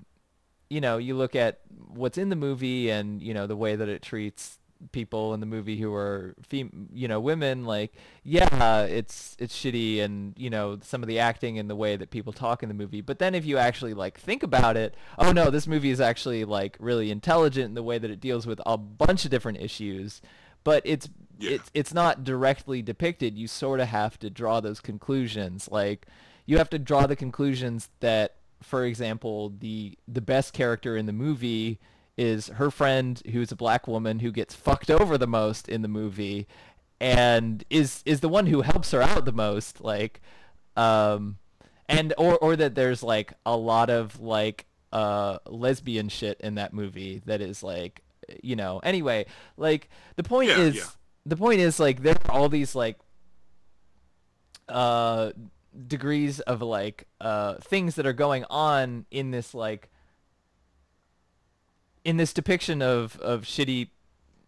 you 0.68 0.80
know, 0.80 0.98
you 0.98 1.14
look 1.14 1.36
at 1.36 1.60
what's 1.88 2.18
in 2.18 2.28
the 2.28 2.36
movie 2.36 2.90
and, 2.90 3.22
you 3.22 3.34
know, 3.34 3.46
the 3.46 3.56
way 3.56 3.76
that 3.76 3.88
it 3.88 4.02
treats 4.02 4.58
people 4.92 5.32
in 5.34 5.40
the 5.40 5.46
movie 5.46 5.76
who 5.78 5.92
are 5.94 6.34
fem- 6.48 6.88
you 6.92 7.08
know 7.08 7.18
women 7.18 7.64
like 7.64 7.92
yeah 8.22 8.82
it's 8.82 9.36
it's 9.38 9.56
shitty 9.56 10.00
and 10.02 10.34
you 10.36 10.50
know 10.50 10.78
some 10.82 11.02
of 11.02 11.06
the 11.08 11.18
acting 11.18 11.58
and 11.58 11.68
the 11.70 11.76
way 11.76 11.96
that 11.96 12.10
people 12.10 12.32
talk 12.32 12.62
in 12.62 12.68
the 12.68 12.74
movie. 12.74 13.00
But 13.00 13.18
then 13.18 13.34
if 13.34 13.44
you 13.46 13.58
actually 13.58 13.94
like 13.94 14.18
think 14.18 14.42
about 14.42 14.76
it 14.76 14.94
oh 15.18 15.32
no 15.32 15.50
this 15.50 15.66
movie 15.66 15.90
is 15.90 16.00
actually 16.00 16.44
like 16.44 16.76
really 16.80 17.10
intelligent 17.10 17.66
in 17.66 17.74
the 17.74 17.82
way 17.82 17.98
that 17.98 18.10
it 18.10 18.20
deals 18.20 18.46
with 18.46 18.60
a 18.66 18.76
bunch 18.76 19.24
of 19.24 19.30
different 19.30 19.60
issues. 19.60 20.20
But 20.64 20.82
it's 20.84 21.08
Yeah. 21.38 21.52
it's 21.52 21.70
it's 21.74 21.94
not 21.94 22.24
directly 22.24 22.82
depicted. 22.82 23.36
You 23.38 23.46
sort 23.48 23.80
of 23.80 23.88
have 23.88 24.18
to 24.20 24.30
draw 24.30 24.60
those 24.60 24.80
conclusions. 24.80 25.68
Like 25.70 26.06
you 26.44 26.58
have 26.58 26.70
to 26.70 26.78
draw 26.78 27.06
the 27.06 27.16
conclusions 27.16 27.88
that 28.00 28.34
for 28.62 28.84
example 28.84 29.52
the 29.58 29.96
the 30.08 30.20
best 30.20 30.52
character 30.52 30.96
in 30.96 31.06
the 31.06 31.12
movie 31.12 31.78
is 32.16 32.48
her 32.48 32.70
friend 32.70 33.20
who's 33.32 33.52
a 33.52 33.56
black 33.56 33.86
woman 33.86 34.20
who 34.20 34.30
gets 34.32 34.54
fucked 34.54 34.90
over 34.90 35.18
the 35.18 35.26
most 35.26 35.68
in 35.68 35.82
the 35.82 35.88
movie 35.88 36.46
and 37.00 37.64
is 37.68 38.02
is 38.06 38.20
the 38.20 38.28
one 38.28 38.46
who 38.46 38.62
helps 38.62 38.90
her 38.92 39.02
out 39.02 39.24
the 39.26 39.32
most 39.32 39.82
like 39.82 40.20
um 40.76 41.36
and 41.88 42.14
or 42.16 42.38
or 42.38 42.56
that 42.56 42.74
there's 42.74 43.02
like 43.02 43.34
a 43.44 43.54
lot 43.56 43.90
of 43.90 44.18
like 44.20 44.64
uh 44.92 45.38
lesbian 45.46 46.08
shit 46.08 46.40
in 46.40 46.54
that 46.54 46.72
movie 46.72 47.20
that 47.26 47.40
is 47.42 47.62
like 47.62 48.00
you 48.42 48.56
know 48.56 48.78
anyway 48.82 49.26
like 49.58 49.90
the 50.16 50.22
point 50.22 50.48
Yeah, 50.48 50.58
is 50.58 50.76
yeah. 50.76 50.84
the 51.26 51.36
point 51.36 51.60
is 51.60 51.78
like 51.78 52.02
there 52.02 52.16
are 52.26 52.32
all 52.32 52.48
these 52.48 52.74
like 52.74 52.98
uh 54.68 55.32
degrees 55.86 56.40
of 56.40 56.62
like 56.62 57.06
uh 57.20 57.54
things 57.56 57.96
that 57.96 58.06
are 58.06 58.12
going 58.12 58.44
on 58.48 59.04
in 59.10 59.30
this 59.30 59.54
like 59.54 59.90
in 62.06 62.16
this 62.16 62.32
depiction 62.32 62.80
of 62.82 63.18
of 63.20 63.42
shitty 63.42 63.88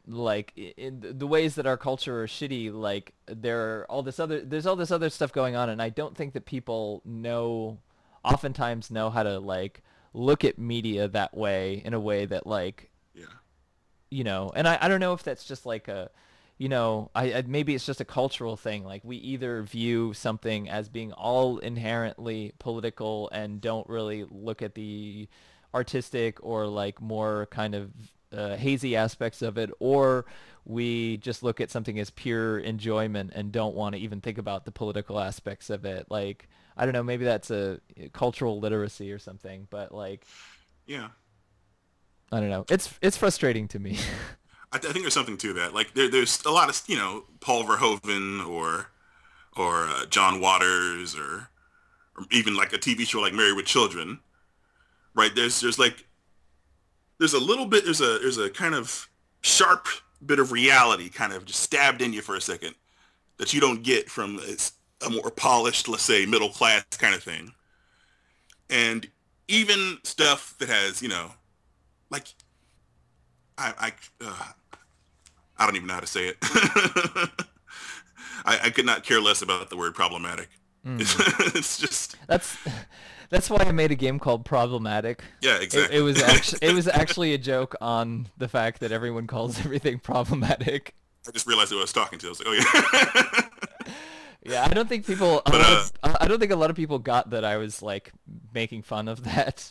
like 0.06 0.52
in 0.56 1.00
the 1.18 1.26
ways 1.26 1.56
that 1.56 1.66
our 1.66 1.76
culture 1.76 2.22
are 2.22 2.26
shitty 2.26 2.72
like 2.72 3.12
there 3.26 3.60
are 3.80 3.86
all 3.90 4.02
this 4.02 4.18
other 4.18 4.40
there's 4.40 4.64
all 4.66 4.76
this 4.76 4.90
other 4.90 5.10
stuff 5.10 5.32
going 5.32 5.54
on 5.56 5.68
and 5.68 5.82
I 5.82 5.90
don't 5.90 6.16
think 6.16 6.32
that 6.34 6.46
people 6.46 7.02
know 7.04 7.78
oftentimes 8.24 8.90
know 8.90 9.10
how 9.10 9.22
to 9.22 9.38
like 9.38 9.82
look 10.14 10.44
at 10.44 10.58
media 10.58 11.08
that 11.08 11.36
way 11.36 11.82
in 11.84 11.92
a 11.94 12.00
way 12.00 12.24
that 12.26 12.46
like 12.46 12.90
Yeah. 13.14 13.24
you 14.10 14.24
know 14.24 14.50
and 14.54 14.66
I, 14.66 14.78
I 14.80 14.88
don't 14.88 15.00
know 15.00 15.12
if 15.12 15.22
that's 15.22 15.44
just 15.44 15.66
like 15.66 15.88
a 15.88 16.10
you 16.56 16.68
know 16.68 17.10
I, 17.14 17.32
I 17.34 17.42
maybe 17.46 17.74
it's 17.74 17.84
just 17.86 18.00
a 18.00 18.04
cultural 18.06 18.56
thing 18.56 18.84
like 18.84 19.02
we 19.04 19.16
either 19.18 19.62
view 19.62 20.14
something 20.14 20.70
as 20.70 20.88
being 20.88 21.12
all 21.12 21.58
inherently 21.58 22.52
political 22.58 23.28
and 23.30 23.60
don't 23.60 23.88
really 23.88 24.24
look 24.30 24.62
at 24.62 24.74
the 24.74 25.28
artistic 25.74 26.38
or 26.44 26.66
like 26.66 27.00
more 27.00 27.46
kind 27.50 27.74
of 27.74 27.90
uh, 28.32 28.56
hazy 28.56 28.96
aspects 28.96 29.42
of 29.42 29.56
it 29.58 29.70
or 29.80 30.26
we 30.64 31.16
just 31.18 31.42
look 31.42 31.60
at 31.60 31.70
something 31.70 31.98
as 31.98 32.10
pure 32.10 32.58
enjoyment 32.58 33.32
and 33.34 33.52
don't 33.52 33.74
want 33.74 33.94
to 33.94 34.00
even 34.00 34.20
think 34.20 34.36
about 34.38 34.64
the 34.66 34.70
political 34.72 35.18
aspects 35.18 35.70
of 35.70 35.84
it 35.86 36.06
like 36.10 36.48
i 36.76 36.84
don't 36.84 36.92
know 36.92 37.02
maybe 37.02 37.24
that's 37.24 37.50
a 37.50 37.80
cultural 38.12 38.60
literacy 38.60 39.10
or 39.10 39.18
something 39.18 39.66
but 39.70 39.92
like 39.92 40.26
Yeah. 40.86 41.08
i 42.30 42.40
don't 42.40 42.50
know 42.50 42.64
it's 42.70 42.92
it's 43.00 43.16
frustrating 43.16 43.66
to 43.68 43.78
me 43.78 43.96
I, 44.72 44.76
th- 44.78 44.90
I 44.90 44.92
think 44.92 45.04
there's 45.04 45.14
something 45.14 45.38
to 45.38 45.54
that. 45.54 45.72
Like 45.72 45.94
there, 45.94 46.10
there's 46.10 46.44
a 46.44 46.50
lot 46.50 46.68
of 46.68 46.82
you 46.88 46.96
know 46.96 47.24
Paul 47.40 47.64
Verhoeven 47.64 48.46
or 48.46 48.90
or 49.56 49.84
uh, 49.88 50.04
John 50.06 50.40
Waters 50.42 51.16
or, 51.16 51.48
or 52.18 52.26
even 52.30 52.54
like 52.54 52.74
a 52.74 52.78
TV 52.78 53.06
show 53.06 53.20
like 53.20 53.32
Married 53.32 53.56
with 53.56 53.64
Children, 53.64 54.20
right? 55.18 55.34
There's 55.34 55.60
there's 55.60 55.78
like 55.78 56.06
there's 57.18 57.34
a 57.34 57.40
little 57.40 57.66
bit 57.66 57.84
there's 57.84 58.00
a 58.00 58.18
there's 58.20 58.38
a 58.38 58.48
kind 58.48 58.74
of 58.74 59.08
sharp 59.42 59.88
bit 60.24 60.38
of 60.38 60.52
reality 60.52 61.08
kind 61.08 61.32
of 61.32 61.44
just 61.44 61.60
stabbed 61.60 62.00
in 62.00 62.12
you 62.12 62.22
for 62.22 62.36
a 62.36 62.40
second 62.40 62.74
that 63.36 63.52
you 63.52 63.60
don't 63.60 63.82
get 63.82 64.08
from 64.08 64.40
a 65.06 65.10
more 65.10 65.30
polished, 65.30 65.88
let's 65.88 66.02
say, 66.02 66.26
middle 66.26 66.48
class 66.48 66.84
kind 66.98 67.14
of 67.14 67.22
thing. 67.22 67.52
And 68.70 69.08
even 69.48 69.98
stuff 70.04 70.54
that 70.58 70.68
has 70.68 71.02
you 71.02 71.08
know 71.08 71.32
like 72.10 72.28
I 73.56 73.74
I, 73.78 73.92
uh, 74.24 74.44
I 75.58 75.66
don't 75.66 75.76
even 75.76 75.88
know 75.88 75.94
how 75.94 76.00
to 76.00 76.06
say 76.06 76.28
it. 76.28 76.36
I, 78.44 78.60
I 78.64 78.70
could 78.70 78.86
not 78.86 79.02
care 79.02 79.20
less 79.20 79.42
about 79.42 79.68
the 79.68 79.76
word 79.76 79.94
problematic. 79.94 80.48
it's 80.84 81.78
just 81.78 82.16
That's 82.28 82.56
that's 83.30 83.50
why 83.50 83.58
I 83.60 83.72
made 83.72 83.90
a 83.90 83.94
game 83.94 84.18
called 84.18 84.44
Problematic. 84.44 85.22
yeah, 85.40 85.56
It, 85.56 85.64
exactly. 85.64 85.96
it 85.96 86.00
was 86.02 86.22
actually 86.34 86.58
it 86.62 86.74
was 86.74 86.88
actually 86.88 87.34
a 87.34 87.38
joke 87.38 87.74
on 87.80 88.28
the 88.36 88.48
fact 88.48 88.80
that 88.80 88.92
everyone 88.92 89.26
calls 89.26 89.58
everything 89.64 89.98
problematic. 89.98 90.94
I 91.26 91.30
just 91.30 91.46
realized 91.46 91.70
who 91.70 91.78
I 91.78 91.82
was 91.82 91.92
talking 91.92 92.18
to. 92.20 92.26
I 92.26 92.30
was 92.30 92.38
like, 92.44 92.48
oh 92.48 92.52
yeah. 93.86 93.92
Yeah, 94.44 94.64
I 94.64 94.68
don't 94.72 94.88
think 94.88 95.04
people. 95.06 95.40
a 95.40 95.42
But, 95.50 95.60
lot 95.60 95.70
uh, 95.70 95.80
of- 95.80 95.92
I 96.20 96.24
I 96.24 96.28
don't 96.28 96.38
think 96.38 96.52
a 96.52 96.56
lot 96.56 96.70
of 96.70 96.76
people 96.76 96.98
got 96.98 97.30
that 97.30 97.44
I 97.44 97.56
was 97.58 97.82
like 97.82 98.12
making 98.54 98.82
fun 98.82 99.08
of 99.08 99.24
that 99.24 99.70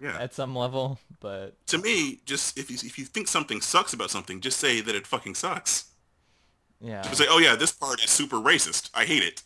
yeah. 0.00 0.16
at 0.20 0.32
some 0.34 0.54
level, 0.54 0.98
but 1.18 1.54
To 1.68 1.78
me, 1.78 2.20
just 2.24 2.56
if 2.58 2.70
you 2.70 2.76
if 2.84 2.98
you 2.98 3.04
think 3.04 3.26
something 3.26 3.60
sucks 3.60 3.92
about 3.92 4.10
something, 4.10 4.40
just 4.40 4.58
say 4.58 4.80
that 4.80 4.94
it 4.94 5.06
fucking 5.06 5.34
sucks. 5.34 5.86
yeah. 6.80 7.02
Just 7.02 7.16
say, 7.18 7.26
oh 7.28 7.38
yeah, 7.38 7.56
this 7.56 7.72
part 7.72 8.04
is 8.04 8.10
super 8.10 8.36
racist. 8.36 8.90
I 8.94 9.06
hate 9.06 9.22
it. 9.24 9.42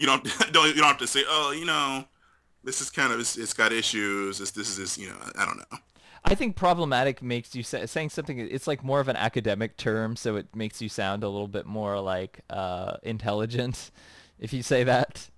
You 0.00 0.06
don't 0.06 0.24
don't 0.52 0.66
you 0.66 0.74
don't 0.74 0.88
have 0.88 0.98
to 0.98 1.06
say, 1.06 1.22
oh, 1.28 1.52
you 1.52 1.64
know, 1.64 2.04
this 2.64 2.80
is 2.80 2.90
kind 2.90 3.12
of 3.12 3.20
it's, 3.20 3.36
it's 3.36 3.52
got 3.52 3.72
issues. 3.72 4.38
This 4.38 4.50
this 4.50 4.68
is 4.68 4.76
this, 4.76 4.98
you 4.98 5.08
know, 5.08 5.16
I 5.38 5.44
don't 5.44 5.58
know. 5.58 5.78
I 6.24 6.34
think 6.34 6.56
problematic 6.56 7.22
makes 7.22 7.54
you 7.54 7.62
say, 7.62 7.86
saying 7.86 8.10
something. 8.10 8.38
It's 8.38 8.66
like 8.66 8.82
more 8.84 9.00
of 9.00 9.08
an 9.08 9.16
academic 9.16 9.76
term, 9.76 10.16
so 10.16 10.36
it 10.36 10.54
makes 10.54 10.82
you 10.82 10.88
sound 10.88 11.22
a 11.22 11.28
little 11.28 11.48
bit 11.48 11.64
more 11.64 12.00
like 12.00 12.40
uh, 12.50 12.96
intelligent 13.04 13.90
if 14.40 14.52
you 14.52 14.62
say 14.62 14.84
that. 14.84 15.30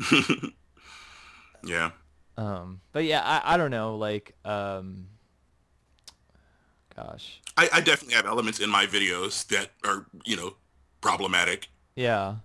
Yeah. 1.66 1.90
Um, 2.36 2.80
but 2.92 3.04
yeah, 3.04 3.22
I, 3.22 3.54
I 3.54 3.56
don't 3.56 3.70
know. 3.70 3.96
Like, 3.96 4.34
um, 4.44 5.06
gosh, 6.94 7.40
I, 7.56 7.68
I 7.72 7.80
definitely 7.80 8.14
have 8.14 8.26
elements 8.26 8.60
in 8.60 8.70
my 8.70 8.86
videos 8.86 9.46
that 9.48 9.70
are, 9.84 10.06
you 10.24 10.36
know, 10.36 10.54
problematic. 11.00 11.68
yeah, 11.96 12.36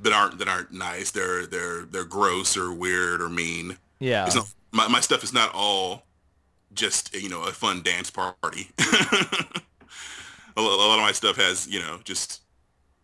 that 0.00 0.12
aren't 0.12 0.38
that 0.38 0.48
aren't 0.48 0.72
nice. 0.72 1.10
They're 1.10 1.46
they're 1.46 1.82
they're 1.82 2.04
gross 2.04 2.56
or 2.56 2.72
weird 2.72 3.20
or 3.20 3.28
mean. 3.28 3.78
yeah, 3.98 4.26
It's 4.26 4.34
not 4.34 4.52
my, 4.72 4.88
my 4.88 5.00
stuff 5.00 5.24
is 5.24 5.32
not 5.32 5.50
all 5.54 6.04
just 6.72 7.14
you 7.14 7.28
know 7.28 7.42
a 7.42 7.52
fun 7.52 7.82
dance 7.82 8.10
party. 8.10 8.70
a, 8.78 10.60
a 10.60 10.60
lot 10.60 10.98
of 10.98 11.02
my 11.02 11.12
stuff 11.12 11.36
has 11.36 11.66
you 11.66 11.80
know 11.80 12.00
just 12.04 12.42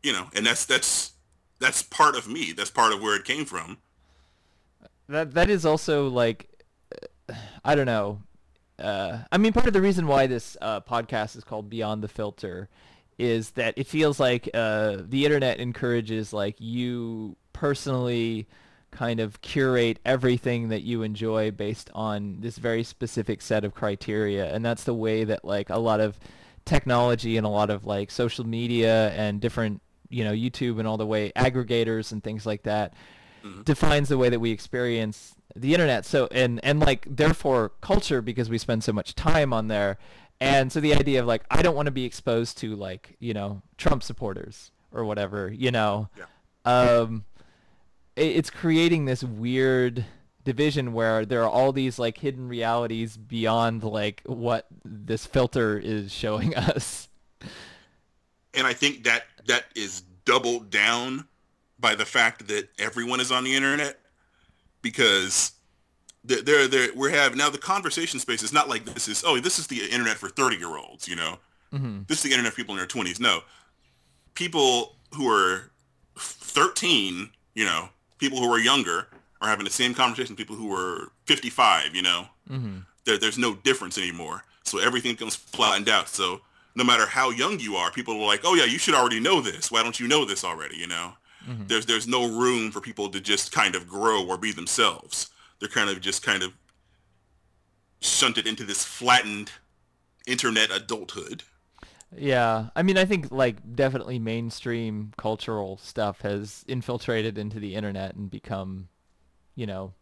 you 0.05 0.13
know, 0.13 0.29
and 0.37 0.47
that's 0.47 0.65
that's 0.67 1.13
that's 1.59 1.83
part 1.83 2.15
of 2.15 2.29
me. 2.29 2.53
That's 2.53 2.71
part 2.71 2.93
of 2.93 3.01
where 3.01 3.17
it 3.17 3.25
came 3.25 3.45
from. 3.45 3.79
that 5.09 5.33
that 5.35 5.51
is 5.51 5.65
also 5.67 6.09
like, 6.09 6.49
uh, 7.29 7.35
I 7.65 7.75
don't 7.75 7.87
know. 7.87 8.21
Uh, 8.79 9.21
I 9.33 9.39
mean, 9.39 9.53
part 9.53 9.67
of 9.67 9.73
the 9.73 9.81
reason 9.81 10.07
why 10.07 10.27
this 10.27 10.57
uh, 10.61 10.81
podcast 10.81 11.37
is 11.37 11.45
called 11.45 11.71
Beyond 11.71 12.03
the 12.03 12.09
Filter 12.09 12.69
is 13.19 13.51
that 13.53 13.75
it 13.77 13.87
feels 13.87 14.19
like 14.19 14.49
uh, 14.55 14.99
the 15.01 15.25
internet 15.25 15.59
encourages 15.59 16.33
like 16.33 16.61
you 16.61 17.37
personally 17.53 18.47
kind 18.91 19.21
of 19.21 19.41
curate 19.41 19.99
everything 20.05 20.69
that 20.69 20.83
you 20.83 21.03
enjoy 21.03 21.51
based 21.51 21.91
on 21.95 22.37
this 22.41 22.59
very 22.59 22.85
specific 22.85 23.43
set 23.43 23.65
of 23.65 23.75
criteria. 23.75 24.55
And 24.55 24.65
that's 24.65 24.85
the 24.85 24.95
way 24.95 25.25
that 25.25 25.45
like 25.45 25.71
a 25.71 25.79
lot 25.79 26.01
of 26.01 26.19
technology 26.65 27.37
and 27.37 27.45
a 27.47 27.51
lot 27.51 27.71
of 27.71 27.85
like 27.85 28.11
social 28.11 28.47
media 28.47 29.11
and 29.11 29.41
different 29.41 29.83
you 30.09 30.25
know 30.25 30.33
YouTube 30.33 30.79
and 30.79 30.87
all 30.87 30.97
the 30.97 31.07
way 31.07 31.33
aggregators 31.37 32.13
and 32.13 32.23
things 32.23 32.47
like 32.47 32.63
that 32.63 32.95
defines 33.65 34.09
the 34.09 34.17
way 34.17 34.29
that 34.29 34.41
we 34.41 34.51
experience 34.51 35.35
the 35.55 35.75
internet. 35.75 36.05
So 36.05 36.29
and 36.31 36.61
and 36.65 36.81
like 36.81 37.07
therefore 37.09 37.73
culture 37.81 38.23
because 38.23 38.49
we 38.49 38.59
spend 38.59 38.85
so 38.85 38.93
much 38.93 39.15
time 39.15 39.53
on 39.53 39.69
there 39.69 39.99
and 40.41 40.71
so 40.73 40.81
the 40.81 40.95
idea 40.95 41.21
of 41.21 41.27
like 41.27 41.43
I 41.51 41.63
don't 41.63 41.75
want 41.77 41.87
to 41.87 41.93
be 41.93 42.05
exposed 42.05 42.59
to 42.59 42.75
like 42.77 43.17
you 43.21 43.35
know 43.35 43.63
Trump 43.79 44.03
supporters 44.03 44.71
or 44.93 45.05
whatever 45.05 45.53
you 45.53 45.71
know 45.71 46.09
Yeah. 46.17 46.25
um 46.65 47.25
it, 48.17 48.37
it's 48.37 48.51
creating 48.51 49.05
this 49.07 49.23
weird 49.25 50.05
division 50.45 50.93
where 50.93 51.25
there 51.25 51.43
are 51.43 51.49
all 51.49 51.73
these 51.73 51.99
like 51.99 52.19
hidden 52.19 52.49
realities 52.49 53.17
beyond 53.17 53.83
like 53.83 54.23
what 54.27 54.67
this 54.85 55.25
filter 55.27 55.79
is 55.79 56.13
showing 56.13 56.55
us 56.57 57.09
And 58.53 58.67
I 58.67 58.73
think 58.75 59.05
that 59.05 59.25
that 59.47 59.65
is 59.75 60.03
doubled 60.25 60.71
down 60.71 61.27
by 61.79 61.95
the 61.95 62.05
fact 62.05 62.47
that 62.49 62.69
everyone 62.79 63.21
is 63.21 63.33
on 63.33 63.45
the 63.45 63.55
internet 63.55 63.99
because 64.83 65.53
they're, 66.25 66.67
they're, 66.67 66.89
we're 66.95 67.11
having 67.11 67.39
now 67.39 67.51
the 67.51 67.59
conversation 67.59 68.19
space 68.19 68.43
is 68.43 68.53
not 68.53 68.69
like 68.69 68.85
this 68.85 69.09
is 69.09 69.23
oh 69.27 69.39
this 69.39 69.59
is 69.59 69.67
the 69.67 69.83
internet 69.85 70.17
for 70.17 70.29
30 70.29 70.57
year 70.57 70.77
olds 70.77 71.07
you 71.07 71.17
know 71.17 71.39
hmm 71.71 72.03
this 72.07 72.19
is 72.19 72.25
the 72.25 72.31
internet 72.31 72.53
for 72.53 72.57
people 72.57 72.75
in 72.75 72.79
their 72.79 72.87
20s 72.87 73.21
no 73.21 73.43
people 74.35 74.97
who 75.15 75.29
are 75.31 75.71
13 76.17 77.31
you 77.55 77.65
know 77.65 77.89
people 78.19 78.39
who 78.39 78.53
are 78.53 78.59
younger 78.59 79.09
are 79.41 79.49
having 79.49 79.65
the 79.65 79.71
same 79.71 79.93
conversation 79.95 80.35
people 80.35 80.57
who 80.57 80.75
are 80.75 81.13
55 81.27 81.95
you 81.95 82.03
know 82.03 82.27
hmm 82.49 82.79
there, 83.05 83.19
there's 83.19 83.39
no 83.39 83.55
difference 83.55 83.99
anymore. 83.99 84.45
So 84.65 84.79
everything 84.79 85.17
comes 85.17 85.37
flattened 85.37 85.89
out. 85.89 86.09
So 86.09 86.41
no 86.75 86.85
matter 86.85 87.07
how 87.07 87.31
young 87.31 87.61
you 87.61 87.77
are, 87.77 87.91
people 87.91 88.15
are 88.15 88.27
like, 88.27 88.41
oh 88.45 88.55
yeah, 88.55 88.65
you 88.65 88.79
should 88.79 88.95
already 88.95 89.21
know 89.21 89.41
this. 89.41 89.71
Why 89.71 89.83
don't 89.83 89.99
you 90.01 90.09
know 90.09 90.25
this 90.25 90.45
already? 90.45 90.77
You 90.77 90.89
know, 90.89 91.13
mm-hmm. 91.49 91.67
there's 91.67 91.87
there's 91.87 92.09
no 92.09 92.27
room 92.27 92.71
for 92.71 92.81
people 92.81 93.09
to 93.11 93.21
just 93.21 93.53
kind 93.53 93.75
of 93.75 93.89
grow 93.89 94.27
or 94.27 94.39
be 94.39 94.53
themselves. 94.53 95.31
They're 95.61 95.69
kind 95.69 95.91
of 95.91 96.01
just 96.01 96.23
kind 96.23 96.43
of 96.43 96.53
shunted 98.01 98.47
into 98.47 98.65
this 98.65 98.85
flattened 98.85 99.53
internet 100.27 100.71
adulthood. 100.71 101.45
Yeah, 102.17 102.69
I 102.77 102.83
mean, 102.83 102.97
I 102.97 103.05
think 103.05 103.31
like 103.33 103.75
definitely 103.75 104.19
mainstream 104.19 105.13
cultural 105.17 105.79
stuff 105.79 106.21
has 106.21 106.65
infiltrated 106.69 107.39
into 107.39 107.59
the 107.59 107.75
internet 107.75 108.15
and 108.15 108.31
become, 108.31 108.89
you 109.57 109.67
know, 109.67 109.95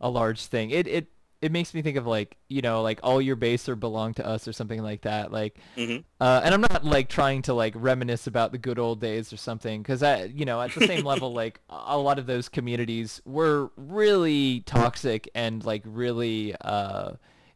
a 0.00 0.08
large 0.08 0.46
thing. 0.46 0.70
It 0.70 0.86
it 0.86 1.08
it 1.42 1.52
makes 1.52 1.74
me 1.74 1.82
think 1.82 1.96
of 1.96 2.06
like 2.06 2.36
you 2.48 2.62
know 2.62 2.82
like 2.82 3.00
all 3.02 3.20
your 3.20 3.36
base 3.36 3.68
or 3.68 3.76
belong 3.76 4.14
to 4.14 4.26
us 4.26 4.48
or 4.48 4.52
something 4.52 4.82
like 4.82 5.02
that 5.02 5.30
like 5.30 5.56
mm-hmm. 5.76 5.98
uh, 6.20 6.40
and 6.44 6.54
i'm 6.54 6.60
not 6.60 6.84
like 6.84 7.08
trying 7.08 7.42
to 7.42 7.54
like 7.54 7.74
reminisce 7.76 8.26
about 8.26 8.52
the 8.52 8.58
good 8.58 8.78
old 8.78 9.00
days 9.00 9.32
or 9.32 9.36
something 9.36 9.82
because 9.82 10.02
i 10.02 10.24
you 10.24 10.44
know 10.44 10.60
at 10.60 10.74
the 10.74 10.86
same 10.86 11.04
level 11.04 11.32
like 11.32 11.60
a 11.68 11.98
lot 11.98 12.18
of 12.18 12.26
those 12.26 12.48
communities 12.48 13.20
were 13.24 13.70
really 13.76 14.60
toxic 14.60 15.28
and 15.34 15.64
like 15.64 15.82
really 15.84 16.54
uh 16.62 17.12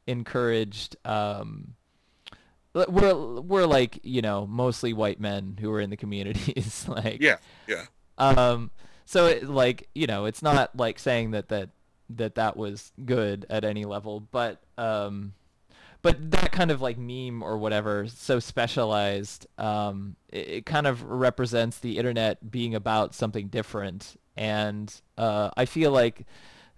encouraged 0.07 0.97
um 1.05 1.75
we're 2.75 3.15
we're 3.15 3.67
like 3.67 3.99
you 4.03 4.23
know 4.23 4.47
mostly 4.47 4.93
white 4.93 5.21
men 5.21 5.57
who 5.61 5.71
were 5.71 5.81
in 5.81 5.91
the 5.91 5.97
communities 5.97 6.87
like 6.89 7.19
yeah 7.21 7.37
yeah 7.67 7.87
um 8.19 8.71
so 9.05 9.27
it, 9.27 9.49
like 9.49 9.89
you 9.95 10.07
know 10.07 10.27
it's 10.27 10.43
not 10.43 10.77
like 10.77 10.99
saying 10.99 11.33
that 11.33 11.49
that 11.49 11.71
that 12.17 12.35
that 12.35 12.57
was 12.57 12.93
good 13.05 13.47
at 13.49 13.65
any 13.65 13.85
level, 13.85 14.21
but 14.21 14.61
um, 14.79 15.35
but 16.03 16.31
that 16.31 16.53
kind 16.53 16.71
of 16.71 16.81
like 16.81 16.99
meme 16.99 17.43
or 17.43 17.59
whatever, 17.59 18.07
so 18.09 18.39
specialized, 18.39 19.47
um, 19.59 20.17
it, 20.31 20.49
it, 20.49 20.67
kind 20.67 20.87
of 20.87 21.03
represents 21.03 21.79
the 21.79 21.99
internet 21.99 22.51
being 22.51 22.75
about 22.75 23.15
something 23.15 23.49
different, 23.49 24.17
and 24.37 25.01
uh, 25.19 25.51
I 25.57 25.67
feel 25.67 25.93
like 25.93 26.27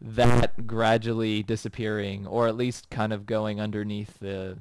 that 0.00 0.66
gradually 0.66 1.42
disappearing, 1.42 2.26
or 2.26 2.48
at 2.48 2.56
least 2.56 2.90
kind 2.90 3.12
of 3.12 3.26
going 3.26 3.60
underneath 3.60 4.18
the, 4.18 4.58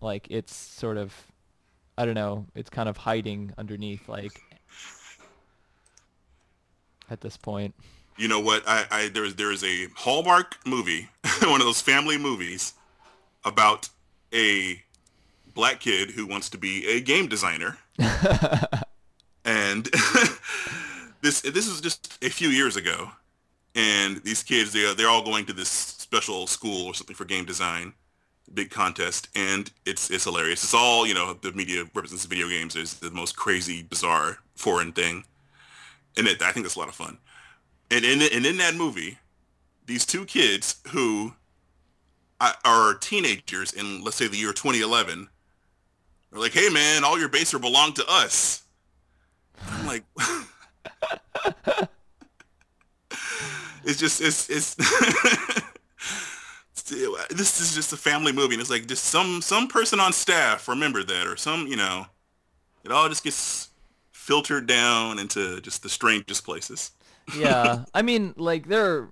like 0.00 0.28
it's 0.30 0.54
sort 0.54 0.96
of, 0.96 1.12
I 1.98 2.04
don't 2.04 2.14
know, 2.14 2.46
it's 2.54 2.70
kind 2.70 2.88
of 2.88 2.98
hiding 2.98 3.52
underneath 3.58 4.08
like 4.08 4.40
at 7.10 7.20
this 7.20 7.36
point 7.36 7.74
you 8.16 8.28
know 8.28 8.40
what? 8.40 8.62
I, 8.66 8.84
I 8.90 9.08
there's 9.08 9.34
there's 9.34 9.62
a 9.62 9.88
Hallmark 9.94 10.56
movie, 10.66 11.08
one 11.42 11.60
of 11.60 11.66
those 11.66 11.80
family 11.80 12.18
movies, 12.18 12.74
about 13.44 13.88
a 14.32 14.82
black 15.54 15.80
kid 15.80 16.10
who 16.10 16.26
wants 16.26 16.48
to 16.50 16.58
be 16.58 16.86
a 16.86 17.00
game 17.00 17.26
designer. 17.26 17.78
and 19.44 19.84
this 21.20 21.42
this 21.42 21.66
is 21.66 21.80
just 21.80 22.18
a 22.22 22.30
few 22.30 22.48
years 22.48 22.76
ago, 22.76 23.10
and 23.74 24.22
these 24.24 24.42
kids 24.42 24.72
they 24.72 24.94
they're 24.94 25.08
all 25.08 25.24
going 25.24 25.44
to 25.46 25.52
this 25.52 25.68
special 25.68 26.46
school 26.46 26.86
or 26.86 26.94
something 26.94 27.16
for 27.16 27.24
game 27.24 27.44
design, 27.44 27.92
big 28.54 28.70
contest, 28.70 29.28
and 29.34 29.70
it's 29.84 30.10
it's 30.10 30.24
hilarious. 30.24 30.64
It's 30.64 30.74
all 30.74 31.06
you 31.06 31.14
know. 31.14 31.34
The 31.34 31.52
media 31.52 31.84
represents 31.84 32.24
video 32.24 32.48
games 32.48 32.76
is 32.76 32.94
the 32.94 33.10
most 33.10 33.36
crazy, 33.36 33.82
bizarre, 33.82 34.38
foreign 34.54 34.92
thing, 34.92 35.24
and 36.16 36.26
it, 36.26 36.40
I 36.40 36.52
think 36.52 36.64
it's 36.64 36.76
a 36.76 36.78
lot 36.78 36.88
of 36.88 36.94
fun 36.94 37.18
and 37.90 38.04
in 38.04 38.22
and 38.22 38.46
in 38.46 38.56
that 38.58 38.74
movie, 38.74 39.18
these 39.86 40.04
two 40.04 40.24
kids 40.24 40.76
who 40.88 41.34
uh, 42.40 42.52
are 42.64 42.94
teenagers 42.94 43.72
in 43.72 44.02
let's 44.02 44.16
say 44.16 44.28
the 44.28 44.36
year 44.36 44.52
2011 44.52 45.28
are 46.32 46.38
like, 46.38 46.52
"Hey 46.52 46.68
man, 46.68 47.04
all 47.04 47.18
your 47.18 47.28
base 47.28 47.54
are 47.54 47.58
belong 47.58 47.92
to 47.94 48.04
us." 48.08 48.62
I'm 49.68 49.86
like, 49.86 50.04
it's 53.84 53.98
just 53.98 54.20
it's 54.20 54.50
it's. 54.50 54.76
Uh, 56.88 57.24
this 57.30 57.60
is 57.60 57.74
just 57.74 57.92
a 57.92 57.96
family 57.96 58.30
movie, 58.30 58.54
and 58.54 58.60
it's 58.60 58.70
like 58.70 58.86
just 58.86 59.06
some 59.06 59.42
some 59.42 59.66
person 59.66 59.98
on 59.98 60.12
staff 60.12 60.68
remembered 60.68 61.08
that, 61.08 61.26
or 61.26 61.36
some 61.36 61.66
you 61.66 61.74
know, 61.74 62.06
it 62.84 62.92
all 62.92 63.08
just 63.08 63.24
gets 63.24 63.70
filtered 64.12 64.68
down 64.68 65.18
into 65.18 65.60
just 65.62 65.82
the 65.82 65.88
strangest 65.88 66.44
places 66.44 66.92
yeah, 67.34 67.84
I 67.94 68.02
mean, 68.02 68.34
like 68.36 68.68
they're 68.68 69.08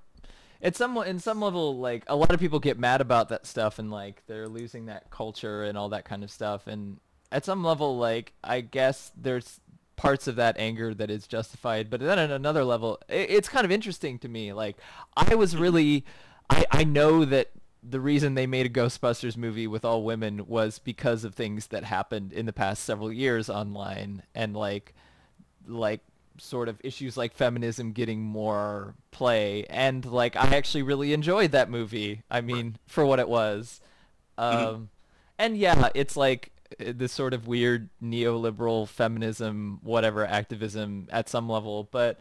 it's 0.64 0.78
some 0.78 0.96
in 0.96 1.18
some 1.18 1.42
level 1.42 1.76
like 1.76 2.04
a 2.06 2.16
lot 2.16 2.32
of 2.32 2.40
people 2.40 2.58
get 2.58 2.78
mad 2.78 3.02
about 3.02 3.28
that 3.28 3.46
stuff 3.46 3.78
and 3.78 3.90
like 3.90 4.22
they're 4.26 4.48
losing 4.48 4.86
that 4.86 5.10
culture 5.10 5.62
and 5.62 5.76
all 5.76 5.90
that 5.90 6.06
kind 6.06 6.24
of 6.24 6.30
stuff. 6.30 6.66
And 6.66 6.98
at 7.30 7.44
some 7.44 7.62
level 7.62 7.98
like 7.98 8.32
I 8.42 8.62
guess 8.62 9.12
there's 9.14 9.60
parts 9.96 10.26
of 10.26 10.36
that 10.36 10.56
anger 10.58 10.94
that 10.94 11.10
is 11.10 11.26
justified. 11.26 11.90
But 11.90 12.00
then 12.00 12.18
at 12.18 12.30
another 12.30 12.64
level 12.64 12.98
it, 13.10 13.28
it's 13.28 13.48
kind 13.48 13.66
of 13.66 13.70
interesting 13.70 14.18
to 14.20 14.28
me. 14.28 14.54
Like 14.54 14.78
I 15.14 15.34
was 15.34 15.54
really 15.54 16.06
I 16.48 16.64
I 16.70 16.84
know 16.84 17.26
that 17.26 17.50
the 17.86 18.00
reason 18.00 18.34
they 18.34 18.46
made 18.46 18.64
a 18.64 18.70
Ghostbusters 18.70 19.36
movie 19.36 19.66
with 19.66 19.84
all 19.84 20.02
women 20.02 20.46
was 20.46 20.78
because 20.78 21.24
of 21.24 21.34
things 21.34 21.66
that 21.66 21.84
happened 21.84 22.32
in 22.32 22.46
the 22.46 22.54
past 22.54 22.84
several 22.84 23.12
years 23.12 23.50
online. 23.50 24.22
And 24.34 24.56
like 24.56 24.94
like 25.66 26.00
sort 26.38 26.68
of 26.68 26.80
issues 26.82 27.16
like 27.16 27.34
feminism 27.34 27.92
getting 27.92 28.22
more 28.22 28.94
play 29.10 29.64
and 29.70 30.04
like 30.04 30.36
I 30.36 30.56
actually 30.56 30.82
really 30.82 31.12
enjoyed 31.12 31.52
that 31.52 31.70
movie. 31.70 32.22
I 32.30 32.40
mean, 32.40 32.76
for 32.86 33.06
what 33.06 33.18
it 33.18 33.28
was. 33.28 33.80
Mm-hmm. 34.38 34.56
Um 34.56 34.74
mm-hmm. 34.74 34.84
and 35.38 35.56
yeah, 35.56 35.88
it's 35.94 36.16
like 36.16 36.50
uh, 36.80 36.92
this 36.94 37.12
sort 37.12 37.34
of 37.34 37.46
weird 37.46 37.88
neoliberal 38.02 38.88
feminism 38.88 39.80
whatever 39.82 40.26
activism 40.26 41.08
at 41.10 41.28
some 41.28 41.48
level, 41.48 41.88
but 41.90 42.18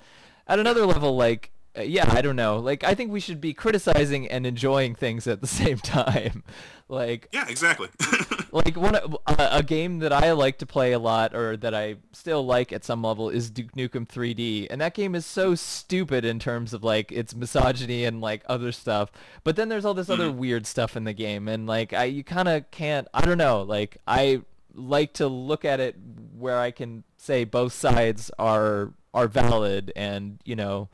at 0.47 0.59
another 0.59 0.85
level 0.85 1.15
like 1.15 1.51
uh, 1.77 1.81
yeah, 1.81 2.11
I 2.13 2.21
don't 2.21 2.35
know. 2.35 2.59
Like, 2.59 2.83
I 2.83 2.93
think 2.93 3.11
we 3.11 3.19
should 3.19 3.41
be 3.41 3.53
criticizing 3.53 4.27
and 4.27 4.45
enjoying 4.45 4.93
things 4.93 5.25
at 5.25 5.41
the 5.41 5.47
same 5.61 5.77
time. 5.79 6.43
like, 6.87 7.29
yeah, 7.31 7.47
exactly. 7.47 7.89
like 8.51 8.77
one 8.77 8.95
a, 8.95 9.09
a, 9.27 9.63
game 9.63 9.99
that 9.99 10.13
I 10.13 10.33
like 10.33 10.59
to 10.59 10.67
play 10.67 10.91
a 10.91 10.99
lot, 10.99 11.33
or 11.33 11.57
that 11.57 11.73
I 11.73 11.95
still 12.11 12.45
like 12.45 12.71
at 12.71 12.83
some 12.83 13.01
level, 13.01 13.29
is 13.29 13.49
Duke 13.49 13.71
Nukem 13.71 14.07
3D, 14.07 14.67
and 14.69 14.81
that 14.81 14.93
game 14.93 15.15
is 15.15 15.25
so 15.25 15.55
stupid 15.55 16.25
in 16.25 16.37
terms 16.37 16.73
of 16.73 16.83
like 16.83 17.11
its 17.11 17.33
misogyny 17.35 18.03
and 18.03 18.21
like 18.21 18.43
other 18.45 18.71
stuff. 18.71 19.11
But 19.43 19.55
then 19.55 19.69
there's 19.69 19.85
all 19.85 19.95
this 19.95 20.09
other 20.09 20.27
mm-hmm. 20.27 20.37
weird 20.37 20.67
stuff 20.67 20.95
in 20.95 21.05
the 21.05 21.13
game, 21.13 21.47
and 21.47 21.65
like 21.65 21.91
I, 21.93 22.03
you 22.05 22.23
kind 22.23 22.47
of 22.47 22.69
can't. 22.69 23.07
I 23.13 23.21
don't 23.21 23.39
know. 23.39 23.63
Like 23.63 23.97
I 24.07 24.41
like 24.75 25.13
to 25.13 25.27
look 25.27 25.65
at 25.65 25.79
it 25.79 25.95
where 26.37 26.59
I 26.59 26.69
can 26.69 27.03
say 27.17 27.45
both 27.45 27.73
sides 27.73 28.29
are 28.37 28.93
are 29.11 29.27
valid, 29.27 29.91
and 29.95 30.39
you 30.45 30.55
know 30.55 30.89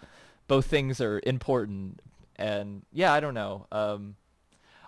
both 0.49 0.65
things 0.65 0.99
are 0.99 1.21
important. 1.25 2.01
And 2.35 2.83
yeah, 2.91 3.13
I 3.13 3.21
don't 3.21 3.33
know. 3.33 3.67
Um, 3.71 4.15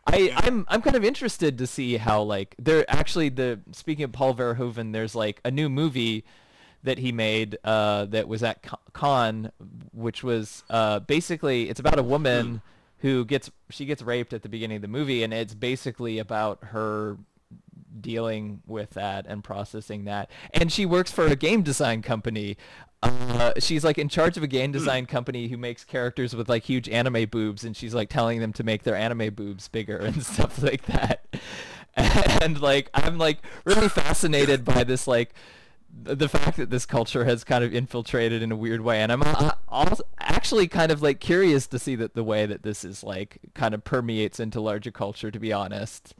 I 0.06 0.34
I'm 0.36 0.66
I'm 0.68 0.82
kind 0.82 0.96
of 0.96 1.06
interested 1.06 1.58
to 1.60 1.68
see 1.68 1.98
how 1.98 2.24
like 2.24 2.56
there 2.60 2.84
actually 2.90 3.30
the 3.30 3.62
speaking 3.72 4.04
of 4.04 4.12
Paul 4.12 4.36
Verhoeven, 4.36 4.92
there's 4.92 5.16
like 5.16 5.40
a 5.46 5.52
new 5.52 5.70
movie 5.70 6.26
that 6.84 6.98
he 6.98 7.12
made 7.12 7.58
uh, 7.64 8.06
that 8.06 8.28
was 8.28 8.42
at 8.44 8.66
Cannes, 8.94 9.52
which 9.94 10.24
was 10.24 10.64
uh, 10.70 11.00
basically 11.00 11.70
it's 11.70 11.80
about 11.80 12.00
a 12.00 12.04
woman 12.04 12.62
who 13.00 13.26
gets 13.26 13.52
she 13.70 13.86
gets 13.86 14.02
raped 14.02 14.34
at 14.34 14.42
the 14.42 14.50
beginning 14.50 14.78
of 14.78 14.82
the 14.82 14.88
movie, 14.88 15.24
and 15.24 15.34
it's 15.34 15.54
basically 15.54 16.18
about 16.18 16.60
her 16.66 17.18
dealing 18.00 18.62
with 18.66 18.92
that 18.92 19.26
and 19.28 19.44
processing 19.44 20.06
that. 20.06 20.32
And 20.54 20.72
she 20.72 20.86
works 20.86 21.12
for 21.12 21.28
a 21.28 21.36
game 21.36 21.62
design 21.62 22.02
company. 22.02 22.58
Uh, 23.04 23.54
she's 23.58 23.84
like 23.84 23.98
in 23.98 24.08
charge 24.10 24.38
of 24.38 24.44
a 24.44 24.48
game 24.48 24.72
design 24.72 25.06
company 25.06 25.48
who 25.48 25.58
makes 25.58 25.84
characters 25.84 26.36
with 26.36 26.48
like 26.48 26.64
huge 26.64 26.88
anime 26.90 27.28
boobs, 27.30 27.64
and 27.64 27.76
she's 27.76 27.94
like 27.94 28.10
telling 28.10 28.40
them 28.40 28.54
to 28.54 28.64
make 28.64 28.84
their 28.84 28.96
anime 28.96 29.34
boobs 29.34 29.68
bigger 29.68 29.98
and 29.98 30.24
stuff 30.26 30.62
like 30.62 30.86
that. 30.86 31.26
And 31.96 32.62
like 32.62 32.90
I'm 32.94 33.18
like 33.18 33.40
really 33.66 33.90
fascinated 33.90 34.64
by 34.64 34.84
this 34.84 35.08
like 35.08 35.34
the 36.04 36.30
fact 36.30 36.58
that 36.58 36.70
this 36.70 36.86
culture 36.86 37.26
has 37.26 37.44
kind 37.44 37.64
of 37.64 37.74
infiltrated 37.74 38.42
in 38.42 38.52
a 38.52 38.56
weird 38.56 38.82
way. 38.82 39.02
And 39.02 39.12
i'm 39.12 39.22
uh, 39.24 39.52
also 39.68 40.04
actually 40.20 40.68
kind 40.68 40.92
of 40.92 41.02
like 41.02 41.20
curious 41.20 41.68
to 41.68 41.80
see 41.80 41.96
that 41.96 42.16
the 42.16 42.24
way 42.24 42.46
that 42.46 42.64
this 42.64 42.86
is 42.86 43.04
like 43.04 43.40
kind 43.54 43.74
of 43.74 43.84
permeates 43.84 44.40
into 44.40 44.62
larger 44.62 44.92
culture 44.92 45.32
to 45.32 45.40
be 45.40 45.52
honest 45.52 46.16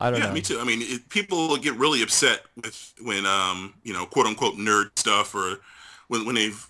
I 0.00 0.10
don't 0.10 0.20
yeah, 0.20 0.26
know. 0.28 0.34
me 0.34 0.40
too. 0.40 0.60
I 0.60 0.64
mean, 0.64 0.80
it, 0.82 1.08
people 1.08 1.56
get 1.56 1.74
really 1.74 2.02
upset 2.02 2.42
with 2.56 2.94
when, 3.02 3.26
um, 3.26 3.74
you 3.82 3.92
know, 3.92 4.06
quote 4.06 4.26
unquote 4.26 4.54
nerd 4.54 4.96
stuff, 4.96 5.34
or 5.34 5.60
when 6.06 6.24
when 6.24 6.36
they've 6.36 6.68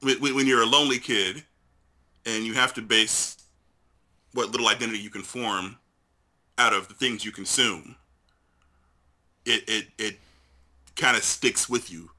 when, 0.00 0.34
when 0.34 0.46
you're 0.46 0.62
a 0.62 0.66
lonely 0.66 0.98
kid 0.98 1.42
and 2.26 2.44
you 2.44 2.54
have 2.54 2.72
to 2.74 2.82
base 2.82 3.36
what 4.32 4.50
little 4.50 4.68
identity 4.68 4.98
you 4.98 5.10
can 5.10 5.22
form 5.22 5.76
out 6.58 6.72
of 6.72 6.88
the 6.88 6.94
things 6.94 7.24
you 7.24 7.32
consume. 7.32 7.96
It 9.44 9.64
it 9.68 9.86
it 9.98 10.16
kind 10.96 11.16
of 11.16 11.24
sticks 11.24 11.68
with 11.68 11.90
you 11.90 12.10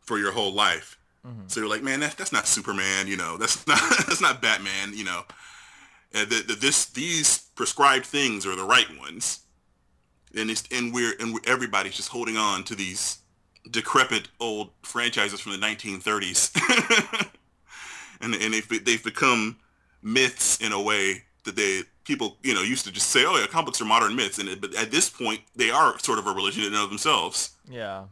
for 0.00 0.18
your 0.18 0.32
whole 0.32 0.52
life. 0.52 0.98
Mm-hmm. 1.26 1.42
So 1.46 1.60
you're 1.60 1.68
like, 1.68 1.82
man, 1.82 2.00
that, 2.00 2.16
that's 2.16 2.32
not 2.32 2.46
Superman, 2.46 3.06
you 3.06 3.16
know, 3.16 3.36
that's 3.36 3.66
not 3.66 3.78
that's 4.06 4.20
not 4.20 4.42
Batman, 4.42 4.92
you 4.92 5.04
know. 5.04 5.22
And 6.14 6.28
the, 6.28 6.42
the, 6.42 6.54
this 6.54 6.86
these 6.86 7.41
prescribed 7.54 8.06
things 8.06 8.46
are 8.46 8.56
the 8.56 8.64
right 8.64 8.86
ones, 8.98 9.40
and 10.36 10.50
it's 10.50 10.64
and 10.70 10.92
we're 10.92 11.14
and 11.20 11.34
we're, 11.34 11.40
everybody's 11.46 11.96
just 11.96 12.08
holding 12.08 12.36
on 12.36 12.64
to 12.64 12.74
these 12.74 13.18
decrepit 13.70 14.28
old 14.40 14.70
franchises 14.82 15.40
from 15.40 15.52
the 15.52 15.58
1930s, 15.58 17.28
and 18.20 18.34
and 18.34 18.54
they've 18.54 18.84
they've 18.84 19.04
become 19.04 19.56
myths 20.02 20.58
in 20.60 20.72
a 20.72 20.80
way 20.80 21.22
that 21.44 21.56
they 21.56 21.82
people 22.04 22.36
you 22.42 22.54
know 22.54 22.62
used 22.62 22.84
to 22.84 22.92
just 22.92 23.08
say, 23.08 23.24
oh 23.26 23.36
yeah, 23.36 23.46
comic 23.46 23.66
books 23.66 23.80
are 23.80 23.84
modern 23.84 24.16
myths, 24.16 24.38
and 24.38 24.60
but 24.60 24.74
at 24.74 24.90
this 24.90 25.08
point 25.10 25.40
they 25.56 25.70
are 25.70 25.98
sort 25.98 26.18
of 26.18 26.26
a 26.26 26.32
religion 26.32 26.62
in 26.62 26.68
and 26.68 26.82
of 26.82 26.88
themselves. 26.88 27.50
Yeah. 27.68 28.04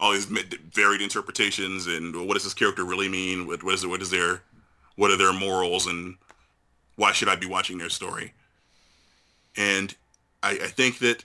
All 0.00 0.12
these 0.12 0.26
varied 0.26 1.00
interpretations, 1.00 1.86
and 1.86 2.26
what 2.26 2.34
does 2.34 2.42
this 2.42 2.54
character 2.54 2.84
really 2.84 3.08
mean? 3.08 3.46
What, 3.46 3.62
what 3.62 3.74
is 3.74 3.84
it? 3.84 3.86
What 3.86 4.02
is 4.02 4.10
their 4.10 4.42
what 4.96 5.10
are 5.10 5.16
their 5.16 5.32
morals, 5.32 5.86
and 5.86 6.16
why 6.96 7.12
should 7.12 7.28
I 7.28 7.36
be 7.36 7.46
watching 7.46 7.78
their 7.78 7.88
story? 7.88 8.32
And 9.56 9.94
I, 10.42 10.50
I 10.52 10.68
think 10.68 10.98
that 10.98 11.24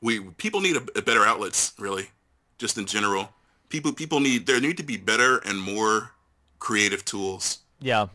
we 0.00 0.20
people 0.20 0.60
need 0.60 0.76
a, 0.76 0.98
a 0.98 1.02
better 1.02 1.24
outlets, 1.24 1.72
really, 1.78 2.10
just 2.58 2.78
in 2.78 2.86
general. 2.86 3.30
People 3.68 3.92
people 3.92 4.20
need 4.20 4.46
there 4.46 4.60
need 4.60 4.76
to 4.76 4.82
be 4.82 4.96
better 4.96 5.38
and 5.38 5.60
more 5.60 6.12
creative 6.58 7.04
tools. 7.04 7.58
Yeah 7.80 8.06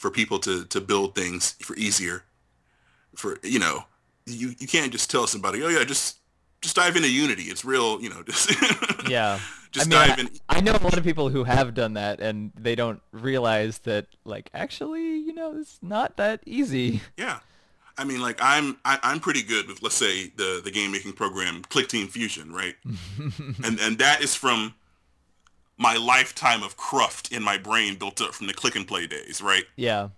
for 0.00 0.10
people 0.10 0.38
to 0.38 0.64
to 0.64 0.80
build 0.80 1.14
things 1.14 1.52
for 1.60 1.76
easier. 1.76 2.24
For 3.14 3.38
you 3.42 3.58
know, 3.58 3.84
you 4.26 4.54
you 4.58 4.66
can't 4.66 4.90
just 4.90 5.10
tell 5.10 5.26
somebody, 5.26 5.62
oh 5.62 5.68
yeah, 5.68 5.84
just 5.84 6.18
just 6.62 6.76
dive 6.76 6.96
into 6.96 7.10
Unity. 7.10 7.44
It's 7.44 7.64
real, 7.64 8.00
you 8.00 8.08
know. 8.10 8.22
Just 8.26 8.50
yeah. 9.08 9.38
Just 9.72 9.86
I 9.86 9.88
mean, 9.88 10.08
dive 10.08 10.18
in. 10.18 10.28
I, 10.48 10.56
I 10.56 10.60
know 10.60 10.72
a 10.72 10.82
lot 10.82 10.98
of 10.98 11.04
people 11.04 11.30
who 11.30 11.44
have 11.44 11.72
done 11.72 11.94
that, 11.94 12.20
and 12.20 12.52
they 12.54 12.74
don't 12.74 13.00
realize 13.12 13.78
that, 13.80 14.08
like, 14.24 14.50
actually, 14.52 15.16
you 15.20 15.32
know, 15.32 15.54
it's 15.56 15.78
not 15.80 16.16
that 16.18 16.40
easy. 16.44 17.00
Yeah. 17.16 17.38
I 18.00 18.04
mean, 18.04 18.22
like 18.22 18.38
I'm 18.40 18.78
I, 18.82 18.94
am 18.94 19.00
i 19.02 19.12
am 19.12 19.20
pretty 19.20 19.42
good 19.42 19.68
with 19.68 19.82
let's 19.82 19.94
say 19.94 20.28
the 20.28 20.62
the 20.64 20.70
game 20.70 20.90
making 20.90 21.12
program 21.12 21.60
Clickteam 21.62 22.08
Fusion, 22.08 22.50
right? 22.50 22.74
and 23.64 23.78
and 23.78 23.98
that 23.98 24.22
is 24.22 24.34
from 24.34 24.74
my 25.76 25.96
lifetime 25.96 26.62
of 26.62 26.78
cruft 26.78 27.30
in 27.30 27.42
my 27.42 27.58
brain 27.58 27.96
built 27.96 28.22
up 28.22 28.32
from 28.32 28.46
the 28.46 28.54
Klik 28.54 28.74
& 28.86 28.88
Play 28.88 29.06
days, 29.06 29.42
right? 29.42 29.64
Yeah. 29.76 30.08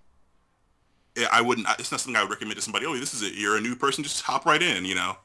I 1.30 1.40
wouldn't. 1.40 1.66
It's 1.78 1.90
not 1.90 2.00
something 2.00 2.16
I 2.16 2.22
would 2.22 2.30
recommend 2.30 2.56
to 2.56 2.62
somebody. 2.62 2.86
Oh, 2.86 2.96
this 2.96 3.14
is 3.14 3.22
it. 3.22 3.34
You're 3.34 3.56
a 3.56 3.60
new 3.60 3.74
person. 3.74 4.04
Just 4.04 4.22
hop 4.22 4.46
right 4.46 4.62
in. 4.62 4.84
You 4.84 4.94
know, 4.94 5.16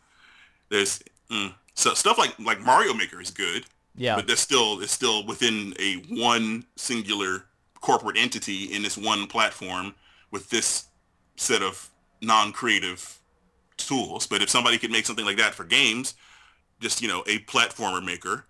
there's 0.70 1.02
mm, 1.32 1.54
so 1.76 1.94
stuff 1.94 2.18
like 2.18 2.38
like 2.40 2.60
Mario 2.60 2.94
Maker 2.94 3.22
is 3.22 3.30
good. 3.30 3.66
Yeah. 3.96 4.16
But 4.16 4.26
there's 4.26 4.40
still 4.40 4.82
it's 4.82 4.92
still 4.92 5.26
within 5.26 5.76
a 5.80 6.04
one 6.10 6.66
singular 6.76 7.46
corporate 7.82 8.18
entity 8.18 8.66
in 8.66 8.82
this 8.82 8.98
one 8.98 9.28
platform 9.28 9.94
with 10.32 10.50
this 10.50 10.86
set 11.36 11.62
of 11.62 11.90
non-creative 12.22 13.20
tools. 13.78 14.28
But 14.28 14.42
if 14.42 14.50
somebody 14.50 14.78
could 14.78 14.92
make 14.92 15.06
something 15.06 15.26
like 15.26 15.38
that 15.38 15.54
for 15.54 15.64
games, 15.64 16.16
just 16.80 17.02
you 17.02 17.08
know 17.08 17.22
a 17.28 17.40
platformer 17.40 18.04
maker 18.04 18.46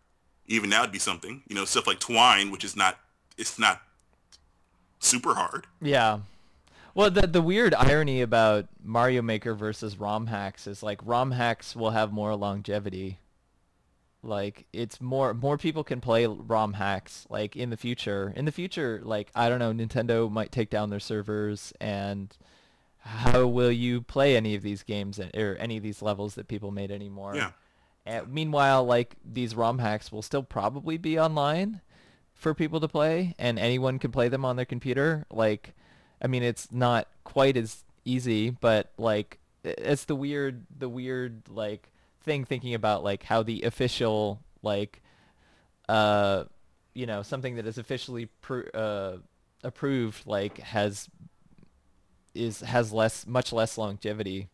even 0.48 0.70
that 0.70 0.82
would 0.82 0.92
be 0.92 1.00
something. 1.00 1.44
You 1.48 1.56
know, 1.56 1.66
stuff 1.66 1.88
like 1.88 2.00
Twine, 2.00 2.52
which 2.52 2.64
is 2.64 2.76
not 2.76 2.98
it's 3.38 3.60
not 3.60 3.82
super 5.00 5.36
hard. 5.36 5.68
Yeah. 5.82 6.20
Well, 6.96 7.12
the 7.12 7.28
the 7.28 7.42
weird 7.42 7.74
irony 7.76 8.22
about 8.22 8.68
Mario 8.84 9.22
Maker 9.22 9.54
versus 9.54 9.98
ROM 9.98 10.28
hacks 10.28 10.66
is 10.66 10.82
like 10.82 11.00
ROM 11.04 11.32
hacks 11.32 11.76
will 11.76 11.92
have 11.92 12.12
more 12.12 12.36
longevity. 12.36 13.20
Like 14.24 14.66
it's 14.74 15.00
more 15.00 15.34
more 15.34 15.58
people 15.58 15.84
can 15.84 16.02
play 16.02 16.26
ROM 16.26 16.74
hacks 16.74 17.28
like 17.30 17.56
in 17.56 17.70
the 17.70 17.78
future. 17.78 18.34
In 18.36 18.46
the 18.46 18.52
future, 18.52 19.02
like 19.04 19.30
I 19.36 19.50
don't 19.50 19.60
know, 19.60 19.74
Nintendo 19.74 20.32
might 20.32 20.52
take 20.52 20.70
down 20.70 20.90
their 20.90 21.00
servers 21.00 21.72
and 21.80 22.36
how 23.08 23.48
will 23.48 23.72
you 23.72 24.02
play 24.02 24.36
any 24.36 24.54
of 24.54 24.62
these 24.62 24.84
games 24.84 25.20
or 25.20 25.56
any 25.60 25.78
of 25.78 25.84
these 25.84 26.02
levels 26.02 26.36
that 26.36 26.48
people 26.48 26.72
made 26.72 26.92
anymore? 26.92 27.36
Yeah. 27.36 27.52
And 28.06 28.34
meanwhile, 28.34 28.84
like 28.84 29.16
these 29.24 29.56
ROM 29.56 29.80
hacks 29.80 30.12
will 30.12 30.22
still 30.22 30.44
probably 30.44 30.98
be 30.98 31.20
online 31.20 31.82
for 32.34 32.54
people 32.54 32.80
to 32.82 32.88
play, 32.88 33.34
and 33.40 33.58
anyone 33.58 33.98
can 33.98 34.12
play 34.12 34.28
them 34.28 34.46
on 34.46 34.58
their 34.58 34.66
computer. 34.66 35.26
Like, 35.32 35.74
I 36.22 36.28
mean, 36.28 36.44
it's 36.44 36.72
not 36.72 37.08
quite 37.24 37.58
as 37.58 37.84
easy, 38.06 38.50
but 38.50 38.92
like, 38.98 39.40
it's 39.64 40.06
the 40.06 40.16
weird, 40.16 40.66
the 40.78 40.90
weird 40.90 41.44
like 41.50 41.92
thing 42.22 42.44
thinking 42.46 42.74
about 42.74 43.04
like 43.04 43.24
how 43.24 43.42
the 43.42 43.64
official 43.64 44.42
like, 44.62 45.02
uh, 45.90 46.44
you 46.94 47.06
know, 47.06 47.22
something 47.22 47.56
that 47.56 47.66
is 47.66 47.78
officially 47.78 48.28
pr- 48.42 48.70
uh, 48.74 49.18
approved 49.64 50.28
like 50.28 50.60
has 50.60 51.10
is 52.38 52.62
has 52.62 52.94
less 52.94 53.26
much 53.28 53.52
less 53.52 53.78
longevity. 53.78 54.50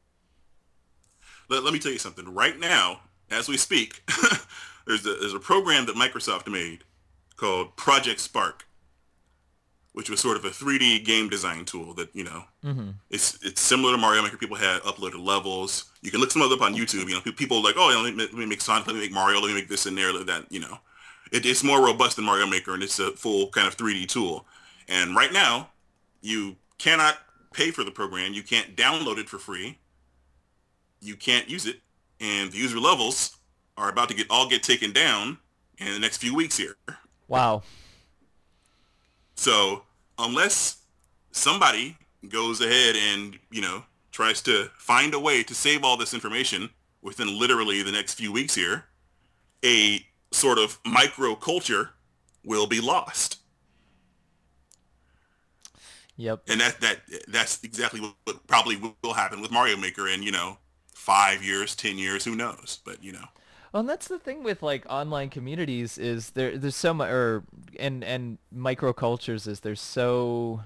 Let, 1.50 1.64
let 1.64 1.74
me 1.74 1.80
tell 1.80 1.92
you 1.92 2.00
something. 2.00 2.34
Right 2.34 2.60
now, 2.60 3.02
as 3.30 3.48
we 3.48 3.58
speak, 3.58 4.04
there's 4.88 5.06
a 5.06 5.16
there's 5.16 5.34
a 5.34 5.40
program 5.40 5.86
that 5.86 5.96
Microsoft 5.96 6.52
made 6.52 6.84
called 7.36 7.76
Project 7.76 8.20
Spark, 8.20 8.66
which 9.94 10.10
was 10.10 10.20
sort 10.20 10.38
of 10.38 10.46
a 10.46 10.50
3D 10.50 11.04
game 11.06 11.30
design 11.30 11.66
tool 11.66 11.94
that 11.96 12.10
you 12.16 12.24
know 12.24 12.44
mm-hmm. 12.64 12.92
it's 13.10 13.38
it's 13.44 13.62
similar 13.62 13.92
to 13.94 13.98
Mario 13.98 14.22
Maker. 14.22 14.38
People 14.38 14.58
had 14.58 14.82
uploaded 14.84 15.24
levels. 15.24 15.86
You 16.02 16.12
can 16.12 16.20
look 16.20 16.32
some 16.32 16.42
of 16.42 16.52
it 16.52 16.56
up 16.56 16.62
on 16.62 16.76
YouTube. 16.76 17.08
You 17.10 17.16
know, 17.16 17.22
people 17.22 17.62
like, 17.64 17.76
oh, 17.78 18.02
let 18.04 18.16
me, 18.16 18.24
let 18.24 18.34
me 18.34 18.46
make 18.46 18.62
Sonic, 18.62 18.88
let 18.88 18.96
me 18.96 19.02
make 19.02 19.12
Mario, 19.12 19.40
let 19.40 19.48
me 19.50 19.56
make 19.56 19.70
this 19.70 19.86
and 19.86 19.98
there, 19.98 20.12
that. 20.24 20.46
You 20.50 20.62
know, 20.62 20.80
it, 21.32 21.46
it's 21.46 21.64
more 21.64 21.84
robust 21.84 22.16
than 22.16 22.26
Mario 22.26 22.48
Maker, 22.48 22.74
and 22.74 22.84
it's 22.84 23.00
a 23.00 23.12
full 23.12 23.50
kind 23.50 23.68
of 23.68 23.78
3D 23.78 24.08
tool. 24.08 24.46
And 24.88 25.16
right 25.16 25.32
now, 25.32 25.70
you 26.22 26.58
cannot 26.78 27.18
pay 27.54 27.72
for 27.72 27.84
the 27.84 27.92
program. 27.92 28.34
You 28.34 28.44
can't 28.44 28.76
download 28.76 29.18
it 29.18 29.30
for 29.30 29.38
free. 29.38 29.80
You 31.02 31.16
can't 31.16 31.50
use 31.50 31.66
it 31.66 31.78
and 32.24 32.52
the 32.52 32.58
user 32.58 32.80
levels 32.80 33.38
are 33.78 33.90
about 33.90 34.08
to 34.10 34.16
get 34.16 34.28
all 34.30 34.48
get 34.48 34.64
taken 34.64 34.94
down 34.94 35.38
in 35.78 35.92
the 35.94 36.00
next 36.00 36.18
few 36.18 36.34
weeks 36.34 36.58
here. 36.58 36.78
Wow. 37.28 37.64
So 39.36 39.84
unless 40.18 40.78
somebody 41.32 41.98
goes 42.30 42.62
ahead 42.62 42.96
and, 42.96 43.38
you 43.52 43.62
know, 43.62 43.84
tries 44.12 44.42
to 44.44 44.70
find 44.78 45.14
a 45.14 45.20
way 45.20 45.44
to 45.44 45.54
save 45.54 45.84
all 45.84 45.98
this 45.98 46.14
information 46.14 46.70
within 47.02 47.38
literally 47.38 47.84
the 47.84 47.92
next 47.92 48.14
few 48.14 48.32
weeks 48.32 48.56
here, 48.56 48.86
a 49.66 50.06
sort 50.32 50.58
of 50.58 50.80
micro 50.86 51.36
culture 51.36 51.90
will 52.46 52.68
be 52.68 52.80
lost. 52.80 53.40
Yep. 56.18 56.44
And 56.48 56.62
that 56.62 56.82
that 56.82 57.00
that's 57.28 57.64
exactly 57.64 58.00
what, 58.00 58.48
probably 58.48 58.80
will 59.04 59.14
happen 59.14 59.42
with 59.42 59.52
Mario 59.52 59.78
Maker 59.78 60.08
and, 60.08 60.24
you 60.24 60.32
know, 60.32 60.58
five 60.94 61.44
years, 61.44 61.76
ten 61.76 61.98
years, 61.98 62.26
who 62.26 62.36
knows? 62.36 62.80
But 62.86 63.04
you 63.04 63.12
know. 63.12 63.26
Well, 63.72 63.80
and 63.82 63.90
that's 63.90 64.08
the 64.08 64.20
thing 64.20 64.44
with 64.44 64.62
like 64.62 64.86
online 64.88 65.30
communities 65.30 65.98
is 65.98 66.32
there 66.32 66.58
there's 66.58 66.76
so 66.76 66.94
much 66.94 67.10
or 67.10 67.44
and 67.80 68.04
and 68.04 68.38
microcultures 68.56 69.48
is 69.48 69.62
there's 69.62 69.82
so 69.82 70.62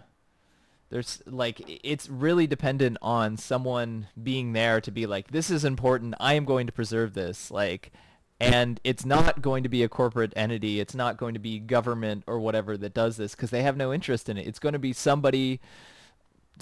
there's 0.89 1.21
like 1.25 1.61
it's 1.83 2.09
really 2.09 2.47
dependent 2.47 2.97
on 3.01 3.37
someone 3.37 4.07
being 4.21 4.51
there 4.53 4.81
to 4.81 4.91
be 4.91 5.05
like 5.05 5.31
this 5.31 5.49
is 5.49 5.63
important 5.65 6.15
i 6.19 6.33
am 6.33 6.45
going 6.45 6.65
to 6.67 6.73
preserve 6.73 7.13
this 7.13 7.51
like 7.51 7.91
and 8.39 8.79
it's 8.83 9.05
not 9.05 9.41
going 9.41 9.63
to 9.63 9.69
be 9.69 9.83
a 9.83 9.89
corporate 9.89 10.33
entity 10.35 10.79
it's 10.79 10.95
not 10.95 11.17
going 11.17 11.33
to 11.33 11.39
be 11.39 11.59
government 11.59 12.23
or 12.27 12.39
whatever 12.39 12.77
that 12.77 12.93
does 12.93 13.17
this 13.17 13.33
because 13.33 13.49
they 13.49 13.63
have 13.63 13.77
no 13.77 13.91
interest 13.91 14.29
in 14.29 14.37
it 14.37 14.45
it's 14.47 14.59
going 14.59 14.73
to 14.73 14.79
be 14.79 14.93
somebody 14.93 15.59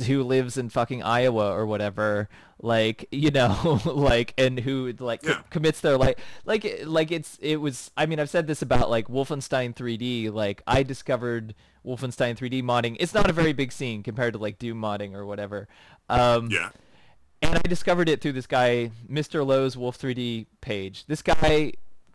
who 0.04 0.24
lives 0.24 0.58
in 0.58 0.70
fucking 0.70 1.04
Iowa 1.04 1.52
or 1.52 1.66
whatever, 1.66 2.30
like 2.62 3.08
you 3.12 3.32
know, 3.32 3.80
like 3.86 4.34
and 4.38 4.60
who 4.60 4.94
like 5.00 5.24
yeah. 5.24 5.42
commits 5.50 5.82
their 5.82 5.98
like 5.98 6.20
like 6.46 6.82
like 6.86 7.12
it's 7.12 7.38
it 7.42 7.58
was. 7.58 7.92
I 7.96 8.06
mean, 8.06 8.20
I've 8.20 8.30
said 8.30 8.48
this 8.48 8.62
about 8.62 8.90
like 8.90 9.08
Wolfenstein 9.08 9.76
3D. 9.76 10.32
Like 10.34 10.62
I 10.68 10.84
discovered 10.84 11.56
Wolfenstein 11.86 12.38
3D 12.38 12.64
modding. 12.64 12.98
It's 13.00 13.14
not 13.14 13.30
a 13.30 13.34
very 13.34 13.54
big 13.54 13.72
scene 13.72 14.04
compared 14.04 14.34
to 14.34 14.40
like 14.40 14.60
Doom 14.60 14.82
modding 14.82 15.14
or 15.14 15.26
whatever. 15.26 15.68
Um, 16.10 16.50
yeah. 16.52 16.70
And 17.46 17.56
I 17.56 17.68
discovered 17.68 18.10
it 18.10 18.22
through 18.22 18.34
this 18.34 18.48
guy, 18.48 18.92
Mr. 19.10 19.46
Lowe's 19.46 19.78
Wolf 19.78 19.98
3D 19.98 20.48
page. 20.62 21.06
This 21.06 21.22
guy 21.22 21.74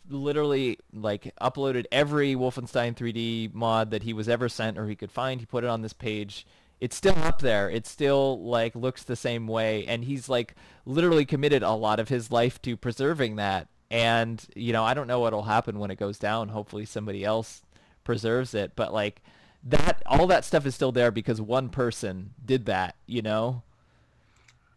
literally 0.09 0.79
like 0.93 1.33
uploaded 1.41 1.87
every 1.93 2.35
Wolfenstein 2.35 2.95
3D 2.95 3.55
mod 3.55 3.91
that 3.93 4.03
he 4.03 4.13
was 4.13 4.29
ever 4.29 4.49
sent 4.49 4.77
or 4.79 4.87
he 4.87 4.97
could 4.97 5.11
find. 5.11 5.41
He 5.41 5.47
put 5.47 5.65
it 5.65 5.71
on 5.71 5.83
this 5.83 5.93
page 5.93 6.47
it's 6.81 6.97
still 6.97 7.19
up 7.19 7.41
there. 7.41 7.69
It 7.71 7.87
still 7.87 8.43
like 8.43 8.75
looks 8.75 9.05
the 9.05 9.17
same 9.17 9.47
way, 9.47 9.85
and 9.87 10.05
he's 10.05 10.29
like 10.29 10.55
literally 10.87 11.27
committed 11.27 11.63
a 11.63 11.73
lot 11.73 12.01
of 12.01 12.09
his 12.09 12.31
life 12.31 12.61
to 12.63 12.77
preserving 12.77 13.37
that. 13.37 13.69
And 13.91 14.45
you 14.57 14.73
know, 14.73 14.83
I 14.83 14.95
don't 14.95 15.07
know 15.07 15.21
what'll 15.21 15.43
happen 15.43 15.79
when 15.79 15.91
it 15.91 15.99
goes 15.99 16.19
down. 16.19 16.49
Hopefully, 16.49 16.87
somebody 16.87 17.25
else 17.25 17.63
preserves 18.03 18.55
it. 18.55 18.73
But 18.77 18.95
like 18.95 19.21
that, 19.65 20.03
all 20.07 20.27
that 20.29 20.45
stuff 20.45 20.65
is 20.65 20.75
still 20.75 20.93
there 20.93 21.11
because 21.11 21.41
one 21.41 21.69
person 21.69 22.31
did 22.45 22.67
that. 22.67 22.97
You 23.07 23.23
know. 23.23 23.63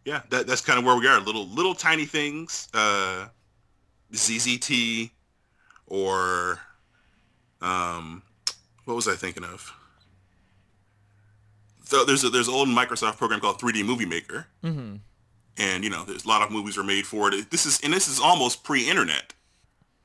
Yeah, 0.04 0.20
that, 0.30 0.46
that's 0.46 0.60
kind 0.60 0.78
of 0.78 0.84
where 0.84 0.96
we 0.96 1.06
are. 1.08 1.18
Little 1.20 1.46
little 1.48 1.74
tiny 1.74 2.04
things, 2.04 2.68
uh, 2.74 3.26
ZZT, 4.12 5.10
or 5.86 6.58
Um, 7.60 8.22
what 8.84 8.94
was 8.94 9.08
I 9.08 9.14
thinking 9.14 9.44
of? 9.44 9.72
So 11.84 12.04
there's 12.04 12.24
a, 12.24 12.30
there's 12.30 12.48
an 12.48 12.54
old 12.54 12.68
Microsoft 12.68 13.18
program 13.18 13.40
called 13.40 13.58
3D 13.60 13.84
Movie 13.84 14.06
Maker, 14.06 14.46
Mm-hmm. 14.62 14.96
and 15.58 15.84
you 15.84 15.90
know 15.90 16.04
there's 16.04 16.24
a 16.24 16.28
lot 16.28 16.42
of 16.42 16.50
movies 16.50 16.76
are 16.78 16.84
made 16.84 17.06
for 17.06 17.32
it. 17.32 17.50
This 17.50 17.66
is 17.66 17.80
and 17.82 17.92
this 17.92 18.08
is 18.08 18.18
almost 18.20 18.64
pre-internet. 18.64 19.32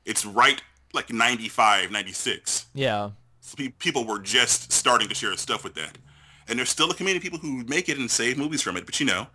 It's 0.04 0.24
right 0.24 0.62
like 0.92 1.12
95, 1.12 1.90
96. 1.90 2.66
Yeah. 2.74 3.10
So 3.40 3.56
pe- 3.56 3.68
people 3.68 4.04
were 4.04 4.18
just 4.18 4.72
starting 4.72 5.08
to 5.08 5.14
share 5.14 5.36
stuff 5.36 5.62
with 5.64 5.74
that, 5.74 5.98
and 6.48 6.58
there's 6.58 6.70
still 6.70 6.90
a 6.90 6.94
community 6.94 7.18
of 7.26 7.32
people 7.32 7.38
who 7.38 7.64
make 7.64 7.88
it 7.88 7.98
and 7.98 8.10
save 8.10 8.36
movies 8.38 8.60
from 8.62 8.76
it. 8.76 8.84
But 8.86 8.98
you 9.00 9.06
know, 9.06 9.26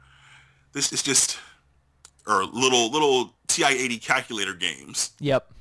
this 0.76 0.92
is 0.92 1.02
just 1.02 1.40
or 2.28 2.44
little 2.44 2.92
little 2.92 3.34
TI-80 3.48 4.02
calculator 4.02 4.54
games. 4.54 5.12
Yep. 5.20 5.52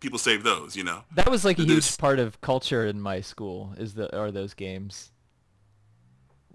People 0.00 0.18
save 0.18 0.42
those, 0.42 0.74
you 0.74 0.84
know. 0.84 1.02
That 1.14 1.30
was 1.30 1.44
like 1.44 1.58
a 1.58 1.62
huge 1.62 1.96
part 1.98 2.18
of 2.18 2.40
culture 2.40 2.86
in 2.86 3.00
my 3.00 3.20
school. 3.20 3.74
Is 3.78 3.94
the 3.94 4.14
are 4.16 4.32
those 4.32 4.54
games? 4.54 5.10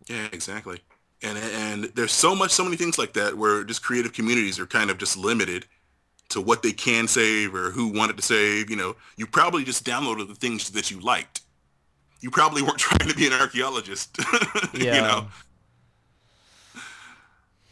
Yeah, 0.08 0.28
exactly. 0.34 0.80
And 1.22 1.38
and 1.38 1.84
there's 1.96 2.12
so 2.12 2.36
much, 2.36 2.52
so 2.52 2.64
many 2.64 2.78
things 2.78 2.98
like 2.98 3.14
that 3.14 3.38
where 3.38 3.64
just 3.64 3.84
creative 3.84 4.12
communities 4.12 4.60
are 4.60 4.66
kind 4.66 4.90
of 4.90 4.98
just 4.98 5.16
limited 5.16 5.66
to 6.30 6.42
what 6.42 6.64
they 6.64 6.72
can 6.72 7.08
save 7.08 7.54
or 7.54 7.72
who 7.72 7.88
wanted 7.88 8.18
to 8.18 8.24
save. 8.24 8.70
You 8.70 8.76
know, 8.76 8.96
you 9.18 9.28
probably 9.28 9.64
just 9.64 9.86
downloaded 9.86 10.28
the 10.28 10.36
things 10.36 10.72
that 10.72 10.90
you 10.90 11.00
liked. 11.00 11.42
You 12.22 12.32
probably 12.32 12.64
weren't 12.64 12.78
trying 12.80 13.08
to 13.08 13.16
be 13.16 13.28
an 13.28 13.34
archaeologist. 13.34 14.18
Yeah. 14.74 14.96
you 14.96 15.02
know. 15.02 15.28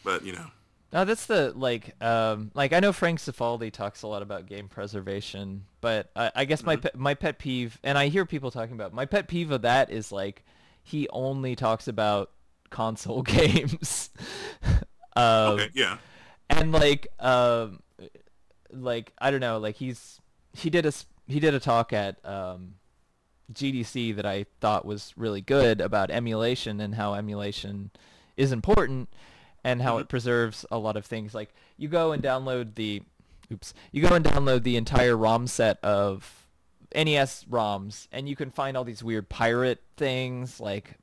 But 0.10 0.23
you 0.23 0.34
know, 0.34 0.48
No, 0.91 1.06
that's 1.06 1.27
the 1.27 1.53
like 1.56 1.95
um 2.03 2.49
like 2.56 2.73
I 2.73 2.80
know 2.80 2.91
Frank 2.91 3.19
Cifaldi 3.19 3.72
talks 3.72 4.02
a 4.02 4.07
lot 4.07 4.23
about 4.23 4.48
game 4.48 4.68
preservation, 4.68 5.65
but 5.81 6.10
I, 6.15 6.31
I 6.36 6.45
guess 6.45 6.65
my 6.65 6.76
Mm-hmm. 6.76 6.81
pet, 6.81 6.98
my 6.98 7.14
pet 7.14 7.38
peeve, 7.38 7.80
and 7.84 7.95
I 7.98 8.07
hear 8.07 8.26
people 8.26 8.49
talking 8.49 8.73
about 8.73 8.91
my 8.94 9.06
pet 9.06 9.27
peeve 9.27 9.52
of 9.52 9.61
that 9.61 9.91
is 9.91 10.11
like 10.11 10.44
he 10.84 11.07
only 11.10 11.56
talks 11.56 11.88
about 11.88 12.31
console 12.72 13.22
games. 13.23 14.10
um, 15.15 15.53
okay, 15.53 15.69
yeah, 15.73 15.98
and 16.49 16.72
like 16.72 17.07
um 17.19 17.81
like 18.72 19.14
I 19.19 19.31
don't 19.31 19.41
know, 19.41 19.57
like 19.60 19.76
he's 19.76 20.19
he 20.53 20.69
did 20.69 20.86
a 20.86 20.94
he 21.27 21.40
did 21.40 21.53
a 21.53 21.60
talk 21.60 21.94
at 21.94 22.23
um 22.26 22.76
GDC 23.53 24.11
that 24.14 24.26
I 24.26 24.45
thought 24.61 24.86
was 24.86 25.14
really 25.18 25.41
good 25.41 25.81
about 25.81 26.11
emulation 26.11 26.80
and 26.80 26.95
how 26.95 27.14
emulation 27.15 27.91
is 28.38 28.52
important 28.52 29.10
and 29.64 29.81
how 29.81 29.98
it 29.98 30.07
preserves 30.07 30.65
a 30.72 30.77
lot 30.77 30.95
of 30.98 31.06
things. 31.06 31.34
Like 31.34 31.53
you 31.77 31.88
go 31.88 32.11
and 32.11 32.22
download 32.23 32.76
the 32.76 33.02
oops, 33.52 33.73
you 33.91 34.02
go 34.02 34.15
and 34.15 34.23
download 34.26 34.64
the 34.64 34.77
entire 34.77 35.18
ROM 35.18 35.48
set 35.48 35.77
of 35.84 36.48
NES 36.95 37.45
ROMs 37.49 38.07
and 38.11 38.27
you 38.27 38.36
can 38.36 38.49
find 38.49 38.76
all 38.76 38.84
these 38.84 39.03
weird 39.03 39.30
pirate 39.30 39.80
things 39.95 40.60
like 40.60 40.95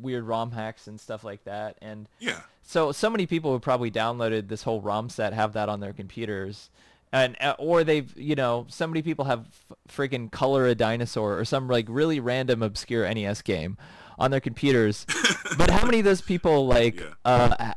weird 0.00 0.24
ROM 0.24 0.50
hacks 0.50 0.86
and 0.88 0.98
stuff 0.98 1.22
like 1.22 1.44
that 1.44 1.76
and 1.80 2.08
yeah, 2.18 2.40
so 2.62 2.90
so 2.90 3.08
many 3.10 3.26
people 3.26 3.52
who 3.52 3.60
probably 3.60 3.90
downloaded 3.90 4.48
this 4.48 4.62
whole 4.64 4.80
ROM 4.80 5.08
set 5.08 5.32
have 5.32 5.52
that 5.52 5.68
on 5.68 5.78
their 5.80 5.92
computers, 5.92 6.70
and 7.12 7.36
uh, 7.40 7.54
or 7.58 7.84
they've 7.84 8.12
you 8.16 8.34
know 8.34 8.66
so 8.68 8.86
many 8.86 9.02
people 9.02 9.26
have 9.26 9.46
friggin' 9.88 10.30
Color 10.32 10.66
a 10.66 10.74
Dinosaur 10.74 11.38
or 11.38 11.44
some 11.44 11.68
like 11.68 11.86
really 11.88 12.18
random 12.20 12.62
obscure 12.62 13.12
NES 13.12 13.42
game 13.42 13.76
on 14.18 14.30
their 14.30 14.40
computers. 14.40 15.06
but 15.58 15.70
how 15.70 15.84
many 15.86 15.98
of 16.00 16.04
those 16.04 16.20
people 16.20 16.66
like 16.66 17.00
Yeah. 17.00 17.06
uh 17.24 17.72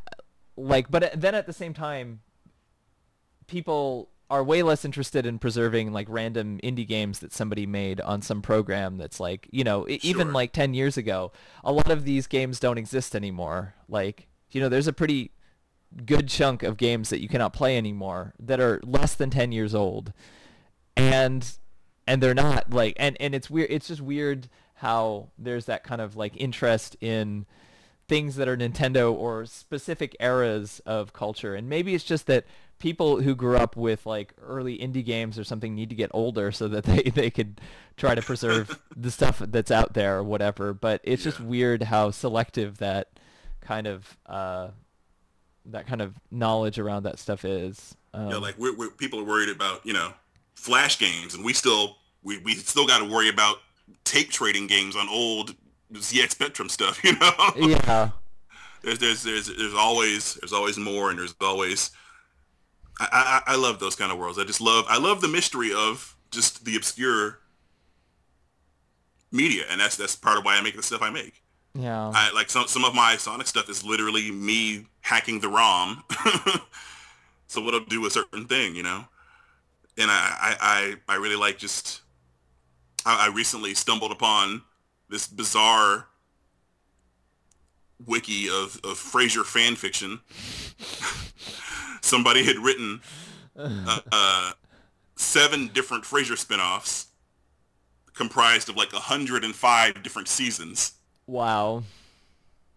like 0.56 0.90
but 0.90 1.04
uh, 1.04 1.10
then 1.16 1.36
at 1.36 1.46
the 1.46 1.54
same 1.54 1.74
time 1.74 2.22
people 3.48 4.10
are 4.30 4.44
way 4.44 4.64
less 4.64 4.84
interested 4.84 5.26
in 5.26 5.38
preserving 5.38 5.92
like 5.92 6.08
random 6.10 6.60
indie 6.64 6.88
games 6.88 7.20
that 7.20 7.32
somebody 7.32 7.66
made 7.66 8.02
on 8.02 8.22
some 8.22 8.42
program 8.42 8.98
that's 8.98 9.20
like 9.20 9.48
you 9.52 9.64
know 9.64 9.88
e- 9.88 10.00
even 10.02 10.34
like 10.34 10.52
10 10.52 10.74
years 10.74 10.98
ago 10.98 11.32
a 11.64 11.72
lot 11.72 11.92
of 11.92 12.04
these 12.04 12.28
games 12.28 12.60
don't 12.60 12.78
exist 12.78 13.16
anymore. 13.16 13.76
Like 13.88 14.28
you 14.52 14.62
know 14.62 14.70
there's 14.70 14.88
a 14.88 14.94
pretty 14.94 15.32
good 16.06 16.28
chunk 16.28 16.64
of 16.64 16.78
games 16.78 17.10
that 17.10 17.22
you 17.22 17.28
cannot 17.28 17.54
play 17.54 17.78
anymore 17.78 18.34
that 18.40 18.60
are 18.60 18.82
less 18.84 19.14
than 19.14 19.30
10 19.30 19.52
years 19.52 19.76
old. 19.76 20.14
And 20.98 21.48
and 22.08 22.22
they're 22.22 22.34
not 22.34 22.72
like 22.72 22.96
and 22.98 23.16
and 23.20 23.36
it's 23.36 23.50
weird 23.50 23.70
it's 23.70 23.88
just 23.88 24.02
weird 24.02 24.50
how 24.76 25.30
there's 25.38 25.66
that 25.66 25.84
kind 25.84 26.02
of 26.02 26.16
like 26.16 26.36
interest 26.36 26.96
in 27.02 27.46
things 28.08 28.36
that 28.36 28.48
are 28.48 28.58
Nintendo 28.58 29.14
or 29.14 29.46
specific 29.46 30.16
eras 30.20 30.82
of 30.86 31.14
culture. 31.14 31.56
And 31.56 31.70
maybe 31.70 31.96
it's 31.96 32.04
just 32.04 32.28
that 32.28 32.46
people 32.80 33.22
who 33.22 33.34
grew 33.34 33.56
up 33.56 33.78
with 33.78 34.06
like 34.06 34.34
early 34.42 34.78
indie 34.78 35.06
games 35.06 35.40
or 35.40 35.44
something 35.44 35.74
need 35.74 35.90
to 35.90 35.96
get 35.96 36.12
older 36.14 36.52
so 36.52 36.68
that 36.68 36.84
they, 36.84 37.04
they 37.04 37.30
could 37.30 37.62
try 37.98 38.16
to 38.16 38.22
preserve 38.22 38.80
the 38.96 39.12
stuff 39.12 39.40
that's 39.40 39.72
out 39.72 39.94
there 39.94 40.18
or 40.18 40.24
whatever. 40.24 40.74
But 40.74 41.02
it's 41.04 41.24
just 41.24 41.40
weird 41.40 41.84
how 41.84 42.12
selective 42.12 42.80
that 42.80 43.10
kind 43.62 43.88
of 43.88 44.18
uh, 44.26 44.70
that 45.66 45.88
kind 45.88 46.02
of 46.02 46.16
knowledge 46.30 46.80
around 46.80 47.04
that 47.04 47.20
stuff 47.20 47.46
is. 47.46 47.96
Um, 48.14 48.30
know, 48.30 48.40
like 48.40 48.58
we're, 48.58 48.76
we're, 48.76 48.90
people 48.90 49.20
are 49.20 49.26
worried 49.26 49.50
about 49.50 49.86
you 49.86 49.94
know 49.94 50.14
flash 50.56 51.00
games, 51.00 51.34
and 51.34 51.44
we 51.44 51.54
still 51.54 51.98
we, 52.22 52.38
we 52.40 52.54
still 52.56 52.86
got 52.86 53.00
to 53.00 53.06
worry 53.06 53.30
about 53.30 53.58
tape 54.04 54.30
trading 54.30 54.68
games 54.68 54.96
on 54.96 55.08
old 55.10 55.56
ZX 55.94 56.32
Spectrum 56.32 56.70
stuff. 56.70 57.02
You 57.03 57.18
know, 57.18 57.53
yeah. 57.56 58.10
there's 58.82 58.99
there's 58.99 59.24
there's 59.24 59.48
there's 59.56 59.74
always 59.74 60.36
there's 60.36 60.53
always 60.53 60.78
more, 60.78 61.10
and 61.10 61.20
there's 61.20 61.36
always 61.41 61.91
I, 62.99 63.41
I 63.48 63.53
I 63.53 63.56
love 63.56 63.80
those 63.80 63.95
kind 63.95 64.11
of 64.11 64.18
worlds. 64.18 64.40
I 64.40 64.44
just 64.44 64.61
love 64.61 64.86
I 64.88 64.98
love 64.98 65.22
the 65.22 65.28
mystery 65.28 65.74
of 65.74 66.15
just 66.32 66.65
the 66.65 66.76
obscure 66.76 67.40
media, 69.32 69.64
and 69.70 69.82
that's 69.82 69.98
that's 69.98 70.15
part 70.15 70.38
of 70.38 70.45
why 70.45 70.56
I 70.57 70.61
make 70.61 70.76
the 70.76 70.84
stuff 70.84 71.02
I 71.02 71.10
make. 71.10 71.41
Yeah. 71.76 72.11
I 72.14 72.32
like 72.34 72.49
some 72.49 72.68
some 72.68 72.86
of 72.86 72.94
my 72.94 73.18
Sonic 73.18 73.48
stuff 73.48 73.70
is 73.70 73.84
literally 73.84 74.32
me 74.32 74.86
hacking 75.02 75.40
the 75.40 75.49
ROM. 75.49 76.03
so 77.48 77.61
what 77.61 77.74
I'll 77.74 77.86
do 77.86 78.06
a 78.06 78.11
certain 78.11 78.45
thing, 78.45 78.76
you 78.76 78.84
know. 78.84 79.06
And 79.98 80.10
I 80.10 80.38
I, 80.40 80.95
I, 81.07 81.14
I 81.14 81.15
really 81.18 81.36
like 81.36 81.57
just 81.57 82.02
I, 83.06 83.28
I 83.28 83.34
recently 83.34 83.74
stumbled 83.74 84.11
upon 84.11 84.61
this 85.14 85.27
bizarre 85.27 86.07
wiki 88.03 88.48
of, 88.49 88.80
of 88.84 88.98
Frasier 88.98 89.45
fan 89.45 89.76
fiction. 89.76 90.19
Somebody 92.02 92.44
had 92.44 92.57
written 92.57 92.99
uh, 93.56 93.99
uh, 94.11 94.52
seven 95.15 95.68
different 95.68 96.03
Frasier 96.03 96.35
spin-offs 96.38 97.07
comprised 98.15 98.69
of 98.69 98.76
like 98.76 98.91
105 98.91 100.02
different 100.03 100.27
seasons 100.27 100.94
Wow. 101.27 101.84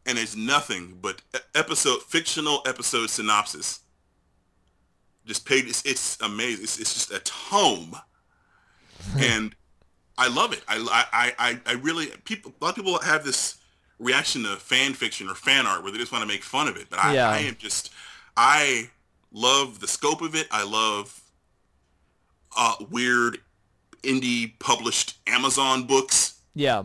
and 0.05 0.19
it's 0.19 0.37
nothing 0.37 0.99
but 1.01 1.23
episode 1.55 2.03
fictional 2.03 2.61
episode 2.67 3.09
synopsis. 3.11 3.81
Just 5.25 5.45
paid. 5.47 5.67
It's, 5.67 5.85
it's 5.85 6.21
amazing. 6.21 6.65
It's, 6.65 6.79
it's 6.79 6.95
just 6.95 7.11
a 7.11 7.19
tome, 7.19 7.97
and 9.19 9.57
I 10.19 10.29
love 10.29 10.53
it. 10.53 10.63
I, 10.69 10.77
I 11.13 11.33
I 11.39 11.61
I 11.67 11.73
really 11.75 12.07
people. 12.25 12.53
A 12.61 12.65
lot 12.65 12.71
of 12.71 12.77
people 12.77 12.99
have 13.01 13.25
this 13.25 13.59
reaction 13.99 14.43
to 14.45 14.57
fan 14.57 14.93
fiction 14.95 15.29
or 15.29 15.35
fan 15.35 15.67
art 15.67 15.83
where 15.83 15.91
they 15.93 15.99
just 15.99 16.13
want 16.13 16.23
to 16.23 16.29
make 16.29 16.43
fun 16.43 16.69
of 16.69 16.77
it. 16.77 16.89
But 16.91 16.99
I, 17.01 17.15
Yeah. 17.15 17.31
I 17.31 17.39
am 17.39 17.57
just 17.59 17.91
I 18.37 18.91
love 19.33 19.81
the 19.81 19.89
scope 19.89 20.23
of 20.23 20.35
it. 20.35 20.47
I 20.51 20.65
love 20.65 21.21
uh, 22.57 22.75
weird 22.91 23.39
indie 24.03 24.59
published 24.59 25.19
Amazon 25.27 25.85
books 25.87 26.41
Yeah. 26.55 26.85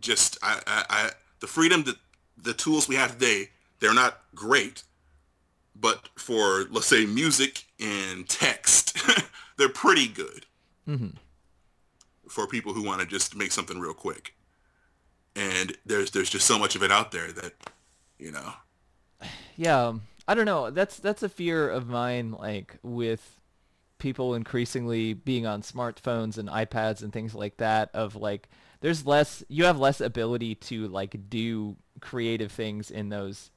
just 0.00 0.38
I, 0.42 0.60
I, 0.66 0.84
I 0.88 1.10
the 1.40 1.46
freedom 1.46 1.82
that 1.84 1.96
the 2.40 2.54
tools 2.54 2.88
we 2.88 2.94
have 2.94 3.12
today 3.12 3.50
they're 3.80 3.94
not 3.94 4.20
great 4.34 4.84
but 5.74 6.08
for 6.16 6.66
let's 6.70 6.86
say 6.86 7.04
music 7.04 7.64
and 7.80 8.28
text 8.28 8.96
they're 9.58 9.68
pretty 9.68 10.06
good 10.06 10.46
hmm 10.84 11.08
for 12.28 12.46
people 12.46 12.72
who 12.72 12.82
want 12.82 13.00
to 13.00 13.06
just 13.06 13.36
make 13.36 13.52
something 13.52 13.78
real 13.78 13.94
quick 13.94 14.34
and 15.34 15.76
there's 15.84 16.10
there's 16.12 16.30
just 16.30 16.46
so 16.46 16.58
much 16.58 16.74
of 16.74 16.82
it 16.82 16.90
out 16.90 17.12
there 17.12 17.32
that 17.32 17.52
you 18.18 18.30
know 18.30 18.54
Yeah, 19.56 19.86
um, 19.86 20.02
I 20.28 20.34
don't 20.34 20.44
know. 20.44 20.70
That's 20.70 20.98
that's 20.98 21.22
a 21.22 21.28
fear 21.28 21.68
of 21.68 21.88
mine. 21.88 22.32
Like 22.32 22.78
with 22.82 23.40
people 23.98 24.34
increasingly 24.34 25.14
being 25.14 25.46
on 25.46 25.62
smartphones 25.62 26.36
and 26.36 26.48
iPads 26.48 27.02
and 27.02 27.12
things 27.12 27.34
like 27.34 27.56
that. 27.56 27.90
Of 27.94 28.16
like, 28.16 28.48
there's 28.80 29.06
less. 29.06 29.42
You 29.48 29.64
have 29.64 29.78
less 29.78 30.00
ability 30.00 30.56
to 30.56 30.88
like 30.88 31.28
do 31.28 31.76
creative 32.00 32.52
things 32.52 32.90
in 32.90 33.08
those. 33.08 33.50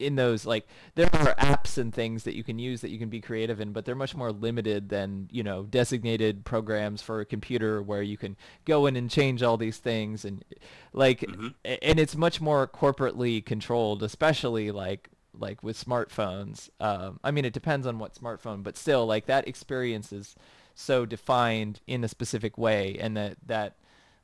In 0.00 0.16
those, 0.16 0.46
like, 0.46 0.66
there 0.94 1.14
are 1.14 1.34
apps 1.34 1.76
and 1.76 1.94
things 1.94 2.24
that 2.24 2.34
you 2.34 2.42
can 2.42 2.58
use 2.58 2.80
that 2.80 2.90
you 2.90 2.98
can 2.98 3.10
be 3.10 3.20
creative 3.20 3.60
in, 3.60 3.72
but 3.72 3.84
they're 3.84 3.94
much 3.94 4.16
more 4.16 4.32
limited 4.32 4.88
than, 4.88 5.28
you 5.30 5.42
know, 5.42 5.64
designated 5.64 6.44
programs 6.44 7.02
for 7.02 7.20
a 7.20 7.24
computer 7.26 7.82
where 7.82 8.02
you 8.02 8.16
can 8.16 8.36
go 8.64 8.86
in 8.86 8.96
and 8.96 9.10
change 9.10 9.42
all 9.42 9.56
these 9.56 9.76
things 9.78 10.24
and, 10.24 10.44
like, 10.92 11.22
a- 11.64 11.84
and 11.84 12.00
it's 12.00 12.16
much 12.16 12.40
more 12.40 12.66
corporately 12.66 13.44
controlled, 13.44 14.02
especially 14.02 14.70
like 14.70 15.08
like 15.38 15.62
with 15.62 15.82
smartphones. 15.82 16.68
Um, 16.80 17.20
I 17.22 17.30
mean, 17.30 17.44
it 17.44 17.52
depends 17.52 17.86
on 17.86 17.98
what 17.98 18.14
smartphone, 18.14 18.62
but 18.62 18.76
still, 18.76 19.06
like 19.06 19.26
that 19.26 19.46
experience 19.48 20.12
is 20.12 20.34
so 20.74 21.06
defined 21.06 21.80
in 21.86 22.02
a 22.04 22.08
specific 22.08 22.58
way 22.58 22.96
and 23.00 23.16
that 23.16 23.36
that 23.46 23.76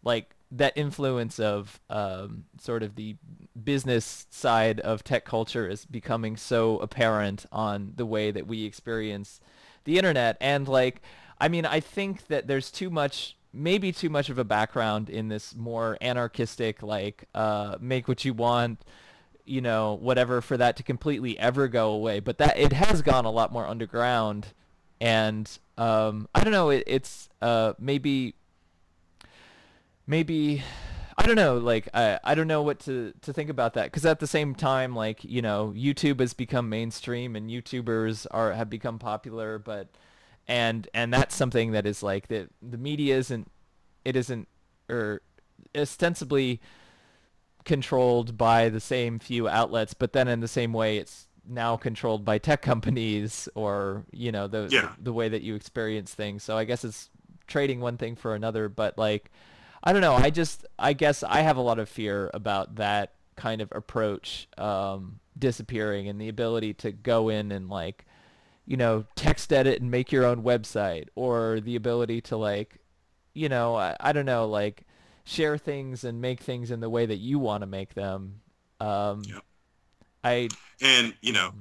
like 0.07 0.35
that 0.53 0.73
influence 0.77 1.41
of 1.41 1.81
um, 1.91 2.45
sort 2.61 2.83
of 2.83 2.95
the 2.95 3.17
business 3.63 4.27
side 4.31 4.79
of 4.81 5.03
tech 5.03 5.25
culture 5.25 5.69
is 5.69 5.85
becoming 5.85 6.37
so 6.37 6.79
apparent 6.79 7.45
on 7.51 7.93
the 7.97 8.07
way 8.07 8.31
that 8.31 8.47
we 8.47 8.65
experience 8.65 9.41
the 9.85 9.99
internet. 9.99 10.37
And 10.41 10.67
like 10.69 11.03
i 11.39 11.49
mean 11.49 11.67
i 11.67 11.81
think 11.81 12.29
that 12.29 12.47
there's 12.47 12.71
too 12.71 12.89
much 12.89 13.37
maybe 13.53 13.93
too 13.93 14.09
much 14.09 14.31
of 14.31 14.39
a 14.39 14.45
background 14.45 15.11
in 15.11 15.29
this 15.29 15.55
more 15.55 15.99
anarchistic 16.01 16.83
like 16.83 17.29
uh, 17.35 17.77
make 17.79 18.09
what 18.09 18.25
you 18.25 18.33
want 18.33 18.81
you 19.47 19.61
know 19.61 19.95
whatever 19.95 20.41
for 20.41 20.57
that 20.57 20.77
to 20.77 20.83
completely 20.83 21.39
ever 21.39 21.69
go 21.69 21.91
away. 21.91 22.21
But 22.21 22.39
that 22.39 22.59
it 22.59 22.73
has 22.73 23.01
gone 23.01 23.25
a 23.25 23.31
lot 23.31 23.53
more 23.53 23.67
underground. 23.67 24.49
And 25.01 25.49
um, 25.79 26.27
i 26.35 26.43
don't 26.43 26.53
know 26.53 26.71
it, 26.71 26.85
it's 26.87 27.29
uh, 27.43 27.75
maybe 27.79 28.35
maybe 30.07 30.63
I 31.19 31.25
don't 31.25 31.37
know, 31.37 31.57
like 31.59 31.89
I 31.95 32.19
I 32.23 32.35
don't 32.35 32.49
know 32.49 32.63
what 32.63 32.81
to 32.81 33.13
to 33.23 33.33
think 33.33 33.51
about 33.51 33.75
that 33.75 33.85
because 33.85 34.05
at 34.05 34.21
the 34.21 34.27
same 34.27 34.55
time, 34.55 34.95
like 34.95 35.25
you 35.25 35.43
know, 35.43 35.73
YouTube 35.77 36.21
has 36.21 36.35
become 36.35 36.69
mainstream 36.69 37.37
and 37.37 37.51
YouTubers 37.51 38.27
are 38.31 38.53
have 38.53 38.69
become 38.71 38.99
popular, 38.99 39.59
but 39.59 39.89
and 40.47 40.89
and 40.95 41.13
that's 41.13 41.35
something 41.35 41.73
that 41.73 41.87
is 41.87 42.03
like 42.03 42.29
the 42.29 42.49
the 42.63 42.79
media 42.79 43.17
isn't 43.17 43.51
it 44.05 44.15
isn't 44.17 44.47
or 44.89 45.23
ostensibly 45.77 46.61
controlled 47.65 48.37
by 48.39 48.69
the 48.69 48.81
same 48.81 49.19
few 49.19 49.49
outlets, 49.49 49.95
but 49.95 50.13
then 50.13 50.29
in 50.29 50.41
the 50.41 50.49
same 50.49 50.73
way, 50.73 50.99
it's 50.99 51.27
now 51.49 51.77
controlled 51.77 52.25
by 52.25 52.39
tech 52.39 52.61
companies 52.63 53.49
or 53.55 54.05
you 54.13 54.31
know 54.33 54.47
the 54.47 54.69
Yeah. 54.71 54.93
the, 54.99 55.05
the 55.05 55.13
way 55.13 55.29
that 55.29 55.43
you 55.43 55.55
experience 55.55 56.15
things. 56.15 56.43
So 56.43 56.57
I 56.57 56.65
guess 56.65 56.85
it's 56.85 57.09
trading 57.47 57.81
one 57.81 57.97
thing 57.97 58.17
for 58.17 58.35
another, 58.35 58.69
but 58.69 58.99
like 58.99 59.31
I 59.83 59.93
don't 59.93 60.03
know. 60.03 60.15
I 60.15 60.31
just 60.31 60.67
I 60.79 60.93
guess 60.93 61.23
I 61.23 61.41
have 61.41 61.57
a 61.57 61.63
lot 61.63 61.79
of 61.79 61.89
fear 61.89 62.31
about 62.35 62.77
that 62.77 63.15
kind 63.37 63.61
of 63.61 63.71
approach 63.73 64.49
um, 64.59 65.21
disappearing 65.39 66.09
and 66.09 66.21
the 66.21 66.29
ability 66.29 66.75
to 66.75 66.93
go 66.93 67.29
in 67.29 67.53
and 67.53 67.69
like 67.69 68.07
you 68.65 68.77
know 68.77 69.05
text 69.15 69.53
edit 69.53 69.81
and 69.81 69.91
make 69.91 70.11
your 70.11 70.25
own 70.25 70.43
website 70.43 71.09
or 71.15 71.61
the 71.61 71.77
ability 71.77 72.21
to 72.23 72.37
like 72.37 72.79
you 73.35 73.49
know 73.49 73.77
I, 73.77 73.97
I 74.01 74.13
don't 74.13 74.27
know 74.27 74.49
like 74.49 74.85
share 75.25 75.59
things 75.59 76.05
and 76.05 76.21
make 76.21 76.41
things 76.41 76.71
in 76.71 76.81
the 76.81 76.89
way 76.89 77.05
that 77.05 77.17
you 77.17 77.39
want 77.39 77.63
to 77.63 77.67
make 77.67 77.95
them. 77.95 78.41
Um, 78.81 79.23
Yep. 79.27 79.43
I 80.25 80.49
And 80.81 81.15
you 81.21 81.33
know, 81.33 81.53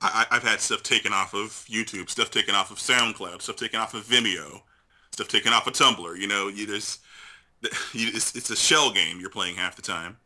I, 0.00 0.26
I've 0.30 0.42
had 0.42 0.60
stuff 0.60 0.82
taken 0.82 1.12
off 1.12 1.34
of 1.34 1.64
YouTube, 1.68 2.10
stuff 2.10 2.30
taken 2.30 2.54
off 2.54 2.70
of 2.70 2.78
SoundCloud, 2.78 3.42
stuff 3.42 3.56
taken 3.56 3.80
off 3.80 3.94
of 3.94 4.04
Vimeo, 4.04 4.62
stuff 5.12 5.28
taken 5.28 5.52
off 5.52 5.66
of 5.66 5.72
Tumblr. 5.72 6.18
You 6.18 6.26
know, 6.26 6.48
you 6.48 6.66
just 6.66 7.00
it's, 7.94 8.34
it's 8.34 8.50
a 8.50 8.56
shell 8.56 8.90
game 8.92 9.20
you're 9.20 9.30
playing 9.30 9.56
half 9.56 9.76
the 9.76 9.82
time 9.82 10.16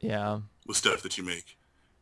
yeah 0.00 0.40
with 0.66 0.76
stuff 0.76 1.02
that 1.02 1.18
you 1.18 1.24
make, 1.24 1.56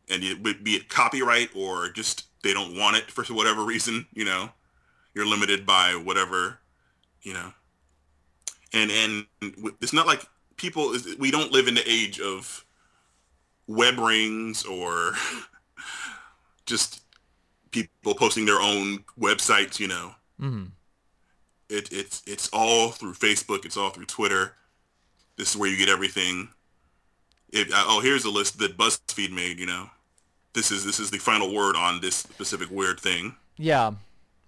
and 0.09 0.23
it, 0.23 0.63
be 0.63 0.71
it 0.71 0.89
copyright 0.89 1.49
or 1.55 1.89
just 1.89 2.25
they 2.43 2.53
don't 2.53 2.77
want 2.77 2.97
it 2.97 3.11
for 3.11 3.23
whatever 3.33 3.63
reason. 3.63 4.05
You 4.13 4.25
know, 4.25 4.49
you're 5.13 5.25
limited 5.25 5.65
by 5.65 5.95
whatever. 5.95 6.59
You 7.21 7.33
know, 7.33 7.53
and 8.73 8.91
and 8.91 9.25
it's 9.81 9.93
not 9.93 10.07
like 10.07 10.25
people. 10.57 10.95
We 11.19 11.31
don't 11.31 11.51
live 11.51 11.67
in 11.67 11.75
the 11.75 11.89
age 11.89 12.19
of 12.19 12.65
web 13.67 13.97
rings 13.97 14.65
or 14.65 15.13
just 16.65 17.01
people 17.71 18.13
posting 18.15 18.45
their 18.45 18.61
own 18.61 19.03
websites, 19.19 19.79
you 19.79 19.87
know. 19.87 20.15
hmm 20.39 20.65
It, 21.69 21.91
it's 21.91 22.21
it's 22.25 22.49
all 22.53 22.89
through 22.89 23.13
Facebook. 23.13 23.65
It's 23.65 23.77
all 23.77 23.89
through 23.89 24.05
Twitter. 24.05 24.55
This 25.37 25.51
is 25.51 25.57
where 25.57 25.69
you 25.69 25.77
get 25.77 25.89
everything. 25.89 26.49
If, 27.51 27.69
oh, 27.71 28.01
here's 28.01 28.25
a 28.25 28.29
list 28.29 28.59
that 28.59 28.77
BuzzFeed 28.77 29.31
made. 29.31 29.59
You 29.59 29.65
know, 29.65 29.89
this 30.53 30.71
is 30.71 30.85
this 30.85 30.99
is 30.99 31.11
the 31.11 31.17
final 31.17 31.53
word 31.53 31.75
on 31.75 32.01
this 32.01 32.15
specific 32.15 32.69
weird 32.71 32.99
thing. 32.99 33.35
Yeah. 33.57 33.93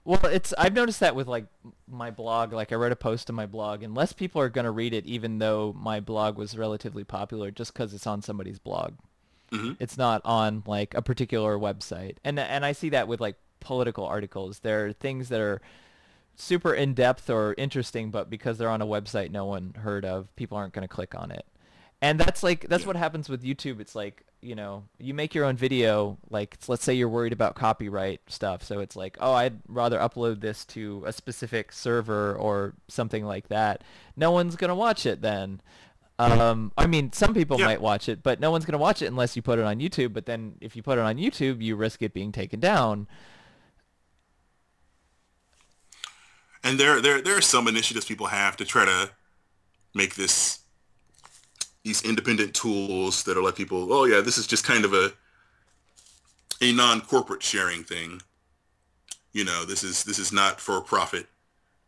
Well, 0.03 0.23
it's 0.25 0.53
I've 0.57 0.73
noticed 0.73 0.99
that 0.99 1.15
with 1.15 1.27
like 1.27 1.45
my 1.87 2.11
blog. 2.11 2.53
Like 2.53 2.71
I 2.71 2.75
wrote 2.75 2.91
a 2.91 2.95
post 2.95 3.29
on 3.29 3.35
my 3.35 3.47
blog, 3.47 3.81
and 3.81 3.95
less 3.95 4.13
people 4.13 4.39
are 4.41 4.49
gonna 4.49 4.71
read 4.71 4.93
it, 4.93 5.05
even 5.05 5.39
though 5.39 5.73
my 5.77 5.99
blog 5.99 6.37
was 6.37 6.57
relatively 6.57 7.03
popular, 7.03 7.49
just 7.49 7.73
because 7.73 7.93
it's 7.93 8.05
on 8.07 8.21
somebody's 8.21 8.59
blog. 8.59 8.93
Mhm. 9.51 9.77
It's 9.79 9.97
not 9.97 10.21
on 10.23 10.63
like 10.67 10.93
a 10.93 11.01
particular 11.01 11.57
website, 11.57 12.17
and 12.23 12.39
and 12.39 12.63
I 12.65 12.71
see 12.71 12.89
that 12.89 13.07
with 13.07 13.19
like 13.19 13.35
political 13.59 14.05
articles. 14.05 14.59
There 14.59 14.85
are 14.85 14.93
things 14.93 15.29
that 15.29 15.41
are 15.41 15.59
super 16.35 16.73
in 16.73 16.93
depth 16.93 17.29
or 17.29 17.55
interesting, 17.57 18.11
but 18.11 18.29
because 18.29 18.57
they're 18.57 18.69
on 18.69 18.81
a 18.81 18.85
website 18.85 19.31
no 19.31 19.45
one 19.45 19.73
heard 19.79 20.05
of, 20.05 20.33
people 20.35 20.57
aren't 20.57 20.73
gonna 20.73 20.87
click 20.87 21.15
on 21.15 21.31
it. 21.31 21.45
And 22.01 22.19
that's 22.19 22.43
like 22.43 22.67
that's 22.69 22.83
Yeah. 22.83 22.87
what 22.87 22.95
happens 22.97 23.29
with 23.29 23.43
YouTube. 23.43 23.79
It's 23.79 23.95
like 23.95 24.23
you 24.41 24.53
know 24.53 24.83
you 24.99 25.13
make 25.13 25.33
your 25.33 25.45
own 25.45 25.55
video. 25.57 26.17
Like 26.29 26.57
let's 26.67 26.83
say 26.83 26.93
you're 26.93 27.09
worried 27.09 27.33
about 27.33 27.55
copyright 27.55 28.21
stuff, 28.27 28.63
so 28.63 28.79
it's 28.79 28.95
like 28.95 29.17
oh 29.19 29.33
I'd 29.33 29.59
rather 29.67 29.97
upload 29.97 30.41
this 30.41 30.65
to 30.65 31.03
a 31.07 31.13
specific 31.13 31.71
server 31.71 32.35
or 32.35 32.73
something 32.87 33.25
like 33.25 33.47
that. 33.47 33.83
No 34.15 34.31
one's 34.31 34.55
gonna 34.55 34.75
watch 34.75 35.05
it 35.05 35.21
then. 35.21 35.61
Um, 36.17 36.71
I 36.77 36.87
mean, 36.87 37.11
some 37.11 37.33
people 37.33 37.59
Yeah. 37.59 37.65
might 37.65 37.81
watch 37.81 38.07
it, 38.07 38.23
but 38.23 38.39
no 38.39 38.49
one's 38.51 38.63
gonna 38.65 38.77
watch 38.77 39.01
it 39.01 39.07
unless 39.07 39.35
you 39.35 39.41
put 39.41 39.59
it 39.59 39.65
on 39.65 39.79
YouTube. 39.79 40.13
But 40.13 40.25
then 40.25 40.55
if 40.61 40.75
you 40.75 40.83
put 40.83 40.97
it 40.97 41.01
on 41.01 41.17
YouTube, 41.17 41.61
you 41.61 41.75
risk 41.75 42.01
it 42.01 42.13
being 42.13 42.31
taken 42.31 42.59
down. 42.59 43.07
And 46.65 46.79
there 46.79 46.99
there 46.99 47.21
there 47.21 47.37
are 47.37 47.41
some 47.41 47.67
initiatives 47.67 48.05
people 48.07 48.25
have 48.25 48.57
to 48.57 48.65
try 48.65 48.85
to 48.85 49.11
make 49.93 50.15
this 50.15 50.59
these 51.83 52.01
independent 52.01 52.55
tools 52.55 53.23
that'll 53.23 53.43
let 53.43 53.55
people. 53.55 53.93
Oh 53.93 54.05
yeah, 54.05 54.19
this 54.19 54.39
is 54.39 54.47
just 54.47 54.65
kind 54.65 54.83
of 54.83 54.91
a 54.91 55.13
a 56.61 56.73
non-corporate 56.73 57.43
sharing 57.43 57.83
thing. 57.83 58.19
You 59.31 59.45
know, 59.45 59.63
this 59.63 59.83
is 59.83 60.03
this 60.05 60.17
is 60.17 60.33
not 60.33 60.59
for 60.59 60.81
profit, 60.81 61.27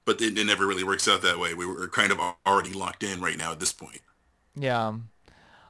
but 0.05 0.21
it, 0.21 0.37
it 0.37 0.45
never 0.45 0.67
really 0.67 0.83
works 0.83 1.07
out 1.07 1.23
that 1.23 1.39
way. 1.39 1.55
We 1.55 1.65
were 1.65 1.87
kind 1.87 2.11
of 2.11 2.19
already 2.45 2.73
locked 2.73 3.01
in 3.01 3.19
right 3.19 3.37
now 3.37 3.51
at 3.51 3.59
this 3.59 3.73
point. 3.73 4.01
Yeah. 4.55 4.93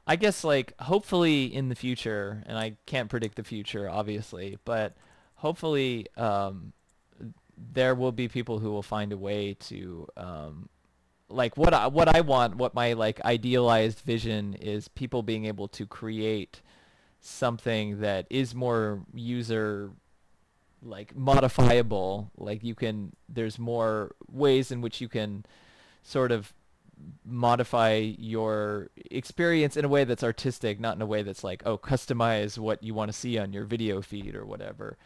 I 0.06 0.16
guess 0.16 0.44
like 0.44 0.74
hopefully 0.80 1.46
in 1.46 1.70
the 1.70 1.74
future, 1.74 2.42
and 2.46 2.58
I 2.58 2.76
can't 2.84 3.08
predict 3.08 3.36
the 3.36 3.44
future 3.44 3.88
obviously, 3.88 4.58
but 4.66 4.96
hopefully 5.36 6.06
um, 6.18 6.74
there 7.72 7.94
will 7.94 8.12
be 8.12 8.28
people 8.28 8.58
who 8.58 8.70
will 8.70 8.82
find 8.82 9.12
a 9.12 9.16
way 9.16 9.54
to 9.54 10.06
um, 10.16 10.68
like 11.28 11.56
what 11.56 11.74
I, 11.74 11.86
what 11.88 12.14
I 12.14 12.20
want, 12.20 12.56
what 12.56 12.74
my 12.74 12.94
like 12.94 13.20
idealized 13.24 14.00
vision 14.00 14.54
is 14.54 14.88
people 14.88 15.22
being 15.22 15.44
able 15.44 15.68
to 15.68 15.86
create 15.86 16.62
something 17.20 18.00
that 18.00 18.26
is 18.30 18.54
more 18.54 19.02
user 19.14 19.90
like 20.82 21.16
modifiable. 21.16 22.30
Like 22.36 22.64
you 22.64 22.74
can 22.74 23.12
there's 23.28 23.58
more 23.58 24.14
ways 24.30 24.70
in 24.70 24.80
which 24.80 25.00
you 25.00 25.08
can 25.08 25.44
sort 26.02 26.32
of 26.32 26.52
modify 27.24 27.94
your 28.18 28.88
experience 29.10 29.76
in 29.76 29.84
a 29.84 29.88
way 29.88 30.02
that's 30.02 30.24
artistic 30.24 30.80
not 30.80 30.96
in 30.96 31.02
a 31.02 31.06
way 31.06 31.22
that's 31.22 31.44
like 31.44 31.62
oh 31.64 31.78
customize 31.78 32.58
what 32.58 32.82
you 32.82 32.92
want 32.92 33.08
to 33.08 33.16
see 33.16 33.38
on 33.38 33.52
your 33.52 33.64
video 33.64 34.02
feed 34.02 34.34
or 34.34 34.44
whatever 34.44 34.96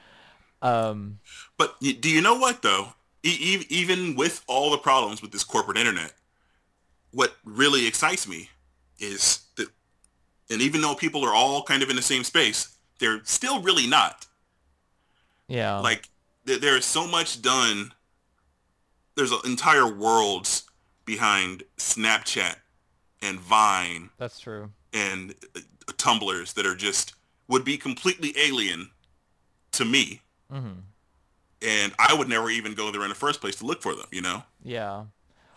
um 0.62 1.18
But 1.58 1.78
do 1.80 2.08
you 2.10 2.20
know 2.22 2.36
what 2.36 2.62
though? 2.62 2.94
E- 3.24 3.66
even 3.68 4.16
with 4.16 4.42
all 4.48 4.70
the 4.70 4.78
problems 4.78 5.22
with 5.22 5.30
this 5.32 5.44
corporate 5.44 5.76
internet, 5.78 6.12
what 7.12 7.36
really 7.44 7.86
excites 7.86 8.26
me 8.26 8.48
is 8.98 9.40
that, 9.56 9.68
and 10.50 10.60
even 10.60 10.80
though 10.80 10.94
people 10.94 11.24
are 11.24 11.34
all 11.34 11.62
kind 11.62 11.82
of 11.82 11.90
in 11.90 11.96
the 11.96 12.02
same 12.02 12.24
space, 12.24 12.76
they're 12.98 13.20
still 13.24 13.60
really 13.62 13.86
not. 13.86 14.26
yeah 15.48 15.78
Like 15.78 16.08
th- 16.46 16.60
there 16.60 16.76
is 16.76 16.84
so 16.84 17.06
much 17.06 17.42
done. 17.42 17.92
There's 19.14 19.32
an 19.32 19.40
entire 19.44 19.86
worlds 19.86 20.64
behind 21.04 21.64
Snapchat 21.76 22.56
and 23.20 23.38
Vine 23.38 24.10
that's 24.18 24.40
true 24.40 24.70
and 24.92 25.34
uh, 25.56 25.60
Tumblrs 25.92 26.54
that 26.54 26.66
are 26.66 26.74
just 26.76 27.14
would 27.48 27.64
be 27.64 27.76
completely 27.76 28.34
alien 28.38 28.90
to 29.72 29.84
me 29.84 30.20
hmm 30.52 30.80
and 31.62 31.92
I 31.98 32.14
would 32.14 32.28
never 32.28 32.50
even 32.50 32.74
go 32.74 32.90
there 32.90 33.02
in 33.02 33.08
the 33.08 33.14
first 33.14 33.40
place 33.40 33.56
to 33.56 33.66
look 33.66 33.82
for 33.82 33.94
them. 33.94 34.06
You 34.10 34.22
know? 34.22 34.42
Yeah. 34.64 35.04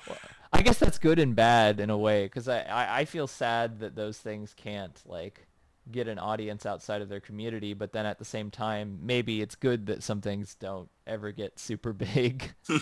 Well, 0.07 0.17
I 0.53 0.61
guess 0.61 0.77
that's 0.77 0.99
good 0.99 1.19
and 1.19 1.35
bad 1.35 1.79
in 1.79 1.89
a 1.89 1.97
way 1.97 2.25
because 2.25 2.47
I, 2.47 2.61
I, 2.61 2.99
I 2.99 3.05
feel 3.05 3.27
sad 3.27 3.79
that 3.79 3.95
those 3.95 4.17
things 4.17 4.53
can't 4.53 4.99
like 5.05 5.47
get 5.91 6.07
an 6.07 6.17
audience 6.19 6.65
outside 6.65 7.01
of 7.01 7.09
their 7.09 7.19
community, 7.19 7.73
but 7.73 7.91
then 7.91 8.05
at 8.05 8.19
the 8.19 8.25
same 8.25 8.51
time, 8.51 8.99
maybe 9.01 9.41
it's 9.41 9.55
good 9.55 9.87
that 9.87 10.03
some 10.03 10.21
things 10.21 10.55
don't 10.55 10.89
ever 11.05 11.31
get 11.31 11.59
super 11.59 11.93
big. 11.93 12.53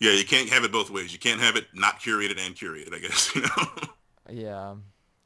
Yeah, 0.00 0.12
you 0.12 0.24
can't 0.24 0.48
have 0.50 0.62
it 0.62 0.70
both 0.70 0.90
ways. 0.90 1.12
You 1.12 1.18
can't 1.18 1.40
have 1.40 1.56
it 1.56 1.66
not 1.74 1.98
curated 1.98 2.38
and 2.38 2.54
curated. 2.54 2.94
I 2.94 3.00
guess 3.00 3.34
you 3.34 3.42
know. 3.42 3.66
yeah. 4.30 4.74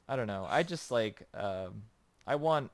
I 0.09 0.17
don't 0.17 0.27
know. 0.27 0.47
I 0.49 0.63
just 0.63 0.91
like 0.91 1.23
um, 1.35 1.83
I 2.27 2.37
want 2.37 2.71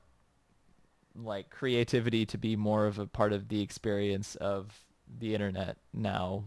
like 1.23 1.49
creativity 1.49 2.25
to 2.27 2.37
be 2.37 2.55
more 2.55 2.85
of 2.85 2.99
a 2.99 3.05
part 3.05 3.33
of 3.33 3.49
the 3.49 3.61
experience 3.61 4.35
of 4.35 4.83
the 5.19 5.33
internet 5.33 5.77
now 5.93 6.43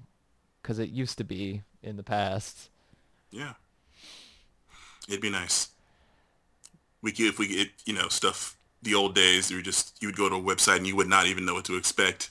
because 0.61 0.79
it 0.79 0.91
used 0.91 1.19
to 1.19 1.25
be 1.25 1.63
in 1.83 1.97
the 1.97 2.03
past. 2.03 2.71
Yeah. 3.31 3.55
It'd 5.09 5.21
be 5.21 5.31
nice. 5.31 5.69
We 7.03 7.11
could, 7.11 7.27
if 7.27 7.39
we 7.39 7.49
get, 7.49 7.69
you 7.85 7.95
know, 7.95 8.09
stuff, 8.09 8.57
the 8.83 8.95
old 8.95 9.15
days, 9.15 9.51
you 9.51 9.63
just, 9.63 10.01
you 10.01 10.09
would 10.09 10.17
go 10.17 10.29
to 10.29 10.37
a 10.37 10.41
website 10.41 10.77
and 10.77 10.87
you 10.87 10.97
would 10.97 11.09
not 11.09 11.27
even 11.27 11.45
know 11.45 11.55
what 11.55 11.65
to 11.65 11.77
expect. 11.77 12.31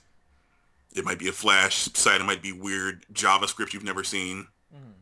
It 0.94 1.06
might 1.06 1.20
be 1.20 1.28
a 1.28 1.34
Flash 1.34 1.90
site. 1.94 2.22
It 2.22 2.26
might 2.26 2.42
be 2.42 2.52
weird 2.52 3.06
JavaScript 3.14 3.74
you've 3.74 3.84
never 3.84 4.04
seen. 4.04 4.48
Mm. 4.74 4.94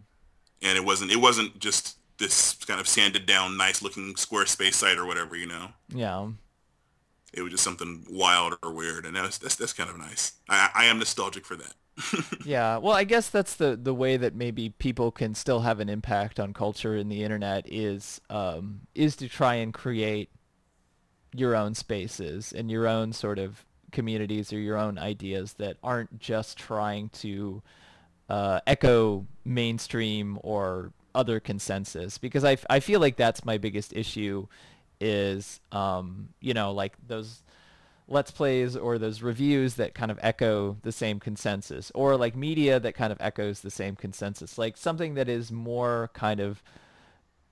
And 0.61 0.77
it 0.77 0.83
wasn't, 0.83 1.11
it 1.11 1.17
wasn't 1.17 1.59
just 1.59 1.97
this 2.17 2.53
kind 2.65 2.79
of 2.79 2.87
sanded 2.87 3.25
down, 3.25 3.57
nice 3.57 3.81
looking 3.81 4.13
Squarespace 4.15 4.75
site 4.75 4.97
or 4.97 5.05
whatever, 5.05 5.35
you 5.35 5.47
know? 5.47 5.69
Yeah. 5.89 6.27
It 7.33 7.41
was 7.41 7.51
just 7.51 7.63
something 7.63 8.05
wild 8.09 8.55
or 8.63 8.71
weird. 8.73 9.05
And 9.05 9.15
that's, 9.15 9.37
that's, 9.37 9.55
that's 9.55 9.73
kind 9.73 9.89
of 9.89 9.97
nice. 9.97 10.33
I, 10.47 10.69
I 10.73 10.85
am 10.85 10.99
nostalgic 10.99 11.45
for 11.45 11.55
that. 11.55 11.73
yeah, 12.45 12.77
well, 12.77 12.93
I 12.93 13.03
guess 13.03 13.29
that's 13.29 13.55
the 13.55 13.75
the 13.75 13.93
way 13.93 14.15
that 14.15 14.33
maybe 14.33 14.69
people 14.69 15.11
can 15.11 15.35
still 15.35 15.59
have 15.61 15.81
an 15.81 15.89
impact 15.89 16.39
on 16.39 16.53
culture 16.53 16.95
in 16.95 17.09
the 17.09 17.23
internet 17.23 17.65
is 17.69 18.21
um, 18.29 18.81
is 18.95 19.17
to 19.17 19.27
try 19.27 19.55
and 19.55 19.73
create 19.73 20.29
your 21.33 21.55
own 21.55 21.75
spaces 21.75 22.53
and 22.53 22.71
your 22.71 22.87
own 22.87 23.13
sort 23.13 23.37
of 23.37 23.65
communities 23.91 24.53
or 24.53 24.59
your 24.59 24.77
own 24.77 24.97
ideas 24.97 25.53
that 25.53 25.77
aren't 25.83 26.19
just 26.19 26.57
trying 26.57 27.09
to 27.09 27.61
uh, 28.29 28.59
echo 28.67 29.25
mainstream 29.43 30.39
or 30.43 30.91
other 31.15 31.39
consensus 31.39 32.17
because 32.17 32.43
I, 32.43 32.57
I 32.69 32.79
feel 32.79 32.99
like 32.99 33.17
that's 33.17 33.43
my 33.43 33.57
biggest 33.57 33.93
issue 33.93 34.47
is 34.99 35.59
um, 35.71 36.29
you 36.41 36.53
know 36.53 36.71
like 36.71 36.93
those 37.07 37.43
let's 38.07 38.31
plays 38.31 38.75
or 38.75 38.97
those 38.97 39.21
reviews 39.21 39.75
that 39.75 39.93
kind 39.93 40.09
of 40.09 40.19
echo 40.21 40.77
the 40.81 40.91
same 40.91 41.19
consensus 41.19 41.91
or 41.93 42.17
like 42.17 42.35
media 42.35 42.79
that 42.79 42.95
kind 42.95 43.11
of 43.11 43.17
echoes 43.21 43.61
the 43.61 43.69
same 43.69 43.95
consensus 43.95 44.57
like 44.57 44.75
something 44.75 45.13
that 45.13 45.29
is 45.29 45.51
more 45.51 46.09
kind 46.13 46.39
of 46.39 46.63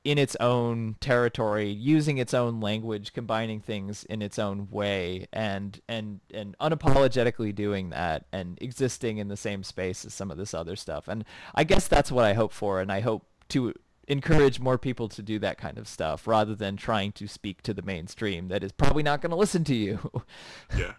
in 0.04 0.18
its 0.18 0.38
own 0.40 0.96
territory 1.02 1.70
using 1.70 2.18
its 2.18 2.34
own 2.34 2.62
language 2.62 3.12
combining 3.12 3.60
things 3.60 4.06
in 4.06 4.22
its 4.22 4.40
own 4.40 4.68
way 4.72 5.28
and 5.34 5.82
and 5.90 6.22
and 6.34 6.58
unapologetically 6.60 7.54
doing 7.54 7.90
that 7.90 8.26
and 8.32 8.58
existing 8.62 9.18
in 9.18 9.28
the 9.28 9.36
same 9.36 9.64
space 9.64 10.06
as 10.06 10.14
some 10.14 10.32
of 10.32 10.38
this 10.38 10.54
other 10.54 10.78
stuff. 10.78 11.10
And 11.10 11.26
i 11.54 11.66
guess 11.66 11.90
that's 11.90 12.10
what 12.10 12.24
i 12.24 12.32
hope 12.34 12.54
for 12.54 12.80
and 12.80 12.90
i 12.90 13.02
hope 13.02 13.26
to 13.50 13.74
encourage 14.08 14.60
more 14.60 14.78
people 14.78 15.10
to 15.10 15.22
do 15.22 15.38
that 15.40 15.58
kind 15.58 15.78
of 15.78 15.88
stuff 15.88 16.28
rather 16.28 16.56
than 16.56 16.78
trying 16.78 17.12
to 17.12 17.28
speak 17.28 17.62
to 17.64 17.74
the 17.74 17.82
mainstream 17.82 18.48
that 18.48 18.64
is 18.64 18.72
probably 18.72 19.04
not 19.04 19.22
going 19.22 19.32
to 19.32 19.36
listen 19.36 19.64
to 19.66 19.76
you. 19.76 20.00
yeah. 20.78 20.94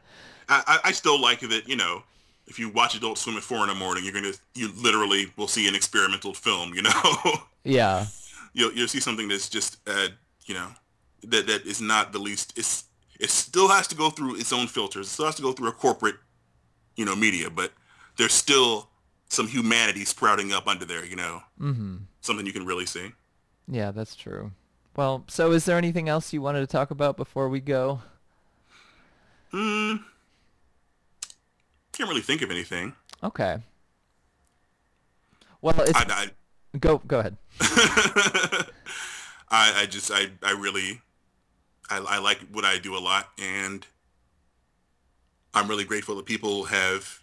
I, 0.48 0.78
I 0.84 0.92
still 0.92 1.20
like 1.20 1.40
that, 1.40 1.68
you 1.68 1.76
know, 1.76 2.02
if 2.46 2.58
you 2.58 2.70
watch 2.70 2.94
Adult 2.94 3.18
Swim 3.18 3.36
at 3.36 3.42
four 3.42 3.58
in 3.58 3.68
the 3.68 3.74
morning, 3.74 4.04
you're 4.04 4.14
going 4.14 4.32
to, 4.32 4.38
you 4.54 4.70
literally 4.82 5.26
will 5.36 5.48
see 5.48 5.68
an 5.68 5.74
experimental 5.74 6.32
film, 6.32 6.72
you 6.74 6.82
know? 6.82 7.02
yeah. 7.64 8.06
You'll, 8.54 8.72
you'll 8.72 8.88
see 8.88 9.00
something 9.00 9.28
that's 9.28 9.48
just, 9.48 9.76
uh, 9.86 10.08
you 10.46 10.54
know, 10.54 10.68
that, 11.24 11.46
that 11.46 11.66
is 11.66 11.82
not 11.82 12.12
the 12.12 12.18
least, 12.18 12.56
it's, 12.56 12.84
it 13.20 13.30
still 13.30 13.68
has 13.68 13.86
to 13.88 13.94
go 13.94 14.08
through 14.10 14.36
its 14.36 14.52
own 14.52 14.66
filters. 14.68 15.08
It 15.08 15.10
still 15.10 15.26
has 15.26 15.34
to 15.34 15.42
go 15.42 15.52
through 15.52 15.68
a 15.68 15.72
corporate, 15.72 16.16
you 16.96 17.04
know, 17.04 17.14
media, 17.14 17.50
but 17.50 17.72
there's 18.16 18.32
still 18.32 18.88
some 19.28 19.46
humanity 19.46 20.04
sprouting 20.04 20.52
up 20.52 20.66
under 20.66 20.84
there, 20.84 21.04
you 21.04 21.16
know. 21.16 21.42
Mm-hmm. 21.60 21.96
Something 22.20 22.46
you 22.46 22.52
can 22.52 22.66
really 22.66 22.86
see. 22.86 23.12
Yeah, 23.66 23.90
that's 23.90 24.16
true. 24.16 24.52
Well, 24.96 25.24
so 25.28 25.52
is 25.52 25.64
there 25.64 25.78
anything 25.78 26.08
else 26.08 26.32
you 26.32 26.42
wanted 26.42 26.60
to 26.60 26.66
talk 26.66 26.90
about 26.90 27.16
before 27.16 27.48
we 27.48 27.60
go? 27.60 28.00
Hmm. 29.50 29.96
Can't 31.92 32.08
really 32.08 32.22
think 32.22 32.42
of 32.42 32.50
anything. 32.50 32.94
Okay. 33.22 33.58
Well, 35.60 35.80
it's... 35.80 35.94
I, 35.94 36.04
I, 36.08 36.78
go 36.78 36.98
go 37.06 37.20
ahead. 37.20 37.36
I, 39.50 39.82
I 39.82 39.86
just 39.88 40.10
I 40.12 40.30
I 40.42 40.52
really 40.52 41.00
I, 41.90 41.98
I 41.98 42.18
like 42.18 42.38
what 42.52 42.64
I 42.64 42.78
do 42.78 42.96
a 42.96 43.00
lot, 43.00 43.28
and 43.38 43.86
I'm 45.54 45.68
really 45.68 45.84
grateful 45.84 46.14
that 46.16 46.26
people 46.26 46.64
have 46.64 47.17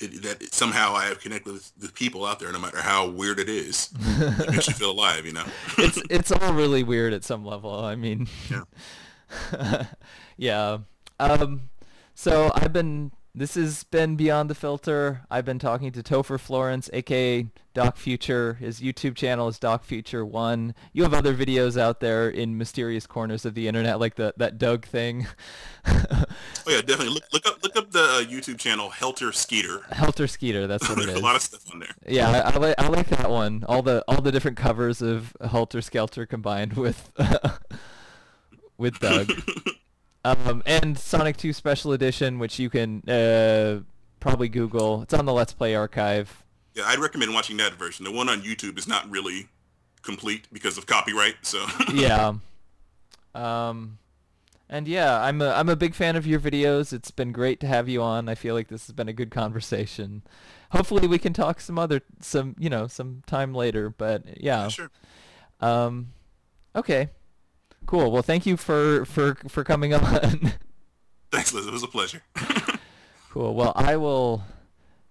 it, 0.00 0.22
that 0.22 0.54
somehow 0.54 0.94
I 0.94 1.06
have 1.06 1.20
connected 1.20 1.52
with 1.52 1.72
the 1.78 1.88
people 1.88 2.24
out 2.24 2.38
there, 2.38 2.52
no 2.52 2.58
matter 2.58 2.80
how 2.80 3.08
weird 3.08 3.38
it 3.38 3.48
is. 3.48 3.90
it 4.00 4.50
makes 4.50 4.68
you 4.68 4.74
feel 4.74 4.92
alive, 4.92 5.26
you 5.26 5.32
know. 5.32 5.44
it's 5.78 6.00
it's 6.10 6.32
all 6.32 6.52
really 6.52 6.82
weird 6.82 7.12
at 7.12 7.24
some 7.24 7.44
level. 7.44 7.84
I 7.84 7.96
mean, 7.96 8.28
yeah, 8.50 9.84
yeah. 10.36 10.78
Um, 11.20 11.70
so 12.14 12.50
I've 12.54 12.72
been 12.72 13.12
this 13.34 13.54
has 13.54 13.84
been 13.84 14.16
Beyond 14.16 14.50
the 14.50 14.54
Filter. 14.54 15.22
I've 15.30 15.44
been 15.44 15.58
talking 15.58 15.92
to 15.92 16.02
Topher 16.02 16.40
Florence, 16.40 16.90
aka 16.92 17.46
Doc 17.74 17.96
Future. 17.96 18.54
His 18.54 18.80
YouTube 18.80 19.14
channel 19.14 19.48
is 19.48 19.58
Doc 19.58 19.84
Future 19.84 20.24
One. 20.24 20.74
You 20.92 21.04
have 21.04 21.14
other 21.14 21.34
videos 21.34 21.80
out 21.80 22.00
there 22.00 22.28
in 22.28 22.58
mysterious 22.58 23.06
corners 23.06 23.44
of 23.44 23.54
the 23.54 23.68
internet, 23.68 24.00
like 24.00 24.16
the 24.16 24.34
that 24.38 24.58
Doug 24.58 24.84
thing. 24.86 25.26
oh 25.86 26.24
yeah, 26.66 26.80
definitely 26.80 27.14
look, 27.14 27.24
look 27.32 27.46
up 27.46 27.62
look 27.62 27.76
up 27.76 27.90
the 27.92 28.02
uh, 28.02 28.22
YouTube 28.24 28.58
channel 28.58 28.90
Helter 28.90 29.32
Skeeter. 29.32 29.82
Helter 29.90 30.26
Skeeter, 30.26 30.66
that's 30.66 30.88
what 30.88 30.98
it 31.02 31.08
is. 31.08 31.16
a 31.16 31.20
lot 31.20 31.36
of 31.36 31.42
stuff 31.42 31.72
on 31.72 31.78
there. 31.80 31.94
Yeah, 32.06 32.30
I, 32.30 32.38
I, 32.50 32.56
like 32.56 32.74
I 32.78 32.88
like 32.88 33.08
that 33.08 33.30
one. 33.30 33.64
All 33.68 33.82
the 33.82 34.02
all 34.08 34.20
the 34.20 34.32
different 34.32 34.56
covers 34.56 35.00
of 35.02 35.36
Helter 35.48 35.80
Skelter 35.80 36.26
combined 36.26 36.72
with 36.72 37.12
with 38.78 38.98
Doug. 38.98 39.30
Um, 40.28 40.62
and 40.66 40.98
Sonic 40.98 41.36
2 41.36 41.52
Special 41.52 41.92
Edition, 41.92 42.38
which 42.38 42.58
you 42.58 42.68
can 42.68 43.02
uh, 43.08 43.80
probably 44.20 44.48
Google. 44.48 45.02
It's 45.02 45.14
on 45.14 45.24
the 45.24 45.32
Let's 45.32 45.52
Play 45.52 45.74
archive. 45.74 46.44
Yeah, 46.74 46.84
I'd 46.86 46.98
recommend 46.98 47.32
watching 47.34 47.56
that 47.58 47.74
version. 47.74 48.04
The 48.04 48.12
one 48.12 48.28
on 48.28 48.42
YouTube 48.42 48.78
is 48.78 48.86
not 48.86 49.08
really 49.10 49.48
complete 50.02 50.46
because 50.52 50.78
of 50.78 50.86
copyright. 50.86 51.36
So 51.42 51.64
yeah. 51.92 52.34
Um, 53.34 53.98
and 54.68 54.86
yeah, 54.86 55.20
I'm 55.22 55.40
a 55.40 55.50
I'm 55.50 55.68
a 55.68 55.76
big 55.76 55.94
fan 55.94 56.14
of 56.14 56.26
your 56.26 56.40
videos. 56.40 56.92
It's 56.92 57.10
been 57.10 57.32
great 57.32 57.58
to 57.60 57.66
have 57.66 57.88
you 57.88 58.02
on. 58.02 58.28
I 58.28 58.34
feel 58.34 58.54
like 58.54 58.68
this 58.68 58.86
has 58.86 58.94
been 58.94 59.08
a 59.08 59.12
good 59.12 59.30
conversation. 59.30 60.22
Hopefully, 60.72 61.08
we 61.08 61.18
can 61.18 61.32
talk 61.32 61.60
some 61.60 61.78
other 61.78 62.02
some 62.20 62.54
you 62.58 62.68
know 62.68 62.86
some 62.86 63.22
time 63.26 63.54
later. 63.54 63.88
But 63.88 64.24
yeah. 64.26 64.62
yeah 64.62 64.68
sure. 64.68 64.90
Um, 65.60 66.08
okay. 66.76 67.08
Cool. 67.88 68.10
Well, 68.10 68.20
thank 68.20 68.44
you 68.44 68.58
for 68.58 69.06
for 69.06 69.36
for 69.48 69.64
coming 69.64 69.94
on. 69.94 70.52
Thanks, 71.32 71.54
Liz. 71.54 71.66
It 71.66 71.72
was 71.72 71.82
a 71.82 71.86
pleasure. 71.88 72.22
cool. 73.30 73.54
Well, 73.54 73.72
I 73.74 73.96
will 73.96 74.42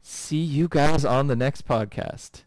see 0.04 0.44
you 0.44 0.68
guys 0.68 1.04
on 1.04 1.26
the 1.26 1.36
next 1.36 1.68
podcast. 1.68 2.44